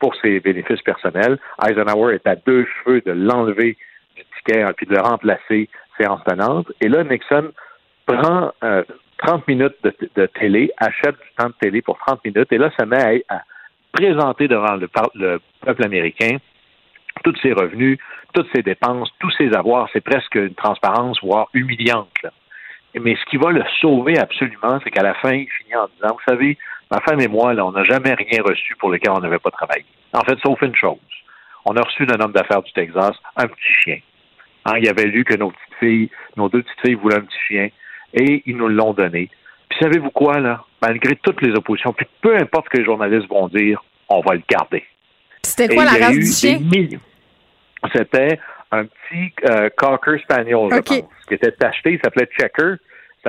pour 0.00 0.16
ses 0.16 0.40
bénéfices 0.40 0.82
personnels. 0.82 1.38
Eisenhower 1.64 2.16
est 2.16 2.26
à 2.26 2.34
deux 2.34 2.66
cheveux 2.66 3.00
de 3.02 3.12
l'enlever 3.12 3.76
du 4.16 4.22
ticket 4.36 4.62
et 4.62 4.72
puis 4.76 4.86
de 4.86 4.94
le 4.94 5.00
remplacer 5.00 5.68
séance 5.96 6.20
tenante. 6.24 6.66
Et 6.80 6.88
là, 6.88 7.04
Nixon 7.04 7.52
prend 8.04 8.52
30 8.60 8.60
euh, 8.64 9.36
minutes 9.46 9.76
de, 10.16 10.26
télé, 10.26 10.72
achète 10.78 11.14
du 11.14 11.30
temps 11.38 11.48
de 11.48 11.54
télé 11.60 11.82
pour 11.82 11.98
30 11.98 12.24
minutes, 12.24 12.52
et 12.52 12.58
là, 12.58 12.70
ça 12.76 12.84
met 12.84 13.24
à, 13.28 13.42
présenter 13.92 14.48
devant 14.48 14.74
le 14.74 15.38
peuple 15.64 15.84
américain 15.84 16.38
tous 17.22 17.36
ses 17.42 17.52
revenus, 17.52 17.98
toutes 18.32 18.48
ses 18.54 18.62
dépenses, 18.62 19.10
tous 19.18 19.30
ses 19.32 19.54
avoirs. 19.54 19.88
C'est 19.92 20.02
presque 20.02 20.34
une 20.34 20.54
transparence, 20.54 21.18
voire 21.22 21.48
humiliante. 21.54 22.26
Mais 22.94 23.14
ce 23.16 23.24
qui 23.30 23.36
va 23.36 23.50
le 23.50 23.62
sauver 23.80 24.18
absolument, 24.18 24.78
c'est 24.82 24.90
qu'à 24.90 25.02
la 25.02 25.14
fin, 25.14 25.32
il 25.32 25.48
finit 25.50 25.74
en 25.76 25.88
disant, 25.88 26.14
vous 26.14 26.32
savez, 26.32 26.56
ma 26.90 27.00
femme 27.00 27.20
et 27.20 27.28
moi, 27.28 27.52
là, 27.52 27.66
on 27.66 27.72
n'a 27.72 27.84
jamais 27.84 28.14
rien 28.14 28.42
reçu 28.42 28.74
pour 28.76 28.90
lequel 28.90 29.10
on 29.10 29.20
n'avait 29.20 29.38
pas 29.38 29.50
travaillé. 29.50 29.84
En 30.12 30.22
fait, 30.22 30.38
sauf 30.38 30.60
une 30.62 30.74
chose. 30.74 30.98
On 31.66 31.76
a 31.76 31.82
reçu 31.82 32.06
d'un 32.06 32.18
homme 32.20 32.32
d'affaires 32.32 32.62
du 32.62 32.72
Texas 32.72 33.16
un 33.36 33.48
petit 33.48 33.72
chien. 33.82 33.98
Hein, 34.64 34.78
il 34.78 34.88
avait 34.88 35.04
lu 35.04 35.24
que 35.24 35.34
nos 35.34 35.50
petites 35.50 35.74
filles, 35.78 36.10
nos 36.36 36.48
deux 36.48 36.62
petites 36.62 36.80
filles 36.80 36.94
voulaient 36.94 37.16
un 37.16 37.24
petit 37.24 37.38
chien, 37.48 37.68
et 38.14 38.42
ils 38.46 38.56
nous 38.56 38.68
l'ont 38.68 38.94
donné. 38.94 39.28
Puis 39.68 39.78
savez-vous 39.80 40.10
quoi, 40.10 40.38
là? 40.38 40.64
Malgré 40.80 41.16
toutes 41.16 41.42
les 41.42 41.52
oppositions, 41.54 41.92
puis 41.92 42.06
peu 42.20 42.36
importe 42.36 42.66
ce 42.66 42.70
que 42.70 42.78
les 42.78 42.84
journalistes 42.84 43.28
vont 43.28 43.48
dire, 43.48 43.82
on 44.08 44.20
va 44.20 44.34
le 44.34 44.42
garder. 44.48 44.84
C'était 45.46 45.74
quoi 45.74 45.84
la 45.84 45.92
race 45.92 46.18
du 46.18 46.26
chien? 46.26 46.58
C'était 47.94 48.38
un 48.72 48.84
petit 48.84 49.32
euh, 49.48 49.68
Cocker 49.76 50.18
Spaniel, 50.22 50.68
je 50.70 50.80
pense, 50.80 51.24
qui 51.28 51.34
était 51.34 51.64
acheté. 51.64 51.92
Il 51.92 52.00
s'appelait 52.02 52.28
Checker. 52.38 52.74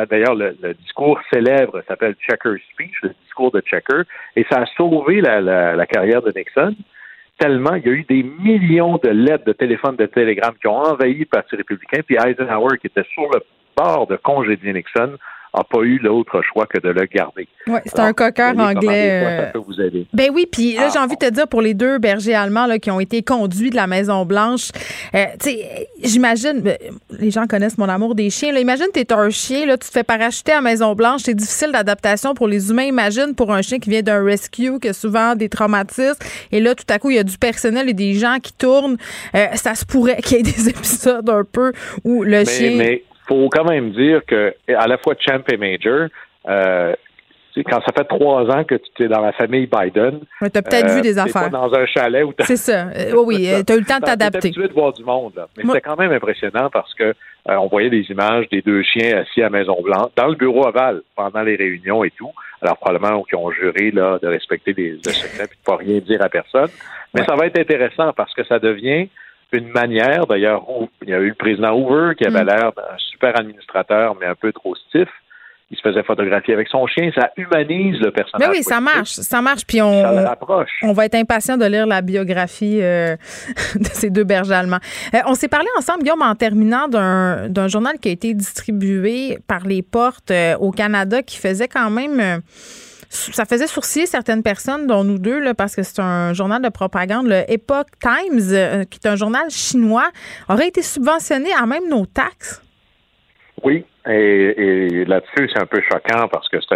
D'ailleurs, 0.10 0.36
le, 0.36 0.74
discours 0.76 1.20
célèbre 1.32 1.82
s'appelle 1.88 2.16
Checker 2.22 2.56
Speech, 2.72 3.02
le 3.02 3.16
discours 3.24 3.52
de 3.52 3.62
Checker. 3.62 4.04
Et 4.36 4.46
ça 4.50 4.62
a 4.62 4.66
sauvé 4.76 5.22
la, 5.22 5.86
carrière 5.88 6.22
de 6.22 6.32
Nixon 6.36 6.76
tellement 7.40 7.76
il 7.76 7.86
y 7.86 7.90
a 7.90 7.92
eu 7.92 8.04
des 8.04 8.24
millions 8.24 8.98
de 8.98 9.10
lettres 9.10 9.46
de 9.46 9.54
téléphone, 9.54 9.96
de 9.96 10.08
télégrammes 10.08 10.56
qui 10.60 10.68
ont 10.68 10.78
envahi 10.78 11.14
le 11.20 11.26
Parti 11.26 11.56
républicain. 11.56 12.02
Puis 12.04 12.16
Eisenhower, 12.16 12.80
qui 12.80 12.88
était 12.88 13.06
sur 13.14 13.30
le 13.32 13.42
bord 13.76 14.08
de 14.08 14.16
congédier 14.16 14.74
Nixon, 14.74 15.18
n'a 15.58 15.64
pas 15.64 15.80
eu 15.80 15.98
l'autre 16.00 16.42
choix 16.42 16.66
que 16.66 16.80
de 16.80 16.90
le 16.90 17.06
garder. 17.06 17.48
Oui, 17.68 17.80
c'est 17.86 18.00
un 18.00 18.14
coqueur 18.14 18.58
anglais. 18.58 19.52
euh, 19.56 19.60
vous 19.60 19.80
aider. 19.82 20.06
Ben 20.14 20.30
oui, 20.34 20.48
puis 20.50 20.74
là, 20.74 20.90
j'ai 20.90 21.00
ah, 21.00 21.04
envie 21.04 21.16
de 21.16 21.26
te 21.26 21.34
dire 21.34 21.48
pour 21.48 21.62
les 21.62 21.74
deux 21.74 21.98
bergers 21.98 22.34
allemands 22.34 22.66
là, 22.66 22.80
qui 22.80 22.92
ont 22.92 23.00
été 23.00 23.24
conduits 23.24 23.70
de 23.70 23.76
la 23.76 23.88
Maison 23.88 24.26
Blanche, 24.26 24.70
euh, 25.16 25.26
tu 25.40 25.50
sais, 25.50 25.88
j'imagine, 26.04 26.62
ben, 26.62 26.78
les 27.20 27.32
gens 27.32 27.48
connaissent 27.48 27.78
mon 27.78 27.90
amour 27.90 28.16
des 28.16 28.30
chiens. 28.30 28.52
Là, 28.52 28.60
imagine, 28.60 28.88
tu 28.94 29.00
es 29.00 29.12
un 29.12 29.30
chien, 29.30 29.66
là, 29.66 29.78
tu 29.78 29.88
te 29.88 29.92
fais 29.92 30.04
parachuter 30.04 30.54
à 30.54 30.62
Maison 30.62 30.96
Blanche, 30.96 31.22
c'est 31.26 31.36
difficile 31.36 31.72
d'adaptation 31.72 32.34
pour 32.34 32.48
les 32.48 32.70
humains. 32.70 32.84
Imagine 32.84 33.36
pour 33.36 33.52
un 33.52 33.62
chien 33.62 33.80
qui 33.80 33.90
vient 33.90 34.02
d'un 34.02 34.24
rescue, 34.24 34.80
qui 34.80 34.90
a 34.90 34.94
souvent 34.94 35.36
des 35.36 35.50
traumatismes, 35.50 36.20
et 36.52 36.60
là, 36.60 36.76
tout 36.76 36.86
à 36.90 37.00
coup, 37.00 37.10
il 37.10 37.16
y 37.16 37.20
a 37.20 37.24
du 37.24 37.38
personnel 37.38 37.90
et 37.90 37.94
des 37.94 38.14
gens 38.14 38.38
qui 38.42 38.54
tournent. 38.54 38.98
Euh, 39.36 39.48
ça 39.56 39.76
se 39.76 39.86
pourrait 39.86 40.22
qu'il 40.22 40.38
y 40.38 40.40
ait 40.40 40.44
des 40.44 40.70
épisodes 40.70 41.30
un 41.30 41.44
peu 41.44 41.72
où 42.04 42.24
le 42.24 42.46
chien 42.46 42.98
faut 43.28 43.50
quand 43.50 43.66
même 43.66 43.92
dire 43.92 44.22
que 44.26 44.54
à 44.70 44.88
la 44.88 44.98
fois 44.98 45.16
champ 45.20 45.42
et 45.52 45.58
major, 45.58 46.08
euh, 46.48 46.96
quand 47.64 47.82
ça 47.82 47.92
fait 47.92 48.04
trois 48.04 48.44
ans 48.52 48.64
que 48.64 48.76
tu 48.76 49.04
es 49.04 49.08
dans 49.08 49.22
la 49.22 49.32
famille 49.32 49.68
Biden, 49.68 50.20
tu 50.40 50.46
as 50.46 50.62
peut-être 50.62 50.92
vu 50.92 51.00
euh, 51.00 51.02
des 51.02 51.18
affaires. 51.18 51.50
Pas 51.50 51.50
dans 51.50 51.74
un 51.74 51.86
chalet 51.88 52.24
où 52.24 52.32
C'est 52.42 52.56
ça. 52.56 52.90
Euh, 52.96 53.14
oui, 53.26 53.50
tu 53.66 53.74
as 53.74 53.76
eu 53.76 53.80
le 53.80 53.86
temps 53.86 54.00
de 54.00 54.06
t'adapter. 54.06 54.50
habitué 54.50 54.68
de 54.68 54.74
voir 54.74 54.94
du 54.94 55.04
monde. 55.04 55.34
Mais 55.58 55.64
c'était 55.64 55.82
quand 55.82 55.98
même 55.98 56.12
impressionnant 56.12 56.70
parce 56.72 56.94
que 56.94 57.14
on 57.46 57.68
voyait 57.68 57.90
des 57.90 58.06
images 58.10 58.48
des 58.50 58.62
deux 58.62 58.84
chiens 58.84 59.20
assis 59.20 59.42
à 59.42 59.50
Maison 59.50 59.78
Blanche 59.82 60.12
dans 60.16 60.28
le 60.28 60.36
bureau 60.36 60.68
ovale 60.68 61.02
pendant 61.16 61.42
les 61.42 61.56
réunions 61.56 62.04
et 62.04 62.12
tout. 62.12 62.32
Alors 62.62 62.78
probablement 62.78 63.24
qui 63.24 63.36
ont 63.36 63.52
juré 63.52 63.92
là 63.92 64.20
de 64.22 64.28
respecter 64.28 64.74
les, 64.74 64.92
le 64.92 65.12
secret 65.12 65.46
et 65.46 65.48
de 65.48 65.64
pas 65.66 65.78
rien 65.78 66.00
dire 66.00 66.22
à 66.22 66.30
personne. 66.30 66.70
Mais 67.14 67.24
ça 67.24 67.36
va 67.36 67.46
être 67.46 67.58
intéressant 67.58 68.12
parce 68.14 68.34
que 68.34 68.44
ça 68.44 68.60
devient 68.60 69.08
une 69.54 69.70
manière, 69.70 70.28
d'ailleurs, 70.28 70.64
il 71.02 71.10
y 71.10 71.14
a 71.14 71.20
eu 71.20 71.30
le 71.30 71.36
président 71.36 71.74
Hoover 71.74 72.16
qui 72.16 72.26
avait 72.26 72.44
mm. 72.44 72.48
l'air 72.48 72.72
d'un 72.74 72.98
super 72.98 73.40
administrateur, 73.40 74.16
mais 74.20 74.26
un 74.26 74.36
peu 74.36 74.52
trop 74.52 74.76
stiff. 74.76 75.10
Il 75.70 75.76
se 75.76 75.82
faisait 75.82 76.04
photographier 76.04 76.54
avec 76.54 76.70
son 76.70 76.88
chien. 76.88 77.12
Ça 77.14 77.30
humanise 77.36 78.00
le 78.00 78.12
personnage. 78.12 78.48
Mais 78.48 78.58
oui, 78.58 78.64
ça 78.64 78.80
marche. 78.80 79.10
Ça 79.10 79.42
marche. 79.42 79.66
Puis 79.68 79.82
on, 79.82 80.04
on 80.84 80.94
va 80.94 81.06
être 81.06 81.16
impatient 81.16 81.58
de 81.58 81.66
lire 81.66 81.86
la 81.86 82.02
biographie 82.02 82.80
euh, 82.82 83.18
de 83.76 83.88
ces 83.88 84.10
deux 84.10 84.24
bergers 84.24 84.54
allemands. 84.54 84.80
Euh, 85.14 85.18
on 85.26 85.36
s'est 85.36 85.50
parlé 85.50 85.68
ensemble, 85.78 86.04
Guillaume, 86.04 86.22
en 86.22 86.36
terminant 86.36 86.88
d'un 86.88 87.68
journal 87.68 88.00
qui 88.00 88.08
a 88.08 88.12
été 88.14 88.34
distribué 88.34 89.40
par 89.46 89.68
les 89.68 89.82
portes 89.82 90.32
euh, 90.32 90.56
au 90.58 90.72
Canada 90.72 91.22
qui 91.22 91.38
faisait 91.38 91.68
quand 91.68 91.90
même 91.90 92.42
ça 93.10 93.46
faisait 93.46 93.68
sourciller 93.68 94.06
certaines 94.06 94.44
personnes, 94.44 94.88
dont 94.88 95.04
nous 95.04 95.20
deux, 95.20 95.40
là, 95.40 95.54
parce 95.54 95.76
que 95.76 95.84
c'est 95.84 96.02
un 96.02 96.34
journal 96.34 96.62
de 96.62 96.70
propagande, 96.70 97.28
le 97.28 97.44
Epoch 97.48 97.88
Times, 98.00 98.40
euh, 98.52 98.84
qui 98.86 99.00
est 99.04 99.08
un 99.08 99.16
journal 99.16 99.50
chinois, 99.50 100.10
aurait 100.50 100.68
été 100.68 100.82
subventionné 100.82 101.50
à 101.54 101.66
même 101.66 101.88
nos 101.90 102.06
taxes. 102.06 102.62
Oui, 103.64 103.86
et, 104.08 105.06
là-dessus, 105.06 105.50
c'est 105.54 105.62
un 105.62 105.66
peu 105.66 105.82
choquant 105.82 106.28
parce 106.28 106.48
que 106.50 106.58
c'est 106.62 106.76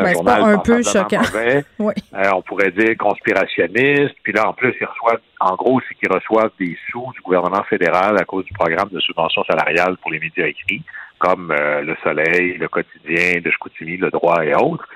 un 0.00 0.04
ben, 0.04 0.12
journal 0.12 0.42
un 0.42 0.58
peu 0.58 0.82
choquant. 0.82 1.22
oui. 1.78 1.94
Euh, 2.14 2.30
on 2.34 2.42
pourrait 2.42 2.70
dire 2.70 2.96
conspirationniste. 2.98 4.14
Puis 4.22 4.32
là, 4.32 4.48
en 4.48 4.52
plus, 4.52 4.74
ils 4.80 4.86
reçoivent, 4.86 5.20
en 5.40 5.56
gros, 5.56 5.80
c'est 5.88 5.94
qu'ils 5.96 6.12
reçoivent 6.12 6.52
des 6.58 6.76
sous 6.90 7.10
du 7.14 7.20
gouvernement 7.22 7.64
fédéral 7.64 8.16
à 8.18 8.24
cause 8.24 8.44
du 8.44 8.52
programme 8.52 8.88
de 8.90 9.00
subvention 9.00 9.42
salariale 9.44 9.96
pour 10.00 10.12
les 10.12 10.20
médias 10.20 10.46
écrits, 10.46 10.82
comme 11.18 11.50
euh, 11.50 11.82
Le 11.82 11.96
Soleil, 12.02 12.56
Le 12.58 12.68
Quotidien, 12.68 13.40
de 13.44 13.50
Chicoutimi, 13.50 13.96
Le 13.96 14.10
Droit 14.10 14.44
et 14.44 14.54
autres. 14.54 14.88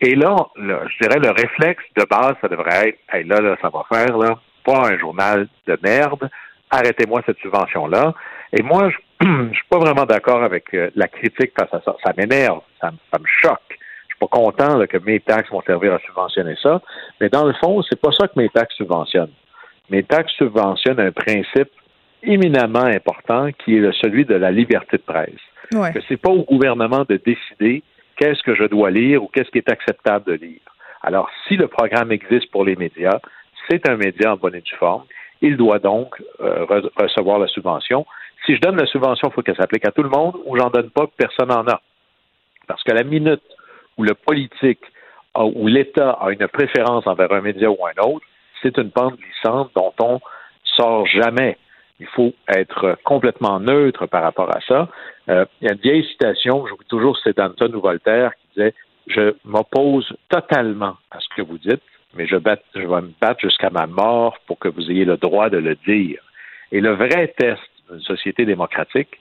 Et 0.00 0.14
là, 0.14 0.36
je 0.56 1.04
dirais 1.04 1.18
le 1.18 1.30
réflexe 1.30 1.82
de 1.96 2.04
base, 2.04 2.34
ça 2.40 2.48
devrait 2.48 2.88
être, 2.88 2.98
hey, 3.12 3.24
là, 3.24 3.40
là, 3.40 3.56
ça 3.60 3.68
va 3.68 3.84
faire, 3.92 4.16
là, 4.16 4.38
pas 4.64 4.88
un 4.88 4.98
journal 4.98 5.48
de 5.66 5.78
merde, 5.82 6.30
arrêtez-moi 6.70 7.22
cette 7.26 7.38
subvention-là. 7.38 8.14
Et 8.52 8.62
moi, 8.62 8.90
je 8.90 9.26
ne 9.26 9.52
suis 9.52 9.66
pas 9.68 9.78
vraiment 9.78 10.04
d'accord 10.04 10.42
avec 10.44 10.72
euh, 10.74 10.90
la 10.94 11.08
critique 11.08 11.52
face 11.58 11.72
à 11.72 11.80
ça. 11.84 11.96
Ça 12.04 12.12
m'énerve, 12.16 12.60
ça, 12.80 12.90
me 12.90 13.26
choque. 13.26 13.60
Je 13.70 14.14
suis 14.14 14.18
pas 14.20 14.28
content 14.28 14.86
que 14.86 14.98
mes 14.98 15.20
taxes 15.20 15.50
vont 15.50 15.62
servir 15.62 15.94
à 15.94 15.98
subventionner 15.98 16.54
ça. 16.62 16.80
Mais 17.20 17.28
dans 17.28 17.44
le 17.44 17.54
fond, 17.54 17.82
c'est 17.82 18.00
pas 18.00 18.12
ça 18.12 18.28
que 18.28 18.38
mes 18.38 18.48
taxes 18.48 18.76
subventionnent. 18.76 19.32
Mes 19.90 20.04
taxes 20.04 20.32
subventionnent 20.34 21.00
un 21.00 21.12
principe 21.12 21.70
éminemment 22.22 22.84
important 22.84 23.48
qui 23.64 23.76
est 23.76 23.92
celui 24.00 24.24
de 24.24 24.34
la 24.34 24.50
liberté 24.50 24.98
de 24.98 25.02
presse. 25.02 25.40
Ouais. 25.72 25.92
Que 25.92 26.00
c'est 26.08 26.16
pas 26.16 26.30
au 26.30 26.42
gouvernement 26.42 27.04
de 27.08 27.16
décider 27.16 27.82
qu'est-ce 28.18 28.42
que 28.42 28.54
je 28.54 28.64
dois 28.64 28.90
lire 28.90 29.22
ou 29.22 29.28
qu'est-ce 29.28 29.50
qui 29.50 29.58
est 29.58 29.70
acceptable 29.70 30.26
de 30.26 30.34
lire. 30.34 30.60
Alors, 31.02 31.30
si 31.46 31.56
le 31.56 31.68
programme 31.68 32.12
existe 32.12 32.50
pour 32.50 32.64
les 32.64 32.76
médias, 32.76 33.20
c'est 33.68 33.88
un 33.88 33.96
média 33.96 34.34
en 34.34 34.36
bonne 34.36 34.56
et 34.56 34.60
due 34.60 34.74
forme. 34.76 35.04
Il 35.40 35.56
doit 35.56 35.78
donc 35.78 36.20
euh, 36.40 36.66
recevoir 36.96 37.38
la 37.38 37.46
subvention. 37.46 38.04
Si 38.44 38.56
je 38.56 38.60
donne 38.60 38.76
la 38.76 38.86
subvention, 38.86 39.28
il 39.28 39.32
faut 39.32 39.42
qu'elle 39.42 39.56
s'applique 39.56 39.86
à 39.86 39.92
tout 39.92 40.02
le 40.02 40.08
monde 40.08 40.36
ou 40.44 40.56
j'en 40.56 40.70
donne 40.70 40.90
pas, 40.90 41.06
personne 41.16 41.48
n'en 41.48 41.66
a. 41.66 41.80
Parce 42.66 42.82
que 42.82 42.92
la 42.92 43.04
minute 43.04 43.42
où 43.96 44.02
le 44.02 44.14
politique 44.14 44.82
ou 45.36 45.68
l'État 45.68 46.10
a 46.10 46.30
une 46.30 46.48
préférence 46.48 47.06
envers 47.06 47.32
un 47.32 47.40
média 47.40 47.70
ou 47.70 47.78
un 47.86 48.02
autre, 48.02 48.26
c'est 48.62 48.76
une 48.76 48.90
pente 48.90 49.16
glissante 49.16 49.70
dont 49.76 49.92
on 50.00 50.20
sort 50.64 51.06
jamais. 51.06 51.56
Il 52.00 52.06
faut 52.06 52.32
être 52.48 52.96
complètement 53.04 53.58
neutre 53.60 54.06
par 54.06 54.22
rapport 54.22 54.54
à 54.54 54.60
ça. 54.60 54.88
Euh, 55.28 55.44
il 55.60 55.66
y 55.66 55.70
a 55.70 55.74
une 55.74 55.80
vieille 55.80 56.04
citation, 56.04 56.66
je 56.66 56.72
vous 56.72 56.84
toujours 56.88 57.18
c'est 57.22 57.36
d'Anton 57.36 57.72
ou 57.74 57.80
Voltaire, 57.80 58.32
qui 58.34 58.48
disait 58.56 58.74
Je 59.08 59.34
m'oppose 59.44 60.12
totalement 60.28 60.96
à 61.10 61.18
ce 61.20 61.28
que 61.36 61.42
vous 61.42 61.58
dites, 61.58 61.82
mais 62.14 62.26
je, 62.26 62.36
je 62.74 62.86
vais 62.86 63.00
me 63.00 63.12
battre 63.20 63.40
jusqu'à 63.40 63.70
ma 63.70 63.86
mort 63.86 64.38
pour 64.46 64.58
que 64.58 64.68
vous 64.68 64.90
ayez 64.90 65.04
le 65.04 65.16
droit 65.16 65.50
de 65.50 65.58
le 65.58 65.74
dire. 65.74 66.20
Et 66.70 66.80
le 66.80 66.94
vrai 66.94 67.34
test 67.36 67.62
d'une 67.90 68.00
société 68.00 68.44
démocratique, 68.44 69.18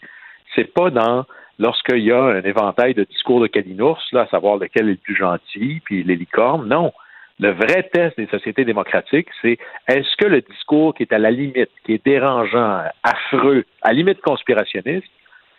c'est 0.55 0.71
pas 0.71 0.89
dans 0.89 1.25
lorsqu'il 1.59 2.03
y 2.03 2.11
a 2.11 2.21
un 2.21 2.41
éventail 2.41 2.93
de 2.93 3.03
discours 3.03 3.41
de 3.41 3.47
Kalinours, 3.47 4.03
là, 4.11 4.21
à 4.21 4.27
savoir 4.27 4.57
lequel 4.57 4.87
est 4.87 4.91
le 4.91 4.97
plus 4.97 5.15
gentil, 5.15 5.81
puis 5.83 6.03
les 6.03 6.15
licornes. 6.15 6.67
Non. 6.67 6.91
Le 7.39 7.51
vrai 7.51 7.83
test 7.93 8.17
des 8.17 8.25
sociétés 8.27 8.65
démocratiques, 8.65 9.29
c'est 9.41 9.59
est-ce 9.87 10.15
que 10.17 10.25
le 10.25 10.41
discours 10.41 10.95
qui 10.95 11.03
est 11.03 11.13
à 11.13 11.19
la 11.19 11.29
limite, 11.29 11.69
qui 11.85 11.93
est 11.93 12.03
dérangeant, 12.03 12.83
affreux, 13.03 13.63
à 13.83 13.93
limite 13.93 14.21
conspirationniste, 14.21 15.07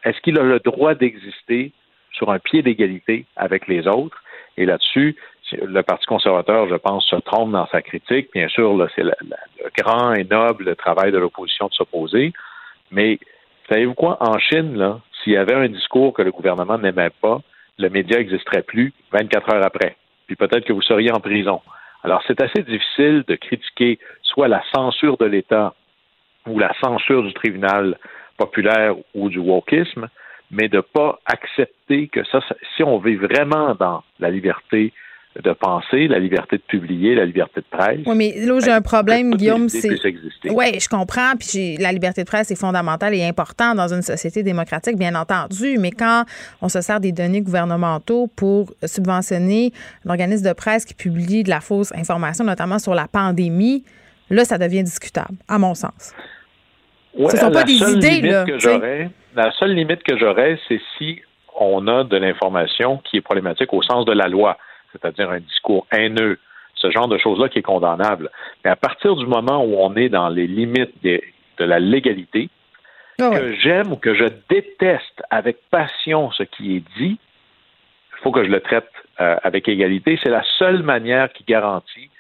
est-ce 0.05 0.21
qu'il 0.21 0.39
a 0.41 0.43
le 0.43 0.59
droit 0.59 0.95
d'exister 0.95 1.73
sur 2.13 2.31
un 2.31 2.41
pied 2.41 2.63
d'égalité 2.63 3.27
avec 3.37 3.69
les 3.69 3.87
autres? 3.87 4.21
Et 4.57 4.67
là-dessus, 4.67 5.17
le 5.53 5.83
Parti 5.83 6.07
conservateur, 6.07 6.69
je 6.69 6.75
pense, 6.75 7.07
se 7.07 7.17
trompe 7.17 7.53
dans 7.53 7.67
sa 7.69 7.81
critique. 7.81 8.31
Bien 8.35 8.49
sûr, 8.49 8.89
c'est 8.97 9.05
le, 9.05 9.13
grand 9.77 10.15
et 10.15 10.25
noble 10.25 10.75
travail 10.75 11.13
de 11.13 11.19
l'opposition 11.19 11.69
de 11.69 11.75
s'opposer. 11.75 12.33
Mais 12.91 13.21
savez-vous 13.69 13.95
quoi? 13.95 14.17
En 14.21 14.37
Chine, 14.39 14.99
s'il 15.23 15.35
y 15.35 15.37
avait 15.37 15.55
un 15.55 15.69
discours 15.69 16.13
que 16.13 16.23
le 16.23 16.33
gouvernement 16.33 16.79
n'aimait 16.79 17.11
pas, 17.23 17.41
le 17.79 17.89
média 17.89 18.19
n'existerait 18.19 18.63
plus 18.63 18.93
24 19.13 19.55
heures 19.55 19.65
après. 19.65 19.97
Puis 20.29 20.37
peut-être 20.37 20.65
que 20.65 20.73
vous 20.73 20.83
seriez 20.83 21.11
en 21.11 21.21
prison. 21.21 21.61
Alors, 22.05 22.23
c'est 22.29 22.41
assez 22.41 22.63
difficile 22.63 23.25
de 23.27 23.35
critiquer 23.35 23.99
soit 24.23 24.47
la 24.47 24.63
censure 24.73 25.17
de 25.17 25.25
l'État 25.25 25.75
ou 26.47 26.59
la 26.59 26.73
censure 26.81 27.25
du 27.25 27.35
tribunal 27.35 27.99
populaire 28.37 28.95
ou 29.15 29.29
du 29.29 29.39
wokisme, 29.39 30.09
mais 30.51 30.69
de 30.69 30.77
ne 30.77 30.83
pas 30.83 31.19
accepter 31.27 32.09
que 32.09 32.25
ça, 32.25 32.41
si 32.77 32.85
on 32.85 32.99
vit 32.99 33.17
vraiment 33.17 33.75
dans 33.75 34.05
la 34.21 34.31
liberté 34.31 34.93
de 35.43 35.53
penser, 35.53 36.09
la 36.09 36.19
liberté 36.19 36.57
de 36.57 36.63
publier, 36.63 37.15
la 37.15 37.25
liberté 37.25 37.61
de 37.61 37.67
presse. 37.77 38.01
Oui, 38.07 38.17
mais 38.17 38.35
là, 38.45 38.59
j'ai 38.61 38.73
un 38.73 38.81
problème, 38.81 39.35
Guillaume, 39.35 39.69
c'est. 39.69 39.89
Oui, 40.51 40.81
je 40.81 40.89
comprends. 40.89 41.33
Puis 41.39 41.77
la 41.77 41.93
liberté 41.93 42.23
de 42.23 42.27
presse 42.27 42.51
est 42.51 42.59
fondamentale 42.61 43.15
et 43.15 43.25
importante 43.25 43.77
dans 43.77 43.93
une 43.93 44.03
société 44.03 44.43
démocratique, 44.43 44.97
bien 44.97 45.15
entendu. 45.15 45.79
Mais 45.79 45.91
quand 45.91 46.25
on 46.61 46.69
se 46.69 46.81
sert 46.81 47.01
des 47.01 47.13
données 47.13 47.41
gouvernementaux 47.41 48.29
pour 48.35 48.73
subventionner 48.85 49.73
l'organisme 50.05 50.49
de 50.49 50.53
presse 50.53 50.85
qui 50.85 50.95
publie 50.95 51.45
de 51.45 51.51
la 51.51 51.61
fausse 51.61 51.93
information, 51.95 52.45
notamment 52.45 52.79
sur 52.79 52.95
la 52.95 53.07
pandémie, 53.07 53.85
là, 54.31 54.45
ça 54.45 54.59
devient 54.59 54.83
discutable, 54.83 55.37
à 55.49 55.59
mon 55.59 55.75
sens. 55.75 56.15
Ce 57.17 57.23
ne 57.23 57.41
sont 57.41 57.51
pas 57.51 57.65
des 57.65 57.75
idées, 57.75 58.21
là. 58.23 58.45
la 59.35 59.53
seule 59.53 59.75
limite 59.75 60.03
que 60.03 60.17
j'aurais, 60.19 60.59
c'est 60.69 60.81
si 60.97 61.21
on 61.59 61.87
a 61.89 62.05
de 62.05 62.17
l'information 62.17 62.99
qui 62.99 63.17
est 63.17 63.21
problématique 63.21 63.73
au 63.73 63.83
sens 63.83 64.05
de 64.05 64.13
la 64.13 64.29
loi 64.29 64.57
c'est-à-dire 65.01 65.31
un 65.31 65.41
discours 65.41 65.87
haineux, 65.93 66.39
ce 66.75 66.91
genre 66.91 67.09
de 67.09 67.19
choses-là 67.19 67.49
qui 67.49 67.59
est 67.59 67.63
condamnable. 67.63 68.31
Mais 68.65 68.71
à 68.71 68.77
partir 68.77 69.17
du 69.17 69.27
moment 69.27 69.65
où 69.65 69.77
on 69.79 69.97
est 69.97 70.09
dans 70.09 70.29
les 70.29 70.47
limites 70.47 71.03
de 71.03 71.21
la 71.65 71.79
légalité, 71.79 72.51
ah 73.21 73.31
que 73.31 73.55
j'aime 73.55 73.93
ou 73.93 73.97
que 73.97 74.15
je 74.15 74.27
déteste 74.49 75.23
avec 75.31 75.59
passion 75.71 76.31
ce 76.31 76.45
qui 76.45 76.77
est 76.77 76.85
dit, 76.99 77.19
il 77.19 78.23
faut 78.23 78.31
que 78.31 78.45
je 78.45 78.51
le 78.51 78.61
traite 78.61 78.91
euh, 79.21 79.37
avec 79.43 79.69
égalité. 79.69 80.19
C'est 80.23 80.31
la 80.31 80.45
seule 80.59 80.83
manière 80.83 81.33
qui 81.33 81.45
garantit 81.45 82.11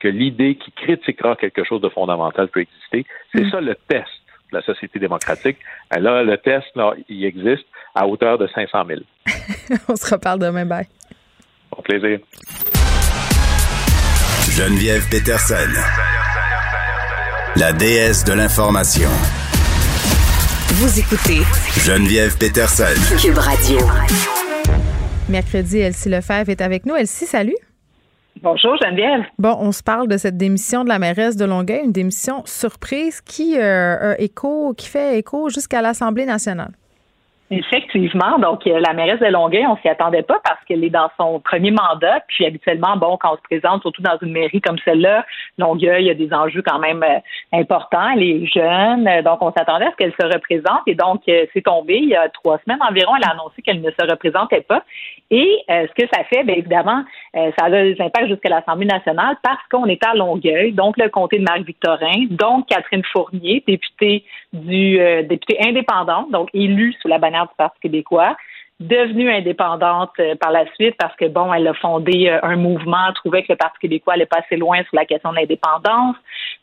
que 0.00 0.08
l'idée 0.08 0.56
qui 0.56 0.72
critiquera 0.72 1.36
quelque 1.36 1.64
chose 1.64 1.80
de 1.80 1.88
fondamental 1.88 2.48
peut 2.48 2.60
exister. 2.60 3.06
C'est 3.34 3.44
mm. 3.44 3.50
ça 3.50 3.60
le 3.60 3.74
test 3.74 4.08
de 4.52 4.56
la 4.56 4.62
société 4.62 4.98
démocratique. 4.98 5.58
Là, 5.96 6.22
le 6.22 6.38
test, 6.38 6.66
là, 6.74 6.94
il 7.08 7.24
existe 7.24 7.66
à 7.94 8.06
hauteur 8.06 8.38
de 8.38 8.46
500 8.46 8.84
000. 8.86 9.00
On 9.88 9.96
se 9.96 10.14
reparle 10.14 10.38
demain. 10.38 10.64
Bye. 10.64 10.86
Au 11.78 11.82
plaisir. 11.82 12.18
Geneviève 14.50 15.08
Peterson. 15.10 15.54
La 17.54 17.72
déesse 17.72 18.24
de 18.24 18.32
l'information. 18.32 19.08
Vous 20.70 20.98
écoutez 20.98 21.42
Geneviève 21.86 22.36
Peterson. 22.36 23.16
Cube 23.22 23.38
Radio. 23.38 23.78
Mercredi, 25.28 25.78
Elsie 25.78 26.08
Lefebvre 26.08 26.50
est 26.50 26.60
avec 26.60 26.84
nous. 26.84 26.96
Elsie, 26.96 27.26
salut. 27.26 27.56
Bonjour 28.42 28.76
Geneviève. 28.82 29.26
Bon, 29.38 29.56
on 29.60 29.70
se 29.70 29.84
parle 29.84 30.08
de 30.08 30.16
cette 30.16 30.36
démission 30.36 30.82
de 30.82 30.88
la 30.88 30.98
mairesse 30.98 31.36
de 31.36 31.44
Longueuil, 31.44 31.82
une 31.84 31.92
démission 31.92 32.42
surprise 32.44 33.20
qui, 33.20 33.56
euh, 33.56 34.14
écho, 34.18 34.74
qui 34.74 34.88
fait 34.88 35.18
écho 35.18 35.48
jusqu'à 35.48 35.80
l'Assemblée 35.80 36.26
nationale. 36.26 36.72
Effectivement. 37.50 38.38
Donc, 38.38 38.66
euh, 38.66 38.78
la 38.78 38.92
mairesse 38.92 39.20
de 39.20 39.26
Longueuil, 39.26 39.66
on 39.66 39.76
s'y 39.78 39.88
attendait 39.88 40.22
pas 40.22 40.38
parce 40.44 40.62
qu'elle 40.66 40.84
est 40.84 40.90
dans 40.90 41.08
son 41.18 41.40
premier 41.40 41.70
mandat. 41.70 42.20
Puis, 42.28 42.44
habituellement, 42.44 42.98
bon, 42.98 43.16
quand 43.16 43.32
on 43.32 43.36
se 43.36 43.42
présente, 43.42 43.80
surtout 43.80 44.02
dans 44.02 44.18
une 44.20 44.32
mairie 44.32 44.60
comme 44.60 44.76
celle-là, 44.84 45.24
Longueuil, 45.56 46.04
il 46.04 46.06
y 46.08 46.10
a 46.10 46.14
des 46.14 46.30
enjeux 46.34 46.60
quand 46.60 46.78
même 46.78 47.02
euh, 47.02 47.18
importants. 47.54 48.10
Elle 48.14 48.22
est 48.22 48.46
jeune. 48.46 49.08
Euh, 49.08 49.22
donc, 49.22 49.40
on 49.40 49.50
s'attendait 49.52 49.86
à 49.86 49.90
ce 49.92 49.96
qu'elle 49.96 50.12
se 50.20 50.26
représente. 50.26 50.82
Et 50.86 50.94
donc, 50.94 51.22
c'est 51.26 51.62
tombé 51.64 51.96
il 51.96 52.10
y 52.10 52.16
a 52.16 52.28
trois 52.28 52.58
semaines 52.64 52.82
environ. 52.82 53.16
Elle 53.16 53.24
a 53.24 53.32
annoncé 53.32 53.62
qu'elle 53.62 53.80
ne 53.80 53.90
se 53.90 54.10
représentait 54.10 54.60
pas. 54.60 54.84
Et 55.30 55.62
ce 55.68 55.92
que 55.94 56.08
ça 56.10 56.24
fait, 56.24 56.42
bien 56.42 56.54
évidemment, 56.54 57.04
ça 57.34 57.66
a 57.66 57.70
des 57.70 57.96
impacts 58.00 58.28
jusqu'à 58.28 58.48
l'Assemblée 58.48 58.86
nationale 58.86 59.36
parce 59.42 59.60
qu'on 59.70 59.84
est 59.84 60.02
à 60.02 60.14
Longueuil, 60.14 60.72
donc 60.72 60.96
le 60.96 61.10
comté 61.10 61.38
de 61.38 61.44
Marc-Victorin, 61.44 62.26
donc 62.30 62.66
Catherine 62.66 63.02
Fournier, 63.12 63.62
députée 63.66 64.24
du 64.54 64.96
députée 65.28 65.58
indépendante, 65.60 66.30
donc 66.30 66.48
élue 66.54 66.94
sous 67.02 67.08
la 67.08 67.18
bannière 67.18 67.44
du 67.44 67.54
Parti 67.58 67.78
québécois 67.80 68.36
devenue 68.80 69.30
indépendante 69.30 70.12
euh, 70.20 70.36
par 70.36 70.52
la 70.52 70.64
suite 70.74 70.94
parce 70.98 71.14
que 71.16 71.26
bon, 71.26 71.52
elle 71.52 71.66
a 71.66 71.74
fondé 71.74 72.28
euh, 72.28 72.38
un 72.42 72.56
mouvement, 72.56 73.12
trouvait 73.14 73.42
que 73.42 73.52
le 73.52 73.56
Parti 73.56 73.78
québécois 73.80 74.14
allait 74.14 74.26
pas 74.26 74.38
assez 74.38 74.56
loin 74.56 74.78
sur 74.84 74.94
la 74.94 75.04
question 75.04 75.30
de 75.30 75.36
l'indépendance. 75.36 76.16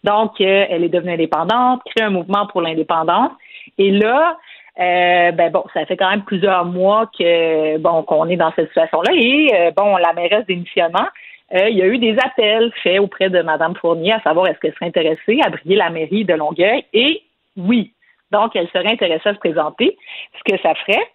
Donc, 0.04 0.40
euh, 0.40 0.66
elle 0.70 0.84
est 0.84 0.90
devenue 0.90 1.14
indépendante, 1.14 1.82
crée 1.86 2.06
un 2.06 2.12
mouvement 2.12 2.48
pour 2.48 2.62
l'indépendance. 2.62 3.32
Et 3.78 3.92
là, 3.92 4.38
ben 4.78 5.52
bon, 5.52 5.64
ça 5.74 5.86
fait 5.86 5.98
quand 5.98 6.10
même 6.10 6.24
plusieurs 6.24 6.66
mois 6.66 7.10
que 7.18 7.78
bon 7.78 8.04
qu'on 8.04 8.28
est 8.28 8.36
dans 8.36 8.52
cette 8.56 8.68
situation-là. 8.68 9.12
Et 9.14 9.72
bon, 9.76 9.98
la 9.98 10.14
mairesse 10.14 10.46
démissionnement, 10.46 11.08
il 11.54 11.76
y 11.76 11.82
a 11.82 11.86
eu 11.88 11.98
des 11.98 12.18
appels 12.24 12.72
faits 12.84 13.00
auprès 13.00 13.30
de 13.30 13.42
Mme 13.42 13.76
Fournier 13.76 14.14
à 14.14 14.22
savoir 14.22 14.48
est-ce 14.48 14.60
qu'elle 14.60 14.74
serait 14.74 14.88
intéressée 14.88 15.40
à 15.44 15.50
briller 15.50 15.76
la 15.78 15.90
mairie 15.90 16.26
de 16.26 16.34
Longueuil. 16.34 16.84
Et 16.94 17.22
oui, 17.56 17.94
donc, 18.32 18.56
elle 18.56 18.68
serait 18.70 18.92
intéressée 18.92 19.30
à 19.30 19.34
se 19.34 19.40
présenter. 19.40 19.98
Ce 20.38 20.52
que 20.52 20.62
ça 20.62 20.76
ferait, 20.76 21.08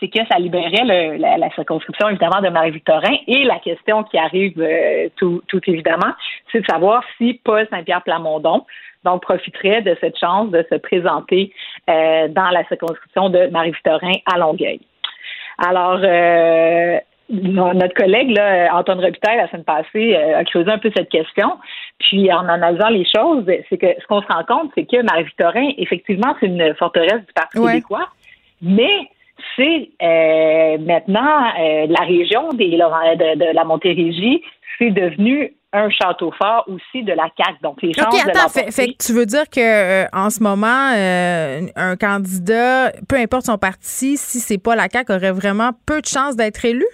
c'est 0.00 0.08
que 0.08 0.20
ça 0.30 0.38
libérait 0.38 0.84
la, 1.18 1.50
circonscription, 1.54 2.08
évidemment, 2.08 2.40
de 2.40 2.48
Marie-Victorin. 2.48 3.16
Et 3.26 3.44
la 3.44 3.58
question 3.58 4.02
qui 4.04 4.18
arrive 4.18 4.60
euh, 4.60 5.08
tout, 5.16 5.42
évidemment, 5.66 6.12
c'est 6.50 6.60
de 6.60 6.66
savoir 6.66 7.02
si 7.18 7.40
Paul 7.44 7.66
Saint-Pierre 7.70 8.02
Plamondon 8.02 8.64
donc 9.04 9.22
profiterait 9.22 9.82
de 9.82 9.96
cette 10.00 10.18
chance 10.18 10.50
de 10.50 10.64
se 10.70 10.76
présenter 10.76 11.52
euh, 11.90 12.28
dans 12.28 12.48
la 12.48 12.66
circonscription 12.68 13.28
de 13.28 13.46
Marie-Victorin 13.48 14.14
à 14.32 14.38
Longueuil. 14.38 14.80
Alors, 15.58 16.00
euh, 16.02 16.98
notre 17.28 17.94
collègue, 17.94 18.30
là, 18.30 18.74
Antoine 18.74 19.00
Robitaille, 19.00 19.36
la 19.36 19.48
semaine 19.48 19.64
passée, 19.64 20.16
euh, 20.16 20.38
a 20.38 20.44
creusé 20.44 20.70
un 20.70 20.78
peu 20.78 20.90
cette 20.94 21.08
question. 21.08 21.58
Puis, 21.98 22.32
en 22.32 22.48
analysant 22.48 22.88
les 22.88 23.04
choses, 23.04 23.44
c'est 23.68 23.78
que 23.78 23.86
ce 24.00 24.06
qu'on 24.06 24.20
se 24.20 24.26
rend 24.26 24.44
compte, 24.44 24.70
c'est 24.74 24.84
que 24.84 25.02
Marie-Victorin, 25.02 25.70
effectivement, 25.78 26.34
c'est 26.40 26.46
une 26.46 26.74
forteresse 26.74 27.24
du 27.26 27.32
Parti 27.34 27.58
québécois, 27.58 28.08
mais 28.60 29.08
c'est 29.56 29.90
euh, 30.02 30.78
maintenant 30.78 31.52
euh, 31.58 31.86
la 31.88 32.04
région 32.06 32.52
des, 32.52 32.70
de, 32.70 33.38
de, 33.38 33.54
la 33.54 33.64
Montérégie, 33.64 34.42
c'est 34.78 34.90
devenu 34.90 35.54
un 35.72 35.90
château 35.90 36.32
fort 36.40 36.64
aussi 36.68 37.02
de 37.02 37.12
la 37.12 37.28
CAQ. 37.36 37.58
Donc, 37.62 37.82
les 37.82 37.92
chances 37.92 38.14
OK, 38.14 38.20
attends, 38.28 38.46
de 38.46 38.50
fait, 38.50 38.70
fait, 38.70 38.86
que 38.92 39.04
tu 39.04 39.12
veux 39.12 39.26
dire 39.26 39.48
que 39.50 39.60
euh, 40.04 40.06
en 40.12 40.30
ce 40.30 40.42
moment, 40.42 40.92
euh, 40.94 41.62
un 41.74 41.96
candidat, 41.96 42.92
peu 43.08 43.16
importe 43.16 43.46
son 43.46 43.58
parti, 43.58 44.16
si 44.16 44.38
c'est 44.38 44.58
pas 44.58 44.76
la 44.76 44.88
CAQ, 44.88 45.12
aurait 45.12 45.32
vraiment 45.32 45.70
peu 45.84 46.00
de 46.00 46.06
chances 46.06 46.36
d'être 46.36 46.64
élu? 46.64 46.86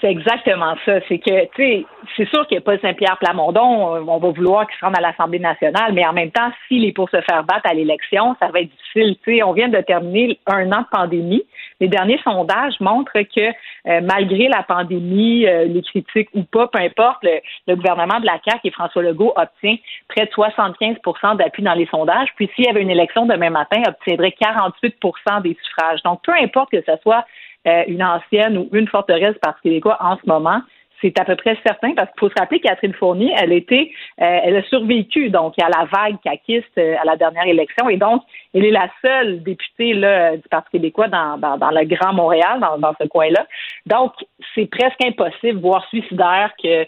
C'est 0.00 0.10
exactement 0.10 0.74
ça. 0.84 1.00
C'est 1.08 1.18
que, 1.18 1.46
tu 1.54 1.56
sais, 1.56 1.86
c'est 2.16 2.28
sûr 2.28 2.46
qu'il 2.46 2.56
n'y 2.56 2.62
a 2.62 2.64
pas 2.64 2.78
Saint-Pierre 2.78 3.16
Plamondon. 3.18 3.96
Euh, 3.96 4.04
on 4.06 4.18
va 4.18 4.28
vouloir 4.30 4.66
qu'il 4.66 4.78
se 4.78 4.84
rende 4.84 4.96
à 4.96 5.00
l'Assemblée 5.00 5.38
nationale, 5.38 5.92
mais 5.92 6.06
en 6.06 6.12
même 6.12 6.30
temps, 6.30 6.50
s'il 6.68 6.84
est 6.84 6.92
pour 6.92 7.08
se 7.08 7.20
faire 7.22 7.44
battre 7.44 7.62
à 7.64 7.74
l'élection, 7.74 8.36
ça 8.40 8.48
va 8.48 8.60
être 8.60 8.70
difficile. 8.70 9.16
Tu 9.24 9.36
sais, 9.36 9.42
on 9.42 9.52
vient 9.52 9.68
de 9.68 9.80
terminer 9.80 10.38
un 10.46 10.70
an 10.72 10.80
de 10.80 10.86
pandémie. 10.90 11.44
Les 11.80 11.88
derniers 11.88 12.20
sondages 12.24 12.78
montrent 12.80 13.12
que 13.12 13.48
euh, 13.88 14.00
malgré 14.02 14.48
la 14.48 14.62
pandémie, 14.62 15.46
euh, 15.46 15.64
les 15.64 15.82
critiques 15.82 16.28
ou 16.34 16.42
pas, 16.42 16.68
peu 16.68 16.80
importe, 16.80 17.24
le, 17.24 17.74
gouvernement 17.74 18.20
de 18.20 18.26
la 18.26 18.38
CAQ 18.44 18.60
et 18.64 18.70
François 18.70 19.02
Legault 19.02 19.32
obtient 19.36 19.76
près 20.08 20.26
de 20.26 20.30
75% 20.30 21.36
d'appui 21.36 21.62
dans 21.62 21.74
les 21.74 21.86
sondages. 21.86 22.28
Puis 22.36 22.50
s'il 22.54 22.66
y 22.66 22.68
avait 22.68 22.82
une 22.82 22.90
élection 22.90 23.26
demain 23.26 23.50
matin, 23.50 23.82
obtiendrait 23.86 24.34
48% 24.40 25.42
des 25.42 25.56
suffrages. 25.62 26.02
Donc, 26.02 26.20
peu 26.22 26.32
importe 26.32 26.70
que 26.70 26.82
ce 26.82 26.96
soit 27.02 27.24
euh, 27.66 27.82
une 27.88 28.02
ancienne 28.02 28.58
ou 28.58 28.68
une 28.72 28.88
forteresse 28.88 29.36
est 29.64 29.80
quoi 29.80 29.96
en 30.00 30.16
ce 30.16 30.26
moment, 30.26 30.60
c'est 31.00 31.18
à 31.18 31.24
peu 31.24 31.36
près 31.36 31.58
certain 31.66 31.92
parce 31.94 32.10
qu'il 32.10 32.20
faut 32.20 32.28
se 32.28 32.38
rappeler 32.38 32.60
Catherine 32.60 32.94
Fournier, 32.94 33.34
elle 33.36 33.52
était, 33.52 33.90
euh, 34.20 34.40
elle 34.44 34.56
a 34.56 34.62
survécu 34.64 35.30
donc 35.30 35.54
à 35.60 35.68
la 35.68 35.84
vague 35.84 36.16
caquiste 36.22 36.66
euh, 36.78 36.94
à 37.00 37.04
la 37.04 37.16
dernière 37.16 37.46
élection 37.46 37.88
et 37.88 37.96
donc 37.96 38.22
elle 38.54 38.64
est 38.64 38.70
la 38.70 38.88
seule 39.02 39.42
députée 39.42 39.94
là, 39.94 40.36
du 40.36 40.48
Parti 40.48 40.70
québécois 40.72 41.08
dans, 41.08 41.36
dans, 41.38 41.70
le 41.70 41.84
Grand 41.84 42.14
Montréal, 42.14 42.60
dans, 42.60 42.94
ce 43.00 43.06
coin-là. 43.08 43.46
Donc 43.84 44.12
c'est 44.54 44.66
presque 44.66 45.04
impossible, 45.04 45.60
voire 45.60 45.86
suicidaire, 45.88 46.52
que 46.62 46.86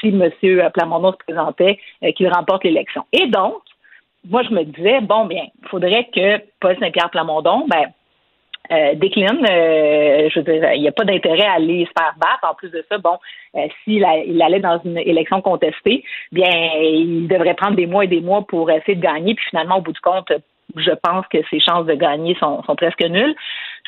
si 0.00 0.08
M. 0.08 0.30
Plamondon 0.72 1.12
se 1.12 1.18
présentait, 1.18 1.78
qu'il 2.16 2.28
remporte 2.28 2.64
l'élection. 2.64 3.04
Et 3.12 3.26
donc, 3.26 3.58
moi 4.28 4.42
je 4.42 4.50
me 4.50 4.64
disais 4.64 5.00
bon 5.02 5.26
bien, 5.26 5.44
faudrait 5.70 6.08
que 6.12 6.38
Paul 6.60 6.76
Saint-Pierre 6.80 7.10
Plamondon, 7.10 7.66
ben 7.68 7.92
euh, 8.72 8.94
décline. 8.94 9.44
Euh, 9.48 10.28
je 10.30 10.40
veux 10.40 10.44
dire, 10.44 10.72
il 10.72 10.82
n'y 10.82 10.88
a 10.88 10.92
pas 10.92 11.04
d'intérêt 11.04 11.46
à 11.46 11.54
aller 11.54 11.84
se 11.84 11.92
faire 11.98 12.14
battre. 12.16 12.48
En 12.50 12.54
plus 12.54 12.70
de 12.70 12.84
ça, 12.90 12.98
bon, 12.98 13.18
euh, 13.56 13.66
s'il 13.82 14.06
il 14.26 14.42
allait 14.42 14.60
dans 14.60 14.80
une 14.84 14.98
élection 14.98 15.42
contestée, 15.42 16.02
bien, 16.32 16.50
il 16.80 17.28
devrait 17.28 17.54
prendre 17.54 17.76
des 17.76 17.86
mois 17.86 18.04
et 18.04 18.08
des 18.08 18.20
mois 18.20 18.42
pour 18.46 18.70
essayer 18.70 18.94
de 18.94 19.02
gagner. 19.02 19.34
Puis 19.34 19.46
finalement, 19.50 19.78
au 19.78 19.80
bout 19.80 19.92
du 19.92 20.00
compte, 20.00 20.32
je 20.76 20.90
pense 21.02 21.26
que 21.28 21.38
ses 21.50 21.60
chances 21.60 21.86
de 21.86 21.94
gagner 21.94 22.34
sont, 22.36 22.62
sont 22.62 22.76
presque 22.76 23.04
nulles. 23.04 23.36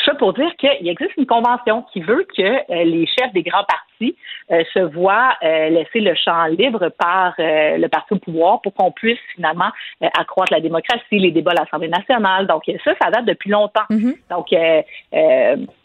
Ça 0.04 0.14
pour 0.14 0.34
dire 0.34 0.54
qu'il 0.58 0.88
existe 0.88 1.16
une 1.16 1.26
convention 1.26 1.84
qui 1.92 2.00
veut 2.00 2.26
que 2.36 2.42
euh, 2.42 2.84
les 2.84 3.06
chefs 3.06 3.32
des 3.32 3.42
grands 3.42 3.64
partis 3.64 4.14
euh, 4.50 4.62
se 4.74 4.80
voient 4.80 5.34
euh, 5.42 5.70
laisser 5.70 6.00
le 6.00 6.14
champ 6.14 6.44
libre 6.46 6.90
par 6.98 7.34
le 7.38 7.86
parti 7.88 8.14
au 8.14 8.18
pouvoir 8.18 8.60
pour 8.60 8.74
qu'on 8.74 8.92
puisse 8.92 9.18
finalement 9.34 9.70
accroître 10.18 10.52
la 10.52 10.60
démocratie, 10.60 11.18
les 11.18 11.30
débats 11.30 11.52
à 11.52 11.62
l'Assemblée 11.62 11.88
nationale. 11.88 12.46
Donc 12.46 12.64
ça, 12.84 12.92
ça 13.00 13.10
date 13.10 13.24
depuis 13.24 13.50
longtemps. 13.50 13.86
Mm-hmm. 13.90 14.16
Donc 14.30 14.52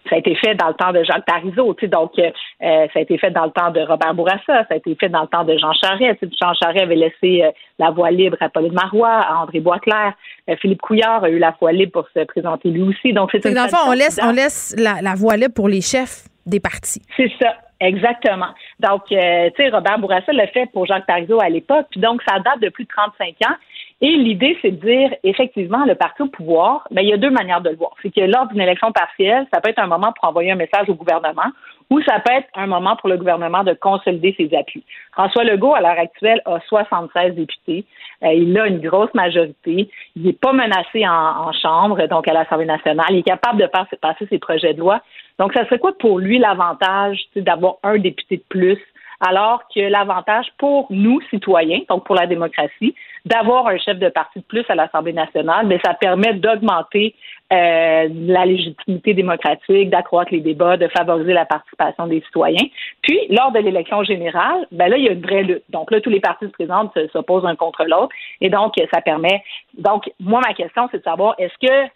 ça 0.10 0.15
a 0.15 0.18
été 0.19 0.36
fait 0.36 0.56
dans 0.56 0.68
le 0.68 0.73
temps 0.73 0.91
de 0.91 1.03
Jacques 1.03 1.26
Parizeau, 1.26 1.73
tu 1.76 1.86
sais, 1.86 1.90
donc 1.90 2.11
ça 2.15 2.90
a 2.95 2.99
été 2.99 3.18
fait 3.18 3.32
dans 3.32 3.45
le 3.45 3.52
temps 3.52 3.72
de 3.72 3.82
Robert 3.82 4.14
Bourassa, 4.14 4.41
ça 4.48 4.68
a 4.72 4.76
été 4.76 4.95
fait 4.95 5.10
dans 5.10 5.22
le 5.22 5.28
temps 5.28 5.44
de 5.44 5.57
Jean 5.57 5.73
Charest. 5.73 6.19
Jean 6.40 6.53
Charest 6.53 6.82
avait 6.82 6.95
laissé 6.95 7.44
la 7.80 7.91
voie 7.91 8.11
libre 8.11 8.38
à 8.40 8.49
Pauline 8.49 8.73
Marois, 8.73 9.10
à 9.10 9.36
André 9.41 9.60
Boisclair. 9.60 10.14
Philippe 10.60 10.82
Couillard 10.82 11.23
a 11.23 11.30
eu 11.30 11.38
la 11.38 11.56
voie 11.60 11.72
libre 11.72 11.91
pour 11.91 12.07
se 12.14 12.23
présenter 12.26 12.69
lui 12.69 12.82
aussi. 12.82 13.14
Donc 13.14 13.30
c'est 13.32 13.53
dans 13.53 13.64
le 13.64 13.69
fond, 13.69 13.78
on 13.88 13.94
laisse, 13.94 14.19
on 14.23 14.32
laisse 14.32 14.76
la, 14.78 15.02
la 15.02 15.15
voie 15.15 15.38
libre 15.38 15.53
pour 15.53 15.69
les 15.69 15.82
chefs 15.82 16.26
des 16.45 16.60
partis. 16.60 17.02
C'est 17.15 17.32
ça. 17.41 17.56
Exactement. 17.82 18.53
Donc, 18.80 19.11
euh, 19.11 19.49
tu 19.56 19.64
sais, 19.64 19.69
Robert 19.69 19.98
Bourassa 19.98 20.32
l'a 20.34 20.48
fait 20.48 20.68
pour 20.72 20.86
Jacques 20.86 21.07
Parizeau 21.07 21.41
à 21.41 21.49
l'époque, 21.49 21.88
puis 21.90 21.99
donc 21.99 22.22
ça 22.28 22.38
date 22.40 22.60
de 22.61 22.69
plus 22.69 22.84
de 22.84 22.90
35 22.90 23.36
ans. 23.49 23.56
Et 24.03 24.15
l'idée, 24.18 24.57
c'est 24.61 24.72
de 24.72 24.86
dire, 24.86 25.15
effectivement, 25.23 25.86
le 25.86 25.94
parti 25.94 26.23
au 26.23 26.28
pouvoir, 26.28 26.88
mais 26.90 26.98
ben, 26.98 27.02
il 27.03 27.10
y 27.10 27.14
a 27.14 27.18
deux 27.18 27.30
manières 27.30 27.61
de 27.61 27.69
le 27.69 27.76
voir. 27.76 27.91
C'est 28.02 28.14
que 28.14 28.22
lors 28.22 28.48
d'une 28.48 28.60
élection 28.60 28.91
partielle, 28.91 29.45
ça 29.53 29.61
peut 29.61 29.69
être 29.69 29.80
un 29.80 29.88
moment 29.88 30.11
pour 30.11 30.28
envoyer 30.28 30.52
un 30.52 30.56
message 30.56 30.90
au 30.90 30.95
gouvernement 30.95 31.52
ou 31.91 32.02
ça 32.03 32.19
peut 32.22 32.32
être 32.32 32.48
un 32.56 32.68
moment 32.68 32.95
pour 32.95 33.10
le 33.10 33.18
gouvernement 33.18 33.64
de 33.64 33.73
consolider 33.73 34.34
ses 34.38 34.56
appuis. 34.56 34.84
François 35.11 35.44
Legault, 35.44 35.76
à 35.76 35.82
l'heure 35.82 35.99
actuelle, 35.99 36.41
a 36.45 36.60
76 36.61 37.36
députés. 37.36 37.86
Euh, 38.23 38.34
il 38.34 38.57
a 38.57 38.65
une 38.65 38.80
grosse 38.80 39.14
majorité. 39.14 39.90
Il 40.15 40.23
n'est 40.23 40.34
pas 40.34 40.53
menacé 40.53 41.06
en, 41.06 41.52
Chambre, 41.52 42.07
donc 42.07 42.28
à 42.30 42.34
l'Assemblée 42.34 42.65
nationale. 42.65 43.07
Il 43.10 43.18
est 43.18 43.23
capable 43.23 43.61
de 43.61 43.68
passer, 43.68 43.98
passer 43.98 44.26
ses 44.30 44.40
projets 44.40 44.73
de 44.73 44.80
loi. 44.80 45.02
Donc, 45.38 45.53
ça 45.53 45.65
serait 45.65 45.80
quoi 45.80 45.91
pour 45.98 46.18
lui 46.18 46.40
l'avantage 46.40 47.19
d'avoir 47.36 47.76
un 47.84 47.98
député 47.98 48.38
de 48.38 48.44
plus 48.48 48.80
alors 49.22 49.61
que 49.73 49.80
l'avantage 49.80 50.48
pour 50.57 50.88
nous, 50.89 51.22
citoyens, 51.30 51.81
donc 51.88 52.06
pour 52.06 52.15
la 52.15 52.26
démocratie, 52.26 52.95
d'avoir 53.26 53.68
un 53.68 53.77
chef 53.77 53.99
de 53.99 54.10
parti 54.10 54.39
de 54.39 54.43
plus 54.43 54.65
à 54.68 54.76
l'Assemblée 54.76 55.14
nationale, 55.14 55.68
mais 55.68 55.80
ça 55.85 55.93
permet 55.93 56.34
d'augmenter 56.34 57.14
euh, 57.53 58.07
la 58.10 58.45
légitimité 58.45 59.14
démocratique, 59.14 59.91
d'accroître 59.91 60.31
les 60.31 60.39
débats, 60.39 60.77
de 60.77 60.88
favoriser 60.88 61.34
la 61.34 61.45
participation 61.45 62.07
des 62.07 62.22
citoyens. 62.22 62.65
Puis, 63.03 63.19
lors 63.30 63.52
de 63.52 63.60
l'élection 63.60 64.03
générale, 64.03 64.65
ben 64.72 64.89
là, 64.89 64.98
il 64.98 65.03
y 65.03 65.10
a 65.10 65.11
une 65.11 65.22
vraie 65.22 65.43
lutte. 65.43 65.64
Donc 65.69 65.91
là, 65.91 66.02
tous 66.02 66.10
les 66.10 66.19
partis 66.19 66.45
se 66.45 66.52
présentent, 66.52 66.98
s'opposent 67.14 67.45
un 67.45 67.56
contre 67.56 67.84
l'autre, 67.85 68.15
et 68.41 68.49
donc 68.49 68.73
ça 68.91 69.02
permet. 69.02 69.43
Donc, 69.77 70.10
moi, 70.19 70.41
ma 70.45 70.53
question, 70.53 70.89
c'est 70.91 70.98
de 70.98 71.03
savoir 71.03 71.35
est-ce 71.38 71.68
que 71.68 71.89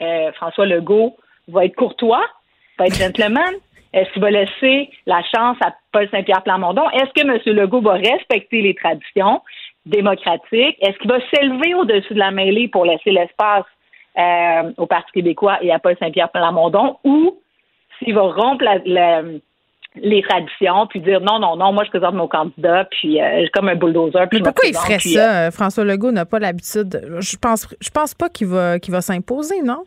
euh, 0.00 0.32
François 0.32 0.66
Legault 0.66 1.16
va 1.48 1.64
être 1.64 1.74
courtois, 1.74 2.24
va 2.78 2.86
être 2.86 2.96
gentleman? 2.96 3.54
Est-ce 3.92 4.10
qu'il 4.12 4.22
va 4.22 4.30
laisser 4.30 4.90
la 5.06 5.22
chance 5.34 5.56
à 5.64 5.74
Paul 5.92 6.08
Saint-Pierre 6.10 6.42
Plamondon? 6.42 6.88
Est-ce 6.90 7.12
que 7.14 7.26
M. 7.26 7.56
Legault 7.56 7.82
va 7.82 7.92
respecter 7.92 8.62
les 8.62 8.74
traditions 8.74 9.42
démocratiques? 9.84 10.76
Est-ce 10.80 10.98
qu'il 10.98 11.10
va 11.10 11.18
s'élever 11.32 11.74
au-dessus 11.74 12.14
de 12.14 12.18
la 12.18 12.30
mêlée 12.30 12.68
pour 12.68 12.84
laisser 12.84 13.10
l'espace 13.10 13.64
euh, 14.18 14.72
au 14.78 14.86
Parti 14.86 15.12
québécois 15.12 15.58
et 15.62 15.70
à 15.70 15.78
Paul 15.78 15.96
Saint-Pierre 15.98 16.30
Plamondon? 16.30 16.96
Ou 17.04 17.38
s'il 17.98 18.14
va 18.14 18.22
rompre 18.22 18.64
les 19.96 20.22
traditions, 20.22 20.86
puis 20.86 21.00
dire 21.00 21.20
non, 21.20 21.38
non, 21.38 21.56
non, 21.56 21.72
moi 21.72 21.84
je 21.84 21.90
présente 21.90 22.14
mon 22.14 22.28
candidat, 22.28 22.86
puis 22.90 23.20
euh, 23.20 23.46
comme 23.52 23.68
un 23.68 23.74
bulldozer. 23.74 24.26
Mais 24.32 24.40
pourquoi 24.40 24.68
il 24.68 24.74
ferait 24.74 24.98
ça? 24.98 25.46
Euh, 25.46 25.50
François 25.50 25.84
Legault 25.84 26.12
n'a 26.12 26.24
pas 26.24 26.38
l'habitude? 26.38 27.18
Je 27.20 27.36
pense, 27.36 27.68
je 27.78 27.90
pense 27.90 28.14
pas 28.14 28.30
qu'il 28.30 28.46
va, 28.46 28.78
qu'il 28.78 28.92
va 28.92 29.02
s'imposer, 29.02 29.60
non? 29.62 29.84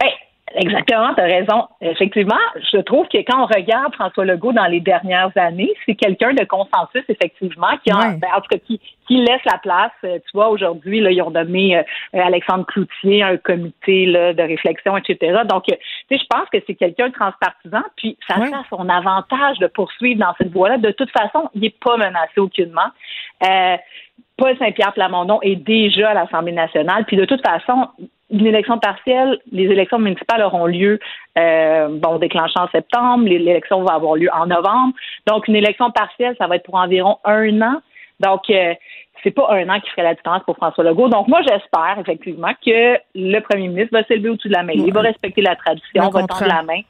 Ben, 0.00 0.08
Exactement, 0.54 1.14
tu 1.14 1.20
as 1.20 1.24
raison. 1.24 1.68
Effectivement, 1.80 2.34
je 2.72 2.78
trouve 2.78 3.06
que 3.08 3.18
quand 3.18 3.42
on 3.42 3.46
regarde 3.46 3.94
François 3.94 4.24
Legault 4.24 4.52
dans 4.52 4.66
les 4.66 4.80
dernières 4.80 5.30
années, 5.36 5.72
c'est 5.84 5.94
quelqu'un 5.94 6.32
de 6.32 6.44
consensus, 6.44 7.04
effectivement, 7.08 7.76
qui, 7.84 7.90
ben, 7.90 8.28
en 8.34 8.40
tout 8.40 8.48
cas, 8.50 8.58
qui, 8.58 8.80
laisse 9.10 9.44
la 9.46 9.58
place. 9.58 9.92
Euh, 10.04 10.18
tu 10.18 10.30
vois, 10.34 10.48
aujourd'hui, 10.48 11.00
là, 11.00 11.10
ils 11.10 11.22
ont 11.22 11.30
nommé 11.30 11.78
euh, 11.78 11.82
Alexandre 12.12 12.66
Cloutier, 12.66 13.22
un 13.22 13.36
comité 13.38 14.06
là, 14.06 14.34
de 14.34 14.42
réflexion, 14.42 14.96
etc. 14.96 15.42
Donc, 15.48 15.64
euh, 15.70 15.76
tu 16.08 16.16
sais, 16.16 16.22
je 16.22 16.26
pense 16.28 16.48
que 16.50 16.58
c'est 16.66 16.74
quelqu'un 16.74 17.08
de 17.08 17.14
transpartisan, 17.14 17.82
puis 17.96 18.18
ça 18.28 18.36
fait 18.36 18.52
son 18.70 18.88
avantage 18.88 19.58
de 19.58 19.66
poursuivre 19.66 20.20
dans 20.20 20.34
cette 20.38 20.52
voie-là. 20.52 20.78
De 20.78 20.90
toute 20.90 21.10
façon, 21.10 21.48
il 21.54 21.62
n'est 21.62 21.74
pas 21.84 21.96
menacé 21.96 22.38
aucunement. 22.38 22.88
Paul 24.36 24.56
Saint-Pierre 24.58 24.92
Plamondon 24.92 25.40
est 25.42 25.56
déjà 25.56 26.10
à 26.10 26.14
l'Assemblée 26.14 26.52
nationale, 26.52 27.04
puis 27.06 27.16
de 27.16 27.24
toute 27.24 27.44
façon, 27.44 27.88
une 28.30 28.46
élection 28.46 28.78
partielle, 28.78 29.38
les 29.52 29.64
élections 29.64 29.98
municipales 29.98 30.42
auront 30.42 30.66
lieu, 30.66 30.98
euh, 31.38 31.88
bon, 31.90 32.18
déclenchant 32.18 32.64
en 32.64 32.68
septembre, 32.68 33.24
l'élection 33.24 33.82
va 33.82 33.94
avoir 33.94 34.16
lieu 34.16 34.28
en 34.32 34.46
novembre. 34.46 34.94
Donc, 35.26 35.48
une 35.48 35.56
élection 35.56 35.90
partielle, 35.90 36.34
ça 36.38 36.46
va 36.46 36.56
être 36.56 36.64
pour 36.64 36.74
environ 36.74 37.18
un 37.24 37.60
an. 37.62 37.80
Donc, 38.20 38.50
euh, 38.50 38.74
c'est 39.22 39.30
pas 39.30 39.48
un 39.50 39.68
an 39.68 39.80
qui 39.80 39.90
ferait 39.90 40.02
la 40.02 40.14
différence 40.14 40.42
pour 40.44 40.56
François 40.56 40.84
Legault. 40.84 41.08
Donc, 41.08 41.28
moi, 41.28 41.40
j'espère 41.42 41.96
effectivement 42.00 42.52
que 42.64 42.98
le 43.14 43.40
premier 43.40 43.68
ministre 43.68 43.90
va 43.92 44.04
s'élever 44.04 44.28
au-dessus 44.28 44.48
de 44.48 44.54
la 44.54 44.62
main. 44.62 44.74
Il 44.74 44.92
va 44.92 45.00
respecter 45.00 45.40
la 45.40 45.56
tradition, 45.56 46.08
va 46.10 46.22
tendre 46.24 46.46
la 46.46 46.62
main 46.62 46.80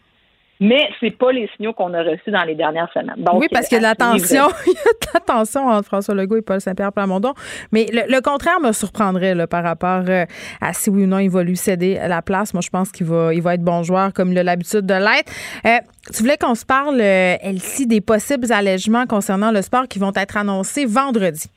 mais 0.61 0.89
c'est 1.01 1.17
pas 1.17 1.33
les 1.33 1.49
signaux 1.57 1.73
qu'on 1.73 1.95
a 1.95 2.03
reçus 2.03 2.31
dans 2.31 2.45
les 2.45 2.55
dernières 2.55 2.91
semaines. 2.93 3.15
oui, 3.35 3.47
parce 3.51 3.69
qu'il 3.69 3.77
y 3.77 3.85
a 3.85 3.95
de 3.95 3.99
l'attention, 3.99 4.49
il 4.67 4.73
y 4.73 4.77
a 4.77 4.93
de 4.93 5.09
l'attention 5.15 5.67
entre 5.67 5.87
François 5.87 6.15
Legault 6.15 6.37
et 6.37 6.43
Paul 6.43 6.61
Saint-Pierre 6.61 6.93
Plamondon. 6.93 7.35
Mais 7.73 7.87
le, 7.93 8.21
contraire 8.21 8.61
me 8.61 8.73
surprendrait 8.73 9.35
là, 9.35 9.47
par 9.47 9.63
rapport 9.63 10.03
euh, 10.09 10.25
à 10.61 10.73
si 10.73 10.91
oui 10.91 11.05
ou 11.05 11.07
non 11.07 11.19
il 11.19 11.31
va 11.31 11.43
lui 11.43 11.57
céder 11.57 11.99
la 12.07 12.23
place. 12.23 12.53
Moi, 12.55 12.61
je 12.63 12.71
pense 12.71 12.91
qu'il 12.91 13.07
va, 13.07 13.33
il 13.33 13.43
va 13.43 13.55
être 13.55 13.63
bon 13.63 13.83
joueur 13.83 14.13
comme 14.13 14.33
il 14.33 14.39
a 14.39 14.43
l'habitude 14.43 14.87
de 14.87 14.95
l'être. 14.95 15.33
Euh, 15.65 15.79
tu 16.13 16.23
voulais 16.23 16.37
qu'on 16.37 16.55
se 16.55 16.65
parle, 16.65 17.01
euh, 17.01 17.37
Elsie, 17.43 17.87
des 17.87 18.01
possibles 18.01 18.53
allègements 18.53 19.07
concernant 19.07 19.51
le 19.51 19.63
sport 19.63 19.87
qui 19.89 19.99
vont 19.99 20.13
être 20.17 20.37
annoncés 20.37 20.87
vendredi. 20.87 21.49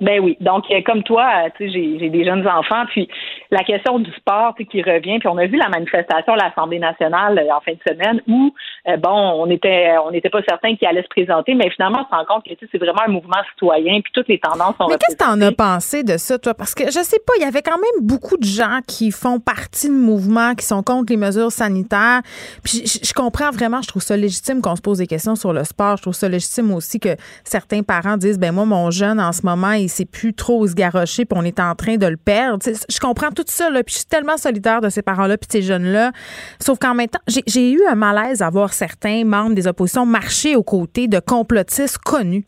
Ben 0.00 0.20
oui. 0.20 0.36
Donc, 0.40 0.64
comme 0.86 1.02
toi, 1.02 1.26
tu 1.56 1.70
sais, 1.70 1.98
j'ai 1.98 2.10
des 2.10 2.24
jeunes 2.24 2.46
enfants, 2.46 2.84
puis 2.88 3.08
la 3.50 3.64
question 3.64 3.98
du 3.98 4.12
sport 4.12 4.54
qui 4.70 4.82
revient. 4.82 5.18
Puis 5.18 5.28
on 5.28 5.38
a 5.38 5.46
vu 5.46 5.56
la 5.56 5.68
manifestation 5.68 6.34
à 6.34 6.36
l'Assemblée 6.36 6.78
nationale 6.78 7.42
en 7.54 7.60
fin 7.60 7.72
de 7.72 7.80
semaine 7.86 8.20
où, 8.28 8.54
bon, 8.98 9.10
on 9.10 9.50
était 9.50 9.96
on 10.04 10.10
n'était 10.10 10.30
pas 10.30 10.42
certain 10.48 10.76
qu'il 10.76 10.86
allait 10.86 11.02
se 11.02 11.08
présenter, 11.08 11.54
mais 11.54 11.70
finalement, 11.70 12.00
on 12.00 12.14
se 12.14 12.18
rend 12.18 12.24
compte 12.24 12.44
que 12.44 12.50
c'est 12.70 12.78
vraiment 12.78 13.02
un 13.06 13.10
mouvement 13.10 13.40
citoyen, 13.52 14.00
puis 14.00 14.12
toutes 14.12 14.28
les 14.28 14.38
tendances 14.38 14.76
sont 14.76 14.86
Mais 14.88 14.96
qu'est-ce 14.96 15.16
que 15.16 15.24
tu 15.24 15.28
en 15.28 15.40
as 15.40 15.52
pensé 15.52 16.02
de 16.02 16.16
ça, 16.16 16.38
toi? 16.38 16.54
Parce 16.54 16.74
que 16.74 16.84
je 16.86 17.02
sais 17.02 17.20
pas, 17.26 17.32
il 17.38 17.42
y 17.42 17.46
avait 17.46 17.62
quand 17.62 17.78
même 17.78 18.06
beaucoup 18.06 18.36
de 18.36 18.44
gens 18.44 18.80
qui 18.86 19.10
font 19.10 19.40
partie 19.40 19.88
de 19.88 19.94
mouvements, 19.94 20.54
qui 20.54 20.64
sont 20.64 20.82
contre 20.82 21.12
les 21.12 21.16
mesures 21.16 21.52
sanitaires. 21.52 22.20
Puis 22.62 22.84
je, 22.86 23.12
comprends 23.12 23.50
vraiment, 23.50 23.82
je 23.82 23.88
trouve 23.88 24.02
ça 24.02 24.16
légitime 24.16 24.60
qu'on 24.62 24.76
se 24.76 24.82
pose 24.82 24.98
des 24.98 25.06
questions 25.06 25.34
sur 25.34 25.52
le 25.52 25.64
sport. 25.64 25.96
Je 25.96 26.02
trouve 26.02 26.14
ça 26.14 26.28
légitime 26.28 26.72
aussi 26.72 27.00
que 27.00 27.16
certains 27.44 27.82
parents 27.82 28.16
disent, 28.16 28.38
ben 28.38 28.52
moi, 28.52 28.64
mon 28.64 28.90
jeune, 28.90 29.20
en 29.20 29.32
ce 29.32 29.44
moment, 29.44 29.72
il 29.72 29.87
sait 29.88 30.04
plus 30.04 30.34
trop 30.34 30.66
se 30.66 30.74
garrocher, 30.74 31.24
puis 31.24 31.38
on 31.38 31.44
est 31.44 31.60
en 31.60 31.74
train 31.74 31.96
de 31.96 32.06
le 32.06 32.16
perdre. 32.16 32.58
je 32.64 33.00
comprends 33.00 33.30
tout 33.30 33.44
ça, 33.46 33.70
là, 33.70 33.82
puis 33.82 33.94
je 33.94 33.98
suis 34.00 34.06
tellement 34.06 34.36
solidaire 34.36 34.80
de 34.80 34.88
ces 34.88 35.02
parents-là, 35.02 35.38
puis 35.38 35.48
ces 35.50 35.62
jeunes-là. 35.62 36.12
Sauf 36.60 36.78
qu'en 36.78 36.94
même 36.94 37.08
temps, 37.08 37.20
j'ai 37.26 37.72
eu 37.72 37.80
un 37.88 37.94
malaise 37.94 38.42
à 38.42 38.50
voir 38.50 38.72
certains 38.72 39.24
membres 39.24 39.54
des 39.54 39.66
oppositions 39.66 40.06
marcher 40.06 40.56
aux 40.56 40.62
côtés 40.62 41.08
de 41.08 41.20
complotistes 41.20 41.98
connus. 41.98 42.46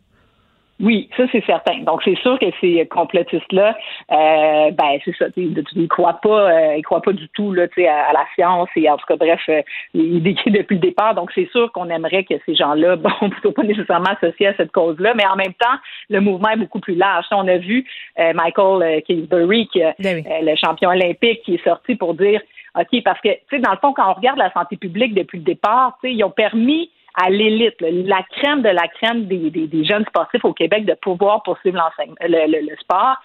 Oui, 0.81 1.11
ça 1.17 1.25
c'est 1.31 1.45
certain. 1.45 1.81
Donc 1.81 2.01
c'est 2.05 2.17
sûr 2.19 2.39
que 2.39 2.47
ces 2.61 2.87
complotistes-là, 2.87 3.77
euh, 4.11 4.71
ben 4.71 4.99
c'est 5.05 5.15
ça, 5.17 5.27
ils 5.37 5.89
croient 5.89 6.21
pas, 6.23 6.51
euh, 6.51 6.77
ils 6.77 6.83
croient 6.83 7.03
pas 7.03 7.13
du 7.13 7.29
tout 7.31 7.53
là, 7.53 7.65
à, 7.65 8.11
à 8.11 8.13
la 8.15 8.25
science 8.35 8.69
et 8.77 8.89
en 8.89 8.97
tout 8.97 9.05
cas 9.07 9.17
bref, 9.17 9.41
euh, 9.51 9.61
ils 9.93 10.23
décrivent 10.23 10.55
depuis 10.55 10.77
le 10.77 10.81
départ. 10.81 11.15
Donc 11.15 11.33
c'est 11.35 11.49
sûr 11.51 11.71
qu'on 11.73 11.91
aimerait 11.91 12.25
que 12.25 12.35
ces 12.47 12.55
gens-là, 12.55 12.97
bon, 13.21 13.29
plutôt 13.29 13.53
pas 13.53 13.63
nécessairement 13.63 14.11
associés 14.11 14.49
à 14.49 14.55
cette 14.55 14.73
cause-là, 14.73 15.13
mais 15.15 15.27
en 15.27 15.37
même 15.37 15.55
temps, 15.55 15.77
le 16.09 16.21
mouvement 16.21 16.49
est 16.49 16.57
beaucoup 16.57 16.81
plus 16.81 16.95
large. 16.95 17.27
On 17.31 17.47
a 17.47 17.59
vu 17.59 17.85
euh, 18.19 18.33
Michael 18.33 19.03
Kingsbury, 19.03 19.69
qui, 19.69 19.81
ben 19.99 20.25
le 20.43 20.57
champion 20.57 20.91
olympique, 20.91 21.43
qui 21.43 21.55
est 21.55 21.65
sorti 21.65 21.95
pour 21.95 22.15
dire, 22.15 22.41
ok, 22.79 23.03
parce 23.05 23.21
que 23.21 23.29
tu 23.29 23.41
sais 23.51 23.59
dans 23.59 23.73
le 23.73 23.79
fond, 23.79 23.93
quand 23.93 24.11
on 24.11 24.15
regarde 24.15 24.39
la 24.39 24.53
santé 24.53 24.77
publique 24.77 25.15
depuis 25.15 25.39
le 25.39 25.45
départ, 25.45 25.99
tu 26.01 26.09
sais, 26.09 26.15
ils 26.15 26.25
ont 26.25 26.31
permis 26.31 26.91
à 27.15 27.31
l'élite, 27.31 27.75
la 27.81 28.23
crème 28.37 28.63
de 28.63 28.69
la 28.69 28.89
crème 28.89 29.27
des, 29.27 29.51
des, 29.51 29.85
jeunes 29.85 30.05
sportifs 30.07 30.45
au 30.45 30.53
Québec 30.53 30.85
de 30.85 30.95
pouvoir 30.95 31.43
poursuivre 31.43 31.79
le, 32.21 32.47
le, 32.47 32.77
sport. 32.81 33.17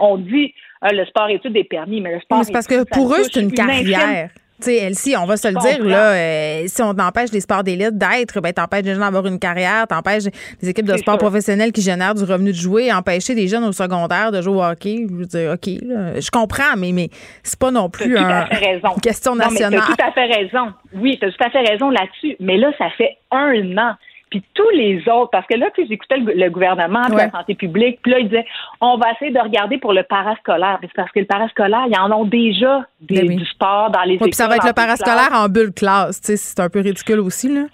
on 0.00 0.16
dit 0.18 0.54
ah, 0.80 0.92
le 0.92 1.04
sport 1.06 1.28
études 1.28 1.56
est 1.56 1.64
permis, 1.64 2.00
mais 2.00 2.14
le 2.14 2.20
sport. 2.20 2.44
C'est 2.44 2.52
parce 2.52 2.66
que 2.66 2.84
pour 2.84 3.14
eux, 3.14 3.22
c'est 3.24 3.40
une 3.40 3.52
carrière. 3.52 4.30
Tu 4.58 4.64
sais, 4.70 4.76
Elsie, 4.76 5.14
on 5.18 5.26
va 5.26 5.36
se 5.36 5.48
le 5.48 5.54
dire, 5.54 5.84
là, 5.84 6.12
euh, 6.12 6.62
si 6.66 6.80
on 6.80 6.90
empêche 6.90 7.30
les 7.30 7.40
sports 7.40 7.62
d'élite 7.62 7.98
d'être, 7.98 8.40
ben, 8.40 8.52
t'empêches 8.52 8.84
les 8.84 8.94
gens 8.94 9.00
d'avoir 9.00 9.26
une 9.26 9.38
carrière, 9.38 9.86
t'empêches 9.86 10.24
les 10.62 10.70
équipes 10.70 10.86
de 10.86 10.96
sport 10.96 11.18
professionnels 11.18 11.72
qui 11.72 11.82
génèrent 11.82 12.14
du 12.14 12.24
revenu 12.24 12.52
de 12.52 12.56
jouer, 12.56 12.90
empêcher 12.92 13.34
des 13.34 13.48
jeunes 13.48 13.64
au 13.64 13.72
secondaire 13.72 14.32
de 14.32 14.40
jouer 14.40 14.56
au 14.56 14.62
hockey. 14.62 15.06
Je 15.10 15.14
veux 15.14 15.26
dire, 15.26 15.52
OK, 15.52 15.66
je 15.66 16.30
comprends, 16.30 16.76
mais, 16.78 16.92
mais 16.92 17.10
c'est 17.42 17.58
pas 17.58 17.70
non 17.70 17.90
plus 17.90 18.16
un, 18.16 18.46
une 18.48 19.00
question 19.02 19.36
nationale. 19.36 19.82
Tu 19.86 19.92
as 19.92 19.96
tout 19.96 20.08
à 20.08 20.12
fait 20.12 20.26
raison. 20.26 20.72
Oui, 20.94 21.18
tu 21.20 21.26
as 21.26 21.30
tout 21.30 21.44
à 21.44 21.50
fait 21.50 21.60
raison 21.60 21.90
là-dessus. 21.90 22.36
Mais 22.40 22.56
là, 22.56 22.72
ça 22.78 22.86
fait 22.96 23.18
un 23.30 23.76
an 23.76 23.94
puis 24.30 24.42
tous 24.54 24.70
les 24.70 25.08
autres, 25.08 25.30
parce 25.30 25.46
que 25.46 25.54
là, 25.54 25.70
puis 25.72 25.86
j'écoutais 25.88 26.16
le, 26.16 26.48
gouvernement 26.50 27.08
de 27.08 27.16
la 27.16 27.30
santé 27.30 27.54
publique, 27.54 28.00
puis 28.02 28.10
là, 28.10 28.18
ils 28.18 28.28
disaient, 28.28 28.46
on 28.80 28.96
va 28.96 29.12
essayer 29.12 29.30
de 29.30 29.38
regarder 29.38 29.78
pour 29.78 29.92
le 29.92 30.02
parascolaire. 30.02 30.80
Parce 30.96 31.12
que 31.12 31.20
le 31.20 31.26
parascolaire, 31.26 31.86
ils 31.88 31.98
en 31.98 32.10
ont 32.10 32.24
déjà 32.24 32.84
des, 33.00 33.22
ben 33.22 33.36
du 33.36 33.46
sport 33.46 33.90
dans 33.90 34.02
les 34.02 34.14
écoles. 34.14 34.28
Puis 34.28 34.34
ça 34.34 34.48
va 34.48 34.56
être 34.56 34.66
le 34.66 34.72
parascolaire 34.72 35.30
en 35.32 35.48
bulle 35.48 35.72
classe, 35.72 36.20
tu 36.20 36.26
sais, 36.32 36.36
c'est 36.36 36.60
un 36.60 36.68
peu 36.68 36.80
ridicule 36.80 37.20
aussi, 37.20 37.52
là. 37.52 37.66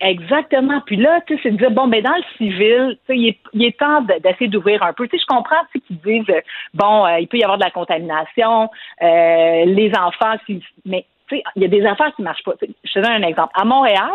Exactement. 0.00 0.80
Puis 0.86 0.96
là, 0.96 1.20
tu 1.26 1.34
sais, 1.34 1.40
c'est 1.42 1.50
de 1.50 1.56
dire, 1.56 1.70
bon, 1.70 1.86
mais 1.86 2.02
dans 2.02 2.14
le 2.14 2.22
civil, 2.36 2.96
tu 3.08 3.14
sais, 3.14 3.36
il 3.52 3.64
est, 3.64 3.78
temps 3.78 4.02
d'essayer 4.02 4.48
d'ouvrir 4.48 4.82
un 4.82 4.92
peu. 4.92 5.08
Tu 5.08 5.16
sais, 5.16 5.22
je 5.22 5.34
comprends, 5.34 5.56
tu 5.72 5.80
sais, 5.80 5.86
qu'ils 5.86 5.98
disent, 5.98 6.34
bon, 6.74 7.06
euh, 7.06 7.18
il 7.18 7.26
peut 7.26 7.38
y 7.38 7.42
avoir 7.42 7.58
de 7.58 7.64
la 7.64 7.70
contamination, 7.70 8.70
euh, 9.02 9.64
les 9.64 9.90
enfants, 9.98 10.36
mais, 10.84 11.04
tu 11.28 11.36
sais, 11.36 11.42
il 11.56 11.62
y 11.62 11.64
a 11.64 11.68
des 11.68 11.84
affaires 11.84 12.14
qui 12.14 12.22
marchent 12.22 12.44
pas. 12.44 12.52
je 12.60 12.92
te 12.92 12.98
donne 13.00 13.24
un 13.24 13.26
exemple. 13.26 13.52
À 13.54 13.64
Montréal, 13.64 14.10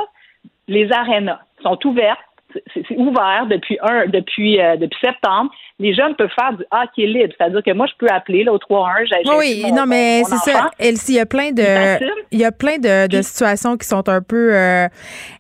les 0.67 0.91
arénas 0.91 1.39
sont 1.61 1.77
ouvertes. 1.85 2.19
C'est 2.71 2.85
ouvert 2.97 3.47
depuis 3.49 3.79
un 3.81 4.05
depuis 4.05 4.61
euh, 4.61 4.77
depuis 4.77 4.99
septembre. 5.03 5.49
Les 5.79 5.95
jeunes 5.95 6.15
peuvent 6.15 6.29
faire 6.39 6.53
du 6.53 6.63
hockey 6.71 7.07
libre, 7.07 7.33
c'est-à-dire 7.35 7.63
que 7.63 7.71
moi 7.71 7.87
je 7.87 7.93
peux 7.97 8.07
appeler 8.13 8.43
là, 8.43 8.53
au 8.53 8.57
3-1. 8.57 9.37
Oui, 9.39 9.63
non 9.73 9.87
mais 9.87 10.23
c'est 10.23 10.51
ça. 10.51 10.69
Elsie, 10.77 11.13
il 11.13 11.15
y 11.15 11.19
a 11.19 11.25
plein 11.25 11.51
de 11.51 11.63
il 12.31 12.39
y 12.39 12.45
a 12.45 12.51
plein 12.51 12.77
de, 12.77 13.21
situations 13.23 13.75
qui 13.75 13.87
sont 13.87 14.07
un 14.07 14.21
peu 14.21 14.53
euh, 14.53 14.87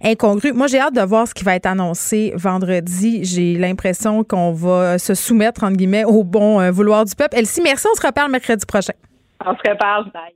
incongrues. 0.03 0.53
Moi 0.53 0.65
j'ai 0.65 0.79
hâte 0.79 0.95
de 0.95 1.01
voir 1.01 1.27
ce 1.27 1.35
qui 1.35 1.43
va 1.43 1.53
être 1.53 1.67
annoncé 1.67 2.33
vendredi. 2.35 3.23
J'ai 3.23 3.59
l'impression 3.59 4.23
qu'on 4.23 4.51
va 4.51 4.97
se 4.97 5.13
soumettre 5.13 5.63
entre 5.63 5.77
guillemets 5.77 6.05
au 6.05 6.23
bon 6.23 6.59
euh, 6.59 6.71
vouloir 6.71 7.05
du 7.05 7.13
peuple. 7.15 7.37
Elsie, 7.37 7.61
merci. 7.61 7.85
On 7.91 7.95
se 7.95 8.05
reparle 8.05 8.31
mercredi 8.31 8.65
prochain. 8.65 8.93
On 9.45 9.53
se 9.53 9.69
reparle. 9.69 10.05
Bye. 10.05 10.33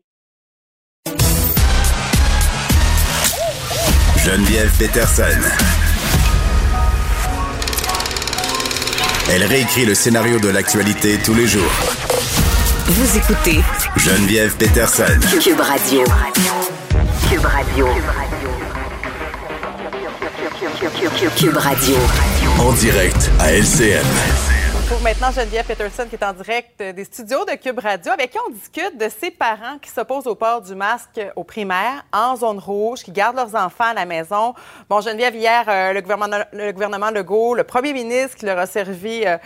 Geneviève 4.27 4.69
Peterson. 4.77 5.23
Elle 9.31 9.45
réécrit 9.45 9.85
le 9.85 9.95
scénario 9.95 10.37
de 10.37 10.49
l'actualité 10.49 11.17
tous 11.23 11.33
les 11.33 11.47
jours. 11.47 11.71
Vous 12.87 13.17
écoutez 13.17 13.61
Geneviève 13.95 14.53
Peterson. 14.57 15.05
Cube 15.41 15.61
Radio. 15.61 16.03
Cube 17.29 17.45
Radio. 17.45 17.87
Cube 21.37 21.57
Radio. 21.57 21.95
En 22.59 22.73
direct 22.73 23.31
à 23.39 23.53
LCN 23.53 24.56
retrouve 24.89 25.03
maintenant 25.03 25.31
Geneviève 25.31 25.65
Peterson 25.65 26.05
qui 26.09 26.15
est 26.15 26.23
en 26.23 26.31
direct 26.31 26.81
des 26.81 27.03
studios 27.03 27.43
de 27.43 27.55
Cube 27.55 27.77
Radio 27.77 28.13
avec 28.13 28.31
qui 28.31 28.37
on 28.47 28.49
discute 28.51 28.97
de 28.97 29.09
ces 29.09 29.31
parents 29.31 29.77
qui 29.81 29.89
s'opposent 29.89 30.27
au 30.27 30.35
port 30.35 30.61
du 30.61 30.75
masque 30.75 31.19
au 31.35 31.43
primaire 31.43 32.05
en 32.13 32.37
zone 32.37 32.57
rouge, 32.57 33.03
qui 33.03 33.11
gardent 33.11 33.35
leurs 33.35 33.53
enfants 33.55 33.89
à 33.89 33.93
la 33.93 34.05
maison. 34.05 34.53
Bon, 34.89 35.01
Geneviève, 35.01 35.35
hier, 35.35 35.65
euh, 35.67 35.91
le, 35.91 35.99
gouvernement, 35.99 36.37
le 36.53 36.71
gouvernement 36.71 37.11
Legault, 37.11 37.53
le 37.53 37.65
premier 37.65 37.91
ministre 37.91 38.37
qui 38.37 38.45
leur 38.45 38.57
a 38.57 38.65
servi 38.65 39.25
euh, 39.25 39.37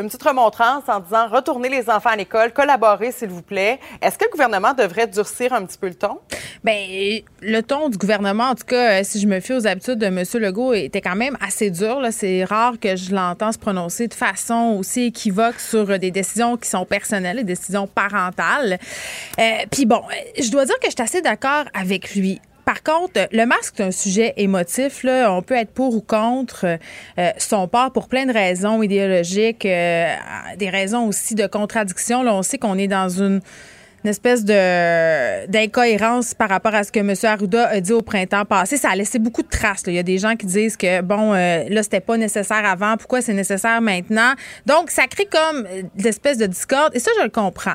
une 0.00 0.06
petite 0.06 0.22
remontrance 0.22 0.84
en 0.88 1.00
disant 1.00 1.28
retournez 1.28 1.68
les 1.68 1.88
enfants 1.90 2.10
à 2.10 2.16
l'école, 2.16 2.52
collaborez 2.52 3.12
s'il 3.12 3.28
vous 3.28 3.42
plaît. 3.42 3.78
Est-ce 4.00 4.18
que 4.18 4.24
le 4.24 4.30
gouvernement 4.30 4.72
devrait 4.72 5.06
durcir 5.06 5.52
un 5.52 5.64
petit 5.64 5.78
peu 5.78 5.88
le 5.88 5.94
ton? 5.94 6.18
Bien, 6.64 7.20
le 7.40 7.60
ton 7.62 7.88
du 7.88 7.96
gouvernement, 7.96 8.50
en 8.50 8.54
tout 8.54 8.66
cas, 8.66 9.00
euh, 9.00 9.00
si 9.02 9.20
je 9.20 9.26
me 9.26 9.40
fie 9.40 9.52
aux 9.52 9.66
habitudes 9.66 9.98
de 9.98 10.06
M. 10.06 10.22
Legault, 10.34 10.72
était 10.72 11.00
quand 11.00 11.16
même 11.16 11.36
assez 11.40 11.70
dur. 11.70 12.00
C'est 12.10 12.44
rare 12.44 12.74
que 12.80 12.96
je 12.96 13.14
l'entends 13.14 13.52
se 13.52 13.58
prononcer 13.58 14.08
de 14.08 14.14
façon 14.14 14.76
aussi 14.78 15.04
équivoque 15.04 15.60
sur 15.60 15.98
des 15.98 16.10
décisions 16.10 16.56
qui 16.56 16.68
sont 16.68 16.84
personnelles, 16.84 17.38
des 17.38 17.44
décisions 17.44 17.86
parentales. 17.86 18.78
Euh, 19.38 19.42
Puis 19.70 19.86
bon, 19.86 20.02
je 20.38 20.50
dois 20.50 20.64
dire 20.64 20.78
que 20.80 20.86
je 20.86 20.92
suis 20.92 21.02
assez 21.02 21.22
d'accord 21.22 21.64
avec 21.74 22.14
lui. 22.14 22.40
Par 22.70 22.84
contre, 22.84 23.26
le 23.32 23.46
masque 23.46 23.80
est 23.80 23.82
un 23.82 23.90
sujet 23.90 24.32
émotif. 24.36 25.02
Là. 25.02 25.32
On 25.32 25.42
peut 25.42 25.56
être 25.56 25.72
pour 25.72 25.92
ou 25.92 26.00
contre 26.00 26.78
euh, 27.18 27.30
son 27.36 27.66
port 27.66 27.90
pour 27.90 28.06
plein 28.06 28.26
de 28.26 28.32
raisons 28.32 28.80
idéologiques, 28.80 29.66
euh, 29.66 30.14
des 30.56 30.70
raisons 30.70 31.08
aussi 31.08 31.34
de 31.34 31.48
contradiction. 31.48 32.22
Là, 32.22 32.32
on 32.32 32.42
sait 32.42 32.58
qu'on 32.58 32.78
est 32.78 32.86
dans 32.86 33.08
une 33.08 33.40
une 34.04 34.10
espèce 34.10 34.44
de 34.44 35.46
d'incohérence 35.46 36.34
par 36.34 36.48
rapport 36.48 36.74
à 36.74 36.84
ce 36.84 36.92
que 36.92 37.00
M. 37.00 37.14
Arruda 37.22 37.68
a 37.68 37.80
dit 37.80 37.92
au 37.92 38.02
printemps 38.02 38.44
passé. 38.44 38.76
Ça 38.76 38.90
a 38.90 38.96
laissé 38.96 39.18
beaucoup 39.18 39.42
de 39.42 39.48
traces. 39.48 39.82
Il 39.86 39.94
y 39.94 39.98
a 39.98 40.02
des 40.02 40.18
gens 40.18 40.36
qui 40.36 40.46
disent 40.46 40.76
que, 40.76 41.02
bon, 41.02 41.34
euh, 41.34 41.64
là, 41.68 41.82
c'était 41.82 42.00
pas 42.00 42.16
nécessaire 42.16 42.64
avant. 42.64 42.96
Pourquoi 42.96 43.20
c'est 43.20 43.34
nécessaire 43.34 43.80
maintenant? 43.80 44.32
Donc, 44.66 44.90
ça 44.90 45.06
crée 45.06 45.26
comme 45.26 45.66
l'espèce 45.96 46.38
de 46.38 46.46
discorde. 46.46 46.94
Et 46.94 46.98
ça, 46.98 47.10
je 47.18 47.24
le 47.24 47.30
comprends. 47.30 47.74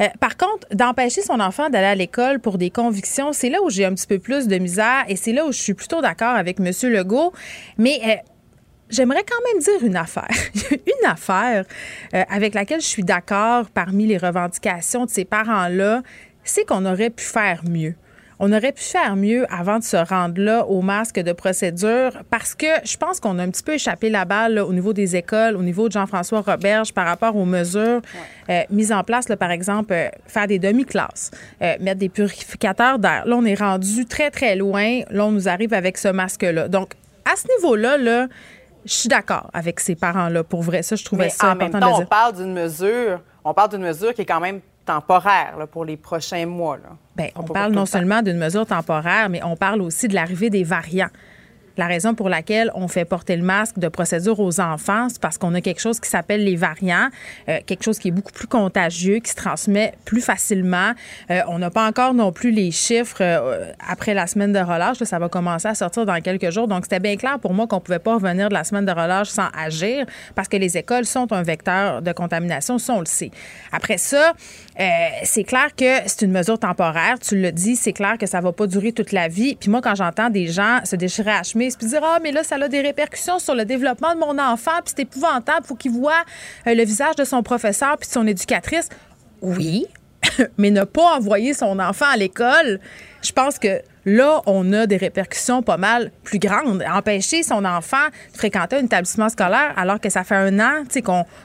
Euh, 0.00 0.06
par 0.20 0.36
contre, 0.36 0.66
d'empêcher 0.72 1.22
son 1.22 1.40
enfant 1.40 1.68
d'aller 1.68 1.86
à 1.86 1.94
l'école 1.94 2.40
pour 2.40 2.58
des 2.58 2.70
convictions, 2.70 3.32
c'est 3.32 3.50
là 3.50 3.62
où 3.62 3.70
j'ai 3.70 3.84
un 3.84 3.94
petit 3.94 4.06
peu 4.06 4.18
plus 4.18 4.48
de 4.48 4.58
misère 4.58 5.04
et 5.08 5.16
c'est 5.16 5.32
là 5.32 5.44
où 5.46 5.52
je 5.52 5.58
suis 5.58 5.74
plutôt 5.74 6.00
d'accord 6.00 6.34
avec 6.36 6.58
M. 6.60 6.70
Legault. 6.90 7.32
Mais... 7.78 8.00
Euh, 8.04 8.14
J'aimerais 8.88 9.24
quand 9.24 9.52
même 9.52 9.62
dire 9.62 9.86
une 9.86 9.96
affaire. 9.96 10.28
une 10.70 11.08
affaire 11.08 11.64
euh, 12.14 12.22
avec 12.28 12.54
laquelle 12.54 12.80
je 12.80 12.86
suis 12.86 13.02
d'accord 13.02 13.66
parmi 13.70 14.06
les 14.06 14.18
revendications 14.18 15.04
de 15.04 15.10
ces 15.10 15.24
parents-là, 15.24 16.02
c'est 16.44 16.64
qu'on 16.64 16.84
aurait 16.86 17.10
pu 17.10 17.24
faire 17.24 17.62
mieux. 17.68 17.94
On 18.38 18.52
aurait 18.52 18.72
pu 18.72 18.82
faire 18.82 19.16
mieux 19.16 19.46
avant 19.50 19.78
de 19.78 19.82
se 19.82 19.96
rendre 19.96 20.38
là 20.40 20.66
au 20.66 20.82
masque 20.82 21.18
de 21.18 21.32
procédure 21.32 22.22
parce 22.28 22.54
que 22.54 22.66
je 22.84 22.96
pense 22.98 23.18
qu'on 23.18 23.38
a 23.38 23.42
un 23.42 23.48
petit 23.48 23.62
peu 23.62 23.72
échappé 23.72 24.10
la 24.10 24.26
balle 24.26 24.58
au 24.58 24.74
niveau 24.74 24.92
des 24.92 25.16
écoles, 25.16 25.56
au 25.56 25.62
niveau 25.62 25.88
de 25.88 25.92
Jean-François 25.92 26.42
Roberge 26.42 26.92
par 26.92 27.06
rapport 27.06 27.34
aux 27.34 27.46
mesures 27.46 28.02
euh, 28.50 28.62
mises 28.68 28.92
en 28.92 29.02
place, 29.04 29.30
là, 29.30 29.38
par 29.38 29.50
exemple, 29.50 29.94
euh, 29.94 30.08
faire 30.26 30.46
des 30.46 30.58
demi-classes, 30.58 31.30
mettre 31.80 31.98
des 31.98 32.10
purificateurs 32.10 32.98
d'air. 32.98 33.24
Là, 33.26 33.36
on 33.36 33.44
est 33.46 33.54
rendu 33.58 34.04
très, 34.04 34.30
très 34.30 34.54
loin. 34.54 35.00
Là, 35.10 35.24
on 35.24 35.32
nous 35.32 35.48
arrive 35.48 35.72
avec 35.72 35.96
ce 35.96 36.08
masque-là. 36.08 36.68
Donc, 36.68 36.90
à 37.24 37.36
ce 37.36 37.48
niveau-là, 37.56 37.96
là, 37.96 38.28
je 38.86 38.92
suis 38.92 39.08
d'accord 39.08 39.50
avec 39.52 39.80
ces 39.80 39.94
parents-là. 39.94 40.44
Pour 40.44 40.62
vrai, 40.62 40.82
ça, 40.82 40.96
je 40.96 41.04
trouvais 41.04 41.24
Mais 41.24 41.30
ça 41.30 41.52
en 41.52 41.56
même 41.56 41.72
temps, 41.72 42.00
on 42.00 42.06
parle 42.06 42.36
d'une 42.36 42.52
mesure, 42.52 43.20
on 43.44 43.52
parle 43.52 43.70
d'une 43.70 43.82
mesure 43.82 44.14
qui 44.14 44.22
est 44.22 44.26
quand 44.26 44.40
même 44.40 44.60
temporaire 44.84 45.66
pour 45.70 45.84
les 45.84 45.96
prochains 45.96 46.46
mois. 46.46 46.76
Là. 46.76 46.90
Bien, 47.16 47.28
on, 47.34 47.42
parle 47.42 47.72
non 47.72 47.86
seulement 47.86 48.22
d'une 48.22 48.38
mesure 48.38 48.64
temporaire, 48.64 49.28
mais 49.28 49.42
on 49.42 49.56
parle 49.56 49.82
aussi 49.82 50.08
de 50.08 50.14
l'arrivée 50.14 50.48
des 50.48 50.64
variants. 50.64 51.10
La 51.76 51.86
raison 51.86 52.14
pour 52.14 52.28
laquelle 52.28 52.70
on 52.74 52.88
fait 52.88 53.04
porter 53.04 53.36
le 53.36 53.42
masque 53.42 53.78
de 53.78 53.88
procédure 53.88 54.40
aux 54.40 54.60
enfants, 54.60 55.08
c'est 55.08 55.20
parce 55.20 55.36
qu'on 55.36 55.54
a 55.54 55.60
quelque 55.60 55.80
chose 55.80 56.00
qui 56.00 56.08
s'appelle 56.08 56.44
les 56.44 56.56
variants, 56.56 57.08
euh, 57.48 57.58
quelque 57.66 57.82
chose 57.82 57.98
qui 57.98 58.08
est 58.08 58.12
beaucoup 58.12 58.32
plus 58.32 58.46
contagieux, 58.46 59.18
qui 59.18 59.30
se 59.30 59.36
transmet 59.36 59.92
plus 60.04 60.22
facilement. 60.22 60.92
Euh, 61.30 61.40
on 61.48 61.58
n'a 61.58 61.70
pas 61.70 61.86
encore 61.86 62.14
non 62.14 62.32
plus 62.32 62.50
les 62.50 62.70
chiffres 62.70 63.18
euh, 63.20 63.72
après 63.86 64.14
la 64.14 64.26
semaine 64.26 64.52
de 64.52 64.58
relâche. 64.58 64.98
ça 65.02 65.18
va 65.18 65.28
commencer 65.28 65.68
à 65.68 65.74
sortir 65.74 66.06
dans 66.06 66.20
quelques 66.20 66.50
jours. 66.50 66.66
Donc, 66.66 66.84
c'était 66.84 67.00
bien 67.00 67.16
clair 67.16 67.38
pour 67.38 67.52
moi 67.52 67.66
qu'on 67.66 67.76
ne 67.76 67.80
pouvait 67.80 67.98
pas 67.98 68.14
revenir 68.14 68.48
de 68.48 68.54
la 68.54 68.64
semaine 68.64 68.86
de 68.86 68.92
relâche 68.92 69.28
sans 69.28 69.48
agir 69.56 70.06
parce 70.34 70.48
que 70.48 70.56
les 70.56 70.78
écoles 70.78 71.04
sont 71.04 71.30
un 71.32 71.42
vecteur 71.42 72.00
de 72.00 72.12
contamination, 72.12 72.78
ça, 72.78 72.94
on 72.94 73.00
le 73.00 73.06
sait. 73.06 73.30
Après 73.72 73.98
ça, 73.98 74.32
c'est 75.24 75.44
clair 75.44 75.74
que 75.74 76.02
c'est 76.06 76.22
une 76.22 76.32
mesure 76.32 76.58
temporaire. 76.58 77.18
Tu 77.18 77.40
le 77.40 77.52
dis, 77.52 77.76
c'est 77.76 77.92
clair 77.92 78.18
que 78.18 78.26
ça 78.26 78.40
va 78.40 78.52
pas 78.52 78.66
durer 78.66 78.92
toute 78.92 79.12
la 79.12 79.28
vie. 79.28 79.56
Puis 79.56 79.70
moi, 79.70 79.80
quand 79.80 79.94
j'entends 79.94 80.30
des 80.30 80.48
gens 80.48 80.80
se 80.84 80.96
déchirer 80.96 81.30
à 81.30 81.38
la 81.38 81.42
chemise 81.42 81.76
puis 81.76 81.86
dire 81.86 82.02
Ah, 82.04 82.18
mais 82.22 82.32
là, 82.32 82.42
ça 82.42 82.56
a 82.56 82.68
des 82.68 82.80
répercussions 82.80 83.38
sur 83.38 83.54
le 83.54 83.64
développement 83.64 84.14
de 84.14 84.20
mon 84.20 84.38
enfant, 84.38 84.72
puis 84.84 84.94
c'est 84.96 85.02
épouvantable, 85.02 85.66
faut 85.66 85.74
qu'il 85.74 85.92
voit 85.92 86.24
euh, 86.66 86.74
le 86.74 86.84
visage 86.84 87.16
de 87.16 87.24
son 87.24 87.42
professeur 87.42 87.96
puis 87.98 88.08
de 88.08 88.12
son 88.12 88.26
éducatrice. 88.26 88.88
Oui, 89.40 89.86
mais 90.58 90.70
ne 90.70 90.84
pas 90.84 91.16
envoyer 91.16 91.54
son 91.54 91.78
enfant 91.78 92.06
à 92.12 92.16
l'école, 92.16 92.80
je 93.26 93.32
pense 93.32 93.58
que 93.58 93.82
là, 94.04 94.40
on 94.46 94.72
a 94.72 94.86
des 94.86 94.96
répercussions 94.96 95.62
pas 95.62 95.76
mal 95.76 96.12
plus 96.22 96.38
grandes. 96.38 96.84
Empêcher 96.88 97.42
son 97.42 97.64
enfant 97.64 98.06
de 98.32 98.38
fréquenter 98.38 98.76
un 98.76 98.84
établissement 98.84 99.28
scolaire 99.28 99.74
alors 99.76 100.00
que 100.00 100.08
ça 100.08 100.22
fait 100.22 100.36
un 100.36 100.60
an 100.60 100.84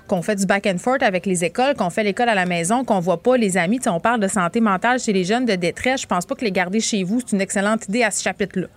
qu'on 0.07 0.21
fait 0.21 0.35
du 0.35 0.45
back 0.45 0.67
and 0.67 0.77
forth 0.77 1.01
avec 1.01 1.25
les 1.25 1.43
écoles, 1.43 1.75
qu'on 1.75 1.89
fait 1.89 2.03
l'école 2.03 2.29
à 2.29 2.35
la 2.35 2.45
maison, 2.45 2.83
qu'on 2.83 2.99
voit 2.99 3.23
pas 3.23 3.35
les 3.37 3.57
amis. 3.57 3.79
on 3.87 3.99
parle 3.99 4.19
de 4.19 4.27
santé 4.27 4.61
mentale 4.61 4.99
chez 4.99 5.13
les 5.13 5.23
jeunes, 5.23 5.45
de 5.45 5.55
détresse. 5.55 6.01
Je 6.01 6.07
pense 6.07 6.25
pas 6.25 6.35
que 6.35 6.45
les 6.45 6.51
garder 6.51 6.79
chez 6.79 7.03
vous, 7.03 7.19
c'est 7.19 7.35
une 7.35 7.41
excellente 7.41 7.87
idée 7.87 8.03
à 8.03 8.11
ce 8.11 8.21
chapitre-là 8.21 8.67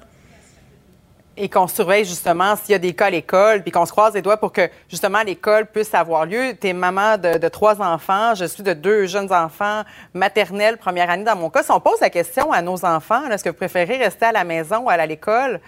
et 1.37 1.49
qu'on 1.49 1.67
surveille 1.67 2.05
justement 2.05 2.57
s'il 2.57 2.73
y 2.73 2.75
a 2.75 2.79
des 2.79 2.93
cas 2.93 3.07
à 3.07 3.11
l'école, 3.11 3.63
puis 3.63 3.71
qu'on 3.71 3.87
se 3.87 3.93
croise 3.93 4.15
les 4.15 4.23
doigts 4.23 4.37
pour 4.37 4.53
que 4.53 4.69
justement 4.89 5.23
l'école 5.23 5.67
puisse 5.67 5.93
avoir 5.95 6.27
lieu. 6.27 6.55
Tu 6.61 6.69
es 6.69 6.73
maman 6.73 7.19
de, 7.19 7.49
trois 7.49 7.81
enfants, 7.83 8.35
je 8.35 8.45
suis 8.45 8.63
de 8.63 8.73
deux 8.73 9.07
jeunes 9.07 9.33
enfants 9.33 9.83
maternels, 10.13 10.77
première 10.77 11.11
année 11.11 11.25
dans 11.25 11.37
mon 11.37 11.51
cas. 11.51 11.63
Si 11.63 11.71
on 11.71 11.81
pose 11.81 12.01
la 12.01 12.11
question 12.11 12.53
à 12.53 12.63
nos 12.63 12.85
enfants, 12.85 13.29
est-ce 13.31 13.45
que 13.45 13.51
vous 13.51 13.57
préférez 13.57 13.97
rester 13.97 14.27
à 14.27 14.33
la 14.33 14.45
maison 14.45 14.79
ou 14.79 14.91
aller 14.91 15.03
à 15.03 15.07
l'école? 15.07 15.61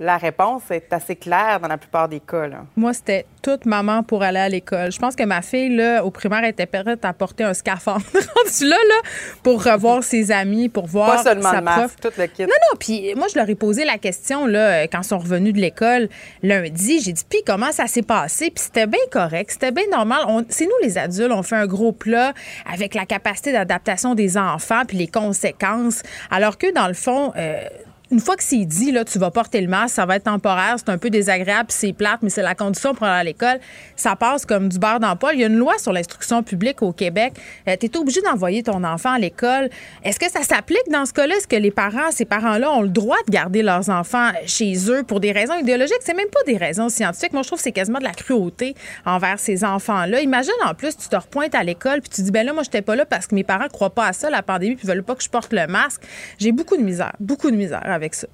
La 0.00 0.16
réponse 0.16 0.62
est 0.70 0.92
assez 0.92 1.16
claire 1.16 1.60
dans 1.60 1.68
la 1.68 1.76
plupart 1.76 2.08
des 2.08 2.18
cas. 2.18 2.48
Moi, 2.76 2.94
c'était 2.94 3.26
toute 3.42 3.66
maman 3.66 4.02
pour 4.02 4.22
aller 4.22 4.38
à 4.38 4.48
l'école. 4.48 4.90
Je 4.90 4.98
pense 4.98 5.14
que 5.14 5.22
ma 5.22 5.42
fille, 5.42 5.76
là, 5.76 6.02
au 6.02 6.10
primaire, 6.10 6.44
était 6.44 6.66
prête 6.66 7.04
à 7.04 7.12
porter 7.12 7.44
un 7.44 7.52
scaphandre. 7.52 8.02
là, 8.14 8.68
là, 8.68 8.94
pour 9.42 9.62
revoir 9.62 10.02
ses 10.02 10.32
amis, 10.32 10.68
pour 10.68 10.86
voir 10.86 11.16
Pas 11.16 11.22
seulement 11.22 11.50
sa 11.50 11.58
le 11.58 11.64
masque, 11.64 12.00
tout 12.00 12.10
le 12.16 12.26
kit. 12.26 12.42
Non, 12.42 12.48
non, 12.48 12.76
puis 12.80 13.14
moi, 13.14 13.26
je 13.32 13.38
leur 13.38 13.48
ai 13.48 13.54
posé 13.54 13.84
la 13.84 13.98
question, 13.98 14.46
là, 14.46 14.84
quand 14.88 15.02
ils 15.02 15.06
sont 15.06 15.18
revenus 15.18 15.52
de 15.52 15.60
l'école 15.60 16.08
lundi. 16.42 17.00
J'ai 17.00 17.12
dit, 17.12 17.24
puis 17.28 17.42
comment 17.46 17.70
ça 17.70 17.86
s'est 17.86 18.02
passé? 18.02 18.50
Puis 18.50 18.64
c'était 18.64 18.86
bien 18.86 19.00
correct, 19.10 19.50
c'était 19.52 19.72
bien 19.72 19.86
normal. 19.92 20.46
C'est 20.48 20.64
nous, 20.64 20.72
les 20.82 20.96
adultes, 20.96 21.32
on 21.32 21.42
fait 21.42 21.56
un 21.56 21.66
gros 21.66 21.92
plat 21.92 22.32
avec 22.72 22.94
la 22.94 23.04
capacité 23.04 23.52
d'adaptation 23.52 24.14
des 24.14 24.38
enfants 24.38 24.82
puis 24.88 24.96
les 24.96 25.08
conséquences. 25.08 26.02
Alors 26.30 26.56
que, 26.56 26.72
dans 26.72 26.88
le 26.88 26.94
fond... 26.94 27.32
Euh, 27.36 27.62
une 28.12 28.20
fois 28.20 28.36
que 28.36 28.42
c'est 28.42 28.66
dit, 28.66 28.92
là, 28.92 29.06
tu 29.06 29.18
vas 29.18 29.30
porter 29.30 29.62
le 29.62 29.68
masque, 29.68 29.94
ça 29.94 30.04
va 30.04 30.16
être 30.16 30.24
temporaire, 30.24 30.74
c'est 30.76 30.90
un 30.90 30.98
peu 30.98 31.08
désagréable, 31.08 31.70
c'est 31.70 31.94
plate, 31.94 32.18
mais 32.20 32.28
c'est 32.28 32.42
la 32.42 32.54
condition 32.54 32.94
pour 32.94 33.06
aller 33.06 33.20
à 33.20 33.24
l'école. 33.24 33.58
Ça 33.96 34.16
passe 34.16 34.44
comme 34.44 34.68
du 34.68 34.78
beurre 34.78 35.00
dans 35.00 35.16
Il 35.32 35.40
y 35.40 35.44
a 35.44 35.46
une 35.46 35.56
loi 35.56 35.78
sur 35.78 35.94
l'instruction 35.94 36.42
publique 36.42 36.82
au 36.82 36.92
Québec. 36.92 37.32
Euh, 37.66 37.76
tu 37.80 37.86
es 37.86 37.96
obligé 37.96 38.20
d'envoyer 38.20 38.62
ton 38.62 38.84
enfant 38.84 39.14
à 39.14 39.18
l'école. 39.18 39.70
Est-ce 40.04 40.18
que 40.18 40.30
ça 40.30 40.42
s'applique 40.42 40.90
dans 40.90 41.06
ce 41.06 41.14
cas-là? 41.14 41.36
Est-ce 41.36 41.48
que 41.48 41.56
les 41.56 41.70
parents, 41.70 42.10
ces 42.10 42.26
parents-là, 42.26 42.70
ont 42.70 42.82
le 42.82 42.90
droit 42.90 43.16
de 43.26 43.32
garder 43.32 43.62
leurs 43.62 43.88
enfants 43.88 44.30
chez 44.44 44.74
eux 44.90 45.04
pour 45.04 45.20
des 45.20 45.32
raisons 45.32 45.58
idéologiques? 45.58 46.00
C'est 46.00 46.14
même 46.14 46.28
pas 46.28 46.42
des 46.46 46.58
raisons 46.58 46.90
scientifiques. 46.90 47.32
Moi, 47.32 47.42
je 47.42 47.48
trouve 47.48 47.60
que 47.60 47.64
c'est 47.64 47.72
quasiment 47.72 47.98
de 47.98 48.04
la 48.04 48.12
cruauté 48.12 48.74
envers 49.06 49.38
ces 49.38 49.64
enfants-là. 49.64 50.20
Imagine, 50.20 50.52
en 50.66 50.74
plus, 50.74 50.98
tu 50.98 51.08
te 51.08 51.16
repointes 51.16 51.54
à 51.54 51.62
l'école 51.62 52.02
puis 52.02 52.10
tu 52.10 52.20
dis, 52.20 52.30
ben 52.30 52.44
là, 52.44 52.52
moi, 52.52 52.62
j'étais 52.62 52.82
pas 52.82 52.94
là 52.94 53.06
parce 53.06 53.26
que 53.26 53.34
mes 53.34 53.44
parents 53.44 53.68
croient 53.68 53.94
pas 53.94 54.06
à 54.06 54.12
ça, 54.12 54.28
la 54.28 54.42
pandémie, 54.42 54.76
puis 54.76 54.86
veulent 54.86 55.02
pas 55.02 55.14
que 55.14 55.22
je 55.22 55.30
porte 55.30 55.54
le 55.54 55.66
masque. 55.66 56.02
J'ai 56.38 56.52
beaucoup 56.52 56.76
de 56.76 56.82
misère, 56.82 57.14
beaucoup 57.18 57.50
de 57.50 57.56
misère 57.56 58.01
ça. 58.10 58.28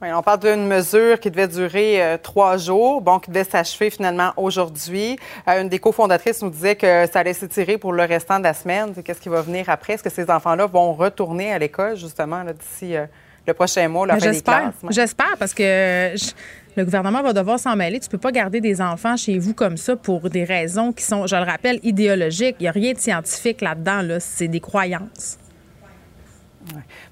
Oui, 0.00 0.08
on 0.14 0.22
parle 0.22 0.38
d'une 0.38 0.68
mesure 0.68 1.18
qui 1.18 1.28
devait 1.28 1.48
durer 1.48 2.00
euh, 2.00 2.18
trois 2.22 2.56
jours, 2.56 3.00
bon, 3.00 3.18
qui 3.18 3.30
devait 3.32 3.42
s'achever 3.42 3.90
finalement 3.90 4.32
aujourd'hui. 4.36 5.18
Euh, 5.48 5.60
une 5.60 5.68
des 5.68 5.80
cofondatrices 5.80 6.40
nous 6.40 6.50
disait 6.50 6.76
que 6.76 7.06
ça 7.12 7.18
allait 7.18 7.32
s'étirer 7.32 7.78
pour 7.78 7.92
le 7.92 8.04
restant 8.04 8.38
de 8.38 8.44
la 8.44 8.54
semaine. 8.54 8.94
Qu'est-ce 9.04 9.20
qui 9.20 9.28
va 9.28 9.42
venir 9.42 9.68
après? 9.68 9.94
Est-ce 9.94 10.04
que 10.04 10.10
ces 10.10 10.30
enfants-là 10.30 10.66
vont 10.66 10.92
retourner 10.92 11.52
à 11.52 11.58
l'école, 11.58 11.96
justement, 11.96 12.44
d'ici 12.44 12.94
euh, 12.94 13.06
le 13.44 13.54
prochain 13.54 13.88
mois, 13.88 14.06
la 14.06 14.20
fin 14.20 14.30
des 14.30 14.40
classes? 14.40 14.74
J'espère, 14.90 15.36
parce 15.36 15.52
que 15.52 16.14
le 16.76 16.84
gouvernement 16.84 17.20
va 17.20 17.32
devoir 17.32 17.58
s'en 17.58 17.74
mêler. 17.74 17.98
Tu 17.98 18.08
peux 18.08 18.18
pas 18.18 18.30
garder 18.30 18.60
des 18.60 18.80
enfants 18.80 19.16
chez 19.16 19.36
vous 19.36 19.52
comme 19.52 19.76
ça 19.76 19.96
pour 19.96 20.30
des 20.30 20.44
raisons 20.44 20.92
qui 20.92 21.02
sont, 21.02 21.26
je 21.26 21.34
le 21.34 21.42
rappelle, 21.42 21.80
idéologiques. 21.82 22.54
Il 22.60 22.62
n'y 22.62 22.68
a 22.68 22.72
rien 22.72 22.92
de 22.92 22.98
scientifique 22.98 23.62
là-dedans. 23.62 24.02
Là. 24.02 24.20
C'est 24.20 24.46
des 24.46 24.60
croyances. 24.60 25.38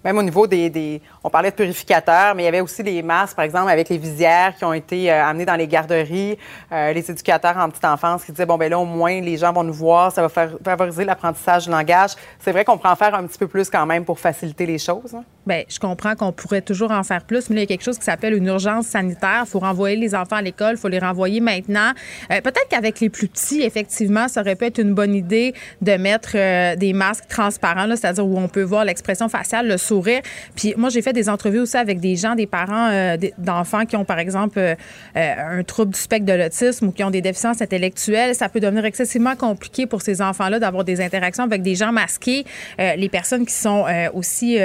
Même 0.05 0.19
au 0.19 0.23
niveau 0.23 0.47
des, 0.47 1.01
On 1.25 1.31
parlait 1.31 1.51
de 1.51 1.57
purificateurs, 1.57 2.35
mais 2.35 2.43
il 2.43 2.45
y 2.47 2.49
avait 2.49 2.61
aussi 2.61 2.83
les 2.83 3.03
masques, 3.03 3.37
par 3.37 3.45
exemple, 3.45 3.71
avec 3.71 3.89
les 3.89 3.99
visières 3.99 4.55
qui 4.57 4.65
ont 4.65 4.73
été 4.73 5.11
euh, 5.11 5.25
amenées 5.25 5.45
dans 5.45 5.57
les 5.57 5.67
garderies. 5.67 6.39
Euh, 6.73 6.93
les 6.93 7.11
éducateurs 7.11 7.57
en 7.57 7.69
petite 7.69 7.85
enfance 7.85 8.25
qui 8.25 8.33
disaient, 8.33 8.47
bon, 8.47 8.57
ben 8.57 8.71
là, 8.71 8.79
au 8.79 8.85
moins, 8.85 9.21
les 9.21 9.37
gens 9.37 9.53
vont 9.53 9.65
nous 9.65 9.73
voir, 9.73 10.13
ça 10.13 10.27
va 10.27 10.29
favoriser 10.29 11.05
l'apprentissage 11.05 11.65
du 11.65 11.71
langage. 11.71 12.13
C'est 12.39 12.53
vrai 12.53 12.65
qu'on 12.65 12.77
pourrait 12.77 12.91
en 12.91 12.97
faire 12.97 13.15
un 13.15 13.27
petit 13.27 13.39
peu 13.39 13.49
plus 13.49 13.71
quand 13.71 13.87
même 13.87 14.05
pour 14.05 14.19
faciliter 14.19 14.67
les 14.67 14.79
choses. 14.79 15.15
Hein? 15.15 15.25
Bien, 15.47 15.63
je 15.69 15.79
comprends 15.79 16.15
qu'on 16.15 16.33
pourrait 16.33 16.63
toujours 16.63 16.91
en 16.91 17.03
faire 17.03 17.25
plus, 17.25 17.51
mais 17.51 17.57
il 17.57 17.61
y 17.61 17.63
a 17.63 17.67
quelque 17.67 17.85
chose 17.85 17.99
qui 17.99 18.05
s'appelle 18.05 18.35
une 18.35 18.47
urgence 18.47 18.87
sanitaire. 18.87 19.43
Il 19.47 19.49
faut 19.49 19.61
renvoyer 19.61 19.97
les 19.97 20.15
enfants 20.15 20.37
à 20.37 20.43
l'école, 20.43 20.73
il 20.73 20.79
faut 20.79 20.89
les 20.89 20.99
renvoyer 20.99 21.41
maintenant. 21.41 21.93
Euh, 22.33 22.41
peut-être 22.41 22.69
qu'avec 22.69 23.01
les 23.01 23.11
plus 23.11 23.29
petits, 23.29 23.63
effectivement, 23.63 24.29
ça 24.29 24.41
aurait 24.41 24.57
pu 24.57 24.65
être 24.65 24.79
une 24.79 24.95
bonne 24.95 25.15
idée 25.15 25.55
de 25.81 25.93
mettre 25.97 26.77
des 26.77 26.93
masques 26.93 27.29
transparents, 27.29 27.87
c'est-à-dire 27.91 28.27
où 28.27 28.39
on 28.39 28.49
peut 28.49 28.63
voir 28.63 28.85
l'expression 28.85 29.29
faciale, 29.29 29.46
le 29.63 29.77
sourire. 29.77 30.21
Puis 30.55 30.75
moi, 30.77 30.91
j'ai 30.91 31.03
fait 31.03 31.13
des 31.13 31.29
entrevues 31.29 31.61
aussi 31.61 31.77
avec 31.77 32.01
des 32.01 32.17
gens, 32.17 32.35
des 32.35 32.47
parents 32.47 32.89
euh, 32.91 33.17
d'enfants 33.39 33.87
qui 33.87 33.97
ont, 33.97 34.05
par 34.05 34.19
exemple, 34.19 34.59
euh, 34.59 34.75
euh, 35.17 35.59
un 35.59 35.63
trouble 35.63 35.93
du 35.93 36.01
spectre 36.01 36.27
de 36.27 36.33
l'autisme 36.33 36.89
ou 36.89 36.93
qui 36.93 37.05
ont 37.05 37.11
des 37.11 37.21
déficiences 37.21 37.63
intellectuelles. 37.63 38.35
Ça 38.35 38.49
peut 38.49 38.61
devenir 38.61 38.85
excessivement 38.85 39.37
compliqué 39.37 39.87
pour 39.87 40.03
ces 40.03 40.23
enfants-là 40.23 40.59
d'avoir 40.59 40.85
des 40.85 41.01
interactions 41.01 41.45
avec 41.45 41.63
des 41.63 41.75
gens 41.75 41.93
masqués. 41.93 42.45
les 42.79 43.09
personnes 43.09 43.47
qui 43.47 43.55
sont 43.55 43.85
aussi 44.15 44.59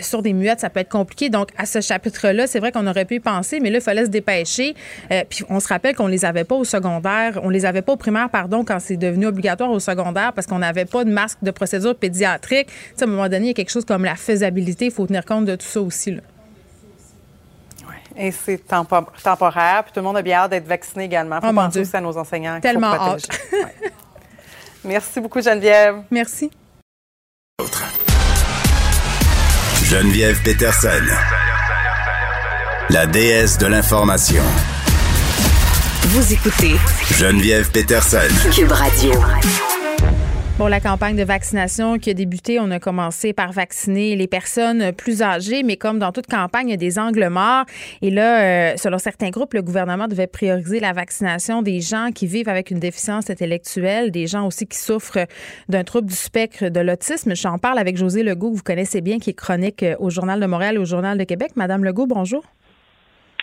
sur 0.00 0.22
des 0.22 0.32
muettes, 0.32 0.60
ça 0.60 0.70
peut 0.70 0.80
être 0.80 0.88
compliqué. 0.88 1.28
Donc, 1.30 1.48
à 1.56 1.66
ce 1.66 1.80
chapitre-là, 1.80 2.46
c'est 2.46 2.58
vrai 2.58 2.72
qu'on 2.72 2.86
aurait 2.86 3.04
pu 3.04 3.16
y 3.16 3.20
penser, 3.20 3.60
mais 3.60 3.70
là, 3.70 3.78
il 3.78 3.82
fallait 3.82 4.04
se 4.04 4.10
dépêcher. 4.10 4.74
puis 5.28 5.44
on 5.48 5.60
se 5.60 5.68
rappelle 5.68 5.94
qu'on 5.94 6.06
les 6.06 6.24
avait 6.24 6.44
pas 6.44 6.54
au 6.54 6.64
secondaire, 6.64 7.40
on 7.42 7.50
les 7.50 7.66
avait 7.66 7.82
pas 7.82 7.92
au 7.92 7.96
primaire, 7.96 8.28
pardon, 8.30 8.64
quand 8.64 8.78
c'est 8.80 8.96
devenu 8.96 9.26
obligatoire 9.26 9.70
au 9.70 9.80
secondaire 9.80 10.32
parce 10.32 10.46
qu'on 10.46 10.58
n'avait 10.58 10.84
pas 10.84 11.04
de 11.04 11.10
masque 11.10 11.38
de 11.42 11.50
procédure 11.50 11.94
pédiatrique. 11.94 12.68
Tu 12.96 13.04
à 13.04 13.06
un 13.06 13.10
moment 13.10 13.28
donné, 13.28 13.46
il 13.46 13.48
y 13.48 13.50
a 13.50 13.54
quelque 13.54 13.70
chose 13.70 13.84
comme 13.84 14.04
la 14.04 14.13
faisabilité 14.16 14.86
il 14.86 14.90
faut 14.90 15.06
tenir 15.06 15.24
compte 15.24 15.44
de 15.44 15.56
tout 15.56 15.66
ça 15.66 15.80
aussi. 15.80 16.12
Là. 16.12 16.22
Et 18.16 18.30
c'est 18.30 18.58
temporaire. 18.58 19.84
Puis 19.84 19.92
tout 19.92 20.00
le 20.00 20.02
monde 20.02 20.16
a 20.16 20.22
bien 20.22 20.38
hâte 20.38 20.50
d'être 20.50 20.66
vacciné 20.66 21.04
également. 21.04 21.40
Faut 21.40 21.48
oh 21.48 21.52
penser 21.52 21.80
aussi 21.80 21.96
à 21.96 22.00
nos 22.00 22.16
enseignants. 22.16 22.60
Tellement 22.60 22.94
hâte. 22.94 23.28
Merci 24.84 25.20
beaucoup, 25.20 25.40
Geneviève. 25.40 26.02
Merci. 26.10 26.50
Geneviève 29.84 30.42
Peterson, 30.42 30.88
la 32.90 33.06
déesse 33.06 33.58
de 33.58 33.66
l'information. 33.66 34.42
Vous 36.08 36.32
écoutez 36.32 36.76
Geneviève 37.12 37.70
Peterson, 37.70 38.18
Cube 38.52 38.72
Radio. 38.72 39.12
Bon, 40.56 40.68
la 40.68 40.78
campagne 40.78 41.16
de 41.16 41.24
vaccination 41.24 41.98
qui 41.98 42.10
a 42.10 42.14
débuté, 42.14 42.60
on 42.60 42.70
a 42.70 42.78
commencé 42.78 43.32
par 43.32 43.50
vacciner 43.50 44.14
les 44.14 44.28
personnes 44.28 44.92
plus 44.92 45.20
âgées, 45.20 45.64
mais 45.64 45.76
comme 45.76 45.98
dans 45.98 46.12
toute 46.12 46.28
campagne, 46.28 46.68
il 46.68 46.70
y 46.70 46.74
a 46.74 46.76
des 46.76 46.96
angles 46.96 47.26
morts. 47.26 47.64
Et 48.02 48.10
là, 48.12 48.72
euh, 48.72 48.76
selon 48.76 48.98
certains 48.98 49.30
groupes, 49.30 49.54
le 49.54 49.62
gouvernement 49.62 50.06
devait 50.06 50.28
prioriser 50.28 50.78
la 50.78 50.92
vaccination 50.92 51.60
des 51.60 51.80
gens 51.80 52.10
qui 52.14 52.28
vivent 52.28 52.48
avec 52.48 52.70
une 52.70 52.78
déficience 52.78 53.30
intellectuelle, 53.30 54.12
des 54.12 54.28
gens 54.28 54.46
aussi 54.46 54.68
qui 54.68 54.78
souffrent 54.78 55.26
d'un 55.68 55.82
trouble 55.82 56.06
du 56.06 56.14
spectre 56.14 56.68
de 56.68 56.80
l'autisme. 56.80 57.34
J'en 57.34 57.58
parle 57.58 57.78
avec 57.80 57.96
José 57.96 58.22
Legault, 58.22 58.52
que 58.52 58.56
vous 58.58 58.62
connaissez 58.62 59.00
bien, 59.00 59.18
qui 59.18 59.30
est 59.30 59.34
chronique 59.34 59.82
euh, 59.82 59.96
au 59.98 60.08
Journal 60.08 60.38
de 60.38 60.46
Montréal 60.46 60.78
au 60.78 60.84
Journal 60.84 61.18
de 61.18 61.24
Québec. 61.24 61.50
Madame 61.56 61.82
Legault, 61.82 62.06
bonjour. 62.06 62.44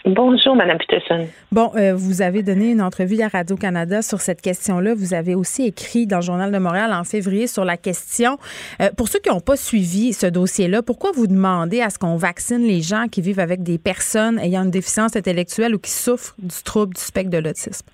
Bonjour, 0.06 0.56
Madame 0.56 0.80
Peterson. 0.80 1.28
Bon, 1.52 1.72
euh, 1.76 1.94
vous 1.94 2.24
avez 2.24 2.42
donné 2.42 2.72
une 2.72 2.82
entrevue 2.82 3.22
à 3.22 3.28
Radio-Canada 3.28 4.02
sur 4.02 4.20
cette 4.20 4.42
question-là. 4.42 4.96
Vous 4.96 5.14
avez 5.14 5.36
aussi 5.36 5.68
écrit 5.68 6.08
dans 6.08 6.18
le 6.18 6.24
Journal 6.24 6.52
de 6.52 6.58
Montréal 6.58 6.92
en 6.92 7.04
février 7.04 7.46
sur 7.46 7.66
la 7.66 7.78
question. 7.78 8.38
Euh, 8.82 8.90
pour 8.98 9.10
ceux 9.10 9.20
qui 9.20 9.30
n'ont 9.30 9.42
pas 9.42 9.58
suivi 9.58 10.14
ce 10.14 10.26
dossier-là, 10.26 10.82
pourquoi 10.82 11.12
vous 11.14 11.28
demandez 11.28 11.82
à 11.82 11.92
ce 11.92 12.00
qu'on 12.00 12.16
vaccine 12.16 12.66
les 12.66 12.82
gens 12.82 13.06
qui 13.12 13.22
vivent 13.22 13.40
avec 13.40 13.62
des 13.62 13.78
personnes 13.78 14.40
ayant 14.40 14.64
une 14.64 14.72
déficience 14.72 15.16
intellectuelle 15.16 15.76
ou 15.76 15.80
qui 15.80 15.92
souffrent 15.92 16.34
du 16.40 16.64
trouble 16.64 16.96
du 16.96 17.02
spectre 17.02 17.30
de 17.30 17.38
l'autisme? 17.38 17.88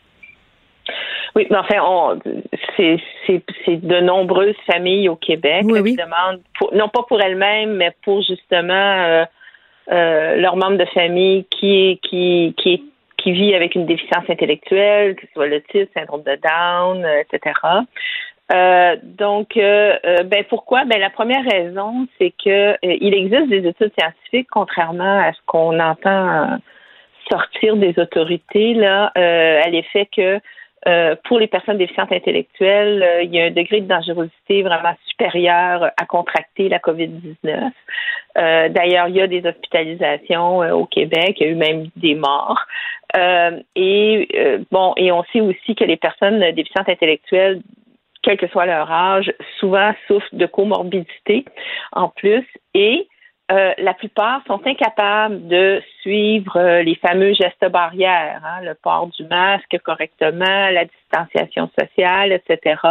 Oui, 1.36 1.46
mais 1.52 1.58
enfin, 1.58 2.20
c'est 2.78 3.86
de 3.86 4.00
nombreuses 4.00 4.56
familles 4.66 5.10
au 5.10 5.18
Québec 5.18 5.66
oui, 5.66 5.84
qui 5.84 5.98
demandent, 5.98 6.42
non 6.74 6.88
pas 6.88 7.04
pour 7.04 7.20
elles-mêmes, 7.22 7.76
mais 7.76 7.92
pour 8.06 8.22
justement... 8.22 8.74
Euh, 8.74 9.26
leur 9.88 10.56
membre 10.56 10.78
de 10.78 10.86
famille 10.86 11.46
qui 11.46 12.00
qui 12.04 12.54
qui 12.58 12.84
qui 13.18 13.32
vit 13.32 13.56
avec 13.56 13.76
une 13.76 13.86
déficience 13.86 14.30
intellectuelle, 14.30 15.16
que 15.16 15.26
ce 15.26 15.34
soit 15.34 15.48
l'autisme, 15.48 15.90
syndrome 15.94 16.24
de 16.24 16.38
Down, 16.42 17.06
etc. 17.20 17.54
Euh, 18.54 18.96
donc, 19.04 19.58
euh, 19.58 19.98
euh, 20.06 20.24
ben 20.24 20.44
pourquoi? 20.48 20.86
Ben 20.86 21.00
la 21.00 21.10
première 21.10 21.44
raison, 21.44 22.08
c'est 22.18 22.34
que 22.44 22.78
il 22.82 23.14
existe 23.14 23.50
des 23.50 23.68
études 23.68 23.92
scientifiques, 24.00 24.48
contrairement 24.50 25.20
à 25.20 25.34
ce 25.34 25.40
qu'on 25.46 25.80
entend 25.80 26.58
sortir 27.30 27.76
des 27.76 27.94
autorités 28.00 28.74
là, 28.74 29.12
à 29.16 29.70
l'effet 29.70 30.08
que 30.16 30.40
pour 31.26 31.40
les 31.40 31.48
personnes 31.48 31.78
déficientes 31.78 32.12
intellectuelles, 32.12 33.22
il 33.24 33.36
y 33.36 33.42
a 33.42 33.46
un 33.46 33.52
degré 33.52 33.82
de 33.82 33.88
dangerosité 33.88 34.64
vraiment 34.64 34.96
supérieur 35.06 35.92
à 35.98 36.06
contracter 36.06 36.70
la 36.70 36.80
COVID-19. 36.80 37.72
D'ailleurs, 38.36 39.08
il 39.10 39.16
y 39.16 39.22
a 39.22 39.28
des 39.28 39.46
hospitalisations 39.46 40.60
au 40.60 40.86
Québec, 40.86 41.38
il 41.40 41.46
y 41.46 41.50
a 41.50 41.52
eu 41.52 41.56
même 41.56 41.88
des 41.98 42.16
morts. 42.16 42.62
et 43.18 44.28
bon, 44.72 44.94
et 44.96 45.12
on 45.12 45.24
sait 45.34 45.42
aussi 45.42 45.76
que 45.76 45.84
les 45.84 45.98
personnes 45.98 46.40
déficientes 46.52 46.90
intellectuelles 46.90 47.62
quel 48.28 48.38
que 48.38 48.48
soit 48.48 48.66
leur 48.66 48.92
âge, 48.92 49.32
souvent 49.60 49.94
souffrent 50.08 50.36
de 50.36 50.46
comorbidité 50.46 51.46
en 51.94 52.10
plus 52.10 52.46
euh, 53.52 53.74
la 53.78 53.94
plupart 53.94 54.42
sont 54.46 54.60
incapables 54.66 55.48
de 55.48 55.82
suivre 56.02 56.58
euh, 56.58 56.84
les 56.84 56.96
fameux 56.96 57.34
gestes 57.34 57.66
barrières, 57.70 58.42
hein, 58.44 58.62
le 58.64 58.74
port 58.74 59.08
du 59.08 59.24
masque 59.26 59.78
correctement, 59.84 60.70
la 60.70 60.86
distanciation 60.86 61.70
sociale, 61.80 62.34
etc. 62.34 62.82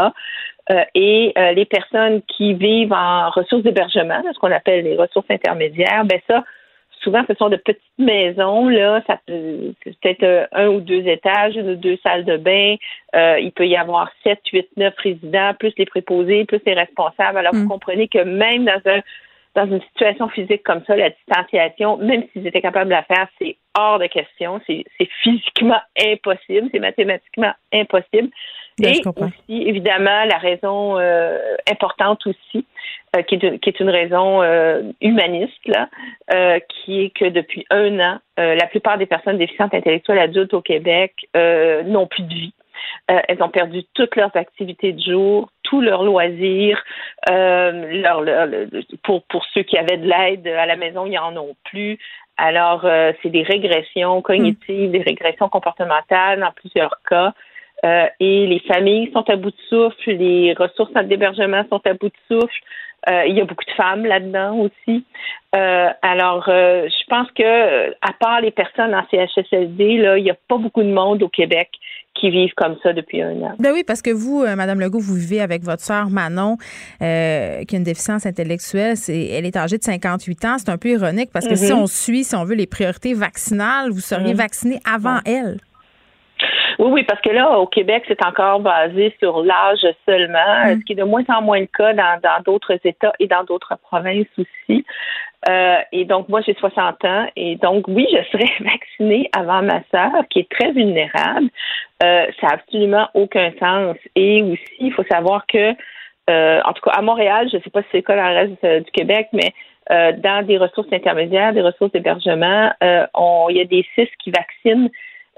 Euh, 0.71 0.85
et 0.95 1.33
les 1.55 1.65
personnes 1.65 2.23
qui 2.23 2.55
vivent 2.55 2.93
en 2.93 3.31
ressources 3.31 3.63
d'hébergement, 3.63 4.23
ce 4.33 4.39
qu'on 4.39 4.51
appelle 4.51 4.85
les 4.85 4.97
ressources 4.97 5.31
intermédiaires, 5.31 6.05
ben 6.05 6.21
ça, 6.27 6.43
souvent, 7.07 7.23
ce 7.29 7.35
sont 7.35 7.49
de 7.49 7.57
petites 7.57 7.81
maisons, 7.99 8.69
là, 8.69 9.01
ça 9.07 9.19
peut 9.27 9.73
peut-être 9.85 10.25
euh, 10.25 10.47
un 10.53 10.67
ou 10.67 10.81
deux 10.81 11.07
étages, 11.07 11.55
une 11.55 11.71
ou 11.71 11.77
deux 11.77 11.97
salles 12.03 12.25
de 12.25 12.37
bain. 12.37 12.75
Euh, 13.15 13.39
il 13.39 13.53
peut 13.53 13.67
y 13.67 13.77
avoir 13.77 14.11
sept, 14.25 14.41
huit, 14.53 14.69
neuf 14.77 14.95
résidents, 14.99 15.55
plus 15.59 15.73
les 15.79 15.87
préposés, 15.87 16.45
plus 16.45 16.61
les 16.67 16.75
responsables. 16.75 17.39
Alors, 17.39 17.55
vous 17.55 17.65
mm. 17.65 17.69
comprenez 17.69 18.09
que 18.09 18.19
même 18.19 18.65
dans 18.65 18.81
un 18.87 19.01
dans 19.57 19.67
une 19.67 19.81
situation 19.81 20.29
physique 20.29 20.63
comme 20.63 20.83
ça, 20.87 20.95
la 20.95 21.11
distanciation, 21.11 21.97
même 21.97 22.25
s'ils 22.33 22.47
étaient 22.47 22.61
capables 22.61 22.91
de 22.91 22.95
la 22.95 23.03
faire, 23.05 23.27
c'est 23.41 23.57
hors 23.77 23.99
de 23.99 24.07
question. 24.07 24.61
C'est 24.67 24.85
physiquement 25.23 25.81
impossible. 25.99 26.69
C'est 26.73 26.79
mathématiquement 26.79 27.53
impossible. 27.73 28.29
Et 28.83 29.01
aussi, 29.07 29.63
évidemment, 29.63 30.25
la 30.27 30.37
raison 30.37 30.99
euh, 30.99 31.39
importante 31.71 32.27
aussi, 32.27 32.67
euh, 33.17 33.23
qui, 33.23 33.37
est 33.37 33.43
une, 33.43 33.59
qui, 33.59 33.71
est 33.71 33.81
une, 33.81 33.89
raison 33.89 34.43
euh, 34.43 34.83
humaniste, 35.01 35.67
là, 35.67 35.89
qui 36.69 37.01
est 37.01 37.11
que 37.17 37.25
depuis 37.25 37.65
un 37.71 37.99
an, 37.99 38.19
la 38.37 38.67
plupart 38.67 38.99
des 38.99 39.07
personnes 39.07 39.39
déficientes 39.39 39.73
intellectuelles 39.73 40.19
adultes 40.19 40.53
au 40.53 40.61
Québec 40.61 41.15
n'ont 41.35 42.07
plus 42.07 42.25
de 42.25 42.35
vie. 42.35 42.55
Elles 43.07 43.43
ont 43.43 43.49
perdu 43.49 43.83
toutes 43.95 44.17
leurs 44.17 44.35
activités 44.37 44.93
de 44.93 45.01
jour, 45.01 45.51
tous 45.63 45.81
leurs 45.81 46.03
loisirs. 46.03 46.83
Leur, 47.29 48.25
pour, 49.03 49.23
pour 49.25 49.45
ceux 49.55 49.63
qui 49.63 49.79
avaient 49.79 49.99
de 49.99 50.09
l'aide 50.09 50.47
à 50.47 50.67
la 50.67 50.77
maison, 50.77 51.07
ils 51.07 51.15
n'en 51.15 51.37
ont 51.37 51.57
plus. 51.65 51.99
Alors, 52.37 52.83
c'est 53.23 53.31
des 53.31 53.43
régressions 53.43 54.21
cognitives, 54.23 54.91
des 54.91 55.03
régressions 55.03 55.49
comportementales 55.49 56.41
dans 56.41 56.53
plusieurs 56.53 57.01
cas. 57.09 57.33
Euh, 57.85 58.07
et 58.21 58.47
les 58.47 58.61
familles 58.61 59.11
sont 59.13 59.29
à 59.29 59.37
bout 59.37 59.51
de 59.51 59.57
souffle, 59.69 60.11
les 60.11 60.55
ressources 60.55 60.93
d'hébergement 61.05 61.65
sont 61.71 61.81
à 61.85 61.95
bout 61.95 62.09
de 62.09 62.13
souffle. 62.29 62.61
Euh, 63.09 63.25
il 63.27 63.37
y 63.37 63.41
a 63.41 63.45
beaucoup 63.45 63.65
de 63.65 63.77
femmes 63.77 64.05
là-dedans 64.05 64.57
aussi. 64.57 65.05
Euh, 65.55 65.89
alors, 66.03 66.45
je 66.47 67.07
pense 67.09 67.31
que 67.33 67.91
à 68.01 68.13
part 68.19 68.41
les 68.41 68.51
personnes 68.51 68.95
en 68.95 69.05
CHSLD, 69.11 69.99
là, 69.99 70.19
il 70.19 70.25
n'y 70.25 70.31
a 70.31 70.37
pas 70.49 70.59
beaucoup 70.59 70.83
de 70.83 70.93
monde 70.93 71.23
au 71.23 71.29
Québec 71.29 71.69
qui 72.15 72.31
vivent 72.31 72.55
comme 72.57 72.77
ça 72.83 72.95
depuis 72.95 73.23
un 73.23 73.43
an. 73.43 73.53
Ben 73.61 73.73
oui, 73.73 73.85
parce 73.87 74.01
que 74.01 74.11
vous, 74.11 74.45
Madame 74.57 74.81
Legault, 74.81 74.99
vous 74.99 75.15
vivez 75.15 75.41
avec 75.41 75.63
votre 75.63 75.83
sœur 75.83 76.09
Manon, 76.09 76.57
qui 76.99 77.05
a 77.05 77.61
une 77.73 77.85
déficience 77.85 78.27
intellectuelle. 78.27 78.97
C'est, 78.97 79.27
elle 79.27 79.45
est 79.45 79.57
âgée 79.57 79.79
de 79.79 79.85
58 79.85 80.45
ans. 80.47 80.57
C'est 80.59 80.71
un 80.71 80.79
peu 80.79 80.89
ironique 80.89 81.31
parce 81.33 81.47
que 81.47 81.55
si 81.55 81.73
mm-hmm. 81.73 81.83
on 81.83 81.87
suit, 81.87 82.25
si 82.25 82.35
on 82.35 82.45
veut, 82.45 82.57
les 82.57 82.67
priorités 82.67 83.15
vaccinales, 83.15 83.91
vous 83.91 84.01
seriez 84.01 84.33
mm-hmm. 84.33 84.37
vaccinée 84.37 84.81
avant 84.85 85.19
elle. 85.27 85.59
Oui, 86.79 86.89
oui, 86.91 87.03
parce 87.05 87.21
que 87.21 87.31
là, 87.31 87.59
au 87.59 87.67
Québec, 87.67 88.05
c'est 88.07 88.25
encore 88.25 88.61
basé 88.61 89.15
sur 89.19 89.43
l'âge 89.43 89.87
seulement, 90.05 90.67
mm. 90.67 90.81
ce 90.81 90.85
qui 90.85 90.93
est 90.93 90.97
de 90.97 91.05
moins 91.05 91.25
en 91.29 91.43
moins 91.43 91.61
le 91.61 91.67
cas 91.67 91.93
dans 91.95 92.43
d'autres 92.45 92.79
États 92.85 93.13
et 93.19 93.27
dans 93.27 93.45
d'autres 93.45 93.77
provinces 93.83 94.27
aussi. 94.39 94.85
Euh, 95.49 95.77
et 95.93 96.05
donc, 96.05 96.29
moi, 96.29 96.41
j'ai 96.41 96.55
60 96.55 97.05
ans. 97.05 97.27
Et 97.37 97.57
donc, 97.57 97.87
oui, 97.89 98.07
je 98.11 98.23
serais 98.31 98.53
vaccinée 98.61 99.31
avant 99.37 99.63
ma 99.63 99.83
sœur, 99.91 100.13
qui 100.31 100.41
est 100.41 100.51
très 100.51 100.73
vulnérable. 100.73 101.49
Euh, 102.03 102.27
ça 102.41 102.49
n'a 102.49 102.53
absolument 102.55 103.09
aucun 103.15 103.53
sens. 103.61 103.97
Et 104.15 104.43
aussi, 104.43 104.77
il 104.81 104.93
faut 104.93 105.05
savoir 105.11 105.47
que, 105.47 105.73
euh, 106.31 106.61
en 106.65 106.73
tout 106.73 106.83
cas, 106.83 106.93
à 106.93 107.03
Montréal, 107.03 107.49
je 107.51 107.57
ne 107.57 107.63
sais 107.63 107.71
pas 107.71 107.83
si 107.83 107.89
c'est 107.93 107.99
le 107.99 108.03
cas 108.03 108.17
dans 108.17 108.29
le 108.29 108.35
reste 108.35 108.85
du 108.85 108.91
Québec, 108.91 109.29
mais 109.33 109.53
dans 109.89 110.45
des 110.45 110.59
ressources 110.59 110.93
intermédiaires, 110.93 111.53
des 111.53 111.63
ressources 111.63 111.93
d'hébergement, 111.93 112.73
il 112.83 113.57
y 113.57 113.61
a 113.61 113.65
des 113.65 113.87
CIS 113.95 114.09
qui 114.19 114.33
vaccinent 114.33 114.91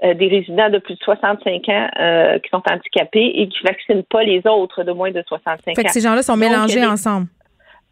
euh, 0.03 0.13
des 0.13 0.27
résidents 0.27 0.69
de 0.69 0.77
plus 0.77 0.95
de 0.95 0.99
65 1.03 1.69
ans 1.69 1.89
euh, 1.99 2.39
qui 2.39 2.49
sont 2.49 2.61
handicapés 2.71 3.31
et 3.35 3.49
qui 3.49 3.63
ne 3.63 3.69
vaccinent 3.69 4.03
pas 4.03 4.23
les 4.23 4.41
autres 4.47 4.83
de 4.83 4.93
moins 4.93 5.11
de 5.11 5.21
65 5.27 5.75
fait 5.75 5.83
que 5.83 5.91
ces 5.91 5.99
gens-là 5.99 6.21
sont 6.23 6.37
mélangés 6.37 6.85
ensemble. 6.85 7.27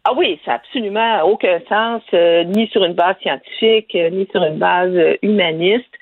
Ah 0.04 0.12
oui, 0.16 0.40
ça 0.44 0.52
n'a 0.52 0.56
absolument 0.56 1.22
aucun 1.24 1.60
sens, 1.68 2.02
euh, 2.14 2.44
ni 2.44 2.66
sur 2.68 2.82
une 2.84 2.94
base 2.94 3.16
scientifique, 3.20 3.94
ni 3.94 4.26
sur 4.30 4.42
une 4.42 4.56
base 4.56 4.94
humaniste. 5.20 5.92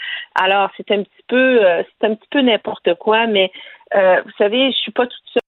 Alors, 0.40 0.70
c'est 0.76 0.90
un 0.92 1.02
petit 1.02 1.24
peu, 1.26 1.60
c'est 1.82 2.06
un 2.06 2.14
petit 2.14 2.28
peu 2.30 2.40
n'importe 2.40 2.94
quoi, 2.94 3.26
mais 3.26 3.50
vous 3.92 4.32
savez, 4.38 4.70
je 4.70 4.76
suis 4.76 4.92
pas 4.92 5.06
toute 5.06 5.22
seule 5.32 5.42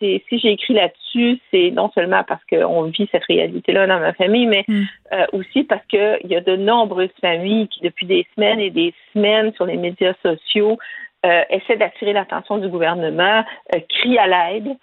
si, 0.00 0.22
j'ai 0.38 0.52
écrit 0.52 0.74
là-dessus, 0.74 1.38
c'est 1.50 1.70
non 1.70 1.90
seulement 1.94 2.24
parce 2.24 2.42
qu'on 2.46 2.82
vit 2.84 3.08
cette 3.12 3.24
réalité-là 3.24 3.86
dans 3.86 4.00
ma 4.00 4.12
famille, 4.12 4.46
mais 4.46 4.64
mm. 4.66 4.82
euh, 5.12 5.26
aussi 5.32 5.62
parce 5.62 5.84
qu'il 5.86 6.18
y 6.24 6.34
a 6.34 6.40
de 6.40 6.56
nombreuses 6.56 7.14
familles 7.20 7.68
qui, 7.68 7.80
depuis 7.80 8.06
des 8.06 8.26
semaines 8.34 8.58
et 8.58 8.70
des 8.70 8.92
semaines 9.12 9.52
sur 9.54 9.66
les 9.66 9.76
médias 9.76 10.14
sociaux, 10.22 10.78
euh, 11.24 11.42
essaient 11.48 11.76
d'attirer 11.76 12.12
l'attention 12.12 12.58
du 12.58 12.68
gouvernement, 12.68 13.44
euh, 13.74 13.78
crient 13.88 14.18
à 14.18 14.26
l'aide. 14.26 14.76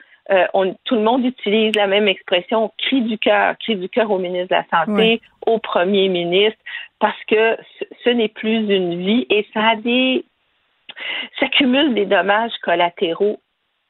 tout 0.85 0.95
le 0.95 1.01
monde 1.01 1.25
utilise 1.25 1.75
la 1.75 1.87
même 1.87 2.07
expression, 2.07 2.71
cri 2.77 3.01
du 3.01 3.17
cœur, 3.17 3.57
cri 3.57 3.75
du 3.75 3.89
cœur 3.89 4.09
au 4.09 4.17
ministre 4.17 4.55
de 4.55 4.61
la 4.61 4.85
Santé, 4.85 5.21
au 5.45 5.59
premier 5.59 6.07
ministre, 6.07 6.59
parce 6.99 7.21
que 7.27 7.57
ce, 7.79 7.85
ce 8.05 8.09
n'est 8.11 8.29
plus 8.29 8.69
une 8.69 9.03
vie 9.03 9.25
et 9.29 9.45
ça 9.53 9.71
a 9.71 9.75
des 9.75 10.23
ça 11.39 11.47
cumule 11.47 11.93
des 11.93 12.05
dommages 12.05 12.57
collatéraux 12.61 13.39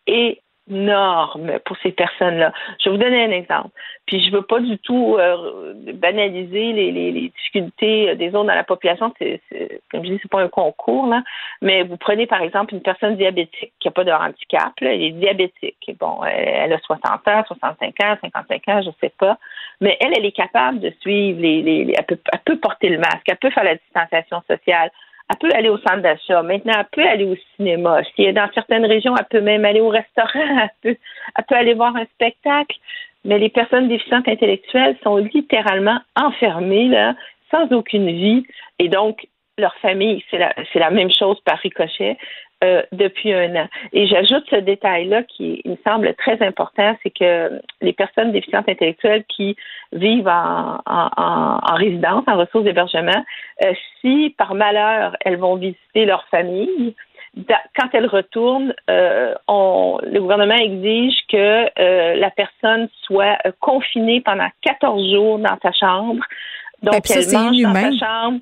et 0.08 0.42
énorme 0.70 1.60
pour 1.66 1.78
ces 1.84 1.92
personnes-là. 1.92 2.54
Je 2.80 2.90
vais 2.90 2.96
vous 2.96 3.02
donner 3.02 3.24
un 3.24 3.32
exemple. 3.32 3.70
Puis 4.06 4.24
je 4.26 4.32
veux 4.32 4.42
pas 4.42 4.60
du 4.60 4.78
tout 4.80 5.18
euh, 5.20 5.74
banaliser 5.94 6.74
les, 6.74 6.92
les, 6.92 7.12
les, 7.12 7.30
difficultés 7.30 8.16
des 8.16 8.30
autres 8.30 8.46
dans 8.46 8.56
la 8.56 8.64
population. 8.64 9.14
C'est, 9.20 9.42
comme 9.92 10.04
je 10.04 10.14
dis, 10.14 10.20
c'est 10.22 10.32
pas 10.32 10.42
un 10.42 10.48
concours 10.48 11.08
là. 11.08 11.24
Mais 11.62 11.84
vous 11.84 11.98
prenez 11.98 12.26
par 12.26 12.42
exemple 12.42 12.74
une 12.74 12.82
personne 12.82 13.18
diabétique 13.18 13.74
qui 13.80 13.88
a 13.88 13.92
pas 13.92 14.04
de 14.04 14.12
handicap. 14.12 14.74
Là, 14.82 14.94
elle 14.94 15.04
est 15.04 15.12
diabétique. 15.12 15.78
Bon, 16.00 16.24
elle, 16.24 16.74
a 16.74 16.80
60 16.80 17.28
ans, 17.28 17.44
65 17.48 17.96
ans, 18.04 18.18
55 18.22 18.68
ans, 18.68 18.82
je 18.82 18.90
sais 19.02 19.14
pas. 19.18 19.38
Mais 19.82 19.98
elle, 20.00 20.14
elle 20.18 20.26
est 20.26 20.32
capable 20.32 20.80
de 20.80 20.92
suivre 21.02 21.40
les, 21.40 21.62
les, 21.62 21.94
elle, 21.98 22.06
peut, 22.06 22.20
elle 22.32 22.40
peut 22.40 22.58
porter 22.58 22.90
le 22.90 22.98
masque, 22.98 23.28
elle 23.28 23.38
peut 23.38 23.52
faire 23.52 23.64
la 23.64 23.76
distanciation 23.76 24.42
sociale 24.48 24.92
elle 25.30 25.38
peut 25.38 25.56
aller 25.56 25.70
au 25.70 25.78
centre 25.78 26.02
d'achat. 26.02 26.42
Maintenant, 26.42 26.74
elle 26.76 26.88
peut 26.92 27.08
aller 27.08 27.26
au 27.26 27.36
cinéma. 27.56 28.02
Si 28.04 28.24
elle 28.24 28.30
est 28.30 28.34
dans 28.34 28.50
certaines 28.54 28.86
régions, 28.86 29.16
elle 29.18 29.26
peut 29.30 29.42
même 29.42 29.64
aller 29.64 29.80
au 29.80 29.90
restaurant. 29.90 30.30
Elle 30.84 30.96
peut, 31.46 31.56
aller 31.56 31.76
voir 31.76 31.96
un 31.96 32.06
spectacle. 32.06 32.76
Mais 33.26 33.38
les 33.38 33.50
personnes 33.50 33.88
déficientes 33.90 34.28
intellectuelles 34.28 34.98
sont 35.04 35.18
littéralement 35.18 36.00
enfermées 36.16 36.88
là, 36.88 37.16
sans 37.52 37.72
aucune 37.72 38.08
vie. 38.08 38.46
Et 38.80 38.88
donc, 38.88 39.28
leur 39.58 39.76
famille, 39.76 40.24
c'est 40.32 40.38
la, 40.38 40.54
c'est 40.72 40.80
la 40.80 40.90
même 40.90 41.12
chose 41.12 41.40
par 41.42 41.60
ricochet. 41.60 42.18
Euh, 42.62 42.82
depuis 42.92 43.32
un 43.32 43.56
an. 43.56 43.70
Et 43.94 44.06
j'ajoute 44.06 44.44
ce 44.50 44.58
détail-là 44.58 45.24
qui 45.24 45.62
il 45.64 45.72
me 45.72 45.78
semble 45.88 46.14
très 46.16 46.46
important, 46.46 46.94
c'est 47.02 47.10
que 47.10 47.62
les 47.80 47.94
personnes 47.94 48.34
déficientes 48.34 48.68
intellectuelles 48.68 49.24
qui 49.30 49.56
vivent 49.94 50.28
en, 50.28 50.82
en, 50.86 51.10
en 51.16 51.76
résidence, 51.76 52.26
en 52.28 52.36
ressources 52.36 52.66
d'hébergement, 52.66 53.24
euh, 53.64 53.72
si 54.02 54.36
par 54.38 54.56
malheur 54.56 55.16
elles 55.22 55.38
vont 55.38 55.56
visiter 55.56 56.04
leur 56.04 56.26
famille, 56.28 56.96
quand 57.48 57.88
elles 57.94 58.08
retournent, 58.08 58.74
euh, 58.90 59.36
on, 59.48 60.00
le 60.04 60.20
gouvernement 60.20 60.56
exige 60.56 61.16
que 61.32 62.20
la 62.20 62.30
personne 62.32 62.90
soit 63.04 63.38
confinée 63.62 64.20
pendant 64.20 64.50
14 64.64 65.12
jours 65.14 65.40
dans 65.40 65.58
sa 65.62 65.72
chambre. 65.72 66.26
Donc, 66.84 67.10
elle 67.10 67.32
mange 67.32 67.62
dans 67.62 67.74
sa 67.74 67.92
chambre 67.94 68.40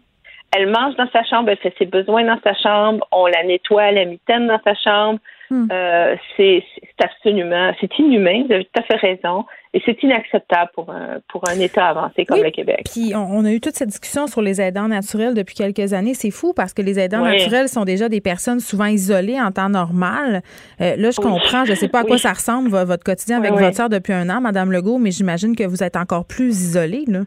Elle 0.55 0.67
mange 0.71 0.95
dans 0.95 1.09
sa 1.11 1.23
chambre, 1.23 1.49
elle 1.49 1.57
fait 1.57 1.73
ses 1.77 1.85
besoins 1.85 2.23
dans 2.23 2.39
sa 2.43 2.53
chambre, 2.53 3.05
on 3.11 3.27
la 3.27 3.43
nettoie 3.43 3.91
la 3.91 4.05
mitaine 4.05 4.47
dans 4.47 4.59
sa 4.63 4.73
chambre. 4.75 5.19
Hmm. 5.49 5.67
Euh, 5.71 6.15
c'est 6.35 6.61
absolument, 7.01 7.71
c'est 7.79 7.97
inhumain, 7.99 8.43
vous 8.47 8.53
avez 8.53 8.65
tout 8.65 8.81
à 8.81 8.83
fait 8.83 8.95
raison, 8.97 9.45
et 9.73 9.81
c'est 9.85 10.01
inacceptable 10.03 10.71
pour 10.73 10.89
un, 10.89 11.19
pour 11.29 11.47
un 11.49 11.57
État 11.59 11.87
avancé 11.87 12.25
comme 12.25 12.39
Oui, 12.39 12.43
le 12.43 12.51
Québec. 12.51 12.81
Puis 12.91 13.13
on, 13.15 13.19
on 13.31 13.45
a 13.45 13.51
eu 13.53 13.61
toute 13.61 13.75
cette 13.75 13.87
discussion 13.87 14.27
sur 14.27 14.41
les 14.41 14.59
aidants 14.59 14.89
naturels 14.89 15.33
depuis 15.35 15.55
quelques 15.55 15.93
années. 15.93 16.13
C'est 16.15 16.31
fou 16.31 16.51
parce 16.53 16.73
que 16.73 16.81
les 16.81 16.99
aidants 16.99 17.23
Oui. 17.23 17.37
naturels 17.37 17.69
sont 17.69 17.85
déjà 17.85 18.09
des 18.09 18.19
personnes 18.19 18.59
souvent 18.59 18.87
isolées 18.87 19.39
en 19.39 19.51
temps 19.53 19.69
normal. 19.69 20.41
Euh, 20.81 20.95
là, 20.97 21.11
je 21.11 21.21
Oui. 21.21 21.27
comprends, 21.31 21.63
je 21.63 21.71
ne 21.71 21.75
sais 21.77 21.87
pas 21.87 22.01
à 22.01 22.03
quoi 22.03 22.17
ça 22.17 22.33
ressemble 22.33 22.69
vo- 22.69 22.85
votre 22.85 23.05
quotidien 23.05 23.37
avec 23.37 23.51
votre 23.53 23.75
soeur 23.75 23.87
depuis 23.89 24.11
un 24.13 24.29
an, 24.29 24.41
Madame 24.41 24.71
Legault, 24.73 24.97
mais 24.97 25.11
j'imagine 25.11 25.55
que 25.55 25.63
vous 25.63 25.81
êtes 25.81 25.95
encore 25.95 26.25
plus 26.25 26.49
isolée. 26.61 27.05
Là. 27.07 27.19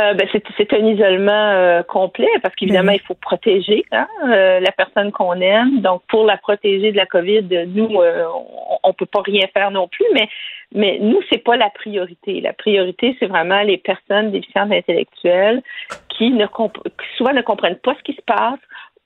Euh, 0.00 0.12
ben, 0.14 0.26
c'est, 0.32 0.42
c'est 0.56 0.72
un 0.72 0.84
isolement 0.84 1.30
euh, 1.52 1.82
complet 1.84 2.28
parce 2.42 2.52
qu'évidemment, 2.56 2.88
Ben 2.88 2.98
il 3.00 3.06
faut 3.06 3.14
protéger 3.14 3.84
hein, 3.92 4.08
euh, 4.24 4.58
la 4.58 4.72
personne 4.72 5.12
qu'on 5.12 5.34
aime. 5.40 5.80
Donc, 5.82 6.02
pour 6.08 6.24
la 6.24 6.36
protéger 6.36 6.90
de 6.90 6.96
la 6.96 7.06
COVID, 7.06 7.66
nous, 7.68 8.00
euh, 8.00 8.24
on, 8.34 8.78
on 8.82 8.92
peut 8.92 9.06
pas 9.06 9.22
rien 9.22 9.46
faire 9.52 9.70
non 9.70 9.86
plus, 9.86 10.06
mais 10.12 10.28
mais 10.72 10.98
nous, 11.00 11.20
c'est 11.30 11.38
pas 11.38 11.56
la 11.56 11.70
priorité. 11.70 12.40
La 12.40 12.52
priorité, 12.52 13.16
c'est 13.20 13.26
vraiment 13.26 13.62
les 13.62 13.76
personnes 13.78 14.32
déficientes 14.32 14.72
intellectuelles 14.72 15.62
qui 16.08 16.30
ne 16.30 16.46
comp- 16.46 16.82
qui 16.82 17.16
souvent 17.16 17.32
ne 17.32 17.42
comprennent 17.42 17.76
pas 17.78 17.94
ce 17.96 18.02
qui 18.02 18.14
se 18.14 18.22
passe, 18.22 18.58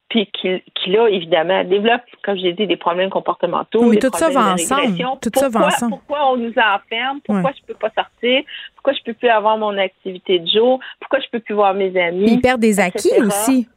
puis 0.08 0.26
qui, 0.32 0.62
qui 0.74 0.90
là, 0.90 1.06
évidemment, 1.08 1.64
développent, 1.64 2.02
comme 2.24 2.38
j'ai 2.38 2.52
dit, 2.54 2.66
des 2.66 2.76
problèmes 2.76 3.10
comportementaux. 3.10 3.80
Oui, 3.82 3.88
mais 3.90 3.96
des 3.96 4.08
tout 4.10 4.16
ça 4.16 4.30
va 4.30 4.52
ensemble. 4.54 4.96
Tout 5.20 5.30
ça 5.34 5.48
va 5.48 5.60
pourquoi, 5.60 5.66
ensemble. 5.66 5.90
Pourquoi 5.90 6.32
on 6.32 6.36
nous 6.38 6.54
enferme? 6.56 7.20
Pourquoi 7.24 7.50
Ouais. 7.50 7.56
je 7.60 7.66
peux 7.66 7.78
pas 7.78 7.90
sortir? 7.94 8.42
Pourquoi 8.74 8.92
je 8.94 9.02
peux 9.04 9.12
plus 9.14 9.28
avoir 9.28 9.58
mon 9.58 9.76
activité 9.76 10.38
de 10.38 10.46
jour? 10.48 10.80
Pourquoi 11.00 11.20
je 11.20 11.26
peux 11.30 11.40
plus 11.40 11.54
voir 11.54 11.74
mes 11.74 11.94
amis? 12.00 12.32
Ils 12.32 12.40
perdent 12.40 12.60
des 12.60 12.80
acquis 12.80 13.08
etc. 13.08 13.22
aussi. 13.26 13.68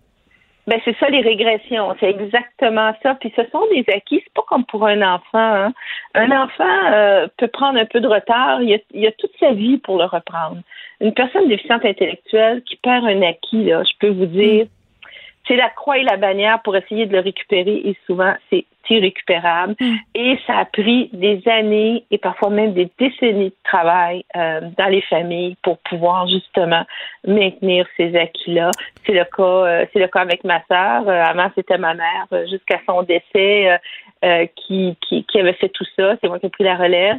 Ben 0.68 0.80
c'est 0.86 0.96
ça 1.00 1.10
les 1.10 1.22
régressions, 1.22 1.94
c'est 2.00 2.10
exactement 2.12 2.94
ça. 3.02 3.16
Puis 3.16 3.34
ce 3.36 3.42
sont 3.52 3.66
des 3.74 3.84
acquis, 3.94 4.22
c'est 4.24 4.34
pas 4.34 4.44
comme 4.48 4.64
pour 4.66 4.86
un 4.86 5.02
enfant. 5.02 5.22
hein. 5.34 5.74
Un 6.14 6.30
enfant 6.32 6.94
euh, 6.94 7.28
peut 7.38 7.48
prendre 7.48 7.80
un 7.80 7.86
peu 7.86 8.00
de 8.00 8.08
retard, 8.08 8.62
il 8.62 8.76
a, 8.76 8.78
il 8.94 9.06
a 9.08 9.12
toute 9.14 9.32
sa 9.40 9.54
vie 9.54 9.80
pour 9.80 9.98
le 9.98 10.06
reprendre. 10.06 10.58
Une 11.02 11.14
personne 11.16 11.48
déficiente 11.50 11.84
intellectuelle 11.84 12.62
qui 12.64 12.76
perd 12.76 13.04
un 13.06 13.22
acquis, 13.24 13.66
là, 13.66 13.84
je 13.84 13.92
peux 14.00 14.10
vous 14.14 14.28
dire, 14.28 14.68
c'est 15.52 15.58
la 15.58 15.70
croix 15.70 15.98
et 15.98 16.04
la 16.04 16.16
bannière 16.16 16.62
pour 16.62 16.78
essayer 16.78 17.06
de 17.06 17.12
le 17.12 17.20
récupérer 17.20 17.82
et 17.84 17.98
souvent 18.06 18.34
c'est 18.50 18.66
irrécupérable. 18.90 19.76
Et 20.16 20.38
ça 20.48 20.58
a 20.60 20.66
pris 20.66 21.10
des 21.14 21.42
années 21.46 22.06
et 22.12 22.18
parfois 22.18 22.50
même 22.50 22.74
des 22.74 22.90
décennies 22.98 23.50
de 23.50 23.56
travail 23.64 24.26
euh, 24.36 24.62
dans 24.78 24.88
les 24.88 25.02
familles 25.02 25.56
pour 25.62 25.78
pouvoir 25.80 26.28
justement 26.28 26.86
maintenir 27.26 27.86
ces 27.98 28.16
acquis-là. 28.16 28.72
C'est 29.06 29.14
le 29.14 29.26
cas, 29.26 29.44
euh, 29.44 29.86
c'est 29.92 30.00
le 30.00 30.08
cas 30.08 30.22
avec 30.22 30.44
ma 30.44 30.62
sœur. 30.68 31.08
Euh, 31.08 31.24
avant, 31.24 31.50
c'était 31.56 31.78
ma 31.78 31.94
mère 31.94 32.28
jusqu'à 32.50 32.80
son 32.86 33.04
décès 33.04 33.80
qui, 34.56 34.98
qui, 35.02 35.24
qui 35.24 35.40
avait 35.40 35.54
fait 35.54 35.70
tout 35.70 35.86
ça. 35.98 36.16
C'est 36.22 36.28
moi 36.28 36.40
qui 36.40 36.46
ai 36.46 36.50
pris 36.50 36.64
la 36.64 36.76
relève. 36.76 37.18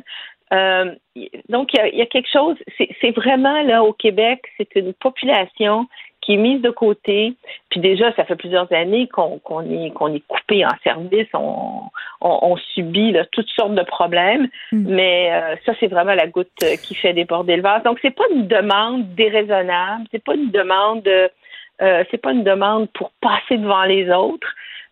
Donc, 1.49 1.73
il 1.73 1.95
y 1.95 1.99
y 1.99 2.03
a 2.03 2.07
quelque 2.07 2.31
chose, 2.31 2.57
c'est 3.01 3.11
vraiment 3.17 3.63
là 3.63 3.83
au 3.83 3.93
Québec, 3.93 4.43
c'est 4.59 4.69
une 4.77 4.93
population 4.93 5.87
qui 6.23 6.35
est 6.35 6.39
mise 6.39 6.63
de 6.63 6.71
côté. 6.71 7.35
Puis 7.69 7.81
déjà, 7.81 8.13
ça 8.15 8.25
fait 8.25 8.37
plusieurs 8.37 8.73
années 8.73 9.09
qu'on 9.09 9.39
est, 9.69 9.91
qu'on 9.91 10.15
est 10.15 10.27
coupé 10.27 10.65
en 10.65 10.71
service, 10.83 11.29
on, 11.35 11.83
on, 12.21 12.39
on 12.43 12.57
subit 12.57 13.13
là, 13.13 13.27
toutes 13.33 13.51
sortes 13.51 13.75
de 13.75 13.83
problèmes, 13.83 14.49
mais 14.73 15.31
euh, 15.33 15.57
ça, 15.67 15.73
c'est 15.79 15.89
vraiment 15.89 16.15
la 16.15 16.29
goutte 16.29 16.49
euh, 16.63 16.77
qui 16.83 16.95
fait 16.95 17.13
déborder 17.13 17.57
le 17.57 17.63
vase. 17.63 17.83
Donc, 17.83 17.99
c'est 18.01 18.15
pas 18.15 18.25
une 18.35 18.47
demande 18.47 19.15
déraisonnable, 19.15 20.05
c'est 20.11 20.25
pas 20.25 20.35
une 20.35 20.51
demande, 20.51 21.07
euh, 21.07 22.05
c'est 22.11 22.23
pas 22.23 22.33
une 22.33 22.45
demande 22.45 22.89
pour 22.93 23.11
passer 23.21 23.59
devant 23.59 23.85
les 23.85 24.09
autres. 24.11 24.49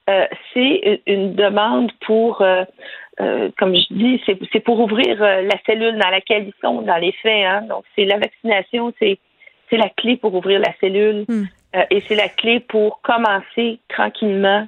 Euh, 0.09 0.27
c'est 0.52 1.02
une 1.07 1.35
demande 1.35 1.93
pour, 2.07 2.43
euh, 2.43 2.65
comme 3.59 3.77
je 3.77 3.94
dis, 3.94 4.20
c'est 4.27 4.36
c'est 4.51 4.61
pour 4.61 4.81
ouvrir 4.81 5.23
euh, 5.23 5.43
la 5.43 5.57
cellule 5.66 5.98
dans 5.98 6.11
laquelle 6.11 6.48
ils 6.48 6.61
sont 6.61 6.82
dans 6.82 6.97
les 6.97 7.12
faits. 7.12 7.44
Hein. 7.47 7.62
Donc, 7.69 7.85
c'est 7.94 8.07
la 8.07 8.19
vaccination, 8.19 8.93
c'est 8.98 9.19
c'est 9.71 9.77
la 9.77 9.89
clé 9.89 10.17
pour 10.17 10.35
ouvrir 10.35 10.61
la 10.61 10.73
cellule 10.81 11.25
Hmm. 11.29 11.45
euh, 11.77 11.85
et 11.91 12.01
c'est 12.01 12.17
la 12.17 12.29
clé 12.29 12.61
pour 12.61 13.01
commencer 13.03 13.79
tranquillement 13.89 14.67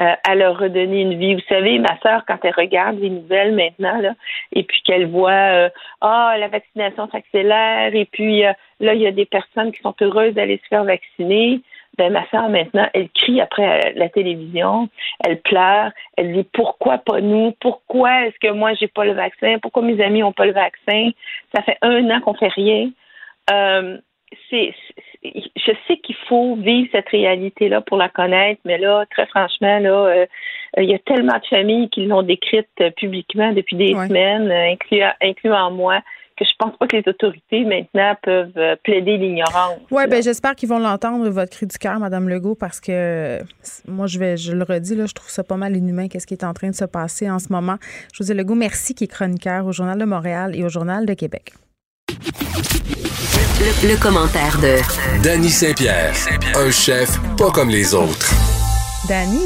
euh, 0.00 0.12
à 0.28 0.34
leur 0.34 0.58
redonner 0.58 1.02
une 1.02 1.16
vie. 1.16 1.34
Vous 1.34 1.48
savez, 1.48 1.78
ma 1.78 1.96
sœur, 2.00 2.24
quand 2.26 2.38
elle 2.42 2.54
regarde 2.56 2.98
les 2.98 3.10
nouvelles 3.10 3.54
maintenant, 3.54 4.00
là, 4.00 4.14
et 4.52 4.64
puis 4.64 4.82
qu'elle 4.82 5.06
voit 5.06 5.30
euh, 5.30 5.68
ah 6.00 6.34
la 6.36 6.48
vaccination 6.48 7.08
s'accélère 7.10 7.94
et 7.94 8.04
puis 8.04 8.44
euh, 8.44 8.52
là 8.80 8.94
il 8.94 9.00
y 9.00 9.06
a 9.06 9.12
des 9.12 9.24
personnes 9.24 9.70
qui 9.70 9.80
sont 9.82 9.94
heureuses 10.00 10.34
d'aller 10.34 10.60
se 10.64 10.68
faire 10.68 10.84
vacciner. 10.84 11.60
Ben 11.96 12.12
ma 12.12 12.28
sœur 12.30 12.48
maintenant, 12.48 12.88
elle 12.92 13.08
crie 13.10 13.40
après 13.40 13.92
la 13.94 14.08
télévision, 14.08 14.88
elle 15.24 15.40
pleure, 15.40 15.92
elle 16.16 16.32
dit 16.32 16.46
pourquoi 16.52 16.98
pas 16.98 17.20
nous, 17.20 17.52
pourquoi 17.60 18.26
est-ce 18.26 18.38
que 18.40 18.52
moi 18.52 18.74
j'ai 18.74 18.88
pas 18.88 19.04
le 19.04 19.12
vaccin, 19.12 19.58
pourquoi 19.62 19.82
mes 19.82 20.02
amis 20.02 20.24
ont 20.24 20.32
pas 20.32 20.46
le 20.46 20.52
vaccin? 20.52 21.10
Ça 21.54 21.62
fait 21.62 21.78
un 21.82 22.10
an 22.10 22.20
qu'on 22.20 22.34
fait 22.34 22.48
rien. 22.48 22.90
C'est, 24.50 24.74
je 25.22 25.72
sais 25.86 25.96
qu'il 25.98 26.16
faut 26.28 26.56
vivre 26.56 26.88
cette 26.92 27.08
réalité-là 27.08 27.80
pour 27.80 27.96
la 27.96 28.08
connaître, 28.08 28.60
mais 28.64 28.78
là, 28.78 29.04
très 29.10 29.26
franchement, 29.26 29.78
là, 29.78 30.06
euh, 30.06 30.26
il 30.78 30.90
y 30.90 30.94
a 30.94 30.98
tellement 31.00 31.38
de 31.38 31.46
familles 31.48 31.88
qui 31.90 32.06
l'ont 32.06 32.22
décrite 32.22 32.68
euh, 32.80 32.90
publiquement 32.90 33.52
depuis 33.52 33.76
des 33.76 33.94
Ouais. 33.94 34.08
semaines, 34.08 34.50
incluant, 34.50 35.12
incluant 35.22 35.70
moi, 35.70 36.00
que 36.36 36.44
je 36.44 36.50
pense 36.58 36.76
pas 36.76 36.88
que 36.88 36.96
les 36.96 37.04
autorités 37.06 37.64
maintenant 37.64 38.16
peuvent 38.22 38.56
euh, 38.56 38.74
plaider 38.82 39.16
l'ignorance. 39.16 39.78
Oui, 39.90 40.02
ben 40.10 40.20
j'espère 40.20 40.56
qu'ils 40.56 40.68
vont 40.68 40.80
l'entendre, 40.80 41.28
votre 41.30 41.52
cri 41.52 41.66
du 41.66 41.78
cœur, 41.78 42.00
Madame 42.00 42.28
Legault, 42.28 42.56
parce 42.56 42.80
que 42.80 43.38
moi, 43.86 44.06
je 44.08 44.18
vais, 44.18 44.36
je 44.36 44.52
le 44.52 44.64
redis, 44.64 44.96
là, 44.96 45.06
je 45.06 45.14
trouve 45.14 45.30
ça 45.30 45.44
pas 45.44 45.56
mal 45.56 45.76
inhumain, 45.76 46.08
qu'est-ce 46.08 46.26
qui 46.26 46.34
est 46.34 46.44
en 46.44 46.52
train 46.52 46.70
de 46.70 46.74
se 46.74 46.84
passer 46.86 47.30
en 47.30 47.38
ce 47.38 47.52
moment. 47.52 47.76
José 48.12 48.34
Legault, 48.34 48.56
merci, 48.56 48.94
qui 48.96 49.04
est 49.04 49.08
chroniqueur 49.08 49.64
au 49.66 49.72
Journal 49.72 49.96
de 49.98 50.04
Montréal 50.04 50.56
et 50.56 50.64
au 50.64 50.68
Journal 50.68 51.06
de 51.06 51.14
Québec. 51.14 51.52
Le, 53.64 53.88
le 53.92 53.96
commentaire 53.96 54.58
de 54.60 54.76
Danny 55.22 55.48
Saint-Pierre, 55.48 56.12
un 56.54 56.70
chef 56.70 57.18
pas 57.38 57.50
comme 57.50 57.68
les 57.70 57.94
autres. 57.94 58.30
Dani, 59.08 59.38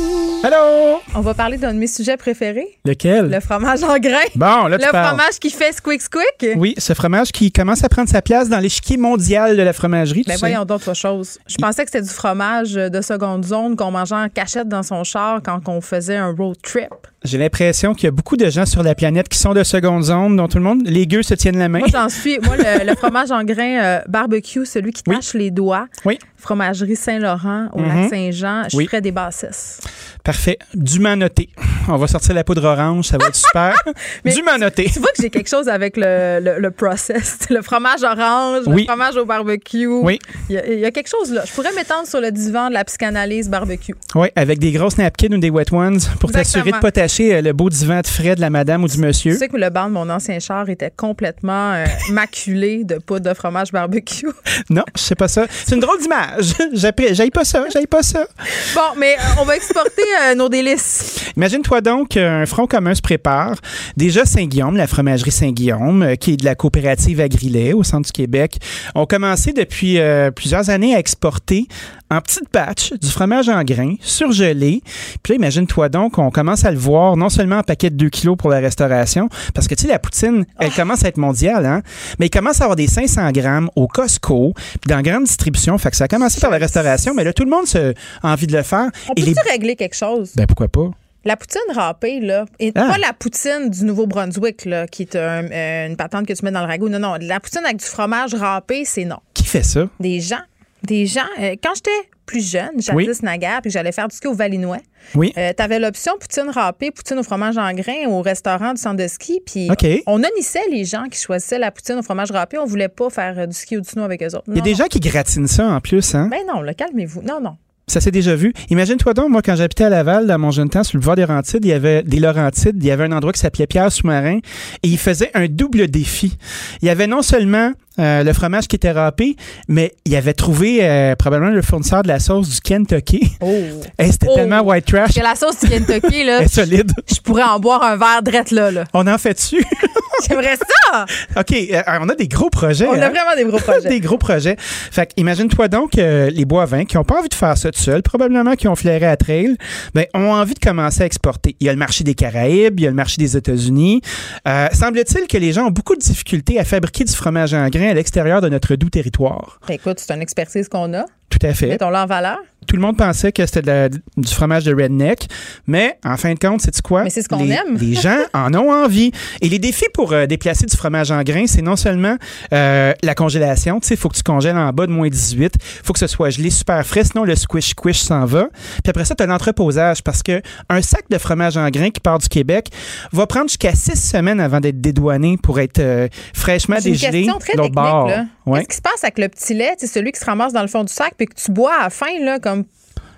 Allô? 0.44 1.00
on 1.16 1.20
va 1.20 1.34
parler 1.34 1.56
d'un 1.56 1.74
de 1.74 1.78
mes 1.78 1.86
sujets 1.88 2.16
préférés, 2.16 2.78
Lequel? 2.84 3.28
le 3.28 3.40
fromage 3.40 3.82
en 3.82 3.98
grains. 3.98 4.18
Bon, 4.36 4.66
là, 4.68 4.76
le 4.76 4.78
tu 4.78 4.88
parles. 4.90 5.08
fromage 5.16 5.38
qui 5.40 5.50
fait 5.50 5.72
squick 5.72 6.00
squick. 6.00 6.54
Oui, 6.56 6.74
ce 6.78 6.94
fromage 6.94 7.32
qui 7.32 7.50
commence 7.52 7.82
à 7.82 7.88
prendre 7.88 8.08
sa 8.08 8.22
place 8.22 8.48
dans 8.48 8.60
l'échiquier 8.60 8.96
mondial 8.96 9.56
de 9.56 9.62
la 9.62 9.72
fromagerie. 9.72 10.22
tu 10.22 10.28
Ben 10.28 10.34
sais. 10.34 10.40
voyons 10.40 10.64
d'autres 10.64 10.94
choses. 10.94 11.38
Je 11.48 11.56
pensais 11.56 11.84
que 11.84 11.90
c'était 11.90 12.04
du 12.06 12.12
fromage 12.12 12.74
de 12.74 13.00
seconde 13.00 13.44
zone 13.44 13.74
qu'on 13.76 13.90
mangeait 13.90 14.14
en 14.14 14.28
cachette 14.28 14.68
dans 14.68 14.82
son 14.84 15.02
char 15.04 15.40
quand 15.44 15.60
on 15.68 15.80
faisait 15.80 16.16
un 16.16 16.32
road 16.36 16.56
trip. 16.62 16.90
J'ai 17.24 17.36
l'impression 17.36 17.94
qu'il 17.94 18.04
y 18.04 18.08
a 18.08 18.12
beaucoup 18.12 18.36
de 18.36 18.48
gens 18.48 18.64
sur 18.64 18.82
la 18.84 18.94
planète 18.94 19.28
qui 19.28 19.38
sont 19.38 19.52
de 19.52 19.64
seconde 19.64 20.04
zone, 20.04 20.36
dont 20.36 20.46
tout 20.46 20.58
le 20.58 20.62
monde, 20.62 20.82
les 20.86 21.04
gueux 21.06 21.24
se 21.24 21.34
tiennent 21.34 21.58
la 21.58 21.68
main. 21.68 21.80
Moi, 21.80 21.88
j'en 21.90 22.08
suis. 22.08 22.38
Moi, 22.38 22.56
le, 22.56 22.86
le 22.86 22.94
fromage 22.94 23.32
en 23.32 23.42
grains 23.42 23.82
euh, 23.82 24.00
barbecue, 24.08 24.64
celui 24.64 24.92
qui 24.92 25.02
Oui. 25.08 25.16
tâche 25.16 25.34
les 25.34 25.50
doigts. 25.50 25.88
Oui. 26.04 26.18
Fromagerie 26.36 26.94
Saint-Laurent 26.94 27.68
au 27.72 27.80
Mhm. 27.80 27.88
lac 27.88 28.10
Saint-Jean. 28.10 28.62
Je 28.70 28.76
Oui. 28.76 28.86
ferais 28.86 29.00
des 29.00 29.10
bassesses. 29.10 29.80
Parfait. 30.22 30.58
Dûment 30.74 31.16
noté. 31.16 31.48
On 31.88 31.96
va 31.96 32.06
sortir 32.06 32.34
la 32.34 32.44
poudre 32.44 32.64
orange, 32.64 33.06
ça 33.06 33.18
va 33.18 33.26
être 33.26 33.34
super. 33.34 33.74
Mais 34.24 34.32
Dûment 34.32 34.56
noté. 34.56 34.84
Tu 34.84 35.00
vois 35.00 35.08
que 35.08 35.20
j'ai 35.20 35.30
quelque 35.30 35.48
chose 35.48 35.68
avec 35.68 35.96
le, 35.96 36.38
le, 36.40 36.60
le 36.60 36.70
process. 36.70 37.38
Le 37.50 37.62
fromage 37.62 38.02
orange, 38.04 38.62
Oui. 38.66 38.82
le 38.82 38.86
fromage 38.92 39.16
au 39.16 39.24
barbecue. 39.24 39.86
Oui. 39.86 40.20
Il 40.48 40.54
y, 40.54 40.58
a, 40.58 40.66
il 40.72 40.78
y 40.78 40.84
a 40.84 40.90
quelque 40.92 41.08
chose 41.08 41.32
là. 41.32 41.42
Je 41.44 41.52
pourrais 41.52 41.72
m'étendre 41.72 42.06
sur 42.06 42.20
le 42.20 42.30
divan 42.30 42.68
de 42.68 42.74
la 42.74 42.84
psychanalyse 42.84 43.48
barbecue. 43.48 43.94
Oui, 44.14 44.28
avec 44.36 44.58
des 44.60 44.70
grosses 44.70 44.98
napkins 44.98 45.32
ou 45.32 45.38
des 45.38 45.50
wet 45.50 45.72
ones 45.72 45.98
pour 46.20 46.30
t'assurer 46.30 46.70
de 46.70 46.78
pas 46.78 46.92
euh, 47.20 47.42
le 47.42 47.52
beau 47.52 47.68
divan 47.70 48.00
de 48.00 48.06
frais 48.06 48.34
de 48.34 48.40
la 48.40 48.50
madame 48.50 48.84
ou 48.84 48.88
du 48.88 48.98
monsieur. 48.98 49.32
Tu 49.32 49.38
sais 49.38 49.48
que 49.48 49.56
le 49.56 49.70
banc 49.70 49.88
de 49.88 49.92
mon 49.92 50.08
ancien 50.10 50.38
char 50.38 50.68
était 50.68 50.92
complètement 50.94 51.72
euh, 51.72 51.86
maculé 52.10 52.84
de 52.84 52.96
poudre 52.96 53.30
de 53.30 53.34
fromage 53.34 53.72
barbecue. 53.72 54.28
Non, 54.70 54.82
je 54.96 55.00
sais 55.00 55.14
pas 55.14 55.28
ça. 55.28 55.46
C'est 55.64 55.74
une 55.74 55.80
drôle 55.80 55.98
d'image. 56.00 56.54
J'aille 57.12 57.30
pas 57.30 57.44
ça, 57.44 57.64
j'aille 57.72 57.86
pas 57.86 58.02
ça. 58.02 58.26
Bon, 58.74 58.98
mais 58.98 59.14
euh, 59.14 59.40
on 59.40 59.44
va 59.44 59.56
exporter 59.56 60.02
euh, 60.24 60.34
nos 60.34 60.48
délices. 60.48 61.24
Imagine-toi 61.36 61.80
donc 61.80 62.08
qu'un 62.10 62.44
front 62.44 62.66
commun 62.66 62.94
se 62.94 63.00
prépare. 63.00 63.56
Déjà, 63.96 64.24
Saint-Guillaume, 64.24 64.76
la 64.76 64.86
fromagerie 64.86 65.30
Saint-Guillaume, 65.30 66.16
qui 66.18 66.32
est 66.32 66.36
de 66.36 66.44
la 66.44 66.54
coopérative 66.54 67.20
Agrilet 67.20 67.72
au 67.72 67.82
centre 67.82 68.06
du 68.06 68.12
Québec, 68.12 68.58
ont 68.94 69.06
commencé 69.06 69.52
depuis 69.52 69.98
euh, 69.98 70.30
plusieurs 70.30 70.70
années 70.70 70.94
à 70.94 70.98
exporter 70.98 71.68
en 72.10 72.20
petites 72.20 72.52
batches 72.52 72.92
du 72.94 73.08
fromage 73.08 73.48
en 73.48 73.62
grains, 73.64 73.94
surgelé. 74.00 74.82
Puis 75.22 75.32
là, 75.32 75.36
imagine-toi 75.36 75.88
donc, 75.88 76.18
on 76.18 76.30
commence 76.30 76.64
à 76.64 76.70
le 76.70 76.78
voir 76.78 77.16
non 77.16 77.28
seulement 77.28 77.58
en 77.58 77.62
paquet 77.62 77.90
de 77.90 77.96
2 77.96 78.08
kilos 78.08 78.36
pour 78.36 78.50
la 78.50 78.58
restauration, 78.60 79.28
parce 79.54 79.68
que 79.68 79.74
tu 79.74 79.82
sais, 79.82 79.88
la 79.88 79.98
poutine, 79.98 80.44
elle 80.58 80.72
commence 80.72 81.04
à 81.04 81.08
être 81.08 81.18
mondiale, 81.18 81.66
hein? 81.66 81.82
mais 82.18 82.26
il 82.26 82.30
commence 82.30 82.60
à 82.60 82.64
avoir 82.64 82.76
des 82.76 82.86
500 82.86 83.30
grammes 83.32 83.68
au 83.76 83.86
Costco, 83.86 84.54
puis 84.80 84.88
dans 84.88 85.02
grande 85.02 85.24
distribution. 85.24 85.76
Fait 85.78 85.90
que 85.90 85.96
ça 85.96 86.04
a 86.04 86.08
commencé 86.08 86.40
par 86.40 86.50
la 86.50 86.58
restauration, 86.58 87.14
mais 87.14 87.24
là, 87.24 87.32
tout 87.32 87.44
le 87.44 87.50
monde 87.50 87.66
se- 87.66 87.92
a 88.22 88.32
envie 88.32 88.46
de 88.46 88.56
le 88.56 88.62
faire. 88.62 88.88
On 89.08 89.14
peut-tu 89.14 89.28
les- 89.30 89.50
régler 89.50 89.76
quelque 89.76 89.96
chose? 89.96 90.32
Ben 90.36 90.46
pourquoi 90.46 90.68
pas? 90.68 90.90
La 91.24 91.36
poutine 91.36 91.60
râpée, 91.74 92.20
là, 92.20 92.46
et 92.58 92.72
Ah. 92.74 92.86
pas 92.92 92.98
la 92.98 93.12
poutine 93.12 93.68
du 93.70 93.84
Nouveau-Brunswick, 93.84 94.64
là, 94.64 94.86
qui 94.86 95.02
est 95.02 95.16
un- 95.16 95.44
euh, 95.50 95.86
une 95.88 95.96
patente 95.96 96.26
que 96.26 96.32
tu 96.32 96.44
mets 96.44 96.50
dans 96.52 96.60
le 96.62 96.66
ragoût. 96.68 96.88
Non, 96.88 96.98
non. 96.98 97.16
La 97.20 97.40
poutine 97.40 97.60
avec 97.64 97.78
du 97.78 97.84
fromage 97.84 98.34
râpé, 98.34 98.84
c'est 98.86 99.04
non. 99.04 99.18
Qui 99.34 99.44
fait 99.44 99.62
ça? 99.64 99.88
Des 100.00 100.20
gens. 100.20 100.38
Des 100.82 101.06
gens. 101.06 101.20
euh, 101.40 101.54
quand 101.62 101.70
j'étais 101.74 101.90
plus 102.26 102.46
jeune, 102.46 102.72
jadis 102.76 102.92
Oui. 103.08 103.08
naguère, 103.22 103.60
puis 103.62 103.70
j'allais 103.70 103.90
faire 103.92 104.06
du 104.06 104.14
ski 104.14 104.26
au 104.26 104.34
Valinois, 104.34 104.78
Oui. 105.14 105.32
euh, 105.38 105.52
t'avais 105.54 105.78
l'option 105.78 106.12
poutine 106.20 106.50
râpée, 106.50 106.90
poutine 106.90 107.18
au 107.18 107.22
fromage 107.22 107.56
en 107.56 107.72
grains 107.72 108.06
au 108.08 108.20
restaurant 108.20 108.74
du 108.74 108.80
centre 108.80 108.96
de 109.02 109.08
ski. 109.08 109.40
Puis 109.46 109.68
on 110.06 110.22
honnissait 110.22 110.68
les 110.70 110.84
gens 110.84 111.04
qui 111.10 111.18
choisissaient 111.18 111.58
la 111.58 111.70
poutine 111.70 111.96
au 111.96 112.02
fromage 112.02 112.30
râpé. 112.30 112.58
On 112.58 112.66
voulait 112.66 112.88
pas 112.88 113.08
faire 113.08 113.34
euh, 113.38 113.46
du 113.46 113.54
ski 113.56 113.78
ou 113.78 113.80
du 113.80 113.88
snow 113.88 114.02
avec 114.02 114.22
eux 114.22 114.26
autres. 114.34 114.44
Il 114.48 114.56
y 114.56 114.60
a 114.60 114.62
des 114.62 114.74
gens 114.74 114.86
qui 114.86 115.00
gratinent 115.00 115.46
ça 115.48 115.66
en 115.68 115.80
plus, 115.80 116.14
hein? 116.14 116.28
Ben 116.30 116.40
non, 116.46 116.62
calmez-vous. 116.76 117.22
Non, 117.22 117.40
non. 117.40 117.56
Ça 117.86 118.02
s'est 118.02 118.10
déjà 118.10 118.34
vu. 118.34 118.52
Imagine-toi 118.68 119.14
donc, 119.14 119.30
moi, 119.30 119.40
quand 119.40 119.56
j'habitais 119.56 119.84
à 119.84 119.88
Laval, 119.88 120.26
dans 120.26 120.38
mon 120.38 120.50
jeune 120.50 120.68
temps, 120.68 120.84
sur 120.84 120.98
le 120.98 121.00
boulevard 121.00 121.16
des 121.16 121.22
Laurentides, 121.24 121.64
il 121.64 121.68
y 121.68 121.72
avait 121.72 122.02
des 122.02 122.20
Laurentides, 122.20 122.76
il 122.76 122.84
y 122.84 122.90
avait 122.90 123.04
un 123.04 123.12
endroit 123.12 123.32
qui 123.32 123.40
s'appelait 123.40 123.66
Pierre 123.66 123.90
Sous-Marin, 123.90 124.40
et 124.82 124.88
il 124.88 124.98
faisait 124.98 125.30
un 125.32 125.46
double 125.46 125.88
défi. 125.88 126.36
Il 126.82 126.86
y 126.88 126.90
avait 126.90 127.06
non 127.06 127.22
seulement 127.22 127.72
euh, 127.98 128.22
le 128.24 128.32
fromage 128.32 128.68
qui 128.68 128.76
était 128.76 128.90
râpé, 128.92 129.36
mais 129.68 129.94
il 130.04 130.14
avait 130.16 130.34
trouvé 130.34 130.78
euh, 130.82 131.14
probablement 131.16 131.52
le 131.52 131.62
fournisseur 131.62 132.02
de 132.02 132.08
la 132.08 132.18
sauce 132.20 132.48
du 132.48 132.60
Kentucky. 132.60 133.32
Oh. 133.40 133.46
Hey, 133.98 134.12
C'était 134.12 134.26
Oh. 134.30 134.34
tellement 134.36 134.60
white 134.60 134.84
trash. 134.86 135.00
Parce 135.06 135.14
que 135.16 135.20
la 135.22 135.34
sauce 135.34 135.60
du 135.60 135.68
Kentucky, 135.68 136.24
là, 136.24 136.42
est 136.42 136.48
solide. 136.48 136.92
je 137.12 137.20
pourrais 137.20 137.42
en 137.42 137.58
boire 137.58 137.82
un 137.82 137.96
verre 137.96 138.22
drette 138.22 138.50
là. 138.50 138.70
là. 138.70 138.84
On 138.94 139.06
en 139.06 139.18
fait 139.18 139.34
dessus. 139.34 139.64
J'aimerais 140.28 140.56
ça! 140.56 141.04
OK, 141.38 141.52
euh, 141.52 141.82
on 142.00 142.08
a 142.08 142.14
des 142.16 142.26
gros 142.26 142.50
projets. 142.50 142.86
On 142.86 142.92
a 142.92 143.06
hein? 143.06 143.10
vraiment 143.10 143.36
des 143.36 143.44
gros 143.44 143.58
projets. 143.58 143.88
des 143.88 144.00
gros 144.00 144.18
projets. 144.18 144.56
Fait 144.58 145.06
que 145.06 145.12
imagine-toi 145.16 145.68
donc 145.68 145.96
euh, 145.96 146.28
les 146.30 146.44
bois-vins 146.44 146.84
qui 146.84 146.96
n'ont 146.96 147.04
pas 147.04 147.20
envie 147.20 147.28
de 147.28 147.34
faire 147.34 147.56
ça 147.56 147.70
tout 147.70 147.78
seuls, 147.80 148.02
probablement 148.02 148.54
qui 148.54 148.66
ont 148.66 148.74
flairé 148.74 149.06
à 149.06 149.16
trail, 149.16 149.56
ben, 149.94 150.06
ont 150.14 150.32
envie 150.32 150.54
de 150.54 150.58
commencer 150.58 151.02
à 151.02 151.06
exporter. 151.06 151.54
Il 151.60 151.66
y 151.66 151.70
a 151.70 151.72
le 151.72 151.78
marché 151.78 152.02
des 152.02 152.14
Caraïbes, 152.14 152.80
il 152.80 152.82
y 152.82 152.86
a 152.86 152.90
le 152.90 152.96
marché 152.96 153.16
des 153.18 153.36
États-Unis. 153.36 154.00
Euh, 154.46 154.66
semble-t-il 154.72 155.26
que 155.28 155.38
les 155.38 155.52
gens 155.52 155.66
ont 155.66 155.70
beaucoup 155.70 155.94
de 155.94 156.00
difficultés 156.00 156.58
à 156.58 156.64
fabriquer 156.64 157.04
du 157.04 157.12
fromage 157.14 157.54
en 157.54 157.68
grains 157.68 157.87
à 157.88 157.94
l'extérieur 157.94 158.40
de 158.40 158.48
notre 158.48 158.76
doux 158.76 158.90
territoire. 158.90 159.60
Écoute, 159.68 159.98
c'est 159.98 160.14
une 160.14 160.22
expertise 160.22 160.68
qu'on 160.68 160.94
a. 160.94 161.04
Tout 161.40 161.46
à 161.46 161.54
fait. 161.54 161.68
Mettons-le 161.68 161.96
en 161.96 162.06
valeur? 162.06 162.38
Tout 162.66 162.76
le 162.76 162.82
monde 162.82 162.98
pensait 162.98 163.32
que 163.32 163.46
c'était 163.46 163.88
du 163.88 164.34
fromage 164.34 164.64
de 164.64 164.74
redneck, 164.74 165.26
mais 165.66 165.96
en 166.04 166.18
fin 166.18 166.34
de 166.34 166.38
compte, 166.38 166.60
c'est 166.60 166.82
quoi? 166.82 167.02
Mais 167.04 167.08
c'est 167.08 167.22
ce 167.22 167.28
qu'on 167.28 167.42
Les- 167.42 167.52
aime. 167.52 167.78
Les 167.80 167.94
gens 167.94 168.18
en 168.34 168.52
ont 168.52 168.70
envie. 168.70 169.10
Et 169.40 169.48
les 169.48 169.58
défis 169.58 169.86
pour 169.94 170.12
euh, 170.12 170.26
déplacer 170.26 170.66
du 170.66 170.76
fromage 170.76 171.10
en 171.10 171.22
grains, 171.22 171.46
c'est 171.46 171.62
non 171.62 171.76
seulement 171.76 172.16
euh, 172.52 172.92
la 173.02 173.14
congélation, 173.14 173.80
tu 173.80 173.88
sais, 173.88 173.94
il 173.94 173.96
faut 173.96 174.10
que 174.10 174.16
tu 174.16 174.22
congèles 174.22 174.56
en 174.58 174.70
bas 174.72 174.86
de 174.86 174.92
moins 174.92 175.08
18, 175.08 175.54
il 175.54 175.60
faut 175.82 175.94
que 175.94 175.98
ce 175.98 176.06
soit 176.08 176.28
gelé 176.28 176.50
super 176.50 176.84
frais, 176.84 177.04
sinon 177.04 177.24
le 177.24 177.34
squish-squish 177.36 178.00
s'en 178.00 178.26
va. 178.26 178.48
Puis 178.52 178.90
après 178.90 179.06
ça, 179.06 179.14
tu 179.14 179.22
as 179.22 179.26
l'entreposage, 179.26 180.02
parce 180.02 180.22
que 180.22 180.42
un 180.68 180.82
sac 180.82 181.04
de 181.08 181.16
fromage 181.16 181.56
en 181.56 181.70
grains 181.70 181.90
qui 181.90 182.00
part 182.00 182.18
du 182.18 182.28
Québec 182.28 182.68
va 183.12 183.26
prendre 183.26 183.48
jusqu'à 183.48 183.74
six 183.74 183.96
semaines 183.96 184.40
avant 184.40 184.60
d'être 184.60 184.80
dédouané 184.80 185.38
pour 185.42 185.58
être 185.58 185.78
euh, 185.78 186.08
fraîchement 186.34 186.76
une 186.76 186.82
dégelé. 186.82 187.22
question 187.22 187.38
très 187.38 187.52
de 187.54 187.58
l'autre 187.58 187.68
technique. 187.74 187.74
bord. 187.92 188.08
Là. 188.08 188.26
Ouais. 188.44 188.58
Qu'est-ce 188.60 188.68
qui 188.68 188.76
se 188.76 188.82
passe 188.82 189.04
avec 189.04 189.18
le 189.18 189.28
petit 189.28 189.54
lait, 189.54 189.74
sais, 189.78 189.86
celui 189.86 190.12
qui 190.12 190.20
se 190.20 190.24
ramasse 190.26 190.52
dans 190.52 190.62
le 190.62 190.68
fond 190.68 190.82
du 190.84 190.92
sac, 190.92 191.12
puis 191.16 191.27
que 191.28 191.34
tu 191.40 191.52
bois 191.52 191.74
à 191.80 191.82
la 191.84 191.90
fin, 191.90 192.18
là, 192.20 192.38
comme, 192.38 192.64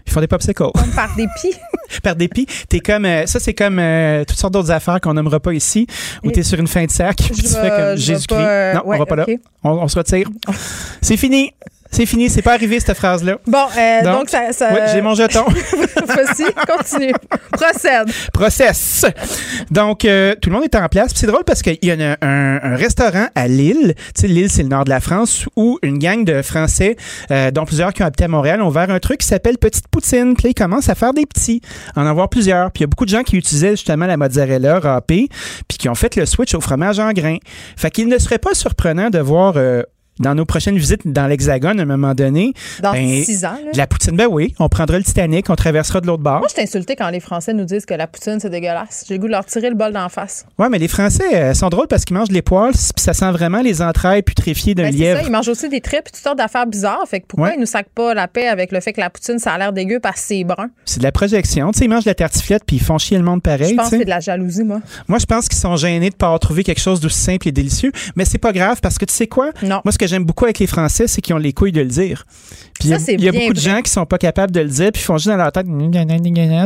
Ils 0.07 0.13
font 0.13 0.21
des 0.21 0.27
popsicles. 0.27 0.65
comme 0.75 0.91
par 0.95 1.15
dépit? 1.17 1.57
par 2.03 2.17
dépit. 2.17 2.47
T'es 2.69 2.81
comme, 2.81 3.05
euh, 3.05 3.27
ça, 3.27 3.39
c'est 3.41 3.55
comme 3.55 3.79
euh, 3.79 4.25
toutes 4.25 4.39
sortes 4.39 4.53
d'autres 4.53 4.71
affaires 4.71 5.01
qu'on 5.01 5.15
nommera 5.15 5.41
pas 5.41 5.53
ici, 5.55 5.87
où 6.25 6.31
t'es 6.31 6.43
sur 6.43 6.59
une 6.59 6.67
fin 6.69 6.85
de 6.85 6.91
sac, 6.91 7.17
puis 7.17 7.31
tu 7.43 7.49
fais 7.49 7.69
comme 7.71 7.97
Jésus-Christ. 7.97 8.39
euh, 8.41 8.75
non, 8.75 8.87
ouais, 8.87 8.97
on 8.97 8.99
va 9.01 9.07
pas 9.07 9.17
là. 9.17 9.27
On, 9.65 9.71
on 9.71 9.89
se 9.89 9.99
retire. 9.99 10.29
c'est 11.03 11.17
fini. 11.17 11.53
C'est 11.91 12.07
fini. 12.07 12.31
C'est 12.31 12.43
pas 12.43 12.53
arrivé, 12.55 12.79
cette 12.81 12.97
phrase-là. 12.97 13.39
Bon, 13.47 13.67
euh, 13.77 14.03
donc, 14.03 14.19
Donc, 14.21 14.29
ça. 14.31 14.53
ça 14.53 14.69
Oui, 14.73 14.79
j'ai 14.93 15.01
mon 15.03 15.15
jeton. 15.15 15.45
Vas-y, 16.07 16.53
continue. 16.67 17.13
Procède. 17.53 18.11
Process. 18.33 19.05
Donc, 19.71 20.05
euh, 20.05 20.35
tout 20.41 20.51
le 20.51 20.55
monde 20.57 20.65
est 20.65 20.75
en 20.77 20.87
place. 20.89 21.11
C'est 21.15 21.27
drôle 21.27 21.45
parce 21.45 21.63
qu'il 21.63 21.79
y 21.83 21.91
a 21.91 21.95
un, 21.95 22.17
un- 22.27 22.61
un 22.63 22.77
restaurant 22.77 23.27
à 23.35 23.49
Lille. 23.49 23.95
Tu 24.15 24.21
sais, 24.23 24.29
Lille, 24.29 24.51
c'est 24.51 24.63
le 24.63 24.69
nord 24.69 24.85
de 24.85 24.91
la 24.91 25.01
France, 25.01 25.47
où 25.57 25.79
une 25.83 25.99
gang 25.99 26.25
de 26.25 26.43
Français, 26.43 26.97
euh, 27.31 27.51
dont 27.51 27.65
plusieurs 27.65 27.93
qui 27.93 28.03
ont 28.03 28.07
habité 28.07 28.25
à 28.25 28.29
Montréal, 28.29 28.63
ont 28.63 28.69
ouvert 28.69 28.91
un 28.91 28.99
truc 29.01 29.19
qui 29.19 29.27
s'appelle 29.27 29.59
Petite 29.59 29.89
Poutine. 29.89 30.35
Puis 30.35 30.45
là, 30.45 30.51
ils 30.51 30.55
commencent 30.55 30.89
à 30.89 30.95
faire 30.95 31.13
des 31.13 31.27
petits, 31.27 31.61
en 31.97 32.07
avoir 32.07 32.29
plusieurs. 32.29 32.71
Puis 32.71 32.81
il 32.81 32.83
y 32.83 32.85
a 32.85 32.89
beaucoup 32.89 33.05
de 33.05 33.11
gens 33.11 33.23
qui 33.23 33.37
utilisaient 33.37 33.73
justement 33.73 34.07
la 34.07 34.17
mozzarella 34.17 34.79
râpée, 34.79 35.29
puis 35.69 35.77
qui 35.79 35.89
ont 35.89 35.95
fait 35.95 36.15
le 36.17 36.25
switch 36.27 36.55
au 36.55 36.61
fromage 36.61 36.99
en 36.99 37.13
grains. 37.13 37.39
Fait 37.77 37.91
qu'il 37.91 38.09
ne 38.09 38.19
serait 38.19 38.39
pas 38.39 38.55
surprenant 38.55 39.11
de 39.11 39.19
voir... 39.19 39.55
dans 40.21 40.35
nos 40.35 40.45
prochaines 40.45 40.77
visites 40.77 41.07
dans 41.07 41.27
l'Hexagone, 41.27 41.81
à 41.81 41.83
un 41.83 41.87
moment 41.87 42.15
donné. 42.15 42.53
Dans 42.83 42.93
ben, 42.93 43.23
six 43.25 43.45
ans, 43.45 43.57
là. 43.65 43.73
de 43.73 43.77
La 43.79 43.87
poutine, 43.87 44.17
ben 44.17 44.29
oui. 44.31 44.55
On 44.59 44.69
prendra 44.69 44.99
le 44.99 45.05
Titanic, 45.05 45.51
on 45.51 45.57
traversera 45.57 46.01
de 46.01 46.07
l'autre 46.07 46.23
bord. 46.23 46.39
Moi, 46.41 46.49
je 46.55 46.61
insultée 46.63 46.95
quand 46.95 47.09
les 47.09 47.21
Français 47.21 47.53
nous 47.55 47.65
disent 47.65 47.87
que 47.87 47.95
la 47.95 48.07
poutine, 48.07 48.39
c'est 48.41 48.51
dégueulasse. 48.51 49.05
J'ai 49.09 49.15
le 49.15 49.21
goût 49.21 49.27
de 49.27 49.33
leur 49.33 49.45
tirer 49.47 49.71
le 49.71 49.75
bol 49.77 49.93
d'en 49.93 50.09
face. 50.09 50.45
Ouais, 50.59 50.69
mais 50.69 50.79
les 50.79 50.89
Français 50.89 51.25
euh, 51.35 51.55
sont 51.55 51.69
drôles 51.71 51.89
parce 51.89 52.05
qu'ils 52.05 52.17
mangent 52.17 52.31
les 52.31 52.43
poils, 52.43 52.73
puis 52.73 53.03
ça 53.03 53.15
sent 53.15 53.31
vraiment 53.33 53.61
les 53.63 53.81
entrailles 53.83 54.23
putréfiées 54.23 54.75
d'un 54.75 54.85
Ben, 54.85 54.93
c'est 54.93 54.99
ça, 54.99 55.05
lièvre. 55.05 55.23
ils 55.27 55.33
mangent 55.33 55.49
aussi 55.49 55.69
des 55.69 55.81
tripes 55.81 56.05
toutes 56.13 56.17
sortes 56.23 56.39
d'affaires 56.39 56.67
bizarres. 56.67 57.05
Fait 57.09 57.21
que 57.21 57.27
pourquoi 57.27 57.49
Ouais. 57.49 57.55
ils 57.57 57.61
nous 57.61 57.67
sacent 57.67 57.85
pas 57.95 58.13
la 58.15 58.29
paix 58.29 58.47
avec 58.49 58.73
le 58.73 58.81
fait 58.81 58.93
que 58.93 59.01
la 59.01 59.09
poutine, 59.11 59.39
ça 59.39 59.53
a 59.53 59.59
l'air 59.59 59.73
dégueu 59.73 60.01
parce 60.01 60.21
que 60.21 60.27
c'est 60.27 60.45
brun? 60.45 60.69
C'est 60.85 60.99
de 60.99 61.05
la 61.05 61.13
projection. 61.13 61.71
Tu 61.73 61.79
sais, 61.79 61.85
ils 61.87 61.89
mangent 61.89 62.05
de 62.05 62.11
la 62.11 62.15
tartiflette 62.15 62.63
puis 62.67 62.77
ils 62.77 62.83
font 62.83 62.99
chier 62.99 63.17
le 63.17 63.25
monde 63.25 63.43
pareil. 63.43 63.71
je 63.71 63.75
pense 63.75 63.91
que 63.91 63.99
c'est 63.99 64.05
de 64.05 64.11
la 64.11 64.21
jalousie, 64.21 64.65
moi. 64.65 64.81
Moi, 65.09 65.19
je 65.19 65.25
pense 65.27 65.49
qu'ils 65.49 65.59
sont 65.59 65.77
gênés 65.77 66.11
de 66.11 66.15
pas 66.15 66.27
avoir 66.27 66.41
trouvé 66.41 66.63
quelque 66.65 66.81
chose 66.81 67.01
d'aussi 67.01 67.19
simple 67.21 67.49
et 67.49 67.53
délicieux. 67.53 67.93
Mais 68.17 68.25
c'est 68.27 68.39
pas 68.39 68.53
grave 68.53 68.81
parce 68.83 68.99
que 68.99 69.05
tu 69.07 69.15
sais 69.15 69.27
quoi? 69.27 69.51
Non. 69.63 69.81
Moi, 69.85 69.93
ce 69.93 69.99
que 69.99 70.07
j'aime 70.11 70.25
beaucoup 70.25 70.45
avec 70.45 70.59
les 70.59 70.67
Français, 70.67 71.07
c'est 71.07 71.21
qu'ils 71.21 71.35
ont 71.35 71.39
les 71.39 71.53
couilles 71.53 71.73
de 71.73 71.81
le 71.81 71.87
dire. 71.89 72.27
Puis 72.79 72.89
il 73.09 73.21
y 73.23 73.29
a- 73.29 73.33
beaucoup 73.33 73.53
de 73.53 73.59
gens 73.61 73.81
qui 73.83 73.91
sont 73.91 74.07
pas 74.07 74.19
capables 74.19 74.53
de 74.53 74.61
le 74.61 74.69
dire 74.69 74.91
puis 74.93 75.03
ils 75.03 75.05
font 75.05 75.17
juste 75.19 75.29
dans 75.29 75.37
leur 75.37 75.53
tête 75.53 75.67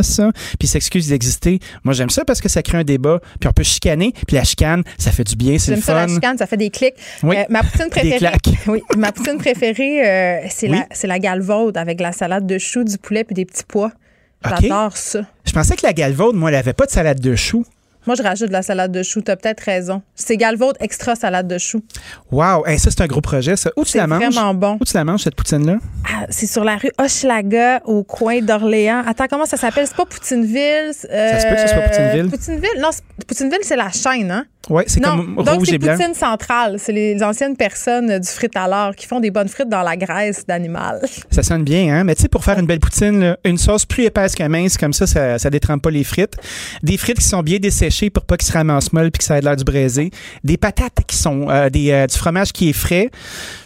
ça, 0.03 0.31
puis 0.59 0.69
s'excusent 0.69 1.09
d'exister. 1.09 1.59
Moi, 1.85 1.95
j'aime 1.95 2.11
ça 2.11 2.25
parce 2.25 2.41
que 2.41 2.49
ça 2.49 2.63
crée 2.63 2.79
un 2.79 2.85
débat, 2.85 3.21
puis 3.41 3.49
on 3.49 3.53
peut 3.53 3.63
chicaner, 3.63 4.13
puis 4.27 4.37
la 4.37 4.45
chicane, 4.45 4.83
ça 4.99 5.11
fait 5.11 5.25
du 5.25 5.37
bien, 5.37 5.59
c'est 5.59 5.73
le 5.73 5.77
J'aime 5.77 5.85
ça, 5.85 5.95
fun. 5.95 6.07
la 6.07 6.09
chicane, 6.15 6.39
ça 6.39 6.47
fait 6.47 6.57
des 6.57 6.71
clics. 6.71 6.95
Oui. 7.23 7.37
Euh, 7.37 7.45
ma 7.51 7.63
poutine 7.63 7.87
préférée. 7.91 8.33
Oui, 8.67 8.83
ma 8.97 9.13
poutine 9.13 9.39
préférée, 9.39 10.07
euh, 10.07 10.47
c'est 10.51 10.69
Oui. 10.71 10.79
la, 10.79 10.87
c'est 10.93 11.07
la 11.07 11.19
galvaude 11.19 11.77
avec 11.77 12.01
la 12.01 12.13
salade 12.13 12.47
de 12.47 12.59
choux, 12.59 12.85
du 12.85 12.97
poulet 12.99 13.25
puis 13.25 13.35
des 13.35 13.45
petits 13.45 13.65
pois. 13.67 13.93
J'adore 14.47 14.97
ça. 14.97 15.21
Je 15.47 15.53
pensais 15.53 15.75
que 15.77 15.87
la 15.87 15.93
galvaude, 15.93 16.37
moi, 16.37 16.51
elle 16.51 16.57
avait 16.57 16.73
pas 16.75 16.85
de 16.87 16.91
salade 16.91 17.21
de 17.21 17.35
choux. 17.35 17.65
Moi, 18.07 18.17
je 18.17 18.23
rajoute 18.23 18.49
de 18.49 18.53
la 18.53 18.63
salade 18.63 18.93
de 18.93 19.03
choux. 19.03 19.21
T'as 19.23 19.37
peut-être 19.37 19.61
raison. 19.61 20.03
C'est 20.15 20.37
galvaude 20.37 20.77
extra 20.81 21.15
salade 21.15 21.49
de 21.49 21.59
choux. 21.59 21.83
Wow, 22.31 22.67
Hey, 22.67 22.79
ça 22.79 22.91
c'est 22.91 23.01
un 23.03 23.07
gros 23.07 23.21
projet 23.21 23.57
ça. 23.57 23.71
Où 23.77 23.85
tu 23.85 23.93
C'est 23.93 23.99
la 23.99 24.07
manges? 24.07 24.23
vraiment 24.35 24.55
bon. 24.55 24.79
Où 24.81 24.85
tu 24.85 24.95
la 24.95 25.05
manges 25.05 25.23
cette 25.23 25.35
poutine 25.35 25.67
là 25.67 25.77
Ah, 26.09 26.27
c'est 26.31 26.47
sur 26.47 26.65
la 26.65 26.77
rue 26.77 26.91
Hochelaga, 26.99 27.81
au 27.85 28.03
coin 28.05 28.41
d'Orléans. 28.41 29.03
Attends, 29.07 29.27
comment 29.29 29.47
ça 29.47 29.57
s'appelle? 29.57 29.87
C'est 29.87 29.97
pas 29.97 30.05
Poutineville? 30.07 30.93
euh, 31.11 31.31
Ça 31.31 31.41
se 31.41 31.47
peut 31.47 31.55
que 31.55 31.61
ce 31.61 31.69
soit 31.69 31.83
Poutineville. 31.83 32.31
Poutineville? 32.31 32.81
Non, 32.81 32.89
c'est- 32.93 33.03
Poutineville, 33.27 33.61
c'est 33.63 33.77
la 33.77 33.91
chaîne, 33.91 34.31
hein? 34.31 34.45
Ouais, 34.71 34.85
c'est 34.87 34.99
comme 35.01 35.37
donc 35.37 35.47
rouge 35.59 35.69
c'est 35.69 35.75
et 35.75 35.79
blanc. 35.79 35.95
Poutine 35.95 36.15
centrale. 36.15 36.77
C'est 36.79 36.93
les 36.93 37.23
anciennes 37.23 37.55
personnes 37.55 38.19
du 38.19 38.27
frit 38.29 38.49
à 38.55 38.67
l'or 38.67 38.95
qui 38.97 39.07
font 39.07 39.21
des 39.21 39.31
bonnes 39.31 39.49
frites 39.49 39.69
dans 39.69 39.83
la 39.83 39.95
graisse 39.95 40.47
d'animal. 40.47 41.03
Ça 41.31 41.43
sonne 41.43 41.65
bien, 41.65 41.95
hein? 41.95 42.05
Mais 42.05 42.15
tu 42.15 42.23
sais, 42.23 42.29
pour 42.29 42.43
faire 42.43 42.59
une 42.59 42.65
belle 42.65 42.81
poutine, 42.81 43.21
là, 43.21 43.37
une 43.45 43.59
sauce 43.59 43.85
plus 43.85 44.05
épaisse 44.05 44.35
que 44.35 44.43
mince, 44.45 44.79
comme 44.79 44.95
ça, 44.95 45.07
ça, 45.07 45.39
ça 45.39 45.51
détrempe 45.51 45.83
pas 45.83 45.91
les 45.91 46.03
frites. 46.03 46.37
Des 46.83 46.97
frites 46.97 47.19
qui 47.19 47.27
sont 47.27 47.43
bien 47.43 47.59
desséchées 47.59 47.94
pour 48.11 48.25
pas 48.25 48.37
qu'ils 48.37 48.49
se 48.49 48.53
ramassent 48.53 48.93
molles 48.93 49.11
puis 49.11 49.19
que 49.19 49.25
ça 49.25 49.39
ait 49.39 49.41
l'air 49.41 49.57
du 49.57 49.65
braisé. 49.65 50.11
Des 50.45 50.57
patates 50.57 50.99
qui 51.07 51.17
sont 51.17 51.49
euh, 51.51 51.69
des, 51.71 51.91
euh, 51.91 52.07
du 52.07 52.17
fromage 52.17 52.53
qui 52.53 52.71
est 52.71 52.73
frais. 52.73 53.11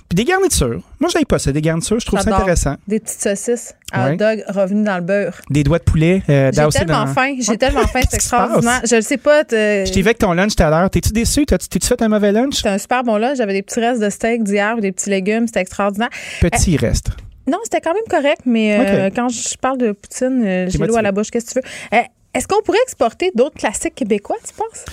Puis 0.09 0.17
des 0.17 0.25
garnitures. 0.25 0.81
Moi, 1.01 1.11
j'aille 1.13 1.27
pas 1.27 1.39
ça, 1.39 1.53
des 1.53 1.61
garnitures. 1.61 2.01
Je 2.01 2.07
trouve 2.07 2.19
ça 2.21 2.35
intéressant. 2.35 2.77
Des 2.89 2.99
petites 2.99 3.21
saucisses 3.21 3.75
à 3.93 4.09
Ouais. 4.09 4.17
dog 4.17 4.43
revenues 4.49 4.83
dans 4.85 4.97
le 4.97 5.03
beurre. 5.03 5.35
Des 5.51 5.63
doigts 5.65 5.79
de 5.79 5.85
poulet 5.85 6.23
euh, 6.31 6.51
J'ai 6.51 6.79
tellement 6.79 7.05
dans... 7.05 7.13
faim. 7.13 7.35
J'ai 7.39 7.51
Ouais. 7.51 7.57
tellement 7.59 7.87
faim. 7.87 8.01
C'est 8.09 8.15
extraordinaire. 8.17 8.81
Je 8.89 8.97
le 8.97 9.03
sais 9.03 9.19
pas. 9.19 9.43
Je 9.51 9.85
t'ai 9.93 10.01
vu 10.01 10.07
avec 10.07 10.19
ton 10.19 10.33
lunch 10.33 10.57
tout 10.57 10.63
à 10.63 10.71
l'heure. 10.71 10.89
T'es-tu 10.89 11.13
déçu? 11.13 11.45
T'as- 11.45 11.59
T'es-tu 11.59 11.87
fait 11.87 12.01
un 12.01 12.09
mauvais 12.09 12.33
lunch? 12.33 12.55
C'était 12.57 12.71
un 12.71 12.79
super 12.79 13.05
bon 13.05 13.19
lunch. 13.19 13.37
J'avais 13.37 13.53
des 13.53 13.63
petits 13.63 13.81
restes 13.81 14.01
de 14.03 14.09
steak 14.09 14.45
d'hier, 14.45 14.79
des 14.81 14.93
petits 14.93 15.11
légumes. 15.11 15.47
C'était 15.47 15.61
extraordinaire. 15.61 16.09
Petit 16.41 16.79
reste. 16.79 17.11
Non, 17.47 17.59
c'était 17.65 17.81
quand 17.83 17.95
même 17.95 18.03
correct, 18.11 18.43
mais 18.47 18.79
euh, 18.79 19.11
quand 19.15 19.29
je 19.31 19.57
parle 19.59 19.79
de 19.79 19.93
poutine, 19.93 20.43
euh, 20.45 20.67
j'ai 20.69 20.79
l'eau 20.79 20.97
à 20.97 21.03
la 21.03 21.13
bouche. 21.13 21.31
Qu'est-ce 21.31 21.55
que 21.55 21.61
tu 21.61 21.67
veux? 21.93 21.99
Est-ce 22.39 22.47
qu'on 22.47 22.63
pourrait 22.63 22.79
exporter 22.85 23.33
d'autres 23.35 23.57
classiques 23.57 23.97
québécois, 23.97 24.37
tu 24.47 24.55
penses? 24.55 24.85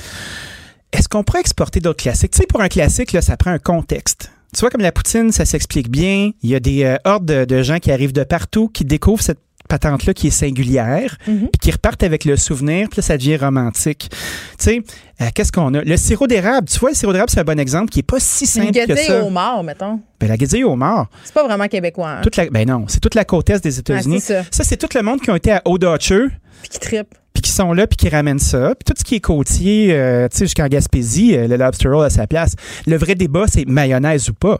Est-ce 0.91 1.07
qu'on 1.07 1.23
pourrait 1.23 1.41
exporter 1.41 1.80
d'autres 1.80 2.01
classiques? 2.01 2.31
Tu 2.31 2.39
sais, 2.39 2.47
pour 2.47 2.59
un 2.61 2.69
classique, 2.69 3.11
là, 3.11 3.22
ça 3.22 3.38
prend 3.38 3.51
un 3.51 3.59
contexte. 3.59 4.31
Tu 4.51 4.61
vois, 4.61 4.72
comme 4.72 4.81
la 4.81 4.91
poutine, 4.91 5.31
ça 5.31 5.45
s'explique 5.45 5.89
bien. 5.91 6.31
Il 6.41 6.49
y 6.49 6.55
a 6.55 6.59
des 6.59 6.84
euh, 6.85 6.95
hordes 7.05 7.26
de, 7.26 7.45
de 7.45 7.61
gens 7.61 7.77
qui 7.77 7.91
arrivent 7.91 8.13
de 8.13 8.23
partout, 8.23 8.67
qui 8.69 8.84
découvrent 8.84 9.22
cette 9.22 9.38
patente-là 9.69 10.15
qui 10.15 10.27
est 10.27 10.31
singulière, 10.31 11.17
Mhm. 11.27 11.49
puis 11.49 11.59
qui 11.61 11.72
repartent 11.72 12.01
avec 12.01 12.26
le 12.26 12.35
souvenir, 12.35 12.88
puis 12.89 12.97
là, 12.97 13.03
ça 13.03 13.15
devient 13.17 13.38
romantique. 13.38 14.09
Tu 14.09 14.15
sais, 14.57 14.81
euh, 15.22 15.26
qu'est-ce 15.35 15.51
qu'on 15.51 15.72
a? 15.76 15.81
Le 15.84 15.97
sirop 15.97 16.26
d'érable, 16.26 16.67
tu 16.67 16.80
vois, 16.80 16.89
le 16.89 16.95
sirop 16.95 17.11
d'érable, 17.13 17.30
c'est 17.30 17.41
un 17.41 17.43
bon 17.43 17.59
exemple 17.59 17.89
qui 17.91 17.99
est 17.99 18.03
pas 18.03 18.19
si 18.19 18.45
Une 18.45 18.73
simple 18.73 18.88
que 18.88 18.95
ça. 18.95 19.23
au 19.23 19.30
mort, 19.30 19.63
mettons. 19.63 19.99
Ben, 20.19 20.30
la 20.30 20.38
guédille 20.38 20.63
au 20.63 20.76
mort. 20.76 21.07
C'est 21.23 21.34
pas 21.34 21.43
vraiment 21.45 21.67
québécois. 21.67 22.09
Hein? 22.09 22.22
Toute 22.23 22.38
la, 22.38 22.49
ben 22.49 22.67
non, 22.67 22.85
c'est 22.88 22.99
toute 23.01 23.13
la 23.15 23.26
côte 23.26 23.49
est 23.51 23.63
des 23.63 23.77
États-Unis. 23.80 24.17
Ah, 24.17 24.23
c'est 24.51 24.53
ça. 24.55 24.63
c'est 24.63 24.77
tout 24.77 24.89
le 24.95 25.01
monde 25.03 25.19
qui 25.22 25.30
ont 25.30 25.35
été 25.35 25.51
à 25.51 25.61
Old 25.65 25.84
Archer, 25.84 26.26
Puis 26.61 26.69
qui 26.69 26.80
trippe. 26.80 27.13
Sont 27.56 27.73
là, 27.73 27.88
puis 27.88 27.98
qui 27.98 28.10
ramènent 28.10 28.40
ça. 28.40 28.73
Puis 28.76 28.84
tout 28.86 28.94
ce 28.98 29.03
qui 29.03 29.15
est 29.15 29.19
côtier, 29.19 29.90
euh, 29.91 30.27
tu 30.30 30.38
sais, 30.38 30.45
jusqu'en 30.45 30.68
Gaspésie, 30.68 31.36
euh, 31.36 31.48
le 31.48 31.56
lobster 31.57 31.88
roll 31.90 32.06
à 32.06 32.10
sa 32.10 32.27
place. 32.27 32.53
Le 32.88 32.98
vrai 32.98 33.15
débat, 33.15 33.45
c'est 33.48 33.65
mayonnaise 33.68 34.30
ou 34.30 34.34
pas. 34.34 34.60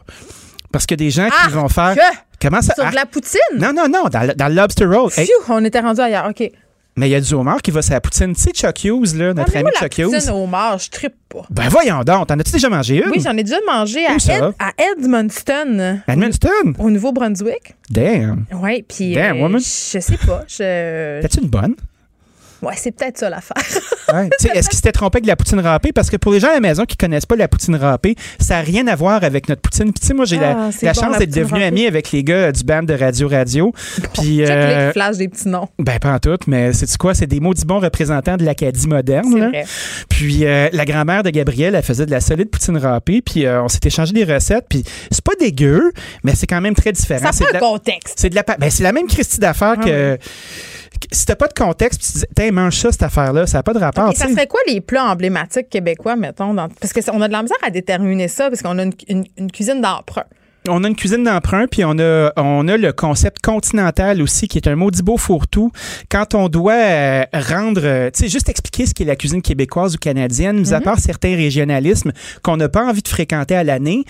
Parce 0.72 0.86
que 0.86 0.94
des 0.94 1.10
gens 1.10 1.28
qui 1.28 1.52
vont 1.52 1.68
faire... 1.68 1.94
Que? 1.94 2.16
Comment 2.40 2.60
ça... 2.60 2.74
Sur 2.74 2.84
Ah, 2.86 2.90
de 2.90 2.96
la 2.96 3.06
poutine? 3.06 3.40
Non, 3.58 3.72
non, 3.74 3.86
non, 3.88 4.04
dans, 4.10 4.26
le- 4.26 4.34
dans 4.34 4.48
le 4.48 4.54
lobster 4.54 4.84
roll. 4.84 5.10
Hey, 5.16 5.26
Phew, 5.26 5.32
on 5.52 5.64
était 5.64 5.80
rendu 5.80 6.00
ailleurs. 6.00 6.26
OK. 6.28 6.50
Mais 6.98 7.08
il 7.08 7.12
y 7.12 7.14
a 7.14 7.20
du 7.20 7.34
homard 7.34 7.60
qui 7.60 7.70
va 7.70 7.82
sur 7.82 7.92
la 7.94 8.00
poutine. 8.00 8.34
Tu 8.34 8.42
sais, 8.42 8.50
Chuck 8.52 8.84
Hughes, 8.84 9.14
là, 9.16 9.34
notre 9.34 9.52
Ah, 9.54 9.58
ami 9.58 9.68
la 9.74 9.80
Chuck 9.80 9.98
Hughes. 9.98 10.12
poutine 10.12 10.30
au 10.30 10.46
je 10.78 10.88
trippe 10.90 11.14
pas. 11.28 11.42
Ben 11.50 11.68
voyons 11.68 12.02
donc, 12.04 12.26
t'en 12.26 12.38
as-tu 12.38 12.52
déjà 12.52 12.68
mangé 12.70 12.96
une? 13.04 13.10
Oui, 13.10 13.20
j'en 13.22 13.36
ai 13.36 13.42
déjà 13.42 13.58
mangé 13.66 14.06
à, 14.06 14.14
Où 14.14 14.18
ça? 14.18 14.34
Ed- 14.36 14.54
à 14.58 14.72
Edmundston. 14.92 16.00
Edmundston? 16.08 16.72
Au 16.78 16.90
Nouveau-Brunswick. 16.90 17.74
Damn. 17.90 18.44
Oui, 18.62 18.82
puis 18.88 19.12
Damn, 19.14 19.36
euh, 19.36 19.42
woman. 19.42 19.60
je 19.60 19.98
sais 20.00 20.16
pas. 20.26 20.44
Je... 20.48 21.20
T'as-tu 21.20 21.40
une 21.40 21.48
bonne? 21.48 21.74
Ouais, 22.62 22.74
c'est 22.76 22.92
peut-être 22.92 23.18
ça 23.18 23.30
l'affaire. 23.30 23.56
Ouais. 24.14 24.30
Est-ce 24.54 24.68
qu'il 24.68 24.76
s'était 24.76 24.92
trompé 24.92 25.16
avec 25.16 25.26
la 25.26 25.34
poutine 25.34 25.58
râpée? 25.58 25.90
Parce 25.92 26.10
que 26.10 26.16
pour 26.16 26.30
les 26.32 26.38
gens 26.38 26.50
à 26.50 26.52
la 26.54 26.60
maison 26.60 26.84
qui 26.84 26.96
connaissent 26.96 27.26
pas 27.26 27.34
la 27.34 27.48
poutine 27.48 27.74
râpée, 27.74 28.14
ça 28.38 28.54
n'a 28.54 28.60
rien 28.60 28.86
à 28.86 28.94
voir 28.94 29.24
avec 29.24 29.48
notre 29.48 29.60
poutine. 29.62 29.86
Puis 29.92 30.00
tu 30.00 30.06
sais, 30.06 30.14
moi, 30.14 30.24
j'ai 30.24 30.36
Ah, 30.38 30.70
la, 30.80 30.92
bon, 30.92 31.00
chance 31.00 31.18
d'être 31.18 31.34
devenu 31.34 31.60
ami 31.64 31.86
avec 31.88 32.12
les 32.12 32.22
gars 32.22 32.52
du 32.52 32.62
band 32.62 32.84
de 32.84 32.94
Radio 32.94 33.26
Radio. 33.28 33.72
Puis, 34.14 34.38
Check 34.38 34.48
euh, 34.48 34.86
les 34.86 34.92
flash 34.92 35.16
des 35.16 35.26
petits 35.26 35.48
noms. 35.48 35.66
ben, 35.80 35.98
pas 35.98 36.12
en 36.12 36.18
tout, 36.20 36.38
mais 36.46 36.72
c'est 36.72 36.96
quoi? 36.96 37.14
C'est 37.14 37.26
des 37.26 37.40
maudits 37.40 37.64
bons 37.64 37.80
représentants 37.80 38.36
de 38.36 38.44
l'Acadie 38.44 38.86
moderne. 38.86 39.48
Vrai. 39.48 39.64
Puis 40.08 40.46
euh, 40.46 40.68
la 40.72 40.84
grand-mère 40.84 41.24
de 41.24 41.30
Gabrielle, 41.30 41.74
elle 41.74 41.82
faisait 41.82 42.06
de 42.06 42.12
la 42.12 42.20
solide 42.20 42.48
poutine 42.48 42.76
râpée. 42.78 43.22
Puis 43.22 43.44
euh, 43.44 43.60
on 43.64 43.68
s'est 43.68 43.80
échangé 43.84 44.12
des 44.12 44.22
recettes. 44.24 44.66
Puis 44.68 44.84
c'est 45.10 45.24
pas 45.24 45.32
dégueu, 45.40 45.90
mais 46.22 46.36
c'est 46.36 46.46
quand 46.46 46.60
même 46.60 46.76
très 46.76 46.92
différent. 46.92 47.32
Ça 47.32 47.44
de 47.44 47.50
un 47.50 47.52
la- 47.54 47.58
contexte. 47.58 48.14
c'est 48.16 48.30
de 48.30 48.36
la 48.36 48.44
ben, 48.44 48.70
c'est 48.70 48.84
la 48.84 48.92
même 48.92 49.08
Christie 49.08 49.40
d'affaires 49.40 49.74
Ah 49.78 49.84
que, 49.84 50.14
que- 50.16 50.18
si 51.12 51.26
t'as 51.26 51.36
pas 51.36 51.48
de 51.48 51.52
contexte, 51.54 52.00
puis 52.00 52.12
tu 52.12 52.18
dis, 52.18 52.24
Tiens, 52.34 52.50
mange 52.52 52.76
ça, 52.76 52.92
cette 52.92 53.02
affaire-là, 53.02 53.46
ça 53.46 53.58
n'a 53.58 53.62
pas 53.62 53.72
de 53.74 53.78
rapport. 53.78 54.10
Et 54.10 54.14
ça 54.14 54.28
serait 54.28 54.46
quoi 54.46 54.60
les 54.66 54.80
plats 54.80 55.04
emblématiques 55.06 55.68
québécois, 55.68 56.16
mettons? 56.16 56.54
dans- 56.54 56.68
Parce 56.68 56.92
qu'on 56.92 57.20
a 57.22 57.28
de 57.28 57.32
la 57.32 57.42
misère 57.42 57.56
à 57.62 57.70
déterminer 57.70 58.28
ça, 58.28 58.48
parce 58.48 58.62
qu'on 58.62 58.78
a 58.78 58.82
une, 58.82 58.92
une- 59.08 59.24
une 59.36 59.50
cuisine 59.52 59.80
d'emprunt. 59.80 60.24
On 60.68 60.82
a 60.82 60.88
une 60.88 60.96
cuisine 60.96 61.22
d'emprunt, 61.22 61.66
puis 61.68 61.84
on 61.84 61.98
a, 61.98 62.32
on 62.36 62.66
a 62.66 62.76
le 62.76 62.92
concept 62.92 63.40
continental 63.40 64.20
aussi, 64.20 64.48
qui 64.48 64.58
est 64.58 64.66
un 64.66 64.74
maudit 64.74 65.02
beau 65.02 65.16
fourre-tout. 65.16 65.70
Quand 66.10 66.34
on 66.34 66.48
doit 66.48 66.74
euh, 66.74 67.24
rendre, 67.32 67.82
euh, 67.84 68.10
tu 68.12 68.24
sais, 68.24 68.28
juste 68.28 68.48
expliquer 68.48 68.86
ce 68.86 68.94
qu'est 68.94 69.04
la 69.04 69.14
cuisine 69.14 69.42
québécoise 69.42 69.94
ou 69.94 69.98
canadienne, 69.98 70.58
mis 70.58 70.72
à 70.72 70.80
part 70.80 70.98
certains 70.98 71.36
régionalismes 71.36 72.12
qu'on 72.42 72.56
n'a 72.56 72.68
pas 72.68 72.84
envie 72.84 73.02
de 73.02 73.08
fréquenter 73.08 73.54
à 73.54 73.62
l'année, 73.62 74.04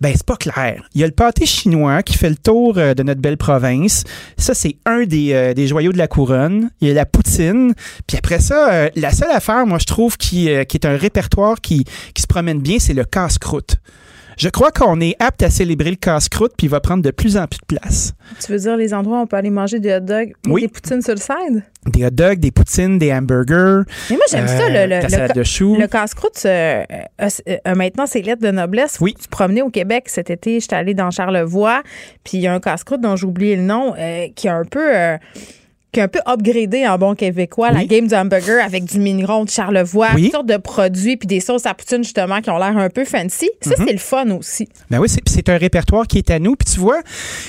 ben 0.00 0.12
c'est 0.14 0.24
pas 0.24 0.36
clair. 0.36 0.82
Il 0.94 1.00
y 1.00 1.04
a 1.04 1.06
le 1.06 1.12
pâté 1.12 1.44
chinois 1.44 2.02
qui 2.02 2.16
fait 2.16 2.30
le 2.30 2.36
tour 2.36 2.78
euh, 2.78 2.94
de 2.94 3.02
notre 3.02 3.20
belle 3.20 3.36
province. 3.36 4.04
Ça, 4.38 4.54
c'est 4.54 4.76
un 4.86 5.04
des, 5.04 5.52
des 5.54 5.66
joyaux 5.66 5.92
de 5.92 5.98
la 5.98 6.08
couronne. 6.08 6.70
Il 6.80 6.88
y 6.88 6.90
a 6.90 6.94
la 6.94 7.06
poutine. 7.06 7.74
Puis 8.06 8.16
après 8.16 8.40
ça, 8.40 8.88
la 8.94 9.10
seule 9.12 9.30
affaire, 9.30 9.66
moi, 9.66 9.78
je 9.78 9.86
trouve, 9.86 10.16
qui, 10.16 10.48
qui 10.68 10.76
est 10.76 10.86
un 10.86 10.96
répertoire 10.96 11.60
qui, 11.60 11.84
qui 12.14 12.22
se 12.22 12.26
promène 12.26 12.60
bien, 12.60 12.78
c'est 12.78 12.94
le 12.94 13.04
casse-croûte. 13.04 13.76
Je 14.38 14.48
crois 14.48 14.70
qu'on 14.70 15.00
est 15.00 15.16
apte 15.18 15.42
à 15.42 15.50
célébrer 15.50 15.90
le 15.90 15.96
casse-croûte, 15.96 16.52
puis 16.56 16.68
il 16.68 16.70
va 16.70 16.78
prendre 16.80 17.02
de 17.02 17.10
plus 17.10 17.36
en 17.36 17.46
plus 17.48 17.58
de 17.58 17.76
place. 17.76 18.12
Tu 18.44 18.52
veux 18.52 18.58
dire 18.58 18.76
les 18.76 18.94
endroits 18.94 19.18
où 19.18 19.22
on 19.22 19.26
peut 19.26 19.36
aller 19.36 19.50
manger 19.50 19.80
des 19.80 19.92
hot 19.96 20.00
dogs 20.00 20.28
et 20.28 20.48
Oui. 20.48 20.62
des 20.62 20.68
poutines 20.68 21.02
sur 21.02 21.14
le 21.14 21.20
side? 21.20 21.64
Des 21.86 22.04
hot 22.06 22.10
dogs, 22.10 22.38
des 22.38 22.52
poutines, 22.52 22.98
des 23.00 23.12
hamburgers. 23.12 23.82
Mais 24.10 24.16
moi, 24.16 24.24
j'aime 24.30 24.46
ça, 24.46 24.68
le, 24.68 24.76
euh, 24.76 24.86
le, 24.86 25.02
le 25.02 25.08
ca- 25.08 25.44
choux. 25.44 25.76
Le 25.76 25.88
casse-croûte 25.88 26.40
euh, 26.44 26.84
a, 27.18 27.28
a 27.64 27.74
maintenant 27.74 28.06
ses 28.06 28.22
lettres 28.22 28.42
de 28.42 28.50
noblesse. 28.52 28.98
Oui. 29.00 29.14
Tu 29.20 29.26
promenais 29.28 29.62
au 29.62 29.70
Québec 29.70 30.04
cet 30.08 30.30
été, 30.30 30.60
j'étais 30.60 30.76
allée 30.76 30.94
dans 30.94 31.10
Charlevoix, 31.10 31.82
puis 32.22 32.38
il 32.38 32.42
y 32.42 32.46
a 32.46 32.54
un 32.54 32.60
casse-croûte 32.60 33.00
dont 33.00 33.16
j'ai 33.16 33.26
oublié 33.26 33.56
le 33.56 33.62
nom, 33.62 33.94
euh, 33.98 34.28
qui 34.36 34.46
est 34.46 34.50
un 34.50 34.64
peu... 34.64 35.18
qui 35.92 36.00
est 36.00 36.02
un 36.02 36.08
peu 36.08 36.20
upgradé 36.26 36.86
en 36.86 36.98
bon 36.98 37.14
québécois, 37.14 37.70
la 37.70 37.84
game 37.84 38.06
du 38.06 38.14
hamburger 38.14 38.62
avec 38.62 38.84
du 38.84 38.98
mignon 38.98 39.44
de 39.44 39.50
Charlevoix, 39.50 40.08
Oui. 40.14 40.24
toutes 40.24 40.32
sortes 40.32 40.46
de 40.46 40.56
produits, 40.58 41.16
puis 41.16 41.26
des 41.26 41.40
sauces 41.40 41.64
à 41.64 41.72
poutine 41.72 42.04
justement 42.04 42.40
qui 42.42 42.50
ont 42.50 42.58
l'air 42.58 42.76
un 42.76 42.90
peu 42.90 43.04
fancy. 43.06 43.48
Ça, 43.62 43.70
Mm-hmm. 43.70 43.84
c'est 43.86 43.92
le 43.92 43.98
fun 43.98 44.30
aussi. 44.32 44.68
Ben 44.90 44.98
oui, 44.98 45.08
c'est- 45.08 45.48
un 45.48 45.56
répertoire 45.56 46.06
qui 46.06 46.18
est 46.18 46.30
à 46.30 46.38
nous. 46.38 46.56
Puis 46.56 46.74
tu 46.74 46.78
vois, 46.80 47.00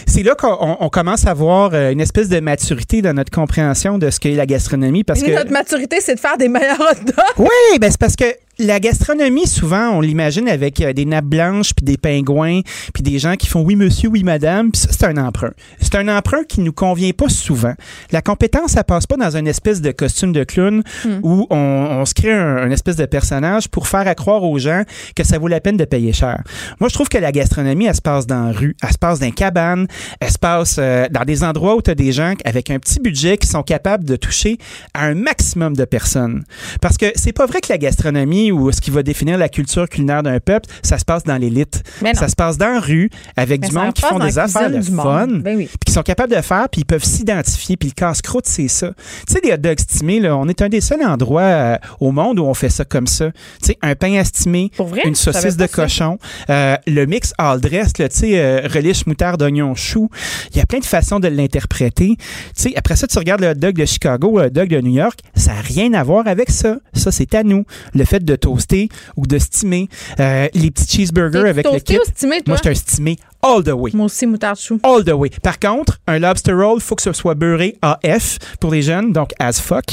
c'est 0.07 0.23
là 0.23 0.35
qu'on 0.35 0.55
on- 0.61 0.77
on 0.79 0.89
commence 0.89 1.27
à 1.27 1.33
voir 1.33 1.71
euh, 1.73 1.91
une 1.91 1.99
espèce 1.99 2.29
de 2.29 2.39
maturité 2.39 3.01
dans 3.01 3.13
notre 3.13 3.31
compréhension 3.31 3.97
de 3.97 4.09
ce 4.09 4.21
qu'est 4.21 4.31
la 4.35 4.45
gastronomie. 4.45 5.03
Parce 5.03 5.21
Et 5.21 5.25
que 5.25 5.31
Notre 5.35 5.51
maturité, 5.51 5.97
c'est 5.99 6.15
de 6.15 6.19
faire 6.19 6.37
des 6.37 6.47
meilleurs 6.47 6.79
hot 6.79 7.03
dogs. 7.05 7.15
Oui, 7.39 7.79
ben 7.81 7.91
c'est 7.91 7.99
parce 7.99 8.15
que 8.15 8.23
la 8.59 8.79
gastronomie, 8.81 9.47
souvent, 9.47 9.91
on 9.91 10.01
l'imagine 10.01 10.49
avec 10.49 10.81
euh, 10.81 10.91
des 10.91 11.05
nappes 11.05 11.25
blanches, 11.25 11.73
puis 11.73 11.85
des 11.85 11.97
pingouins, 11.97 12.59
puis 12.93 13.01
des 13.01 13.17
gens 13.17 13.35
qui 13.35 13.47
font 13.47 13.61
oui 13.61 13.77
monsieur, 13.77 14.09
oui 14.09 14.23
madame, 14.23 14.71
puis 14.71 14.81
ça, 14.81 14.89
c'est 14.91 15.05
un 15.05 15.17
emprunt. 15.17 15.51
C'est 15.79 15.95
un 15.95 16.09
emprunt 16.09 16.43
qui 16.43 16.59
nous 16.59 16.73
convient 16.73 17.11
pas 17.11 17.29
souvent. 17.29 17.73
La 18.11 18.21
compétence, 18.21 18.71
ça 18.71 18.83
passe 18.83 19.07
pas 19.07 19.15
dans 19.15 19.35
une 19.35 19.47
espèce 19.47 19.81
de 19.81 19.91
costume 19.91 20.33
de 20.33 20.43
clown 20.43 20.83
où 21.23 21.47
on, 21.49 21.55
on 21.55 22.05
se 22.05 22.13
crée 22.13 22.33
un, 22.33 22.57
un 22.57 22.69
espèce 22.69 22.97
de 22.97 23.05
personnage 23.05 23.69
pour 23.69 23.87
faire 23.87 24.07
à 24.07 24.13
croire 24.13 24.43
aux 24.43 24.59
gens 24.59 24.83
que 25.15 25.23
ça 25.23 25.37
vaut 25.37 25.47
la 25.47 25.61
peine 25.61 25.77
de 25.77 25.85
payer 25.85 26.11
cher. 26.11 26.43
Moi, 26.81 26.89
je 26.89 26.93
trouve 26.93 27.07
que 27.07 27.17
la 27.17 27.31
gastronomie, 27.31 27.85
elle 27.85 27.95
se 27.95 28.01
passe 28.01 28.27
dans 28.27 28.47
la 28.47 28.51
rue, 28.51 28.75
elle 28.83 28.91
se 28.91 28.97
passe 28.97 29.19
dans 29.19 29.25
les 29.25 29.31
cabanes, 29.31 29.87
elle 30.19 30.31
se 30.31 30.37
passe 30.37 30.75
euh, 30.79 31.07
dans 31.09 31.23
des 31.23 31.43
endroits 31.45 31.75
où 31.75 31.81
tu 31.81 31.91
as 31.91 31.95
des 31.95 32.11
gens 32.11 32.33
avec 32.43 32.69
un 32.69 32.79
petit 32.79 32.99
budget 32.99 33.37
qui 33.37 33.47
sont 33.47 33.63
capables 33.63 34.03
de 34.03 34.17
toucher 34.17 34.57
à 34.93 35.05
un 35.05 35.15
maximum 35.15 35.77
de 35.77 35.85
personnes. 35.85 36.43
Parce 36.81 36.97
que 36.97 37.05
c'est 37.15 37.31
pas 37.31 37.45
vrai 37.45 37.61
que 37.61 37.71
la 37.71 37.77
gastronomie 37.77 38.48
ou 38.51 38.71
ce 38.71 38.81
qui 38.81 38.91
va 38.91 39.03
définir 39.03 39.37
la 39.37 39.49
culture 39.49 39.87
culinaire 39.87 40.23
d'un 40.23 40.39
peuple, 40.39 40.69
ça 40.83 40.97
se 40.97 41.05
passe 41.05 41.23
dans 41.23 41.37
l'élite. 41.37 41.83
Ça 42.13 42.27
se 42.27 42.35
passe 42.35 42.57
dans 42.57 42.73
la 42.73 42.79
rue 42.79 43.09
avec 43.35 43.61
Mais 43.61 43.67
du 43.67 43.73
monde 43.75 43.93
qui 43.93 44.01
font 44.01 44.19
des 44.19 44.37
affaires 44.37 44.69
de 44.69 44.81
fun. 44.81 45.27
Ben 45.27 45.57
oui. 45.57 45.65
puis 45.65 45.77
qui 45.85 45.93
sont 45.93 46.03
capables 46.03 46.35
de 46.35 46.41
faire, 46.41 46.67
puis 46.69 46.81
ils 46.81 46.85
peuvent 46.85 47.03
s'identifier. 47.03 47.77
Puis 47.77 47.89
le 47.89 47.93
casse-croûte, 47.93 48.45
c'est 48.47 48.67
ça. 48.67 48.91
Tu 49.27 49.33
sais, 49.33 49.41
des 49.41 49.53
hot 49.53 49.57
dogs 49.57 49.79
stimés, 49.79 50.19
là, 50.19 50.35
on 50.37 50.47
est 50.47 50.61
un 50.61 50.69
des 50.69 50.81
seuls 50.81 51.03
endroits 51.03 51.41
euh, 51.41 51.77
au 51.99 52.11
monde 52.11 52.39
où 52.39 52.43
on 52.43 52.53
fait 52.53 52.69
ça 52.69 52.85
comme 52.85 53.07
ça. 53.07 53.31
Tu 53.61 53.67
sais, 53.67 53.77
un 53.81 53.95
pain 53.95 54.13
estimé, 54.13 54.71
vrai? 54.77 55.01
une 55.05 55.15
saucisse 55.15 55.57
de 55.57 55.67
cochon, 55.67 56.17
euh, 56.49 56.75
le 56.87 57.05
mix 57.05 57.33
all 57.37 57.59
dress, 57.61 57.93
tu 57.93 58.05
sais, 58.09 58.39
euh, 58.39 58.67
relish, 58.67 59.05
moutarde, 59.05 59.41
oignon, 59.41 59.75
chou. 59.75 60.09
Il 60.51 60.57
y 60.57 60.61
a 60.61 60.65
plein 60.65 60.79
de 60.79 60.85
façons 60.85 61.19
de 61.19 61.27
l'interpréter. 61.27 62.15
Tu 62.17 62.25
sais, 62.55 62.73
après 62.75 62.95
ça, 62.95 63.07
tu 63.07 63.17
regardes 63.17 63.41
le 63.41 63.49
hot 63.49 63.55
dog 63.55 63.75
de 63.75 63.85
Chicago, 63.85 64.39
le 64.39 64.45
hot 64.45 64.49
dog 64.49 64.69
de 64.69 64.81
New 64.81 64.93
York, 64.93 65.19
ça 65.35 65.53
n'a 65.53 65.61
rien 65.61 65.93
à 65.93 66.03
voir 66.03 66.27
avec 66.27 66.49
ça. 66.49 66.77
Ça, 66.93 67.11
c'est 67.11 67.33
à 67.35 67.43
nous. 67.43 67.65
Le 67.93 68.05
fait 68.05 68.23
de 68.23 68.35
toaster 68.39 68.89
ou 69.15 69.27
de 69.27 69.37
steamer. 69.37 69.87
Euh, 70.19 70.47
les 70.53 70.71
petits 70.71 70.97
cheeseburgers 70.97 71.47
avec 71.47 71.65
le 71.71 71.79
kit. 71.79 71.97
ou 71.97 72.05
stimé, 72.05 72.37
toi? 72.41 72.43
Moi, 72.47 72.57
je 72.57 72.61
suis 72.61 72.69
un 72.69 72.75
stimé 72.75 73.17
all 73.41 73.63
the 73.63 73.69
way. 73.71 73.91
Moi 73.93 74.05
aussi, 74.05 74.25
moutarde 74.27 74.57
chou. 74.59 74.79
All 74.83 75.03
the 75.03 75.11
way. 75.13 75.29
Par 75.43 75.59
contre, 75.59 75.97
un 76.07 76.19
lobster 76.19 76.53
roll, 76.53 76.79
faut 76.81 76.95
que 76.95 77.01
ce 77.01 77.13
soit 77.13 77.35
beurré 77.35 77.77
AF 77.81 78.37
pour 78.59 78.71
les 78.71 78.81
jeunes, 78.81 79.11
donc 79.13 79.31
as 79.39 79.59
fuck. 79.61 79.85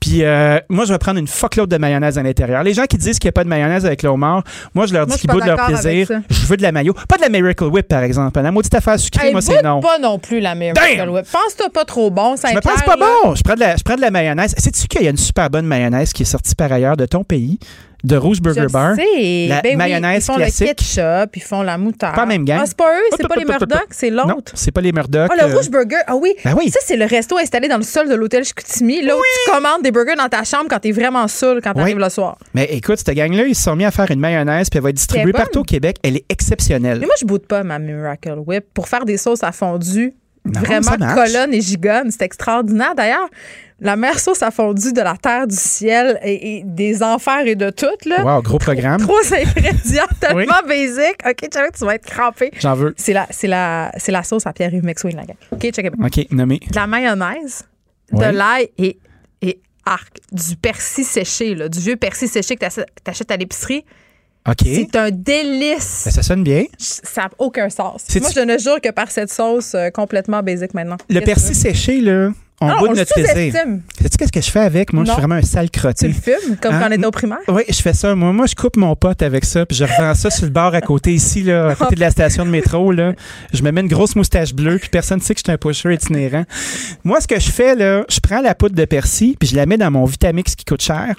Puis 0.00 0.22
euh, 0.24 0.58
moi, 0.68 0.84
je 0.84 0.92
vais 0.92 0.98
prendre 0.98 1.18
une 1.18 1.26
fuckload 1.26 1.68
de 1.70 1.76
mayonnaise 1.78 2.18
à 2.18 2.22
l'intérieur. 2.22 2.62
Les 2.62 2.74
gens 2.74 2.84
qui 2.84 2.96
disent 2.98 3.18
qu'il 3.18 3.26
n'y 3.28 3.30
a 3.30 3.32
pas 3.32 3.44
de 3.44 3.48
mayonnaise 3.48 3.84
avec 3.86 4.02
le 4.02 4.08
homard, 4.10 4.42
moi, 4.74 4.86
je 4.86 4.92
leur 4.94 5.06
dis 5.06 5.16
qu'ils 5.18 5.28
pas 5.28 5.34
boudent 5.34 5.46
leur 5.46 5.66
plaisir. 5.66 6.06
ça. 6.06 6.20
Je 6.30 6.46
veux 6.46 6.56
de 6.56 6.62
la 6.62 6.72
mayo. 6.72 6.94
Pas 7.08 7.16
de 7.16 7.22
la 7.22 7.28
Miracle 7.28 7.64
Whip, 7.64 7.88
par 7.88 8.02
exemple. 8.02 8.40
La 8.40 8.50
maudite 8.52 8.74
affaire 8.74 8.98
sucrée, 8.98 9.26
Hey, 9.28 9.32
moi, 9.32 9.40
c'est 9.40 9.62
non. 9.62 9.80
pas 9.80 9.98
non 9.98 10.18
plus 10.18 10.40
la 10.40 10.54
Miracle 10.54 10.96
Damn! 10.98 11.10
Whip. 11.10 11.26
Pense-toi 11.30 11.70
pas 11.72 11.84
trop 11.84 12.10
bon, 12.10 12.34
Je 12.36 12.54
me 12.54 12.60
pense 12.60 12.82
pas 12.82 12.96
bon. 12.96 13.34
Je 13.34 13.42
prends, 13.42 13.54
de 13.54 13.60
la, 13.60 13.76
je 13.76 13.82
prends 13.82 13.96
de 13.96 14.00
la 14.00 14.10
mayonnaise. 14.10 14.54
Sais-tu 14.56 14.86
qu'il 14.86 15.02
y 15.02 15.06
a 15.06 15.10
une 15.10 15.16
super 15.16 15.50
bonne 15.50 15.66
mayonnaise 15.66 16.12
qui 16.12 16.22
est 16.22 16.26
sortie 16.26 16.54
par 16.54 16.70
ailleurs 16.72 16.96
de 16.96 17.06
ton 17.06 17.24
pays, 17.24 17.58
de 18.06 18.16
Rouge 18.16 18.40
Burger 18.40 18.66
Bar? 18.70 18.94
Sais. 18.96 19.46
La 19.48 19.60
Ben 19.62 19.70
oui, 19.72 19.76
mayonnaise 19.76 20.22
ils 20.22 20.32
font 20.32 20.38
le 20.38 20.46
ketchup, 20.46 21.36
ils 21.36 21.42
font 21.42 21.62
la 21.62 21.76
moutarde. 21.76 22.14
Pas 22.14 22.22
la 22.22 22.26
même 22.26 22.44
gang. 22.44 22.60
Ah, 22.62 22.66
c'est 22.66 22.76
pas 22.76 22.92
eux, 22.94 23.04
c'est 23.16 23.26
pas 23.26 23.34
les. 23.36 23.44
Murdoch, 23.44 23.86
c'est 23.90 24.10
l'autre. 24.10 24.52
c'est 24.54 24.70
pas 24.70 24.80
les 24.80 24.92
Murdoch. 24.92 25.30
Ah, 25.30 25.46
le 25.46 25.52
euh, 25.52 25.56
Rouge 25.56 25.70
Burger. 25.70 25.96
Ah 26.06 26.16
oui. 26.16 26.34
Ben 26.44 26.54
oui. 26.56 26.70
Ça, 26.70 26.78
c'est 26.84 26.96
le 26.96 27.04
resto 27.04 27.36
installé 27.38 27.68
dans 27.68 27.76
le 27.76 27.82
sol 27.82 28.08
de 28.08 28.14
l'hôtel 28.14 28.44
Chicoutimi. 28.44 29.02
Là 29.02 29.16
où 29.16 29.20
tu 29.20 29.52
commandes 29.52 29.82
des 29.82 29.90
burgers 29.90 30.16
dans 30.16 30.28
ta 30.28 30.44
chambre 30.44 30.66
quand 30.68 30.78
t'es 30.78 30.92
vraiment 30.92 31.26
saoul 31.28 31.60
quand 31.62 31.74
t'arrives 31.74 31.96
Oui. 31.96 32.02
le 32.02 32.10
soir. 32.10 32.38
Mais 32.54 32.64
écoute, 32.70 32.98
cette 32.98 33.14
gang-là, 33.14 33.44
ils 33.46 33.54
se 33.54 33.62
sont 33.62 33.76
mis 33.76 33.84
à 33.84 33.90
faire 33.90 34.10
une 34.10 34.20
mayonnaise, 34.20 34.68
puis 34.70 34.78
elle 34.78 34.84
va 34.84 34.90
être 34.90 34.96
distribuée 34.96 35.32
partout 35.32 35.60
au 35.60 35.64
Québec. 35.64 35.96
Elle 36.02 36.16
est 36.16 36.24
exceptionnelle. 36.28 36.98
Mais 37.00 37.06
moi, 37.06 37.14
je 37.20 37.24
boude 37.26 37.46
pas 37.46 37.62
ma 37.62 37.78
Miracle 37.78 38.36
Whip 38.46 38.64
pour 38.74 38.88
faire 38.88 39.04
des 39.04 39.16
sauces 39.16 39.42
à 39.42 39.52
fondue. 39.52 40.14
Non, 40.54 40.60
vraiment 40.60 41.14
colonne 41.14 41.52
et 41.54 41.60
gigonne. 41.60 42.10
C'est 42.10 42.22
extraordinaire. 42.22 42.94
D'ailleurs, 42.94 43.28
la 43.80 43.94
meilleure 43.96 44.18
sauce 44.18 44.42
à 44.42 44.50
fondue 44.50 44.92
de 44.92 45.00
la 45.02 45.16
terre, 45.16 45.46
du 45.46 45.54
ciel 45.56 46.18
et, 46.22 46.56
et 46.58 46.62
des 46.64 47.02
enfers 47.02 47.46
et 47.46 47.54
de 47.56 47.68
tout. 47.70 47.86
Là. 48.06 48.24
Wow, 48.24 48.42
gros 48.42 48.58
programme. 48.58 49.00
Trois 49.00 49.34
ingrédients 49.34 50.04
tellement 50.20 50.38
Oui. 50.66 50.68
basiques. 50.68 51.20
OK, 51.28 51.48
check, 51.52 51.72
tu 51.78 51.84
vas 51.84 51.94
être 51.96 52.06
crampé. 52.06 52.50
J'en 52.58 52.74
veux. 52.74 52.94
C'est 52.96 53.12
la, 53.12 53.26
c'est 53.30 53.48
la, 53.48 53.92
c'est 53.98 54.12
la 54.12 54.22
sauce 54.22 54.46
à 54.46 54.52
Pierre-Yves 54.54 54.82
gang. 54.82 55.34
OK, 55.52 55.60
check 55.60 55.86
it. 55.86 55.92
OK, 56.02 56.26
nommé. 56.30 56.58
De 56.70 56.74
la 56.74 56.86
mayonnaise, 56.86 57.64
de 58.12 58.24
l'ail 58.24 58.70
et, 58.78 58.98
et 59.42 59.60
arc, 59.84 60.16
du 60.32 60.56
persil 60.56 61.04
séché, 61.04 61.54
là, 61.54 61.68
du 61.68 61.78
vieux 61.80 61.96
persil 61.96 62.28
séché 62.28 62.54
que 62.56 62.60
t'achètes- 62.60 62.86
t'achètes 63.04 63.30
à 63.30 63.36
l'épicerie. 63.36 63.84
OK. 64.46 64.62
C'est 64.62 64.96
un 64.96 65.10
délice. 65.10 66.02
Ben, 66.04 66.10
ça 66.12 66.22
sonne 66.22 66.44
bien. 66.44 66.64
Ça 66.78 67.22
n'a 67.22 67.30
aucun 67.38 67.68
sens. 67.68 68.04
Moi, 68.20 68.30
je 68.34 68.40
ne 68.40 68.58
jure 68.58 68.80
que 68.80 68.90
par 68.90 69.10
cette 69.10 69.32
sauce 69.32 69.74
euh, 69.74 69.90
complètement 69.90 70.42
basique 70.42 70.74
maintenant. 70.74 70.96
Le 71.08 71.20
persil 71.20 71.54
séché, 71.54 72.00
là, 72.00 72.30
on 72.60 72.68
Ah, 72.68 72.76
bout 72.78 72.86
on 72.88 72.94
notre 72.94 73.12
plaisir. 73.12 73.52
Sais-tu 74.00 74.16
qu'est-ce 74.16 74.32
que 74.32 74.40
je 74.40 74.50
fais 74.50 74.60
avec? 74.60 74.92
Moi, 74.92 75.04
je 75.04 75.10
suis 75.10 75.18
vraiment 75.20 75.34
un 75.34 75.42
sale 75.42 75.70
Tu 75.70 75.78
crotté. 75.80 76.08
le 76.08 76.14
fumes, 76.14 76.56
comme 76.60 76.74
Hein? 76.74 76.80
quand 76.80 76.88
on 76.88 76.92
était 76.92 77.06
au 77.06 77.10
primaire? 77.10 77.38
Oui, 77.48 77.62
je 77.68 77.80
fais 77.82 77.92
ça. 77.92 78.14
Moi, 78.14 78.32
moi, 78.32 78.46
je 78.46 78.54
coupe 78.54 78.76
mon 78.76 78.94
pote 78.96 79.22
avec 79.22 79.44
ça, 79.44 79.66
puis 79.66 79.76
je 79.76 79.84
revends 79.84 80.14
ça 80.14 80.30
sur 80.30 80.44
le 80.46 80.50
bar 80.50 80.74
à 80.74 80.80
côté 80.80 81.12
ici, 81.12 81.42
là, 81.42 81.68
à 81.70 81.74
côté 81.74 81.94
de 81.96 82.00
la 82.00 82.10
station 82.10 82.44
de 82.46 82.50
métro. 82.50 82.92
Là. 82.92 83.12
Je 83.52 83.62
me 83.62 83.70
mets 83.72 83.80
une 83.82 83.88
grosse 83.88 84.16
moustache 84.16 84.54
bleue, 84.54 84.78
puis 84.78 84.88
personne 84.88 85.18
ne 85.18 85.22
sait 85.22 85.34
que 85.34 85.40
je 85.40 85.44
suis 85.44 85.52
un 85.52 85.58
pusher 85.58 85.92
itinérant. 85.94 86.44
Moi, 87.04 87.20
ce 87.20 87.26
que 87.26 87.38
je 87.38 87.50
fais, 87.50 87.74
là, 87.74 88.04
je 88.08 88.20
prends 88.20 88.40
la 88.40 88.54
poudre 88.54 88.74
de 88.74 88.84
persil, 88.84 89.36
puis 89.38 89.48
je 89.48 89.56
la 89.56 89.66
mets 89.66 89.76
dans 89.76 89.90
mon 89.90 90.04
Vitamix 90.04 90.54
qui 90.54 90.64
coûte 90.64 90.82
cher. 90.82 91.14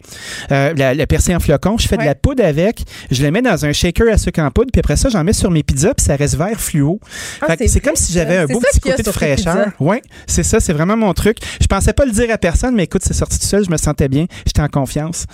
Euh, 0.52 0.74
la- 0.76 0.94
le 0.94 1.06
persil 1.06 1.36
en 1.36 1.40
flocon, 1.40 1.78
je 1.78 1.88
fais 1.88 1.98
de 1.98 2.04
la 2.04 2.16
poudre 2.16 2.44
avec, 2.44 2.82
je 3.12 3.22
le 3.24 3.32
mets 3.32 3.42
dans 3.42 3.66
un 3.66 3.74
shaker 3.74 4.12
à 4.12 4.18
sucre 4.18 4.40
en 4.42 4.50
poudre, 4.50 4.72
puis 4.72 4.80
après 4.80 4.96
ça, 4.96 5.10
j'en 5.10 5.24
mets 5.24 5.34
sur 5.34 5.52
mes 5.52 5.64
pizzas, 5.64 5.94
puis 5.94 6.06
ça 6.06 6.16
reste 6.16 6.36
vert 6.36 6.60
fluo. 6.60 7.00
Ah, 7.42 7.54
c'est 7.68 7.80
comme 7.80 7.96
si 7.96 8.12
j'avais 8.14 8.36
ça. 8.38 8.42
un 8.44 8.46
beau 8.46 8.60
petit 8.60 8.80
côté 8.80 9.04
de 9.04 9.12
fraîcheur. 9.12 9.68
Oui, 9.80 9.98
c'est 10.26 10.44
ça, 10.44 10.60
c'est 10.60 10.74
vraiment 10.74 10.98
mon 10.98 11.14
truc. 11.14 11.27
Truc. 11.34 11.38
Je 11.62 11.68
pensais 11.68 11.94
pas 11.94 12.06
le 12.06 12.12
dire 12.12 12.32
à 12.32 12.38
personne, 12.38 12.76
mais 12.76 12.84
écoute, 12.84 13.02
c'est 13.04 13.14
sorti 13.14 13.40
tout 13.40 13.46
seul, 13.46 13.66
je 13.66 13.72
me 13.72 13.78
sentais 13.78 14.08
bien, 14.08 14.26
j'étais 14.46 14.62
en 14.62 14.68
confiance. 14.68 15.26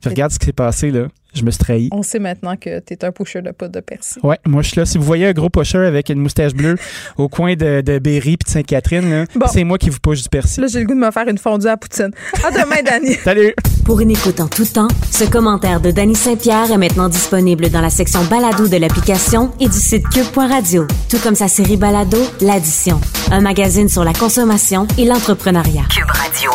Puis 0.00 0.10
regarde 0.10 0.32
ce 0.32 0.38
qui 0.38 0.46
s'est 0.46 0.52
passé, 0.52 0.90
là. 0.90 1.08
Je 1.34 1.42
me 1.44 1.50
suis 1.50 1.58
trahi. 1.58 1.88
On 1.92 2.02
sait 2.02 2.18
maintenant 2.18 2.56
que 2.56 2.78
tu 2.80 2.94
es 2.94 3.04
un 3.04 3.10
pusher 3.12 3.42
de 3.42 3.50
poudre 3.50 3.72
de 3.72 3.80
persil. 3.80 4.20
Ouais, 4.22 4.38
moi 4.46 4.62
je 4.62 4.68
suis 4.70 4.78
là. 4.80 4.86
Si 4.86 4.98
vous 4.98 5.04
voyez 5.04 5.26
un 5.26 5.32
gros 5.32 5.50
pusher 5.50 5.78
avec 5.78 6.08
une 6.08 6.20
moustache 6.20 6.54
bleue 6.54 6.76
au 7.16 7.28
coin 7.28 7.54
de, 7.54 7.80
de 7.80 7.98
Berry 7.98 8.36
puis 8.36 8.44
de 8.46 8.50
Sainte-Catherine, 8.50 9.26
Bon. 9.34 9.46
c'est 9.52 9.64
moi 9.64 9.78
qui 9.78 9.90
vous 9.90 9.98
push 10.00 10.22
du 10.22 10.28
persil. 10.28 10.62
Là, 10.62 10.68
j'ai 10.68 10.80
le 10.80 10.86
goût 10.86 10.94
de 10.94 10.98
me 11.00 11.10
faire 11.10 11.26
une 11.28 11.38
fondue 11.38 11.66
à 11.66 11.76
poutine. 11.76 12.10
À 12.44 12.50
demain, 12.50 12.82
Dani. 12.84 13.14
Salut! 13.24 13.52
Pour 13.84 14.00
une 14.00 14.10
écoute 14.12 14.40
en 14.40 14.46
tout 14.48 14.64
temps, 14.64 14.88
ce 15.10 15.24
commentaire 15.24 15.80
de 15.80 15.90
Danny 15.90 16.14
Saint-Pierre 16.14 16.70
est 16.72 16.78
maintenant 16.78 17.08
disponible 17.08 17.68
dans 17.68 17.80
la 17.82 17.90
section 17.90 18.24
balado 18.24 18.66
de 18.68 18.76
l'application 18.78 19.50
et 19.60 19.66
du 19.66 19.76
site 19.78 20.08
cube.radio. 20.08 20.86
Tout 21.10 21.18
comme 21.18 21.34
sa 21.34 21.48
série 21.48 21.76
balado, 21.76 22.16
L'Addition. 22.40 23.00
Un 23.30 23.40
magazine 23.40 23.88
sur 23.88 24.04
la 24.04 24.12
consommation 24.14 24.86
et 24.96 25.04
l'entrepreneuriat. 25.04 25.82
Cube 25.90 26.10
Radio. 26.10 26.50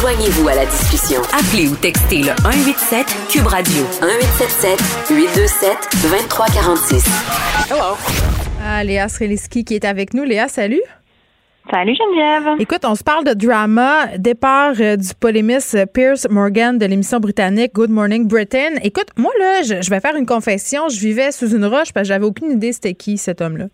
Joignez-vous 0.00 0.46
à 0.48 0.54
la 0.54 0.64
discussion. 0.64 1.20
Appelez 1.32 1.66
ou 1.66 1.74
textez 1.74 2.18
le 2.18 2.30
187 2.42 3.04
Cube 3.30 3.46
Radio. 3.48 3.82
1877 4.00 4.78
827 5.10 5.70
2346. 6.02 7.04
Hello. 7.68 7.96
Ah, 8.64 8.84
Léa 8.84 9.08
Sreliski 9.08 9.64
qui 9.64 9.74
est 9.74 9.84
avec 9.84 10.14
nous. 10.14 10.22
Léa, 10.22 10.46
salut. 10.46 10.82
Salut 11.68 11.96
Geneviève. 11.96 12.60
Écoute, 12.60 12.84
on 12.84 12.94
se 12.94 13.02
parle 13.02 13.24
de 13.24 13.34
drama, 13.34 14.16
départ 14.18 14.74
euh, 14.78 14.94
du 14.94 15.08
polémiste 15.18 15.74
euh, 15.74 15.84
Pierce 15.84 16.28
Morgan 16.30 16.78
de 16.78 16.86
l'émission 16.86 17.18
britannique 17.18 17.74
Good 17.74 17.90
Morning 17.90 18.28
Britain. 18.28 18.76
Écoute, 18.84 19.08
moi 19.16 19.32
là, 19.40 19.62
je, 19.62 19.82
je 19.82 19.90
vais 19.90 19.98
faire 19.98 20.14
une 20.14 20.26
confession, 20.26 20.88
je 20.88 21.00
vivais 21.00 21.32
sous 21.32 21.56
une 21.56 21.64
roche 21.64 21.92
parce 21.92 22.04
que 22.06 22.14
j'avais 22.14 22.24
aucune 22.24 22.52
idée 22.52 22.72
c'était 22.72 22.94
qui 22.94 23.18
cet 23.18 23.40
homme-là. 23.40 23.66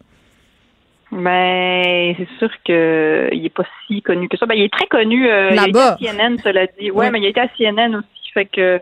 Ben, 1.15 2.15
c'est 2.19 2.29
sûr 2.39 2.51
que 2.65 3.29
il 3.33 3.47
est 3.47 3.55
pas 3.55 3.65
si 3.87 4.03
connu 4.03 4.29
que 4.29 4.37
ça. 4.37 4.47
Ben, 4.47 4.55
il 4.55 4.65
est 4.65 4.73
très 4.73 4.87
connu. 4.87 5.29
euh, 5.31 5.51
il 5.53 5.59
a 5.59 5.69
été 5.69 5.79
à 5.79 5.97
CNN, 5.97 6.37
cela 6.43 6.67
dit. 6.79 6.91
Ouais, 6.91 7.07
Oui. 7.07 7.11
mais 7.13 7.21
il 7.21 7.27
a 7.27 7.29
été 7.29 7.41
à 7.41 7.49
CNN 7.57 7.95
aussi. 7.97 8.33
Fait 8.33 8.47
que, 8.47 8.81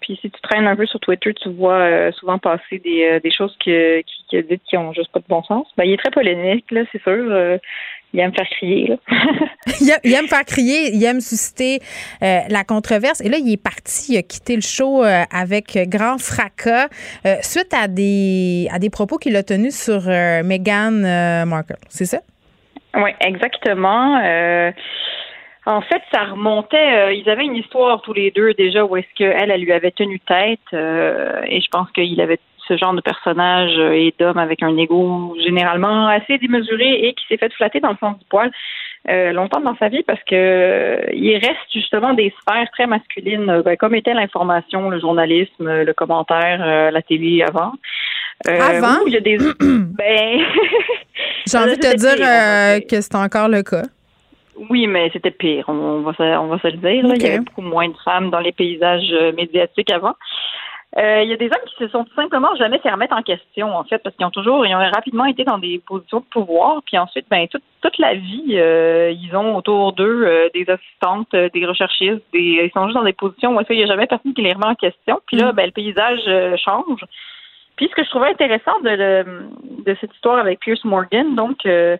puis 0.00 0.18
si 0.22 0.30
tu 0.30 0.40
traînes 0.40 0.66
un 0.66 0.74
peu 0.76 0.86
sur 0.86 0.98
Twitter, 1.00 1.34
tu 1.34 1.50
vois 1.50 1.74
euh, 1.74 2.12
souvent 2.12 2.38
passer 2.38 2.78
des, 2.78 3.04
euh, 3.04 3.20
des 3.20 3.30
choses 3.30 3.54
que, 3.64 4.00
qui, 4.00 4.24
qui 4.30 4.42
dites 4.42 4.62
qui 4.64 4.76
ont 4.78 4.92
juste 4.94 5.12
pas 5.12 5.20
de 5.20 5.26
bon 5.28 5.42
sens. 5.42 5.66
Ben, 5.76 5.84
il 5.84 5.92
est 5.92 5.98
très 5.98 6.10
polémique, 6.10 6.70
là, 6.70 6.82
c'est 6.92 7.02
sûr. 7.02 7.58
Il 8.16 8.20
aime 8.20 8.32
faire 8.34 8.48
crier, 8.48 8.86
là. 8.86 8.96
il, 9.78 9.90
aime, 9.90 9.98
il 10.04 10.14
aime 10.14 10.26
faire 10.26 10.44
crier, 10.46 10.94
il 10.94 11.04
aime 11.04 11.20
susciter 11.20 11.80
euh, 12.22 12.38
la 12.48 12.64
controverse. 12.64 13.20
Et 13.20 13.28
là, 13.28 13.36
il 13.36 13.52
est 13.52 13.62
parti, 13.62 14.14
il 14.14 14.16
a 14.16 14.22
quitté 14.22 14.54
le 14.54 14.62
show 14.62 15.04
euh, 15.04 15.24
avec 15.30 15.78
grand 15.90 16.16
fracas 16.18 16.88
euh, 17.26 17.34
suite 17.42 17.74
à 17.74 17.88
des, 17.88 18.68
à 18.72 18.78
des 18.78 18.88
propos 18.88 19.18
qu'il 19.18 19.36
a 19.36 19.42
tenus 19.42 19.74
sur 19.78 20.00
Meghan 20.06 21.44
Markle. 21.46 21.76
C'est 21.90 22.06
ça? 22.06 22.20
Oui, 22.94 23.10
exactement. 23.20 24.18
En 25.68 25.80
fait, 25.80 26.00
ça 26.12 26.22
remontait. 26.26 26.76
euh, 26.76 27.12
ils 27.12 27.28
avaient 27.28 27.44
une 27.44 27.56
histoire 27.56 28.00
tous 28.02 28.12
les 28.12 28.30
deux 28.30 28.54
déjà 28.54 28.84
où 28.84 28.96
est-ce 28.96 29.08
qu'elle, 29.16 29.50
elle 29.50 29.60
lui 29.60 29.72
avait 29.72 29.90
tenu 29.90 30.20
tête. 30.20 30.60
euh, 30.72 31.42
et 31.48 31.60
je 31.60 31.66
pense 31.72 31.90
qu'il 31.90 32.20
avait 32.20 32.38
ce 32.68 32.76
genre 32.76 32.94
de 32.94 33.00
personnage 33.00 33.78
euh, 33.78 33.92
et 33.92 34.14
d'homme 34.18 34.38
avec 34.38 34.62
un 34.62 34.76
ego 34.76 35.36
généralement 35.44 36.08
assez 36.08 36.38
démesuré 36.38 37.06
et 37.06 37.14
qui 37.14 37.24
s'est 37.28 37.36
fait 37.36 37.52
flatter 37.52 37.80
dans 37.80 37.90
le 37.90 37.96
sens 38.00 38.18
du 38.18 38.24
poil 38.28 38.50
euh, 39.08 39.32
longtemps 39.32 39.60
dans 39.60 39.76
sa 39.76 39.88
vie 39.88 40.02
parce 40.02 40.18
que 40.24 40.34
euh, 40.34 40.96
il 41.12 41.36
reste 41.36 41.72
justement 41.72 42.12
des 42.12 42.34
sphères 42.40 42.68
très 42.72 42.88
masculines, 42.88 43.62
ben, 43.64 43.76
comme 43.76 43.94
était 43.94 44.14
l'information, 44.14 44.90
le 44.90 44.98
journalisme, 44.98 45.82
le 45.82 45.92
commentaire, 45.92 46.60
euh, 46.60 46.90
la 46.90 47.02
télé 47.02 47.42
avant. 47.42 47.72
Avant? 48.44 49.06
il 49.06 49.12
y 49.12 49.16
a 49.16 49.20
des 49.20 49.38
ben 49.60 50.40
J'ai 51.46 51.58
envie 51.58 51.76
de 51.76 51.82
te 51.82 51.96
dire 51.96 52.16
pire, 52.16 52.88
que 52.88 53.00
c'est 53.00 53.14
encore 53.14 53.48
le 53.48 53.62
cas. 53.62 53.84
Oui, 54.70 54.88
mais 54.88 55.08
c'était 55.12 55.30
pire, 55.30 55.66
on, 55.68 56.00
va 56.00 56.12
se, 56.14 56.22
on 56.22 56.48
va 56.48 56.58
se 56.58 56.66
le 56.66 56.78
dire. 56.78 57.06
là. 57.06 57.14
Il 57.14 57.22
y 57.22 57.26
avait 57.26 57.38
beaucoup 57.38 57.62
moins 57.62 57.88
de 57.88 57.96
femmes 58.04 58.30
dans 58.30 58.40
les 58.40 58.52
paysages 58.52 59.14
médiatiques 59.36 59.92
avant. 59.92 60.14
Euh, 60.96 61.22
il 61.22 61.28
y 61.28 61.32
a 61.32 61.36
des 61.36 61.46
hommes 61.46 61.64
qui 61.66 61.74
se 61.76 61.88
sont 61.88 62.04
tout 62.04 62.14
simplement 62.14 62.54
jamais 62.56 62.78
fait 62.78 62.90
remettre 62.90 63.14
en 63.14 63.22
question, 63.22 63.76
en 63.76 63.84
fait, 63.84 63.98
parce 63.98 64.16
qu'ils 64.16 64.24
ont 64.24 64.30
toujours, 64.30 64.64
ils 64.64 64.74
ont 64.74 64.78
rapidement 64.78 65.26
été 65.26 65.44
dans 65.44 65.58
des 65.58 65.78
positions 65.86 66.20
de 66.20 66.24
pouvoir, 66.26 66.80
puis 66.86 66.96
ensuite, 66.96 67.26
ben 67.28 67.46
toute, 67.48 67.64
toute 67.82 67.98
la 67.98 68.14
vie, 68.14 68.54
euh, 68.54 69.10
ils 69.10 69.36
ont 69.36 69.56
autour 69.56 69.92
d'eux 69.92 70.24
euh, 70.24 70.48
des 70.54 70.64
assistantes, 70.70 71.34
euh, 71.34 71.50
des 71.52 71.66
recherchistes, 71.66 72.22
des, 72.32 72.62
ils 72.64 72.70
sont 72.72 72.84
juste 72.86 72.96
dans 72.96 73.04
des 73.04 73.12
positions 73.12 73.54
où 73.54 73.60
il 73.68 73.76
n'y 73.76 73.82
a 73.82 73.86
jamais 73.86 74.06
personne 74.06 74.32
qui 74.32 74.40
les 74.42 74.54
remet 74.54 74.66
en 74.66 74.74
question. 74.74 75.20
Puis 75.26 75.36
là, 75.36 75.52
ben 75.52 75.66
le 75.66 75.72
paysage 75.72 76.22
euh, 76.28 76.56
change. 76.56 77.04
Puis 77.76 77.88
ce 77.90 77.94
que 77.94 78.04
je 78.04 78.08
trouvais 78.08 78.30
intéressant 78.30 78.80
de, 78.82 78.88
le- 78.88 79.48
de 79.84 79.96
cette 80.00 80.14
histoire 80.14 80.38
avec 80.38 80.60
Pierce 80.60 80.84
Morgan, 80.84 81.34
donc, 81.34 81.66
euh, 81.66 81.98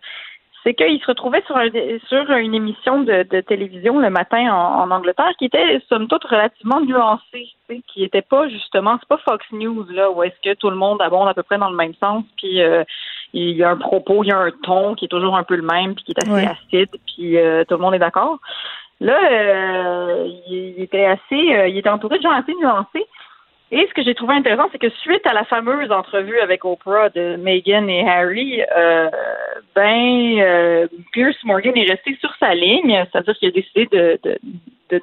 c'est 0.67 0.73
qu'il 0.73 0.99
se 0.99 1.07
retrouvait 1.07 1.41
sur, 1.47 1.55
un- 1.55 1.69
sur 2.09 2.29
une 2.35 2.53
émission 2.53 2.99
de, 3.01 3.23
de 3.23 3.39
télévision 3.39 3.99
le 3.99 4.09
matin 4.09 4.51
en, 4.53 4.81
en 4.81 4.91
Angleterre 4.91 5.31
qui 5.39 5.45
était 5.45 5.79
somme 5.87 6.09
toute 6.09 6.25
relativement 6.25 6.81
nuancée, 6.81 7.47
qui 7.87 8.03
était 8.03 8.21
pas 8.21 8.49
justement, 8.49 8.97
c'est 8.99 9.07
pas 9.07 9.17
Fox 9.19 9.45
News 9.53 9.85
là 9.89 10.11
où 10.11 10.23
est-ce 10.23 10.35
que 10.43 10.55
tout 10.55 10.69
le 10.69 10.75
monde 10.75 11.01
abonde 11.01 11.29
à 11.29 11.33
peu 11.33 11.43
près 11.43 11.57
dans 11.57 11.69
le 11.69 11.75
même 11.77 11.93
sens, 12.01 12.25
puis 12.37 12.61
euh, 12.61 12.83
il 13.31 13.51
y 13.55 13.63
a 13.63 13.69
un 13.69 13.77
propos, 13.77 14.23
il 14.25 14.27
y 14.27 14.31
a 14.33 14.37
un 14.39 14.51
ton 14.63 14.93
qui 14.95 15.05
est 15.05 15.07
toujours 15.07 15.37
un 15.37 15.43
peu 15.43 15.55
le 15.55 15.61
même, 15.61 15.95
puis 15.95 16.03
qui 16.03 16.11
est 16.11 16.21
assez 16.23 16.31
Ouais. 16.33 16.45
acide, 16.47 16.89
puis 17.05 17.37
euh, 17.37 17.63
tout 17.63 17.75
le 17.75 17.81
monde 17.81 17.95
est 17.95 17.99
d'accord. 17.99 18.39
Là, 18.99 19.17
euh, 19.31 20.27
il, 20.49 20.73
il 20.77 20.83
était 20.83 21.05
assez, 21.05 21.55
euh, 21.55 21.67
il 21.69 21.77
était 21.77 21.89
entouré 21.89 22.17
de 22.17 22.23
gens 22.23 22.31
assez 22.31 22.53
nuancés. 22.61 23.05
Et 23.69 23.85
ce 23.89 23.93
que 23.93 24.01
j'ai 24.03 24.15
trouvé 24.15 24.33
intéressant, 24.33 24.69
c'est 24.71 24.79
que 24.79 24.89
suite 25.01 25.25
à 25.25 25.33
la 25.33 25.43
fameuse 25.43 25.91
entrevue 25.91 26.39
avec 26.39 26.63
Oprah 26.63 27.09
de 27.09 27.35
Meghan 27.35 27.87
et 27.89 28.07
Harry, 28.07 28.61
euh, 28.61 29.09
ben 29.75 30.39
euh, 30.39 30.87
Pierce 31.11 31.35
Morgan 31.43 31.73
est 31.75 31.89
resté 31.89 32.17
sur 32.21 32.33
sa 32.39 32.53
ligne, 32.53 33.05
c'est-à-dire 33.11 33.35
qu'il 33.37 33.49
a 33.49 33.51
décidé 33.51 33.87
de, 33.91 34.19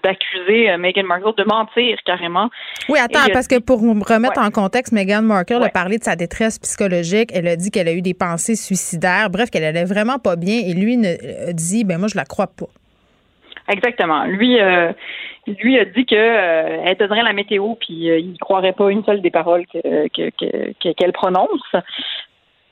d'accuser 0.03 0.71
euh, 0.71 0.79
Meghan 0.79 1.05
Markle 1.05 1.35
de 1.37 1.45
mentir 1.45 1.99
carrément. 2.07 2.49
Oui, 2.89 2.99
attends, 2.99 3.31
parce 3.35 3.49
que 3.49 3.59
pour 3.59 3.83
me 3.83 4.03
remettre 4.03 4.41
Ouais. 4.41 4.47
en 4.47 4.51
contexte, 4.51 4.93
Meghan 4.95 5.21
Markle 5.21 5.63
a 5.63 5.69
parlé 5.69 5.99
de 5.99 6.05
sa 6.05 6.17
détresse 6.17 6.59
psychologique. 6.59 7.31
Elle 7.35 7.49
a 7.49 7.57
dit 7.57 7.71
qu'elle 7.71 7.89
a 7.89 7.93
eu 7.93 8.01
des 8.01 8.15
pensées 8.15 8.57
suicidaires. 8.57 9.29
Bref, 9.29 9.51
qu'elle 9.51 9.65
allait 9.65 9.85
vraiment 9.85 10.19
pas 10.19 10.37
bien. 10.37 10.59
Et 10.67 10.73
lui 10.73 10.97
ne, 10.97 11.49
a 11.49 11.53
dit, 11.53 11.85
ben 11.85 11.99
moi, 11.99 12.09
je 12.09 12.17
la 12.17 12.25
crois 12.25 12.47
pas. 12.47 12.67
Exactement. 13.69 14.25
Lui, 14.25 14.61
euh, 14.61 14.93
lui 15.47 15.79
a 15.79 15.85
dit 15.85 16.05
que 16.05 16.15
euh, 16.15 16.83
elle 16.85 16.97
donnerait 16.97 17.23
la 17.23 17.33
météo, 17.33 17.75
puis 17.77 18.11
euh, 18.11 18.19
il 18.19 18.39
croirait 18.39 18.73
pas 18.73 18.91
une 18.91 19.05
seule 19.05 19.23
des 19.23 19.31
paroles 19.31 19.67
que, 19.67 20.09
que- 20.09 20.31
que- 20.31 20.73
que- 20.83 20.93
qu'elle 20.93 21.13
prononce. 21.13 21.75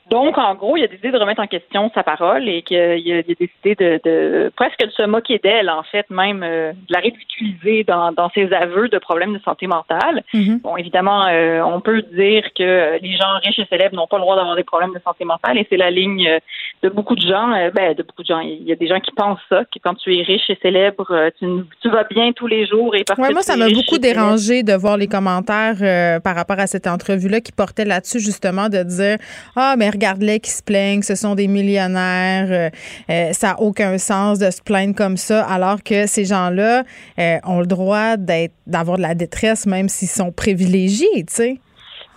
Donc, 0.09 0.37
en 0.37 0.53
gros, 0.55 0.75
il 0.77 0.83
a 0.83 0.87
décidé 0.87 1.11
de 1.11 1.17
remettre 1.17 1.41
en 1.41 1.47
question 1.47 1.89
sa 1.95 2.03
parole 2.03 2.47
et 2.49 2.61
qu'il 2.61 2.77
a, 2.77 2.95
il 2.95 3.13
a 3.13 3.21
décidé 3.23 3.75
de, 3.75 3.99
de 4.03 4.51
presque 4.55 4.85
de 4.85 4.91
se 4.91 5.03
moquer 5.03 5.39
d'elle, 5.43 5.69
en 5.69 5.83
fait, 5.83 6.05
même 6.09 6.43
euh, 6.43 6.71
de 6.73 6.93
la 6.93 6.99
ridiculiser 6.99 7.83
dans, 7.83 8.11
dans 8.11 8.29
ses 8.31 8.51
aveux 8.53 8.89
de 8.89 8.97
problèmes 8.97 9.33
de 9.33 9.39
santé 9.39 9.67
mentale. 9.67 10.23
Mhm. 10.33 10.59
Bon, 10.59 10.75
évidemment, 10.77 11.25
euh, 11.27 11.61
on 11.61 11.79
peut 11.81 12.01
dire 12.13 12.43
que 12.57 12.99
les 13.01 13.15
gens 13.15 13.39
riches 13.43 13.59
et 13.59 13.65
célèbres 13.69 13.95
n'ont 13.95 14.07
pas 14.07 14.17
le 14.17 14.21
droit 14.23 14.35
d'avoir 14.35 14.55
des 14.55 14.63
problèmes 14.63 14.93
de 14.93 14.99
santé 15.03 15.25
mentale 15.25 15.57
et 15.57 15.65
c'est 15.69 15.77
la 15.77 15.89
ligne 15.91 16.27
euh, 16.27 16.39
de 16.83 16.89
beaucoup 16.89 17.15
de 17.15 17.21
gens. 17.21 17.53
euh, 17.53 17.71
ben, 17.73 17.93
de 17.93 18.03
beaucoup 18.03 18.23
de 18.23 18.27
gens. 18.27 18.39
Il 18.39 18.63
y 18.63 18.71
a 18.71 18.75
des 18.75 18.87
gens 18.87 18.99
qui 18.99 19.11
pensent 19.11 19.39
ça, 19.49 19.63
que 19.65 19.79
quand 19.83 19.95
tu 19.95 20.15
es 20.17 20.21
riche 20.23 20.49
et 20.49 20.57
célèbre, 20.61 21.07
euh, 21.11 21.29
tu, 21.39 21.45
tu 21.81 21.89
vas 21.89 22.03
bien 22.03 22.31
tous 22.33 22.47
les 22.47 22.67
jours 22.67 22.95
et 22.95 23.03
parce 23.03 23.19
Ouais, 23.19 23.29
que 23.29 23.33
moi, 23.33 23.41
ça 23.41 23.55
m'a 23.55 23.69
beaucoup 23.69 23.97
dérangé 23.97 24.63
de 24.63 24.73
voir 24.73 24.97
les 24.97 25.07
commentaires 25.07 25.75
euh, 25.81 26.19
par 26.19 26.35
rapport 26.35 26.59
à 26.59 26.67
cette 26.67 26.87
entrevue-là 26.87 27.39
qui 27.41 27.51
portait 27.51 27.85
là-dessus, 27.85 28.19
justement, 28.19 28.67
de 28.69 28.83
dire 28.83 29.17
Ah, 29.55 29.75
mais 29.77 29.89
regarde-les 29.93 30.39
qui 30.39 30.51
se 30.51 30.63
plaignent, 30.63 31.01
ce 31.01 31.15
sont 31.15 31.35
des 31.35 31.47
millionnaires, 31.47 32.47
euh, 32.51 32.69
euh, 33.09 33.31
ça 33.33 33.49
n'a 33.49 33.59
aucun 33.61 33.97
sens 33.97 34.39
de 34.39 34.49
se 34.51 34.61
plaindre 34.61 34.95
comme 34.95 35.17
ça, 35.17 35.45
alors 35.45 35.83
que 35.83 36.07
ces 36.07 36.25
gens-là 36.25 36.83
euh, 37.19 37.37
ont 37.45 37.59
le 37.59 37.67
droit 37.67 38.17
d'être 38.17 38.53
d'avoir 38.67 38.97
de 38.97 39.03
la 39.03 39.15
détresse, 39.15 39.65
même 39.65 39.89
s'ils 39.89 40.07
sont 40.07 40.31
privilégiés, 40.31 41.25
tu 41.27 41.33
sais. 41.33 41.57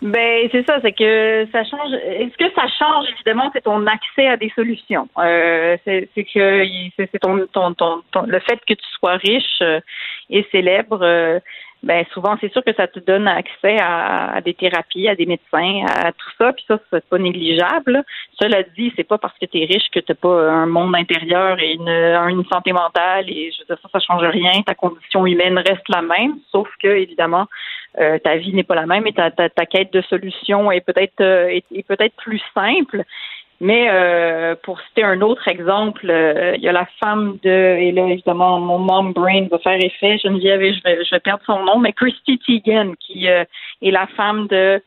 Ben 0.03 0.47
c'est 0.53 0.65
ça, 0.66 0.78
c'est 0.82 0.93
que 0.93 1.47
ça 1.53 1.65
change. 1.65 1.90
Ce 1.90 2.36
que 2.36 2.53
ça 2.55 2.66
change 2.78 3.07
évidemment, 3.15 3.51
c'est 3.55 3.62
ton 3.62 3.86
accès 3.86 4.28
à 4.28 4.36
des 4.36 4.53
solutions? 4.55 5.09
C'est 5.16 6.09
que 6.35 6.62
le 8.27 8.40
fait 8.40 8.59
que 8.69 8.74
tu 8.74 8.89
sois 8.98 9.16
riche 9.16 9.62
et 10.28 10.47
célèbre. 10.53 11.40
Ben 11.87 12.05
souvent 12.13 12.37
c'est 12.41 12.53
sûr 12.53 12.63
que 12.65 12.75
ça 12.75 12.89
te 12.89 12.99
donne 12.99 13.29
accès 13.29 13.79
à, 13.81 14.35
à 14.35 14.41
des 14.41 14.55
thérapies, 14.55 15.09
à 15.09 15.15
des 15.15 15.25
médecins, 15.25 15.87
à 15.87 16.11
tout 16.13 16.31
ça. 16.37 16.53
Puis 16.53 16.65
ça 16.67 16.79
c'est 16.91 17.09
pas 17.09 17.19
négligeable. 17.19 18.03
Cela 18.41 18.63
dit, 18.77 18.93
c'est 18.97 19.05
pas 19.05 19.19
parce 19.19 19.39
que 19.39 19.47
tu 19.47 19.63
es 19.63 19.67
riche 19.67 19.89
que 19.93 20.01
t'as 20.01 20.15
pas 20.15 20.51
un 20.51 20.67
monde 20.67 20.95
intérieur 20.97 21.59
et 21.61 21.75
une, 21.75 21.89
une 21.89 22.45
santé 22.53 22.73
mentale. 22.73 23.31
Et 23.31 23.53
je 23.53 23.61
veux 23.61 23.67
dire, 23.67 23.79
ça, 23.81 23.89
ça 23.93 24.01
change 24.01 24.25
rien. 24.25 24.63
Ta 24.67 24.75
condition 24.75 25.25
humaine 25.27 25.59
reste 25.59 25.89
la 25.89 26.03
même, 26.03 26.35
sauf 26.51 26.69
que 26.83 26.89
évidemment 26.89 27.47
euh, 28.01 28.19
ta 28.19 28.37
vie 28.37 28.53
n'est 28.53 28.65
pas 28.65 28.75
la 28.75 28.87
même 28.87 29.07
et 29.07 29.13
ta, 29.13 29.31
ta, 29.31 29.49
ta 29.49 29.65
quête 29.65 29.93
de 29.93 30.03
solution 30.03 30.73
est 30.73 30.83
peut-être 30.83 31.21
euh, 31.21 31.49
est 31.49 31.87
peut-être 31.87 32.17
plus 32.17 32.43
simple. 32.53 33.05
Mais 33.61 33.89
euh, 33.91 34.55
pour 34.62 34.78
citer 34.83 35.03
un 35.03 35.20
autre 35.23 35.49
exemple, 35.49 36.11
euh, 36.11 36.55
il 36.57 36.62
y 36.62 36.69
a 36.69 36.73
la 36.73 36.87
femme 37.03 37.39
de 37.43 37.49
et 37.51 37.91
là 37.93 38.03
évidemment 38.09 38.61
mon 38.61 38.78
mom 38.78 39.12
brain 39.15 39.47
va 39.51 39.59
faire 39.59 39.83
effet, 39.83 40.19
Geneviève 40.19 40.61
et 40.62 40.74
je 40.74 40.83
vais 40.85 41.03
je 41.05 41.15
vais 41.15 41.20
perdre 41.20 41.43
son 41.47 41.65
nom, 41.65 41.78
mais 41.78 41.93
Christy 41.95 42.39
Teigen 42.47 42.95
qui 43.01 43.28
euh, 43.28 43.45
est 43.83 43.91
la 43.91 44.07
femme 44.09 44.47
de 44.49 44.83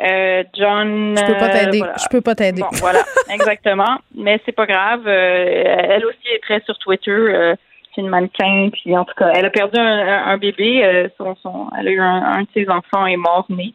Euh, 0.00 0.42
John. 0.58 1.14
Je 1.16 1.24
peux 1.24 1.38
pas 1.38 1.48
t'aider. 1.50 1.80
euh, 1.82 1.92
Je 2.02 2.08
peux 2.10 2.20
pas 2.20 2.34
t'aider. 2.34 2.62
Bon, 2.62 2.68
voilà, 2.80 2.98
exactement. 3.32 3.96
Mais 4.16 4.40
c'est 4.44 4.50
pas 4.60 4.66
grave. 4.66 5.02
Euh, 5.06 5.62
elle 5.94 6.04
aussi 6.04 6.26
est 6.34 6.42
très 6.42 6.60
sur 6.66 6.76
Twitter. 6.78 7.12
Euh, 7.12 7.54
c'est 7.94 8.00
une 8.00 8.08
mannequin. 8.08 8.70
Puis 8.72 8.96
en 8.96 9.04
tout 9.04 9.14
cas, 9.16 9.30
elle 9.36 9.44
a 9.46 9.50
perdu 9.50 9.78
un, 9.78 9.86
un- 9.86 10.24
un 10.32 10.36
bébé. 10.36 10.84
Euh, 10.84 11.08
son, 11.16 11.36
son, 11.42 11.68
elle 11.78 11.86
a 11.86 11.90
eu 11.92 12.00
un, 12.00 12.22
un 12.38 12.42
de 12.42 12.48
ses 12.54 12.68
enfants 12.68 13.06
est 13.06 13.16
mort 13.16 13.46
né. 13.48 13.72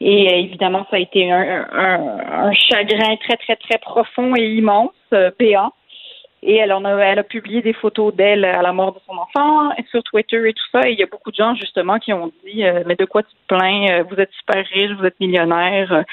Et 0.00 0.28
euh, 0.32 0.36
évidemment, 0.36 0.86
ça 0.90 0.96
a 0.96 1.00
été 1.00 1.30
un, 1.30 1.66
un, 1.72 2.48
un 2.48 2.52
chagrin 2.52 3.16
très, 3.16 3.36
très, 3.36 3.56
très 3.56 3.78
profond 3.78 4.34
et 4.36 4.46
immense, 4.46 4.92
euh, 5.12 5.30
béant. 5.38 5.72
Et 6.40 6.54
elle 6.56 6.72
en 6.72 6.84
a, 6.84 6.90
elle 6.98 7.18
a 7.18 7.24
publié 7.24 7.62
des 7.62 7.72
photos 7.72 8.14
d'elle 8.14 8.44
à 8.44 8.62
la 8.62 8.72
mort 8.72 8.92
de 8.92 9.00
son 9.06 9.16
enfant 9.18 9.70
sur 9.90 10.04
Twitter 10.04 10.48
et 10.48 10.52
tout 10.52 10.66
ça. 10.70 10.88
Et 10.88 10.92
il 10.92 10.98
y 10.98 11.02
a 11.02 11.06
beaucoup 11.06 11.32
de 11.32 11.36
gens 11.36 11.56
justement 11.56 11.98
qui 11.98 12.12
ont 12.12 12.30
dit 12.44 12.64
euh, 12.64 12.84
mais 12.86 12.94
de 12.94 13.04
quoi 13.06 13.24
tu 13.24 13.30
te 13.30 13.54
plains? 13.56 13.88
Euh, 13.90 14.04
Vous 14.08 14.16
êtes 14.20 14.30
super 14.32 14.64
riche, 14.72 14.92
vous 14.92 15.04
êtes 15.04 15.18
millionnaire. 15.18 16.04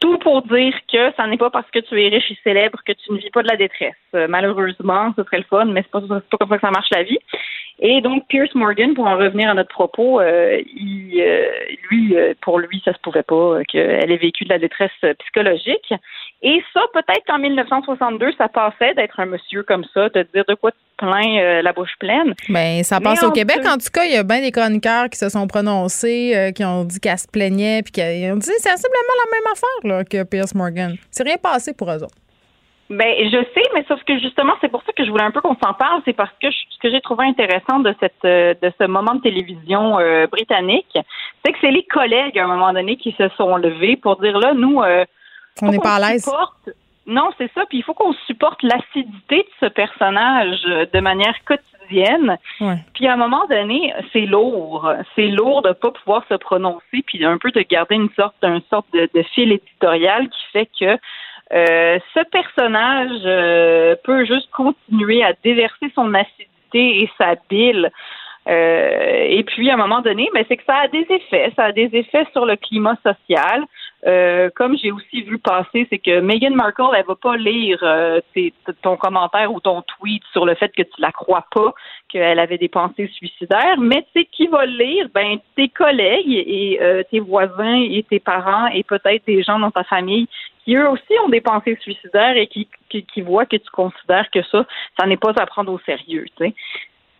Tout 0.00 0.18
pour 0.18 0.42
dire 0.42 0.74
que 0.92 1.12
ça 1.16 1.26
n'est 1.26 1.36
pas 1.36 1.50
parce 1.50 1.70
que 1.70 1.80
tu 1.80 2.00
es 2.00 2.08
riche 2.08 2.30
et 2.30 2.38
célèbre 2.44 2.80
que 2.84 2.92
tu 2.92 3.12
ne 3.12 3.18
vis 3.18 3.30
pas 3.30 3.42
de 3.42 3.48
la 3.48 3.56
détresse. 3.56 3.94
Euh, 4.14 4.26
malheureusement, 4.28 5.12
ce 5.16 5.24
serait 5.24 5.38
le 5.38 5.44
fun, 5.44 5.64
mais 5.66 5.82
c'est 5.82 5.90
pas, 5.90 6.00
pas 6.00 6.36
comme 6.38 6.48
ça 6.48 6.56
que 6.56 6.60
ça 6.60 6.70
marche 6.70 6.90
la 6.92 7.02
vie. 7.02 7.18
Et 7.80 8.00
donc 8.00 8.26
Pierce 8.28 8.54
Morgan, 8.54 8.94
pour 8.94 9.06
en 9.06 9.16
revenir 9.16 9.50
à 9.50 9.54
notre 9.54 9.68
propos, 9.68 10.20
euh, 10.20 10.60
il, 10.74 11.20
euh, 11.20 11.48
lui, 11.90 12.16
euh, 12.16 12.34
pour 12.40 12.58
lui, 12.58 12.82
ça 12.84 12.92
se 12.92 12.98
pouvait 12.98 13.22
pas 13.22 13.34
euh, 13.34 13.62
qu'elle 13.68 14.10
ait 14.10 14.16
vécu 14.16 14.44
de 14.44 14.48
la 14.48 14.58
détresse 14.58 14.90
psychologique. 15.20 15.94
Et 16.40 16.62
ça, 16.72 16.80
peut-être 16.92 17.24
qu'en 17.26 17.38
1962, 17.38 18.32
ça 18.38 18.48
passait 18.48 18.94
d'être 18.94 19.18
un 19.18 19.26
monsieur 19.26 19.64
comme 19.64 19.84
ça, 19.92 20.08
de 20.10 20.24
dire 20.32 20.44
de 20.48 20.54
quoi 20.54 20.70
tu 20.70 20.78
te 20.96 21.04
plains 21.04 21.36
euh, 21.40 21.62
la 21.62 21.72
bouche 21.72 21.90
pleine. 21.98 22.34
Ben, 22.48 22.84
ça 22.84 23.00
passe 23.00 23.22
au 23.24 23.32
Québec. 23.32 23.58
En 23.66 23.76
tout 23.76 23.90
cas, 23.92 24.04
il 24.04 24.12
y 24.12 24.16
a 24.16 24.22
bien 24.22 24.40
des 24.40 24.52
chroniqueurs 24.52 25.08
qui 25.10 25.18
se 25.18 25.28
sont 25.30 25.48
prononcés, 25.48 26.32
euh, 26.36 26.52
qui 26.52 26.64
ont 26.64 26.84
dit 26.84 27.00
qu'elle 27.00 27.18
se 27.18 27.26
plaignait, 27.26 27.82
puis 27.82 27.90
qui 27.90 28.00
ont 28.30 28.36
dit 28.36 28.46
c'est 28.58 28.68
sensiblement 28.70 29.16
la 29.24 29.30
même 29.36 29.52
affaire 29.52 29.96
là, 29.98 30.04
que 30.04 30.22
Pierce 30.22 30.54
Morgan. 30.54 30.94
C'est 31.10 31.24
rien 31.24 31.38
passé 31.42 31.74
pour 31.74 31.90
eux 31.90 32.04
autres. 32.04 32.14
Ben, 32.90 33.14
je 33.18 33.44
sais, 33.54 33.68
mais 33.74 33.84
sauf 33.86 34.02
que 34.04 34.18
justement, 34.18 34.54
c'est 34.62 34.70
pour 34.70 34.82
ça 34.84 34.92
que 34.96 35.04
je 35.04 35.10
voulais 35.10 35.24
un 35.24 35.30
peu 35.30 35.42
qu'on 35.42 35.56
s'en 35.62 35.74
parle. 35.74 36.00
C'est 36.06 36.14
parce 36.14 36.30
que 36.40 36.50
je- 36.50 36.56
ce 36.70 36.78
que 36.78 36.90
j'ai 36.90 37.00
trouvé 37.02 37.26
intéressant 37.26 37.80
de 37.80 37.94
cette 38.00 38.24
euh, 38.24 38.54
de 38.62 38.72
ce 38.80 38.86
moment 38.86 39.14
de 39.16 39.20
télévision 39.20 39.98
euh, 39.98 40.26
britannique, 40.28 40.86
c'est 41.44 41.52
que 41.52 41.58
c'est 41.60 41.70
les 41.70 41.82
collègues 41.84 42.38
à 42.38 42.44
un 42.44 42.46
moment 42.46 42.72
donné 42.72 42.96
qui 42.96 43.12
se 43.18 43.28
sont 43.36 43.56
levés 43.56 43.96
pour 43.96 44.16
dire 44.20 44.38
là, 44.38 44.54
nous, 44.54 44.80
euh, 44.82 45.04
On 45.62 45.70
n'est 45.70 45.78
pas 45.78 45.96
à 45.96 46.10
l'aise. 46.10 46.30
Non, 47.06 47.30
c'est 47.38 47.50
ça. 47.54 47.64
Puis 47.68 47.78
il 47.78 47.84
faut 47.84 47.94
qu'on 47.94 48.12
supporte 48.26 48.62
l'acidité 48.62 49.38
de 49.38 49.48
ce 49.60 49.66
personnage 49.66 50.60
euh, 50.66 50.84
de 50.92 51.00
manière 51.00 51.34
quotidienne. 51.46 52.36
Ouais. 52.60 52.76
Puis 52.92 53.06
à 53.06 53.14
un 53.14 53.16
moment 53.16 53.46
donné, 53.48 53.94
c'est 54.12 54.26
lourd. 54.26 54.92
C'est 55.16 55.28
lourd 55.28 55.62
de 55.62 55.72
pas 55.72 55.90
pouvoir 55.90 56.22
se 56.28 56.34
prononcer, 56.34 57.02
puis 57.06 57.24
un 57.24 57.38
peu 57.38 57.50
de 57.50 57.62
garder 57.62 57.94
une 57.94 58.10
sorte, 58.10 58.34
une 58.42 58.60
sorte 58.68 58.86
de, 58.92 59.08
de 59.14 59.22
fil 59.34 59.52
éditorial 59.52 60.28
qui 60.28 60.44
fait 60.52 60.68
que 60.78 60.98
euh, 61.52 61.98
ce 62.14 62.20
personnage 62.30 63.22
euh, 63.24 63.96
peut 64.04 64.26
juste 64.26 64.50
continuer 64.50 65.22
à 65.24 65.32
déverser 65.42 65.90
son 65.94 66.12
acidité 66.12 67.02
et 67.02 67.10
sa 67.16 67.36
bile. 67.48 67.90
Euh, 68.48 69.26
et 69.28 69.44
puis, 69.44 69.70
à 69.70 69.74
un 69.74 69.76
moment 69.76 70.00
donné, 70.00 70.28
mais 70.34 70.44
c'est 70.48 70.56
que 70.56 70.64
ça 70.64 70.76
a 70.76 70.88
des 70.88 71.06
effets. 71.08 71.52
Ça 71.56 71.64
a 71.64 71.72
des 71.72 71.90
effets 71.92 72.26
sur 72.32 72.44
le 72.44 72.56
climat 72.56 72.96
social. 73.02 73.64
Euh, 74.06 74.48
comme 74.54 74.76
j'ai 74.78 74.92
aussi 74.92 75.22
vu 75.22 75.38
passer, 75.38 75.86
c'est 75.90 75.98
que 75.98 76.20
Meghan 76.20 76.54
Markle, 76.54 76.94
elle 76.96 77.04
va 77.04 77.16
pas 77.16 77.36
lire 77.36 77.78
euh, 77.82 78.20
tes- 78.32 78.54
ton 78.80 78.96
commentaire 78.96 79.52
ou 79.52 79.60
ton 79.60 79.82
tweet 79.82 80.22
sur 80.32 80.46
le 80.46 80.54
fait 80.54 80.68
que 80.68 80.82
tu 80.82 81.00
la 81.00 81.10
crois 81.10 81.46
pas, 81.52 81.74
qu'elle 82.08 82.38
avait 82.38 82.58
des 82.58 82.68
pensées 82.68 83.08
suicidaires. 83.08 83.78
Mais 83.78 84.02
tu 84.02 84.20
sais 84.20 84.24
qui 84.30 84.46
va 84.46 84.66
lire? 84.66 85.08
Ben 85.12 85.38
tes 85.56 85.68
collègues 85.68 86.30
et 86.30 86.78
euh, 86.80 87.02
tes 87.10 87.20
voisins 87.20 87.82
et 87.82 88.04
tes 88.08 88.20
parents 88.20 88.68
et 88.68 88.84
peut-être 88.84 89.26
des 89.26 89.42
gens 89.42 89.58
dans 89.58 89.72
ta 89.72 89.84
famille 89.84 90.28
qui 90.64 90.76
eux 90.76 90.88
aussi 90.88 91.18
ont 91.24 91.30
des 91.30 91.40
pensées 91.40 91.76
suicidaires 91.80 92.36
et 92.36 92.46
qui, 92.46 92.68
qui, 92.90 93.02
qui 93.02 93.20
voient 93.22 93.46
que 93.46 93.56
tu 93.56 93.70
considères 93.70 94.30
que 94.30 94.42
ça, 94.42 94.66
ça 94.98 95.06
n'est 95.06 95.16
pas 95.16 95.32
à 95.36 95.46
prendre 95.46 95.72
au 95.72 95.78
sérieux. 95.80 96.26
Tu. 96.36 96.54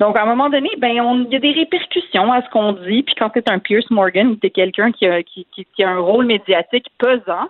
Donc, 0.01 0.17
à 0.17 0.23
un 0.23 0.27
moment 0.27 0.49
donné, 0.49 0.71
ben, 0.79 1.01
on- 1.01 1.25
il 1.25 1.33
y 1.33 1.37
a 1.37 1.41
des 1.41 1.53
répercussions 1.53 2.33
à 2.33 2.43
ce 2.43 2.49
qu'on 2.51 2.73
dit. 2.73 3.03
Puis 3.03 3.15
quand 3.19 3.31
tu 3.31 3.41
es 3.41 3.51
un 3.51 3.59
Pierce 3.59 3.91
Morgan, 3.91 4.37
tu 4.41 4.47
es 4.47 4.51
quelqu'un 4.51 4.93
qui 4.93 5.07
a, 5.07 5.23
qui, 5.23 5.47
qui, 5.55 5.67
qui 5.75 5.83
a 5.83 5.89
un 5.91 5.99
rôle 5.99 6.27
médiatique 6.27 6.87
pesant, 6.99 7.49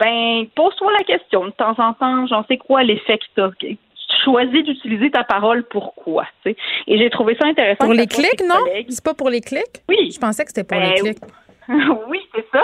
ben, 0.00 0.46
pose-toi 0.54 0.92
la 0.98 1.04
question 1.04 1.46
de 1.46 1.50
temps 1.52 1.74
en 1.78 1.92
temps, 1.94 2.26
j'en 2.26 2.44
sais 2.46 2.58
quoi 2.58 2.82
l'effet 2.82 3.18
que 3.18 3.24
t'as? 3.34 3.50
Tu 3.58 3.78
choisis 4.24 4.62
d'utiliser 4.64 5.10
ta 5.10 5.24
parole 5.24 5.64
pourquoi, 5.64 6.26
tu 6.44 6.50
sais? 6.52 6.56
Et 6.86 6.98
j'ai 6.98 7.10
trouvé 7.10 7.36
ça 7.40 7.46
intéressant. 7.46 7.84
Pour 7.84 7.92
les 7.94 8.06
clics, 8.06 8.42
non? 8.46 8.54
C'est 8.88 9.02
pas 9.04 9.14
pour 9.14 9.30
les 9.30 9.40
clics? 9.40 9.82
Oui. 9.88 10.10
Je 10.12 10.18
pensais 10.18 10.44
que 10.44 10.50
c'était 10.50 10.64
pour 10.64 10.78
Ben, 10.78 10.90
les 10.90 11.00
clics. 11.00 11.18
oui, 12.08 12.20
c'est 12.34 12.46
ça. 12.52 12.62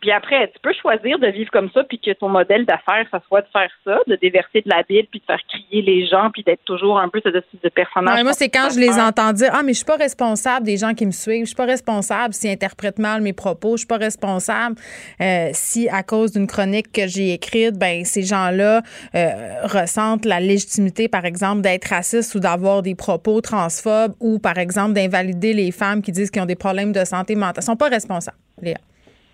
Puis 0.00 0.10
après, 0.10 0.50
tu 0.52 0.60
peux 0.62 0.72
choisir 0.72 1.18
de 1.18 1.26
vivre 1.28 1.50
comme 1.50 1.70
ça, 1.72 1.84
puis 1.84 1.98
que 1.98 2.12
ton 2.12 2.28
modèle 2.28 2.66
d'affaires, 2.66 3.06
ça 3.10 3.20
soit 3.26 3.42
de 3.42 3.48
faire 3.52 3.70
ça, 3.84 3.98
de 4.06 4.16
déverser 4.16 4.60
de 4.60 4.68
la 4.68 4.82
bile, 4.82 5.06
puis 5.10 5.20
de 5.20 5.24
faire 5.24 5.40
crier 5.48 5.82
les 5.82 6.06
gens, 6.06 6.30
puis 6.32 6.42
d'être 6.42 6.64
toujours 6.64 6.98
un 6.98 7.08
peu 7.08 7.20
ce 7.24 7.30
type 7.30 7.62
de 7.62 7.68
personnage. 7.68 8.22
Moi, 8.22 8.32
c'est 8.32 8.48
quand 8.48 8.68
je 8.72 8.78
les 8.78 8.98
entends 8.98 9.32
dire 9.32 9.50
Ah, 9.52 9.62
mais 9.62 9.72
je 9.72 9.78
suis 9.78 9.84
pas 9.84 9.96
responsable 9.96 10.66
des 10.66 10.76
gens 10.76 10.94
qui 10.94 11.06
me 11.06 11.12
suivent. 11.12 11.44
Je 11.44 11.48
suis 11.48 11.56
pas 11.56 11.66
responsable 11.66 12.34
s'ils 12.34 12.50
interprètent 12.50 12.98
mal 12.98 13.22
mes 13.22 13.32
propos. 13.32 13.72
Je 13.72 13.78
suis 13.78 13.86
pas 13.86 13.96
responsable 13.96 14.76
euh, 15.20 15.48
si, 15.52 15.88
à 15.88 16.02
cause 16.02 16.32
d'une 16.32 16.46
chronique 16.46 16.92
que 16.92 17.06
j'ai 17.06 17.32
écrite, 17.32 17.78
ben 17.78 18.04
ces 18.04 18.22
gens-là 18.22 18.82
euh, 19.14 19.62
ressentent 19.64 20.24
la 20.24 20.40
légitimité, 20.40 21.08
par 21.08 21.24
exemple, 21.24 21.62
d'être 21.62 21.86
racistes 21.88 22.34
ou 22.34 22.40
d'avoir 22.40 22.82
des 22.82 22.94
propos 22.94 23.40
transphobes 23.40 24.14
ou, 24.20 24.38
par 24.38 24.58
exemple, 24.58 24.92
d'invalider 24.92 25.52
les 25.52 25.70
femmes 25.70 26.02
qui 26.02 26.12
disent 26.12 26.30
qu'ils 26.30 26.42
ont 26.42 26.46
des 26.46 26.56
problèmes 26.56 26.92
de 26.92 27.04
santé 27.04 27.34
mentale. 27.34 27.62
Ils 27.62 27.66
sont 27.66 27.76
pas 27.76 27.88
responsables, 27.88 28.36
Léa. 28.60 28.76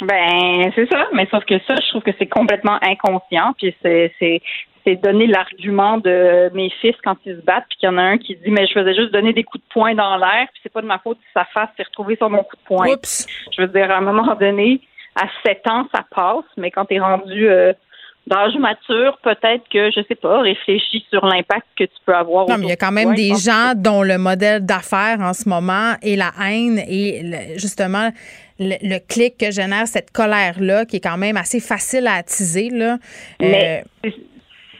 Ben, 0.02 0.72
c'est 0.74 0.90
ça. 0.90 1.08
Mais 1.12 1.26
sauf 1.30 1.44
que 1.44 1.58
ça, 1.66 1.74
je 1.76 1.88
trouve 1.90 2.02
que 2.02 2.12
c'est 2.18 2.26
complètement 2.26 2.78
inconscient. 2.82 3.52
Puis 3.58 3.74
c'est, 3.82 4.12
c'est, 4.18 4.40
c'est 4.84 4.96
donner 4.96 5.26
l'argument 5.26 5.98
de 5.98 6.50
mes 6.54 6.70
fils 6.80 6.96
quand 7.04 7.16
ils 7.26 7.36
se 7.36 7.42
battent, 7.42 7.66
puis 7.68 7.78
qu'il 7.78 7.88
y 7.88 7.92
en 7.92 7.98
a 7.98 8.02
un 8.02 8.18
qui 8.18 8.34
dit 8.36 8.50
mais 8.50 8.66
je 8.66 8.72
faisais 8.72 8.94
juste 8.94 9.12
donner 9.12 9.32
des 9.32 9.44
coups 9.44 9.62
de 9.62 9.68
poing 9.72 9.94
dans 9.94 10.16
l'air, 10.16 10.48
puis 10.52 10.60
c'est 10.62 10.72
pas 10.72 10.80
de 10.80 10.86
ma 10.86 10.98
faute 10.98 11.18
si 11.18 11.32
sa 11.34 11.44
face 11.44 11.68
s'est 11.76 11.82
retrouvée 11.82 12.16
sur 12.16 12.30
mon 12.30 12.42
coup 12.42 12.56
de 12.56 12.62
poing. 12.62 12.88
Oups. 12.88 13.26
Je 13.56 13.62
veux 13.62 13.68
dire, 13.68 13.90
à 13.90 13.98
un 13.98 14.00
moment 14.00 14.34
donné, 14.34 14.80
à 15.16 15.26
7 15.44 15.66
ans, 15.68 15.86
ça 15.94 16.04
passe, 16.14 16.44
mais 16.56 16.70
quand 16.70 16.86
t'es 16.86 16.98
rendu 16.98 17.48
euh, 17.48 17.72
d'âge 18.26 18.54
mature, 18.58 19.18
peut-être 19.22 19.64
que, 19.72 19.90
je 19.90 20.00
sais 20.06 20.14
pas, 20.14 20.40
réfléchis 20.40 21.04
sur 21.10 21.24
l'impact 21.26 21.66
que 21.76 21.84
tu 21.84 21.96
peux 22.06 22.14
avoir. 22.14 22.48
Non, 22.48 22.58
mais 22.58 22.66
il 22.66 22.68
y 22.68 22.72
a 22.72 22.76
quand 22.76 22.92
même 22.92 23.14
des 23.14 23.34
gens 23.34 23.72
dont 23.74 24.02
le 24.02 24.18
modèle 24.18 24.64
d'affaires 24.64 25.18
en 25.20 25.32
ce 25.32 25.48
moment 25.48 25.94
est 26.02 26.16
la 26.16 26.30
haine 26.40 26.78
et 26.86 27.22
le- 27.24 27.58
justement 27.58 28.10
le, 28.60 28.74
le 28.82 28.98
clic 28.98 29.36
que 29.38 29.50
génère 29.50 29.88
cette 29.88 30.10
colère-là, 30.12 30.84
qui 30.84 30.96
est 30.96 31.00
quand 31.00 31.16
même 31.16 31.36
assez 31.36 31.60
facile 31.60 32.06
à 32.06 32.14
attiser. 32.14 32.68
Là. 32.70 32.98
Mais 33.40 33.82
Euh, 34.04 34.10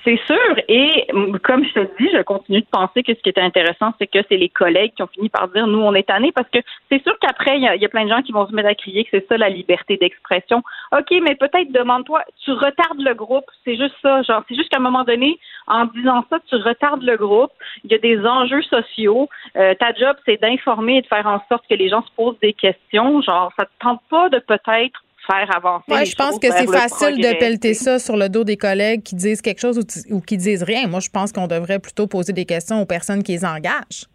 c'est- 0.04 0.20
sûr. 0.26 0.54
Et 0.68 1.06
mm, 1.12 1.38
comme 1.38 1.64
je 1.64 1.72
te 1.72 1.80
dis, 2.02 2.08
je 2.12 2.22
continue 2.22 2.60
de 2.60 2.66
penser 2.70 3.02
que 3.02 3.14
ce 3.14 3.20
qui 3.20 3.28
était 3.30 3.40
intéressant, 3.40 3.92
c'est 3.98 4.06
que 4.06 4.18
c'est 4.28 4.36
les 4.36 4.48
collègues 4.48 4.92
qui 4.94 5.02
ont 5.02 5.06
fini 5.08 5.28
par 5.28 5.48
dire 5.48 5.66
nous, 5.66 5.80
on 5.80 5.94
est 5.94 6.06
tannés 6.08 6.32
parce 6.32 6.48
que 6.50 6.58
c'est 6.90 7.02
sûr 7.02 7.18
qu'après, 7.20 7.56
il 7.56 7.62
y, 7.62 7.68
a- 7.68 7.74
il 7.76 7.82
y 7.82 7.84
a 7.84 7.88
plein 7.88 8.04
de 8.04 8.10
gens 8.10 8.22
qui 8.22 8.32
vont 8.32 8.46
se 8.46 8.52
mettre 8.54 8.68
à 8.68 8.74
crier 8.74 9.04
que 9.04 9.10
c'est 9.12 9.26
ça 9.28 9.36
la 9.36 9.48
liberté 9.48 9.96
d'expression. 9.96 10.62
OK, 10.92 11.10
mais 11.22 11.34
peut-être 11.34 11.72
demande-toi, 11.72 12.22
tu 12.44 12.52
retardes 12.52 13.00
le 13.00 13.14
groupe. 13.14 13.44
C'est 13.64 13.76
juste 13.76 13.94
ça. 14.02 14.22
Genre, 14.22 14.42
c'est 14.48 14.54
juste 14.54 14.68
qu'à 14.70 14.78
un 14.78 14.82
moment 14.82 15.04
donné, 15.04 15.38
en 15.66 15.84
disant 15.86 16.24
ça, 16.30 16.38
tu 16.48 16.56
retardes 16.56 17.02
le 17.02 17.16
groupe. 17.16 17.52
Il 17.84 17.90
y 17.90 17.94
a 17.94 17.98
des 17.98 18.24
enjeux 18.26 18.62
sociaux. 18.62 19.28
Euh, 19.56 19.74
ta 19.74 19.92
job, 19.94 20.16
c'est 20.26 20.40
d'informer 20.40 20.98
et 20.98 21.02
de 21.02 21.06
faire 21.06 21.26
en 21.26 21.40
sorte 21.48 21.64
que 21.68 21.74
les 21.74 21.88
gens 21.88 22.02
se 22.02 22.10
posent 22.16 22.38
des 22.40 22.52
questions. 22.52 23.20
Genre, 23.22 23.52
ça 23.58 23.64
te 23.66 23.70
tente 23.80 24.00
pas 24.10 24.28
de 24.28 24.38
peut-être 24.38 25.02
faire 25.26 25.56
avancer. 25.56 25.84
Ouais, 25.88 26.04
je 26.04 26.14
pense 26.16 26.38
que 26.38 26.50
c'est 26.50 26.66
le 26.66 26.72
facile 26.72 27.16
de 27.20 27.38
pelleter 27.38 27.74
ça 27.74 27.98
sur 27.98 28.16
le 28.16 28.28
dos 28.28 28.44
des 28.44 28.56
collègues 28.56 29.02
qui 29.02 29.14
disent 29.14 29.40
quelque 29.42 29.60
chose 29.60 29.80
ou, 30.10 30.20
qui 30.20 30.36
disent 30.36 30.62
rien. 30.62 30.86
Moi, 30.86 31.00
je 31.00 31.08
pense 31.10 31.32
qu'on 31.32 31.46
devrait 31.46 31.78
plutôt 31.78 32.06
poser 32.06 32.32
des 32.32 32.44
questions 32.44 32.80
aux 32.80 32.86
personnes 32.86 33.22
qui 33.22 33.32
les 33.32 33.44
engagent. 33.44 34.06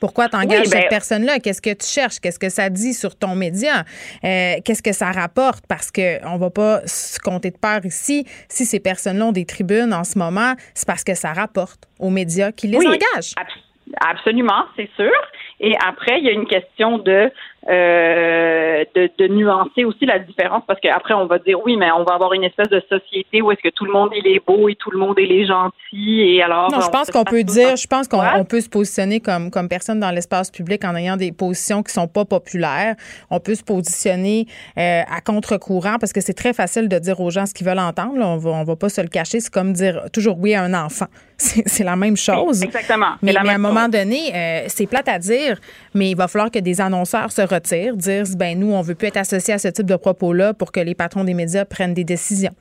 Pourquoi 0.00 0.28
tu 0.28 0.36
engages 0.36 0.66
Oui, 0.66 0.70
ben- 0.70 0.80
cette 0.82 0.90
personne-là? 0.90 1.38
Qu'est-ce 1.38 1.62
que 1.62 1.72
tu 1.72 1.86
cherches? 1.86 2.20
Qu'est-ce 2.20 2.38
que 2.38 2.50
ça 2.50 2.68
dit 2.68 2.92
sur 2.92 3.16
ton 3.16 3.34
média? 3.34 3.84
Euh, 4.24 4.56
Qu'est-ce 4.64 4.82
que 4.82 4.92
ça 4.92 5.10
rapporte? 5.12 5.64
Parce 5.66 5.90
qu'on 5.90 6.36
va 6.36 6.50
pas 6.50 6.86
se 6.86 7.18
compter 7.20 7.50
de 7.50 7.56
peur 7.56 7.80
ici. 7.86 8.26
Si 8.48 8.66
ces 8.66 8.80
personnes-là 8.80 9.26
ont 9.26 9.32
des 9.32 9.46
tribunes 9.46 9.94
en 9.94 10.04
ce 10.04 10.18
moment, 10.18 10.54
c'est 10.74 10.86
parce 10.86 11.04
que 11.04 11.14
ça 11.14 11.32
rapporte 11.32 11.88
aux 11.98 12.10
médias 12.10 12.52
qui 12.52 12.66
les 12.66 12.76
Oui, 12.76 12.86
engagent. 12.86 13.32
abs- 13.36 13.60
Absolument, 14.06 14.64
c'est 14.76 14.88
sûr. 14.96 15.12
Et 15.60 15.74
après, 15.86 16.18
il 16.18 16.24
y 16.24 16.28
a 16.28 16.32
une 16.32 16.46
question 16.46 16.98
de, 16.98 17.30
euh, 17.68 18.84
de, 18.94 19.10
de 19.18 19.28
nuancer 19.28 19.84
aussi 19.84 20.04
la 20.04 20.18
différence 20.18 20.62
parce 20.66 20.78
qu'après, 20.80 21.14
on 21.14 21.26
va 21.26 21.38
dire 21.38 21.58
oui, 21.64 21.76
mais 21.76 21.90
on 21.92 22.04
va 22.04 22.14
avoir 22.14 22.32
une 22.34 22.44
espèce 22.44 22.68
de 22.68 22.82
société 22.88 23.40
où 23.40 23.50
est-ce 23.52 23.62
que 23.62 23.72
tout 23.74 23.84
le 23.84 23.92
monde 23.92 24.10
il 24.14 24.26
est 24.26 24.44
beau 24.46 24.68
et 24.68 24.74
tout 24.74 24.90
le 24.90 24.98
monde 24.98 25.14
il 25.18 25.32
est 25.32 25.46
gentil 25.46 26.20
et 26.20 26.42
alors. 26.42 26.70
Non, 26.70 26.80
je 26.80 26.88
pense 26.88 27.06
se 27.06 27.12
qu'on 27.12 27.24
peut 27.24 27.42
dire, 27.42 27.76
je 27.76 27.86
pense 27.86 28.06
qu'on 28.08 28.20
on 28.36 28.44
peut 28.44 28.60
se 28.60 28.68
positionner 28.68 29.20
comme, 29.20 29.50
comme 29.50 29.68
personne 29.68 30.00
dans 30.00 30.10
l'espace 30.10 30.50
public 30.50 30.84
en 30.84 30.94
ayant 30.94 31.16
des 31.16 31.32
positions 31.32 31.82
qui 31.82 31.92
sont 31.92 32.08
pas 32.08 32.24
populaires. 32.24 32.96
On 33.30 33.40
peut 33.40 33.54
se 33.54 33.64
positionner 33.64 34.46
euh, 34.78 35.02
à 35.08 35.20
contre-courant 35.20 35.96
parce 35.98 36.12
que 36.12 36.20
c'est 36.20 36.34
très 36.34 36.52
facile 36.52 36.88
de 36.88 36.98
dire 36.98 37.20
aux 37.20 37.30
gens 37.30 37.46
ce 37.46 37.54
qu'ils 37.54 37.66
veulent 37.66 37.78
entendre. 37.78 38.18
là. 38.18 38.26
On 38.26 38.36
va, 38.36 38.50
on 38.50 38.64
va 38.64 38.76
pas 38.76 38.88
se 38.88 39.00
le 39.00 39.08
cacher. 39.08 39.40
C'est 39.40 39.52
comme 39.52 39.72
dire 39.72 40.02
toujours 40.12 40.38
oui 40.38 40.54
à 40.54 40.62
un 40.62 40.74
enfant. 40.74 41.06
c'est 41.36 41.84
la 41.84 41.96
même 41.96 42.16
chose. 42.16 42.62
Exactement. 42.62 43.14
Mais, 43.22 43.36
à 43.36 43.42
un 43.42 43.58
moment 43.58 43.88
donné, 43.88 44.34
euh, 44.34 44.64
c'est 44.68 44.86
plate 44.86 45.08
à 45.08 45.18
dire, 45.18 45.58
mais 45.94 46.10
il 46.10 46.16
va 46.16 46.28
falloir 46.28 46.50
que 46.50 46.58
des 46.58 46.80
annonceurs 46.80 47.32
se 47.32 47.42
dire 47.60 47.94
ben 48.38 48.58
nous, 48.58 48.72
on 48.72 48.82
veut 48.82 48.94
plus 48.94 49.08
être 49.08 49.16
associés 49.16 49.54
à 49.54 49.58
ce 49.58 49.68
type 49.68 49.86
de 49.86 49.96
propos-là 49.96 50.54
pour 50.54 50.72
que 50.72 50.80
les 50.80 50.94
patrons 50.94 51.24
des 51.24 51.34
médias 51.34 51.64
prennent 51.64 51.94
des 51.94 52.04
décisions. 52.04 52.52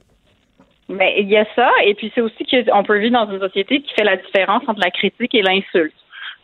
Mais 0.90 1.16
il 1.20 1.30
y 1.30 1.38
a 1.38 1.46
ça, 1.56 1.72
et 1.86 1.94
puis 1.94 2.12
c'est 2.14 2.22
aussi 2.22 2.46
qu'on 2.46 2.84
peut 2.84 3.00
vivre 3.00 3.14
dans 3.14 3.32
une 3.32 3.40
société 3.40 3.82
qui 3.82 3.94
fait 3.94 4.04
la 4.04 4.18
différence 4.18 4.64
entre 4.68 4.82
la 4.82 4.92
critique 4.92 5.34
et 5.34 5.42
l'insulte. 5.42 5.94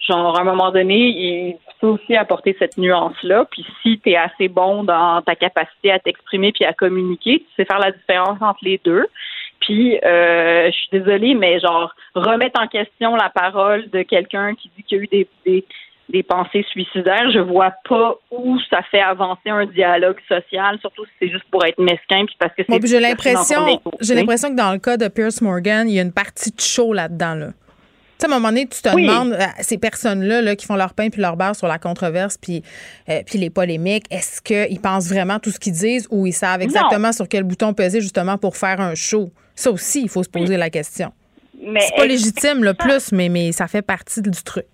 Genre, 0.08 0.38
à 0.38 0.42
un 0.42 0.44
moment 0.46 0.72
donné, 0.72 0.96
il 0.96 1.58
faut 1.80 1.90
aussi 1.90 2.16
apporter 2.16 2.56
cette 2.58 2.78
nuance-là. 2.78 3.46
Puis 3.52 3.66
si 3.84 4.00
tu 4.00 4.12
es 4.12 4.16
assez 4.16 4.48
bon 4.48 4.84
dans 4.84 5.22
ta 5.22 5.36
capacité 5.36 5.92
à 5.92 6.00
t'exprimer 6.00 6.52
puis 6.52 6.66
à 6.66 6.74
communiquer, 6.74 7.40
tu 7.40 7.46
sais 7.56 7.66
faire 7.66 7.80
la 7.80 7.92
différence 7.92 8.42
entre 8.42 8.60
les 8.64 8.80
deux. 8.84 9.06
Puis, 9.60 10.00
euh, 10.04 10.68
je 10.68 10.72
suis 10.72 10.90
désolée, 10.92 11.36
mais 11.36 11.60
genre, 11.60 11.94
remettre 12.16 12.62
en 12.62 12.68
question 12.68 13.16
la 13.16 13.30
parole 13.30 13.90
de 13.90 14.02
quelqu'un 14.04 14.56
qui 14.56 14.72
dit 14.76 14.84
qu'il 14.84 14.98
y 14.98 15.02
a 15.02 15.04
eu 15.04 15.08
des, 15.08 15.28
des, 15.46 15.66
des 16.10 16.24
pensées 16.24 16.66
suicidaires, 16.72 17.30
je 17.32 17.40
vois 17.40 17.72
pas 17.88 18.16
où 18.32 18.58
ça 18.70 18.82
fait 18.90 19.00
avancer 19.02 19.50
un 19.50 19.66
dialogue 19.68 20.18
social, 20.28 20.78
surtout 20.82 21.06
si 21.06 21.12
c'est 21.20 21.30
juste 21.30 21.46
pour 21.52 21.64
être 21.66 21.80
mesquin 21.80 22.26
puis 22.26 22.36
parce 22.40 22.54
que 22.56 22.64
c'est 22.68 22.88
j'ai 22.88 23.00
l'impression, 23.00 23.80
j'ai 24.02 24.16
l'impression 24.16 24.50
que 24.50 24.56
dans 24.56 24.72
le 24.72 24.80
cas 24.80 24.98
de 24.98 25.08
Pierce 25.08 25.42
Morgan, 25.42 25.88
il 25.88 25.96
y 25.96 26.00
a 26.00 26.02
une 26.02 26.12
partie 26.12 26.52
de 26.52 26.60
show 26.60 26.94
là-dedans. 26.94 27.36
Là. 27.36 27.48
Tu 27.48 28.26
sais, 28.26 28.32
à 28.34 28.36
un 28.36 28.40
moment 28.40 28.50
donné, 28.50 28.68
tu 28.68 28.82
te 28.82 28.90
Oui. 28.94 29.04
demandes, 29.06 29.38
ces 29.60 29.78
personnes-là 29.78 30.42
là, 30.42 30.56
qui 30.56 30.66
font 30.66 30.76
leur 30.76 30.94
pain 30.94 31.10
puis 31.10 31.22
leur 31.22 31.38
beurre 31.38 31.56
sur 31.56 31.68
la 31.68 31.78
controverse 31.78 32.38
puis, 32.38 32.64
euh, 33.08 33.22
puis 33.26 33.38
les 33.38 33.50
polémiques, 33.50 34.06
est-ce 34.12 34.42
qu'ils 34.42 34.82
pensent 34.82 35.08
vraiment 35.10 35.40
tout 35.40 35.52
ce 35.52 35.60
qu'ils 35.60 35.74
disent 35.74 36.08
ou 36.10 36.26
ils 36.26 36.34
savent 36.34 36.62
exactement 36.62 37.12
sur 37.12 37.28
quel 37.30 37.44
bouton 37.44 37.74
peser 37.74 38.02
justement 38.02 38.38
pour 38.38 38.58
faire 38.58 38.82
un 38.82 38.96
show? 38.96 39.30
Ça 39.56 39.72
aussi, 39.72 40.02
il 40.02 40.10
faut 40.10 40.24
se 40.24 40.30
poser 40.30 40.58
la 40.58 40.70
question. 40.70 41.12
C'est 41.62 41.96
pas 41.96 42.06
légitime, 42.06 42.64
le 42.64 42.74
plus, 42.74 43.12
mais, 43.12 43.30
mais 43.30 43.52
ça 43.52 43.68
fait 43.68 43.82
partie 43.82 44.22
du 44.22 44.42
truc. 44.44 44.66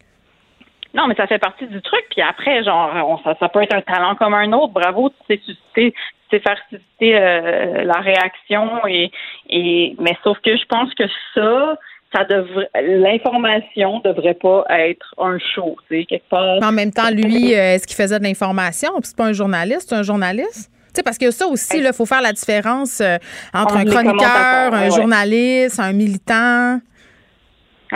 Non, 0.95 1.07
mais 1.07 1.15
ça 1.15 1.27
fait 1.27 1.39
partie 1.39 1.67
du 1.67 1.81
truc. 1.81 2.03
Puis 2.09 2.21
après, 2.21 2.63
genre, 2.63 2.89
on- 3.07 3.17
ça, 3.23 3.35
ça 3.39 3.49
peut 3.49 3.61
être 3.61 3.75
un 3.75 3.81
talent 3.81 4.15
comme 4.15 4.33
un 4.33 4.51
autre. 4.53 4.73
Bravo, 4.73 5.09
tu 5.09 5.15
sais 5.35 5.41
susciter, 5.45 5.91
tu 5.91 6.37
sais 6.37 6.39
faire 6.39 6.57
susciter 6.69 7.17
euh, 7.17 7.83
la 7.83 7.99
réaction. 7.99 8.85
Et, 8.87 9.11
et 9.49 9.95
mais 9.99 10.17
sauf 10.23 10.37
que 10.39 10.55
je 10.55 10.65
pense 10.69 10.93
que 10.93 11.03
ça, 11.33 11.77
ça 12.15 12.23
devrait, 12.23 12.69
l'information 12.81 13.99
devrait 13.99 14.35
pas 14.35 14.63
être 14.69 15.13
un 15.17 15.37
show, 15.53 15.75
tu 15.89 15.97
sais, 15.99 16.05
quelque 16.05 16.29
part. 16.29 16.59
En 16.63 16.71
même 16.71 16.91
temps, 16.91 17.09
lui, 17.11 17.53
euh, 17.53 17.73
est-ce 17.75 17.85
qu'il 17.87 17.97
faisait 17.97 18.19
de 18.19 18.23
l'information? 18.23 18.91
Puis 18.93 19.07
C'est 19.07 19.17
pas 19.17 19.25
un 19.25 19.33
journaliste, 19.33 19.89
c'est 19.89 19.95
un 19.95 20.03
journaliste? 20.03 20.71
Tu 20.87 20.99
sais, 20.99 21.03
parce 21.03 21.17
que 21.17 21.29
ça 21.29 21.45
aussi, 21.47 21.79
il 21.79 21.91
faut 21.93 22.05
faire 22.05 22.21
la 22.21 22.31
différence 22.31 23.01
euh, 23.01 23.17
entre 23.53 23.75
un 23.75 23.83
chroniqueur, 23.83 24.73
un 24.73 24.83
ouais. 24.83 24.91
journaliste, 24.95 25.77
un 25.81 25.91
militant. 25.91 26.79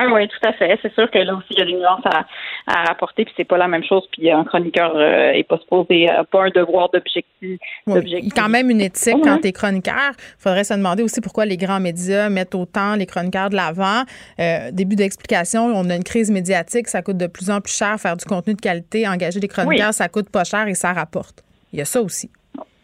Ah 0.01 0.07
oui, 0.13 0.29
tout 0.29 0.47
à 0.47 0.53
fait. 0.53 0.79
C'est 0.81 0.93
sûr 0.93 1.11
que 1.11 1.17
là 1.17 1.33
aussi, 1.33 1.47
il 1.49 1.59
y 1.59 1.61
a 1.61 1.65
des 1.65 1.73
nuances 1.73 2.05
à, 2.05 2.25
à 2.67 2.89
apporter, 2.91 3.25
puis 3.25 3.33
c'est 3.35 3.43
pas 3.43 3.57
la 3.57 3.67
même 3.67 3.83
chose. 3.83 4.03
Puis 4.13 4.31
un 4.31 4.45
chroniqueur 4.45 4.93
euh, 4.95 5.31
est 5.31 5.43
pas 5.43 5.57
supposé, 5.57 6.09
euh, 6.09 6.23
pas 6.23 6.43
un 6.45 6.49
devoir 6.51 6.89
d'objectif. 6.89 7.59
Oui, 7.85 8.29
quand 8.33 8.47
même 8.47 8.69
une 8.69 8.79
éthique 8.79 9.17
quand 9.21 9.39
tu 9.39 9.49
es 9.49 9.51
chroniqueur. 9.51 10.11
Il 10.17 10.41
faudrait 10.41 10.63
se 10.63 10.73
demander 10.73 11.03
aussi 11.03 11.19
pourquoi 11.19 11.45
les 11.45 11.57
grands 11.57 11.81
médias 11.81 12.29
mettent 12.29 12.55
autant 12.55 12.95
les 12.95 13.05
chroniqueurs 13.05 13.49
de 13.49 13.57
l'avant. 13.57 14.03
Euh, 14.39 14.71
début 14.71 14.95
d'explication, 14.95 15.65
on 15.65 15.89
a 15.89 15.95
une 15.95 16.03
crise 16.05 16.31
médiatique, 16.31 16.87
ça 16.87 17.01
coûte 17.01 17.17
de 17.17 17.27
plus 17.27 17.49
en 17.49 17.59
plus 17.59 17.75
cher 17.75 17.99
faire 17.99 18.15
du 18.15 18.23
contenu 18.23 18.53
de 18.53 18.61
qualité. 18.61 19.05
Engager 19.05 19.41
des 19.41 19.49
chroniqueurs, 19.49 19.87
Oui. 19.89 19.93
ça 19.93 20.07
coûte 20.07 20.29
pas 20.29 20.45
cher 20.45 20.65
et 20.69 20.75
ça 20.75 20.93
rapporte. 20.93 21.43
Il 21.73 21.79
y 21.79 21.81
a 21.81 21.85
ça 21.85 22.01
aussi. 22.01 22.31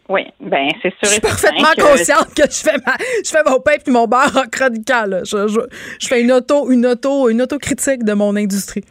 Oui, 0.08 0.22
ben 0.40 0.68
c'est 0.82 0.90
sûr. 0.90 0.98
Je 1.02 1.06
suis 1.08 1.16
et 1.18 1.20
parfaitement 1.20 1.72
que- 1.76 1.82
consciente 1.82 2.32
que 2.34 2.42
je 2.44 2.62
fais 2.62 2.76
ma, 2.86 2.92
je 3.24 3.28
fais 3.30 3.42
mon 3.44 3.60
pain 3.60 3.72
puis 3.82 3.92
mon 3.92 4.06
beurre 4.06 4.36
en 4.36 4.48
chroniqueur. 4.48 5.06
là. 5.08 5.24
Je, 5.24 5.48
je, 5.48 5.60
je 6.00 6.06
fais 6.06 6.20
une 6.22 6.30
auto, 6.32 6.70
une 6.70 6.86
auto, 6.86 7.28
une 7.28 7.42
autocritique 7.42 8.04
de 8.04 8.12
mon 8.12 8.36
industrie. 8.36 8.84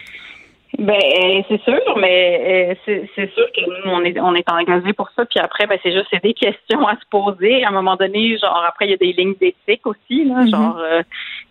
Ben 0.78 0.94
euh, 0.94 1.42
c'est 1.48 1.62
sûr, 1.64 1.98
mais 2.02 2.76
euh, 2.86 2.98
c'est 3.16 3.34
sûr 3.34 3.46
que 3.56 3.62
nous 3.62 3.92
on 3.94 4.04
est 4.04 4.20
on 4.20 4.36
est 4.36 4.50
engagé 4.52 4.92
pour 4.92 5.10
ça. 5.16 5.24
Puis 5.24 5.40
après, 5.40 5.68
ben 5.68 5.80
c'est 5.82 5.94
juste 5.94 6.08
c'est 6.12 6.22
des 6.22 6.34
questions 6.34 6.86
à 6.86 6.96
se 6.96 7.06
poser. 7.10 7.64
À 7.64 7.70
un 7.70 7.72
moment 7.72 7.96
donné, 7.96 8.38
genre 8.38 8.62
après 8.68 8.88
il 8.88 8.92
y 8.92 8.94
a 8.94 8.98
des 8.98 9.14
lignes 9.14 9.36
d'éthique 9.40 9.88
aussi, 9.88 10.26
là, 10.26 10.42
Mhm. 10.42 10.50
genre. 10.50 10.78
euh, 10.80 11.02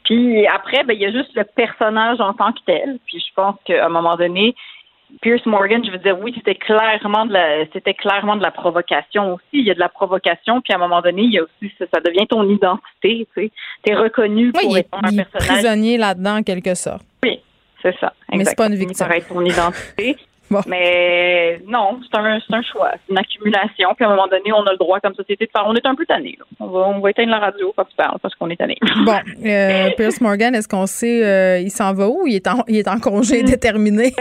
puis 0.05 0.47
après, 0.47 0.85
ben 0.85 0.93
il 0.93 1.01
y 1.01 1.07
a 1.07 1.11
juste 1.13 1.35
le 1.35 1.45
personnage 1.45 2.21
en 2.21 2.35
tant 2.35 2.53
que 2.53 2.59
tel. 2.67 2.99
Puis 3.07 3.19
je 3.27 3.33
pense 3.35 3.55
qu'à 3.65 3.87
un 3.87 3.89
moment 3.89 4.17
donné, 4.17 4.55
Pierce 5.21 5.45
Morgan, 5.47 5.83
je 5.85 5.91
veux 5.91 5.99
dire, 5.99 6.19
oui, 6.21 6.33
c'était 6.37 6.55
clairement 6.55 7.27
de 7.27 7.33
la, 7.33 7.65
c'était 7.73 7.95
clairement 7.95 8.37
de 8.37 8.43
la 8.43 8.51
provocation 8.51 9.35
aussi. 9.35 9.45
Il 9.53 9.67
y 9.67 9.71
a 9.71 9.75
de 9.75 9.81
la 9.81 9.89
provocation, 9.89 10.61
puis 10.61 10.73
à 10.73 10.77
un 10.77 10.81
moment 10.81 11.01
donné, 11.01 11.23
il 11.23 11.33
y 11.33 11.39
a 11.39 11.43
aussi, 11.43 11.73
ça, 11.79 11.87
ça 11.93 12.01
devient 12.01 12.27
ton 12.27 12.49
identité, 12.49 13.27
tu 13.35 13.43
sais. 13.43 13.51
T'es 13.83 13.95
reconnu 13.95 14.53
Oui, 14.55 14.63
pour 14.65 14.77
être 14.79 14.89
un 14.93 15.11
il 15.11 15.17
personnage. 15.17 15.49
prisonnier 15.49 15.99
là-dedans, 15.99 16.39
en 16.39 16.43
quelque 16.43 16.75
sorte. 16.75 17.03
Oui, 17.23 17.41
c'est 17.83 17.97
ça. 18.01 18.13
Mais 18.33 18.45
c'est 18.45 18.57
pas 18.57 18.67
une 18.67 18.75
victime. 18.75 18.95
Ça 18.95 19.09
ton 19.29 19.45
identité. 19.45 20.17
Mais 20.67 21.61
non, 21.67 22.01
c'est 22.03 22.19
un, 22.19 22.39
c'est 22.47 22.55
un 22.55 22.63
choix, 22.63 22.93
c'est 22.93 23.13
une 23.13 23.19
accumulation. 23.19 23.89
Puis 23.97 24.05
à 24.05 24.09
un 24.09 24.11
moment 24.15 24.29
donné, 24.29 24.53
on 24.53 24.63
a 24.67 24.73
le 24.73 24.77
droit 24.79 25.01
comme 25.01 25.15
société 25.15 25.47
de 25.47 25.51
faire. 25.51 25.67
On 25.67 25.75
est 25.75 25.87
un 25.87 25.95
peu 25.95 26.05
tanné. 26.07 26.37
là. 26.39 26.45
On 26.61 26.67
va, 26.69 26.81
on 26.81 27.01
va 27.01 27.11
éteindre 27.11 27.31
la 27.31 27.39
radio 27.39 27.73
quand 27.77 27.85
tu 27.85 27.97
parles 27.97 28.19
parce 28.21 28.35
qu'on 28.35 28.51
est 28.51 28.57
tanné. 28.57 28.77
Bon, 29.05 29.19
euh, 29.45 29.91
Pierce 29.97 30.21
Morgan, 30.21 30.55
est-ce 30.55 30.69
qu'on 30.69 30.87
sait, 30.87 31.25
euh, 31.25 31.59
il 31.59 31.71
s'en 31.71 31.93
va 31.95 32.09
où? 32.09 32.27
Il 32.27 32.37
est 32.37 32.47
en, 32.47 32.63
il 32.69 32.77
est 32.77 32.89
en 32.89 32.99
congé 33.01 33.43
déterminé. 33.55 34.13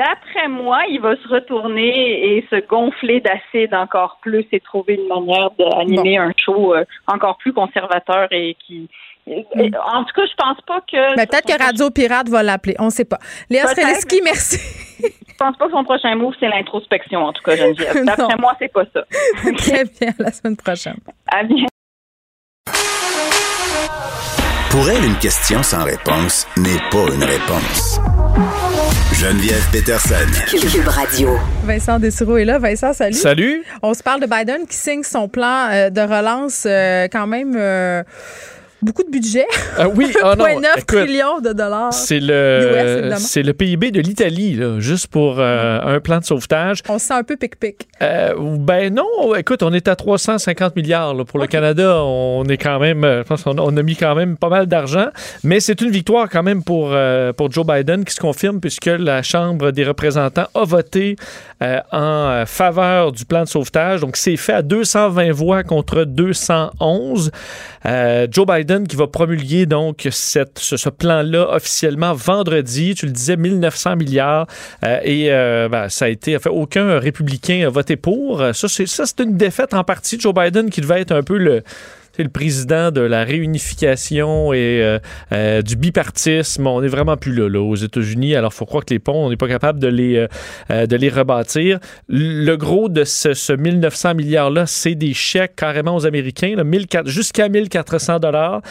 D'après 0.00 0.48
moi, 0.48 0.80
il 0.88 0.98
va 0.98 1.14
se 1.14 1.28
retourner 1.28 2.38
et 2.38 2.46
se 2.48 2.66
gonfler 2.66 3.20
d'acide 3.20 3.74
encore 3.74 4.16
plus 4.22 4.46
et 4.50 4.58
trouver 4.60 4.94
une 4.94 5.08
manière 5.08 5.50
d'animer 5.58 6.16
un 6.16 6.32
show 6.42 6.74
euh, 6.74 6.86
encore 7.06 7.36
plus 7.36 7.52
conservateur 7.52 8.28
et 8.30 8.56
qui. 8.66 8.88
En 9.28 10.04
tout 10.04 10.14
cas, 10.14 10.22
je 10.24 10.34
pense 10.38 10.58
pas 10.66 10.80
que. 10.90 11.16
Ben, 11.16 11.26
peut-être 11.26 11.46
que 11.46 11.62
Radio 11.62 11.90
Pirate 11.90 12.30
va 12.30 12.42
l'appeler. 12.42 12.76
On 12.78 12.86
ne 12.86 12.90
sait 12.90 13.04
pas. 13.04 13.18
Léa. 13.50 13.66
Streliski, 13.66 14.22
merci. 14.24 14.58
Je 15.02 15.34
pense 15.38 15.54
pas 15.58 15.66
que 15.66 15.72
son 15.72 15.84
prochain 15.84 16.14
move, 16.14 16.34
c'est 16.40 16.48
l'introspection, 16.48 17.20
en 17.20 17.34
tout 17.34 17.42
cas, 17.42 17.56
Geneviève. 17.56 18.02
D'après 18.06 18.36
moi, 18.38 18.54
c'est 18.58 18.72
pas 18.72 18.84
ça. 18.94 19.04
Très 19.58 19.84
bien, 19.84 20.14
à 20.18 20.22
la 20.22 20.32
semaine 20.32 20.56
prochaine. 20.56 20.96
À 21.30 21.44
bientôt. 21.44 21.66
Pour 24.70 24.88
elle, 24.88 25.04
une 25.04 25.18
question 25.18 25.62
sans 25.62 25.84
réponse 25.84 26.46
n'est 26.56 26.80
pas 26.90 27.12
une 27.14 27.24
réponse. 27.24 28.00
Geneviève 29.20 29.68
Peterson. 29.70 30.14
Cube 30.48 30.88
Radio. 30.88 31.38
Vincent 31.64 31.98
Dessureau 31.98 32.38
est 32.38 32.46
là. 32.46 32.58
Vincent, 32.58 32.94
salut. 32.94 33.12
Salut. 33.12 33.62
On 33.82 33.92
se 33.92 34.02
parle 34.02 34.22
de 34.22 34.26
Biden 34.26 34.66
qui 34.66 34.74
signe 34.74 35.02
son 35.02 35.28
plan 35.28 35.68
euh, 35.70 35.90
de 35.90 36.00
relance 36.00 36.64
euh, 36.66 37.06
quand 37.12 37.26
même 37.26 37.54
euh, 37.54 38.02
beaucoup 38.82 39.02
de 39.02 39.10
budget. 39.10 39.46
Ah 39.76 39.88
oui, 39.88 40.12
ah 40.22 40.34
non, 40.36 40.44
1,9 40.46 40.66
écoute, 40.76 40.86
trillion 40.86 41.40
de 41.40 41.52
dollars. 41.52 41.92
C'est 41.92 42.20
le, 42.20 43.12
c'est 43.16 43.42
le 43.42 43.52
PIB 43.52 43.90
de 43.90 44.00
l'Italie, 44.00 44.60
juste 44.78 45.08
pour 45.08 45.36
euh, 45.38 45.80
un 45.82 46.00
plan 46.00 46.18
de 46.18 46.24
sauvetage. 46.24 46.82
On 46.88 46.98
se 46.98 47.06
sent 47.06 47.14
un 47.14 47.22
peu 47.24 47.36
pic-pic. 47.36 47.88
Euh, 48.02 48.34
ben 48.58 48.92
non, 48.94 49.34
écoute, 49.36 49.62
on 49.62 49.72
est 49.72 49.88
à 49.88 49.96
350 49.96 50.76
milliards 50.76 51.14
là. 51.14 51.24
pour 51.24 51.38
le 51.38 51.46
Canada. 51.46 52.02
On 52.02 52.44
est 52.44 52.56
quand 52.56 52.78
même, 52.78 53.04
euh, 53.04 53.22
je 53.22 53.28
pense 53.28 53.42
qu'on 53.42 53.58
a, 53.58 53.60
on 53.60 53.76
a 53.76 53.82
mis 53.82 53.96
quand 53.96 54.14
même 54.14 54.36
pas 54.36 54.48
mal 54.48 54.66
d'argent, 54.66 55.08
mais 55.44 55.60
c'est 55.60 55.80
une 55.80 55.90
victoire 55.90 56.28
quand 56.30 56.42
même 56.42 56.62
pour 56.62 56.90
euh, 56.92 57.32
pour 57.32 57.50
Joe 57.50 57.66
Biden 57.66 58.04
qui 58.04 58.14
se 58.14 58.20
confirme 58.20 58.60
puisque 58.60 58.86
la 58.86 59.22
Chambre 59.22 59.70
des 59.70 59.84
représentants 59.84 60.46
a 60.54 60.64
voté 60.64 61.16
euh, 61.62 61.80
en 61.92 61.98
euh, 61.98 62.46
faveur 62.46 63.12
du 63.12 63.24
plan 63.24 63.44
de 63.44 63.48
sauvetage. 63.48 64.00
Donc 64.00 64.16
c'est 64.16 64.36
fait 64.36 64.52
à 64.52 64.62
220 64.62 65.32
voix 65.32 65.62
contre 65.62 66.04
211. 66.04 67.30
Euh, 67.86 68.26
Joe 68.30 68.46
Biden 68.46 68.86
qui 68.86 68.96
va 68.96 69.06
promulguer 69.06 69.66
donc 69.66 70.06
cette, 70.10 70.58
ce, 70.58 70.76
ce 70.76 70.88
plan-là 70.88 71.54
officiellement 71.54 72.14
vendredi. 72.14 72.94
Tu 72.94 73.06
le 73.06 73.12
disais, 73.12 73.36
1900 73.36 73.96
milliards. 73.96 74.46
Euh, 74.84 75.00
et 75.02 75.32
euh, 75.32 75.68
ben, 75.68 75.88
ça 75.88 76.06
a 76.06 76.08
été, 76.08 76.36
en 76.36 76.40
fait, 76.40 76.50
aucun 76.50 76.98
républicain 76.98 77.66
a 77.66 77.70
voté 77.70 77.96
pour. 77.96 78.40
Euh, 78.40 78.52
Ça, 78.52 78.68
c'est, 78.68 79.20
une 79.20 79.36
défaite 79.36 79.74
en 79.74 79.84
partie 79.84 80.16
de 80.16 80.22
Joe 80.22 80.34
Biden 80.34 80.70
qui 80.70 80.80
devait 80.80 81.00
être 81.00 81.12
un 81.12 81.22
peu 81.22 81.36
le 81.36 81.62
le 82.18 82.28
président 82.28 82.90
de 82.90 83.00
la 83.00 83.24
réunification 83.24 84.52
et 84.52 84.82
euh, 84.82 84.98
euh, 85.32 85.62
du 85.62 85.76
bipartisme. 85.76 86.66
On 86.66 86.80
n'est 86.80 86.88
vraiment 86.88 87.16
plus 87.16 87.32
là, 87.32 87.60
aux 87.60 87.76
États-Unis. 87.76 88.34
Alors, 88.34 88.52
faut 88.52 88.66
croire 88.66 88.84
que 88.84 88.94
les 88.94 88.98
ponts, 88.98 89.26
on 89.26 89.30
n'est 89.30 89.36
pas 89.36 89.48
capable 89.48 89.78
de 89.78 89.88
les, 89.88 90.26
euh, 90.70 90.86
de 90.86 90.96
les 90.96 91.08
rebâtir. 91.08 91.78
Le 92.08 92.56
gros 92.56 92.88
de 92.88 93.04
ce, 93.04 93.34
ce 93.34 93.52
1900 93.52 94.14
milliards-là, 94.14 94.66
c'est 94.66 94.94
des 94.94 95.14
chèques 95.14 95.56
carrément 95.56 95.96
aux 95.96 96.06
Américains, 96.06 96.54
là, 96.56 96.64
1400 96.64 97.10
jusqu'à 97.10 97.48
1400 97.48 98.18
dollars, 98.18 98.62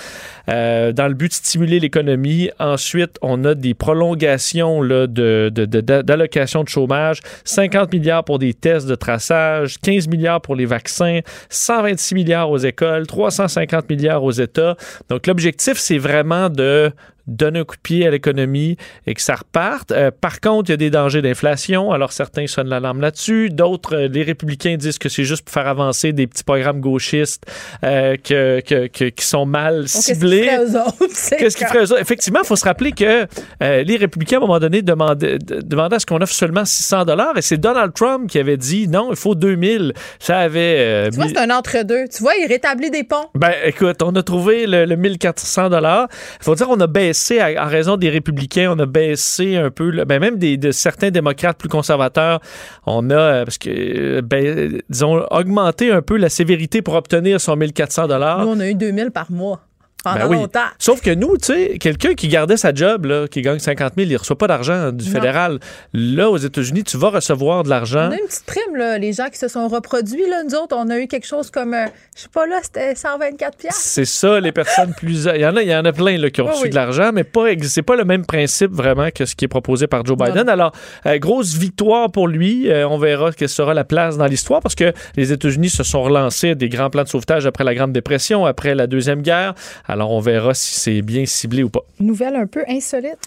dans 0.47 1.07
le 1.07 1.13
but 1.13 1.29
de 1.29 1.33
stimuler 1.33 1.79
l'économie. 1.79 2.49
Ensuite, 2.59 3.17
on 3.21 3.43
a 3.45 3.53
des 3.53 3.73
prolongations 3.73 4.81
là, 4.81 5.07
de, 5.07 5.51
de, 5.53 5.65
de- 5.65 6.65
chômage, 6.67 7.21
50 7.45 7.93
milliards 7.93 8.23
pour 8.23 8.39
des 8.39 8.53
tests 8.53 8.87
de 8.87 8.95
traçage, 8.95 9.77
15 9.81 10.07
milliards 10.07 10.41
pour 10.41 10.55
les 10.55 10.65
vaccins, 10.65 11.19
126 11.49 12.15
milliards 12.15 12.49
aux 12.49 12.57
écoles, 12.57 13.07
350 13.29 13.89
milliards 13.89 14.23
aux 14.23 14.31
États. 14.31 14.75
Donc, 15.09 15.27
l'objectif, 15.27 15.77
c'est 15.77 15.97
vraiment 15.97 16.49
de 16.49 16.91
donner 17.29 17.59
un 17.59 17.63
coup 17.63 17.75
de 17.75 17.81
pied 17.81 18.05
à 18.07 18.11
l'économie 18.11 18.77
et 19.07 19.13
que 19.13 19.21
ça 19.21 19.35
reparte. 19.35 19.91
Euh, 19.91 20.11
par 20.11 20.41
contre, 20.41 20.69
il 20.69 20.73
y 20.73 20.73
a 20.73 20.77
des 20.77 20.89
dangers 20.89 21.21
d'inflation. 21.21 21.91
Alors, 21.91 22.11
certains 22.11 22.47
sonnent 22.47 22.69
l'alarme 22.69 23.01
là-dessus. 23.01 23.49
D'autres, 23.49 23.95
euh, 23.95 24.07
les 24.07 24.23
républicains 24.23 24.75
disent 24.77 24.97
que 24.97 25.09
c'est 25.09 25.23
juste 25.23 25.43
pour 25.45 25.53
faire 25.53 25.67
avancer 25.67 26.11
des 26.13 26.27
petits 26.27 26.43
programmes 26.43 26.81
gauchistes 26.81 27.43
euh, 27.83 28.15
que, 28.17 28.59
que, 28.61 28.87
que- 28.87 29.09
qui 29.09 29.25
sont 29.25 29.45
mal 29.45 29.87
ciblés. 29.87 30.49
Qu'est-ce 31.37 31.57
qu'ils 31.57 31.67
feraient 31.67 31.79
eux 31.85 31.91
autres? 31.93 32.01
Effectivement, 32.01 32.39
il 32.43 32.47
faut 32.47 32.55
se 32.55 32.65
rappeler 32.65 32.91
que 32.91 33.25
euh, 33.63 33.83
les 33.83 33.95
républicains, 33.97 34.37
à 34.37 34.39
un 34.39 34.41
moment 34.41 34.59
donné, 34.59 34.81
demandaient, 34.81 35.37
de- 35.39 35.61
demandaient 35.61 35.95
à 35.97 35.99
ce 35.99 36.05
qu'on 36.05 36.21
offre 36.21 36.33
seulement 36.33 36.65
600 36.65 37.05
dollars 37.05 37.37
et 37.37 37.41
c'est 37.41 37.57
Donald 37.57 37.93
Trump 37.93 38.29
qui 38.29 38.39
avait 38.39 38.57
dit 38.57 38.87
non, 38.87 39.09
il 39.11 39.15
faut 39.15 39.35
2000. 39.35 39.93
Ça 40.19 40.39
avait... 40.39 41.09
Tu 41.09 41.15
vois, 41.15 41.25
mis- 41.25 41.33
c'est 41.33 41.39
un 41.39 41.49
entre-deux. 41.49 42.07
Tu 42.07 42.23
vois, 42.23 42.33
il 42.35 42.47
rétablit 42.47 42.89
des 42.91 43.03
ponts. 43.03 43.27
ben, 43.35 43.51
écoute, 43.65 44.01
on 44.03 44.15
a 44.15 44.23
trouvé 44.23 44.65
le, 44.67 44.85
le 44.85 44.95
1400 44.95 45.69
dollars. 45.69 46.07
Il 46.39 46.43
faut 46.43 46.55
dire 46.55 46.67
qu'on 46.67 46.79
a 46.79 46.87
baissé, 46.87 47.18
à- 47.39 47.65
en 47.65 47.67
raison 47.67 47.97
des 47.97 48.09
républicains, 48.09 48.71
on 48.75 48.79
a 48.79 48.85
baissé 48.85 49.55
un 49.57 49.69
peu, 49.71 49.89
le- 49.89 50.05
ben, 50.05 50.19
même 50.19 50.37
de 50.37 50.71
certains 50.71 51.11
démocrates 51.11 51.57
plus 51.57 51.69
conservateurs, 51.69 52.39
on 52.85 53.09
a, 53.09 53.13
euh, 53.15 53.43
parce 53.45 53.57
que, 53.57 53.69
euh, 53.69 54.21
ben, 54.21 54.79
disons, 54.89 55.25
augmenté 55.31 55.91
un 55.91 56.01
peu 56.01 56.17
la 56.17 56.29
sévérité 56.29 56.81
pour 56.81 56.95
obtenir 56.95 57.39
son 57.41 57.55
1400 57.55 58.07
dollars. 58.07 58.45
On 58.47 58.59
a 58.59 58.67
eu 58.69 58.75
2000 58.75 59.11
par 59.11 59.31
mois 59.31 59.61
pendant 60.03 60.17
Ben 60.19 60.27
oui. 60.27 60.35
longtemps. 60.37 60.59
Sauf 60.77 61.01
que 61.01 61.13
nous, 61.13 61.37
tu 61.37 61.53
sais, 61.53 61.77
quelqu'un 61.79 62.13
qui 62.13 62.27
gardait 62.27 62.57
sa 62.57 62.73
job, 62.73 63.05
là, 63.05 63.27
qui 63.27 63.41
gagne 63.41 63.59
50 63.59 63.93
000, 63.97 64.09
il 64.09 64.17
reçoit 64.17 64.37
pas 64.37 64.47
d'argent 64.47 64.91
du 64.91 65.05
Non. 65.05 65.11
fédéral. 65.11 65.59
Là, 65.93 66.29
aux 66.29 66.37
États-Unis, 66.37 66.83
tu 66.83 66.97
vas 66.97 67.09
recevoir 67.09 67.63
de 67.63 67.69
l'argent. 67.69 68.07
On 68.09 68.11
a 68.11 68.19
une 68.19 68.27
petite 68.27 68.45
prime, 68.45 68.75
là. 68.75 68.97
Les 68.97 69.13
gens 69.13 69.27
qui 69.31 69.37
se 69.37 69.47
sont 69.47 69.67
reproduits, 69.67 70.27
là, 70.29 70.43
nous 70.43 70.55
autres, 70.55 70.75
on 70.77 70.89
a 70.89 70.97
eu 70.99 71.07
quelque 71.07 71.27
chose 71.27 71.51
comme, 71.51 71.73
euh, 71.73 71.85
je 72.15 72.21
sais 72.23 72.29
pas, 72.33 72.45
là, 72.45 72.59
c'était 72.61 72.95
124 72.95 73.57
piastres. 73.57 73.79
C'est 73.81 74.05
ça, 74.05 74.39
les 74.39 74.51
personnes 74.51 74.93
plus. 74.95 75.25
Il 75.35 75.41
y 75.41 75.45
en 75.45 75.55
a, 75.55 75.61
il 75.61 75.69
y 75.69 75.75
en 75.75 75.85
a 75.85 75.91
plein 75.91 76.17
là, 76.17 76.29
qui 76.29 76.41
ont 76.41 76.45
Oui, 76.45 76.51
reçu 76.51 76.63
oui. 76.63 76.69
de 76.69 76.75
l'argent, 76.75 77.11
mais 77.13 77.23
pas, 77.23 77.45
c'est 77.63 77.81
pas 77.81 77.95
le 77.95 78.05
même 78.05 78.25
principe 78.25 78.71
vraiment 78.71 79.09
que 79.13 79.25
ce 79.25 79.35
qui 79.35 79.45
est 79.45 79.49
proposé 79.49 79.87
par 79.87 80.05
Joe 80.05 80.17
Biden. 80.17 80.49
Alors, 80.49 80.71
euh, 81.05 81.17
grosse 81.19 81.55
victoire 81.55 82.11
pour 82.11 82.27
lui. 82.27 82.69
Euh, 82.71 82.87
on 82.87 82.97
verra 82.97 83.31
quelle 83.31 83.49
sera 83.49 83.73
la 83.73 83.83
place 83.83 84.17
dans 84.17 84.25
l'histoire 84.25 84.61
parce 84.61 84.75
que 84.75 84.93
les 85.15 85.31
États-Unis 85.31 85.69
se 85.69 85.83
sont 85.83 86.01
relancés 86.01 86.55
des 86.55 86.69
grands 86.69 86.89
plans 86.89 87.03
de 87.03 87.07
sauvetage 87.09 87.45
après 87.45 87.63
la 87.63 87.75
Grande 87.75 87.91
Dépression, 87.93 88.45
après 88.45 88.75
la 88.75 88.87
Deuxième 88.87 89.21
Guerre. 89.21 89.53
Alors, 89.89 90.11
on 90.11 90.19
verra 90.19 90.53
si 90.53 90.79
c'est 90.79 91.01
bien 91.01 91.25
ciblé 91.25 91.63
ou 91.63 91.69
pas. 91.69 91.81
Nouvelle 91.99 92.35
un 92.35 92.45
peu 92.47 92.63
insolite? 92.69 93.17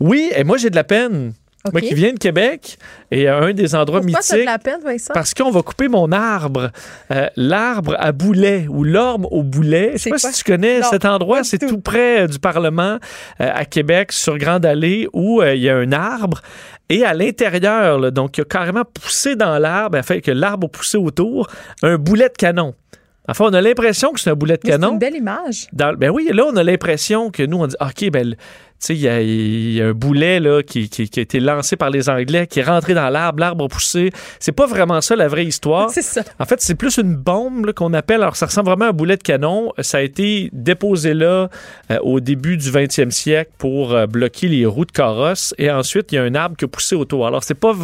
Oui, 0.00 0.30
et 0.36 0.44
moi, 0.44 0.56
j'ai 0.58 0.70
de 0.70 0.76
la 0.76 0.84
peine. 0.84 1.32
Moi 1.72 1.82
qui 1.82 1.92
viens 1.92 2.14
de 2.14 2.18
Québec 2.18 2.78
et 3.10 3.28
à 3.28 3.36
un 3.36 3.52
des 3.52 3.74
endroits 3.74 4.00
Pourquoi 4.00 4.20
mythiques. 4.20 4.40
de 4.40 4.44
la 4.46 4.58
peine, 4.58 4.80
Vincent? 4.82 5.12
Parce 5.12 5.34
qu'on 5.34 5.50
va 5.50 5.60
couper 5.60 5.88
mon 5.88 6.10
arbre, 6.10 6.70
Euh, 7.10 7.28
l'arbre 7.36 7.96
à 7.98 8.12
boulet 8.12 8.66
ou 8.70 8.82
l'orme 8.82 9.26
au 9.30 9.42
boulet. 9.42 9.90
Je 9.92 9.98
sais 9.98 10.04
C'est 10.04 10.10
pas 10.10 10.16
quoi? 10.20 10.32
si 10.32 10.42
tu 10.42 10.50
connais 10.50 10.80
Non, 10.80 10.86
cet 10.90 11.04
endroit, 11.04 11.44
c'est 11.44 11.58
tout. 11.58 11.78
près 11.78 12.22
euh, 12.22 12.26
du 12.28 12.38
Parlement 12.38 12.96
euh, 13.42 13.50
à 13.54 13.66
Québec, 13.66 14.12
sur 14.12 14.38
Grande 14.38 14.64
Allée, 14.64 15.06
où 15.12 15.42
euh, 15.42 15.54
il 15.54 15.60
y 15.60 15.68
a 15.68 15.76
un 15.76 15.92
arbre. 15.92 16.40
Et 16.88 17.04
à 17.04 17.12
l'intérieur, 17.12 18.10
donc, 18.10 18.38
il 18.38 18.40
a 18.40 18.44
carrément 18.44 18.84
poussé 18.84 19.36
dans 19.36 19.58
l'arbre, 19.58 19.98
afin 19.98 20.20
que 20.20 20.30
l'arbre 20.30 20.66
a 20.66 20.70
poussé 20.70 20.96
autour, 20.96 21.46
un 21.82 21.96
boulet 21.98 22.28
de 22.30 22.36
canon. 22.38 22.74
Enfin, 23.28 23.44
on 23.48 23.52
a 23.52 23.60
l'impression 23.60 24.12
que 24.12 24.20
c'est 24.20 24.30
un 24.30 24.34
boulet 24.34 24.54
de 24.54 24.60
Mais 24.64 24.70
C'est 24.72 24.78
canon. 24.78 24.92
une 24.94 24.98
belle 24.98 25.14
image. 25.14 25.68
Dans- 25.72 25.94
ben 25.96 26.10
oui, 26.10 26.28
là, 26.32 26.44
on 26.50 26.56
a 26.56 26.62
l'impression 26.62 27.30
que 27.30 27.42
nous, 27.42 27.58
on 27.58 27.66
dit, 27.66 27.76
OK, 27.80 28.10
ben, 28.10 28.34
il 28.88 28.96
y 28.96 29.74
y 29.74 29.82
a 29.82 29.86
un 29.86 29.92
boulet 29.92 30.40
là, 30.40 30.62
qui, 30.62 30.88
qui- 30.88 31.08
qui 31.08 31.20
a 31.20 31.22
été 31.22 31.38
lancé 31.40 31.76
par 31.76 31.90
les 31.90 32.08
Anglais, 32.08 32.46
qui 32.46 32.60
est 32.60 32.64
rentré 32.64 32.94
dans 32.94 33.08
l'arbre, 33.10 33.40
l'arbre 33.40 33.64
a 33.66 33.68
poussé. 33.68 34.10
C'est 34.38 34.52
pas 34.52 34.66
vraiment 34.66 35.00
ça 35.00 35.14
la 35.16 35.28
vraie 35.28 35.44
histoire. 35.44 35.90
C'est 35.94 36.02
ça. 36.02 36.22
En 36.38 36.44
fait, 36.46 36.60
c'est 36.60 36.74
plus 36.74 36.96
une 36.96 37.14
bombe 37.14 37.72
qu'on 37.72 37.92
appelle. 37.94 38.22
Alors, 38.22 38.36
ça 38.36 38.46
ressemble 38.46 38.68
vraiment 38.68 38.86
à 38.86 38.88
un 38.88 38.92
boulet 38.92 39.16
de 39.16 39.22
canon. 39.22 39.72
Ça 39.80 39.98
a 39.98 40.00
été 40.00 40.48
déposé 40.52 41.14
là 41.14 41.48
euh, 41.90 41.98
au 42.02 42.20
début 42.20 42.56
du 42.56 42.70
20e 42.70 43.10
siècle 43.10 43.50
pour 43.58 43.92
euh, 43.92 44.06
bloquer 44.06 44.48
les 44.48 44.64
roues 44.66 44.84
de 44.86 44.92
carrosse. 44.92 45.54
Et 45.58 45.70
ensuite, 45.70 46.10
il 46.12 46.16
y 46.16 46.18
a 46.18 46.22
un 46.22 46.34
arbre 46.34 46.56
qui 46.56 46.64
a 46.64 46.68
poussé 46.68 46.94
autour. 46.96 47.26
Alors, 47.26 47.44
c'est 47.44 47.54
pas. 47.54 47.74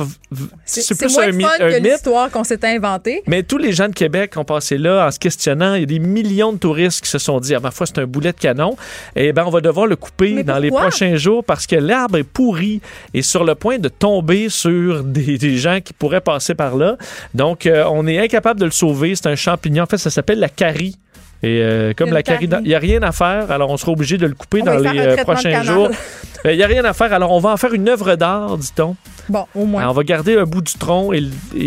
C'est 0.64 0.96
plus 0.98 1.12
moins 1.14 1.28
un, 1.28 1.32
fun 1.40 1.48
un 1.60 1.70
que 1.70 1.74
mythe. 1.80 1.92
l'histoire 1.92 2.30
qu'on 2.30 2.44
s'est 2.44 2.64
inventée. 2.64 3.22
Mais 3.26 3.42
tous 3.42 3.58
les 3.58 3.72
gens 3.72 3.88
de 3.88 3.94
Québec 3.94 4.36
ont 4.36 4.44
passé 4.44 4.78
là 4.78 5.06
en 5.06 5.10
se 5.10 5.18
questionnant. 5.18 5.74
Il 5.74 5.80
y 5.80 5.82
a 5.84 5.86
des 5.86 5.98
millions 5.98 6.52
de 6.52 6.58
touristes 6.58 7.02
qui 7.04 7.10
se 7.10 7.18
sont 7.18 7.38
dit, 7.40 7.54
ah, 7.54 7.60
ma 7.60 7.70
foi, 7.70 7.86
c'est 7.86 7.98
un 7.98 8.06
boulet 8.06 8.32
de 8.32 8.38
canon. 8.38 8.76
Et 9.14 9.32
ben, 9.32 9.44
on 9.46 9.50
va 9.50 9.60
devoir 9.60 9.86
le 9.86 9.96
couper 9.96 10.32
Mais 10.34 10.44
dans 10.44 10.58
les? 10.58 10.70
Prochains 10.88 11.16
jours 11.16 11.42
parce 11.44 11.66
que 11.66 11.76
l'arbre 11.76 12.18
est 12.18 12.24
pourri 12.24 12.80
et 13.12 13.22
sur 13.22 13.44
le 13.44 13.54
point 13.54 13.78
de 13.78 13.88
tomber 13.88 14.48
sur 14.48 15.02
des, 15.02 15.56
gens 15.56 15.80
qui 15.80 15.92
pourraient 15.92 16.20
passer 16.20 16.54
par 16.54 16.76
là. 16.76 16.96
Donc, 17.34 17.66
euh, 17.66 17.84
on 17.90 18.06
est 18.06 18.18
incapable 18.18 18.60
de 18.60 18.64
le 18.66 18.70
sauver. 18.70 19.14
C'est 19.14 19.26
un 19.26 19.36
champignon. 19.36 19.84
En 19.84 19.86
fait, 19.86 19.98
ça 19.98 20.10
s'appelle 20.10 20.38
la 20.38 20.48
carie. 20.48 20.96
Et 21.42 21.60
euh, 21.62 21.92
comme 21.94 22.10
la 22.10 22.22
carie, 22.22 22.48
il 22.62 22.68
n'y 22.68 22.74
a 22.74 22.78
rien 22.78 23.02
à 23.02 23.12
faire, 23.12 23.50
alors 23.50 23.70
on 23.70 23.76
sera 23.76 23.92
obligé 23.92 24.16
de 24.16 24.26
le 24.26 24.34
couper 24.34 24.62
On 24.62 24.66
dans 24.66 24.78
les 24.78 24.98
euh, 24.98 25.16
prochains 25.16 25.62
jours. 25.62 25.90
Ben, 26.44 26.52
Il 26.52 26.58
n'y 26.58 26.62
a 26.62 26.66
rien 26.66 26.84
à 26.84 26.92
faire, 26.92 27.12
alors 27.12 27.32
on 27.32 27.40
va 27.40 27.50
en 27.50 27.56
faire 27.56 27.72
une 27.72 27.88
œuvre 27.88 28.14
d'art, 28.14 28.56
dit-on. 28.56 28.94
Bon, 29.28 29.46
au 29.54 29.64
moins. 29.64 29.80
Alors, 29.80 29.94
on 29.94 29.96
va 29.96 30.04
garder 30.04 30.36
un 30.36 30.44
bout 30.44 30.60
du 30.60 30.74
tronc 30.74 31.12
et, 31.12 31.22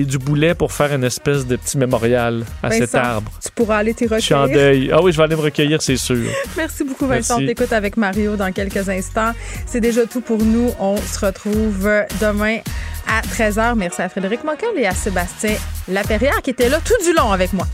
du 0.05 0.17
boulet 0.17 0.53
pour 0.53 0.71
faire 0.71 0.93
une 0.93 1.03
espèce 1.03 1.45
de 1.45 1.57
petit 1.57 1.77
mémorial 1.77 2.45
à 2.63 2.71
cet 2.71 2.95
arbre. 2.95 3.29
Tu 3.43 3.51
pourras 3.51 3.79
aller 3.79 3.93
t'y 3.93 4.07
Je 4.07 4.19
suis 4.19 4.33
en 4.33 4.43
recueillir. 4.43 4.61
deuil. 4.61 4.91
Ah 4.93 5.01
oui, 5.01 5.11
je 5.11 5.17
vais 5.17 5.23
aller 5.23 5.35
me 5.35 5.41
recueillir, 5.41 5.81
c'est 5.81 5.97
sûr. 5.97 6.29
Merci 6.57 6.85
beaucoup, 6.85 7.07
Vincent. 7.07 7.39
Merci. 7.39 7.43
On 7.43 7.47
t'écoute 7.47 7.73
avec 7.73 7.97
Mario 7.97 8.37
dans 8.37 8.53
quelques 8.53 8.87
instants. 8.87 9.33
C'est 9.65 9.81
déjà 9.81 10.05
tout 10.05 10.21
pour 10.21 10.37
nous. 10.37 10.71
On 10.79 10.95
se 10.95 11.25
retrouve 11.25 11.89
demain 12.21 12.59
à 13.07 13.21
13h. 13.21 13.75
Merci 13.75 14.01
à 14.01 14.07
Frédéric 14.07 14.45
Moncal 14.45 14.69
et 14.77 14.85
à 14.85 14.93
Sébastien 14.93 15.55
Laperrière 15.89 16.41
qui 16.41 16.51
était 16.51 16.69
là 16.69 16.77
tout 16.83 17.03
du 17.03 17.13
long 17.13 17.31
avec 17.31 17.51
moi. 17.51 17.67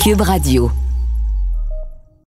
Cube 0.00 0.22
Radio. 0.22 0.70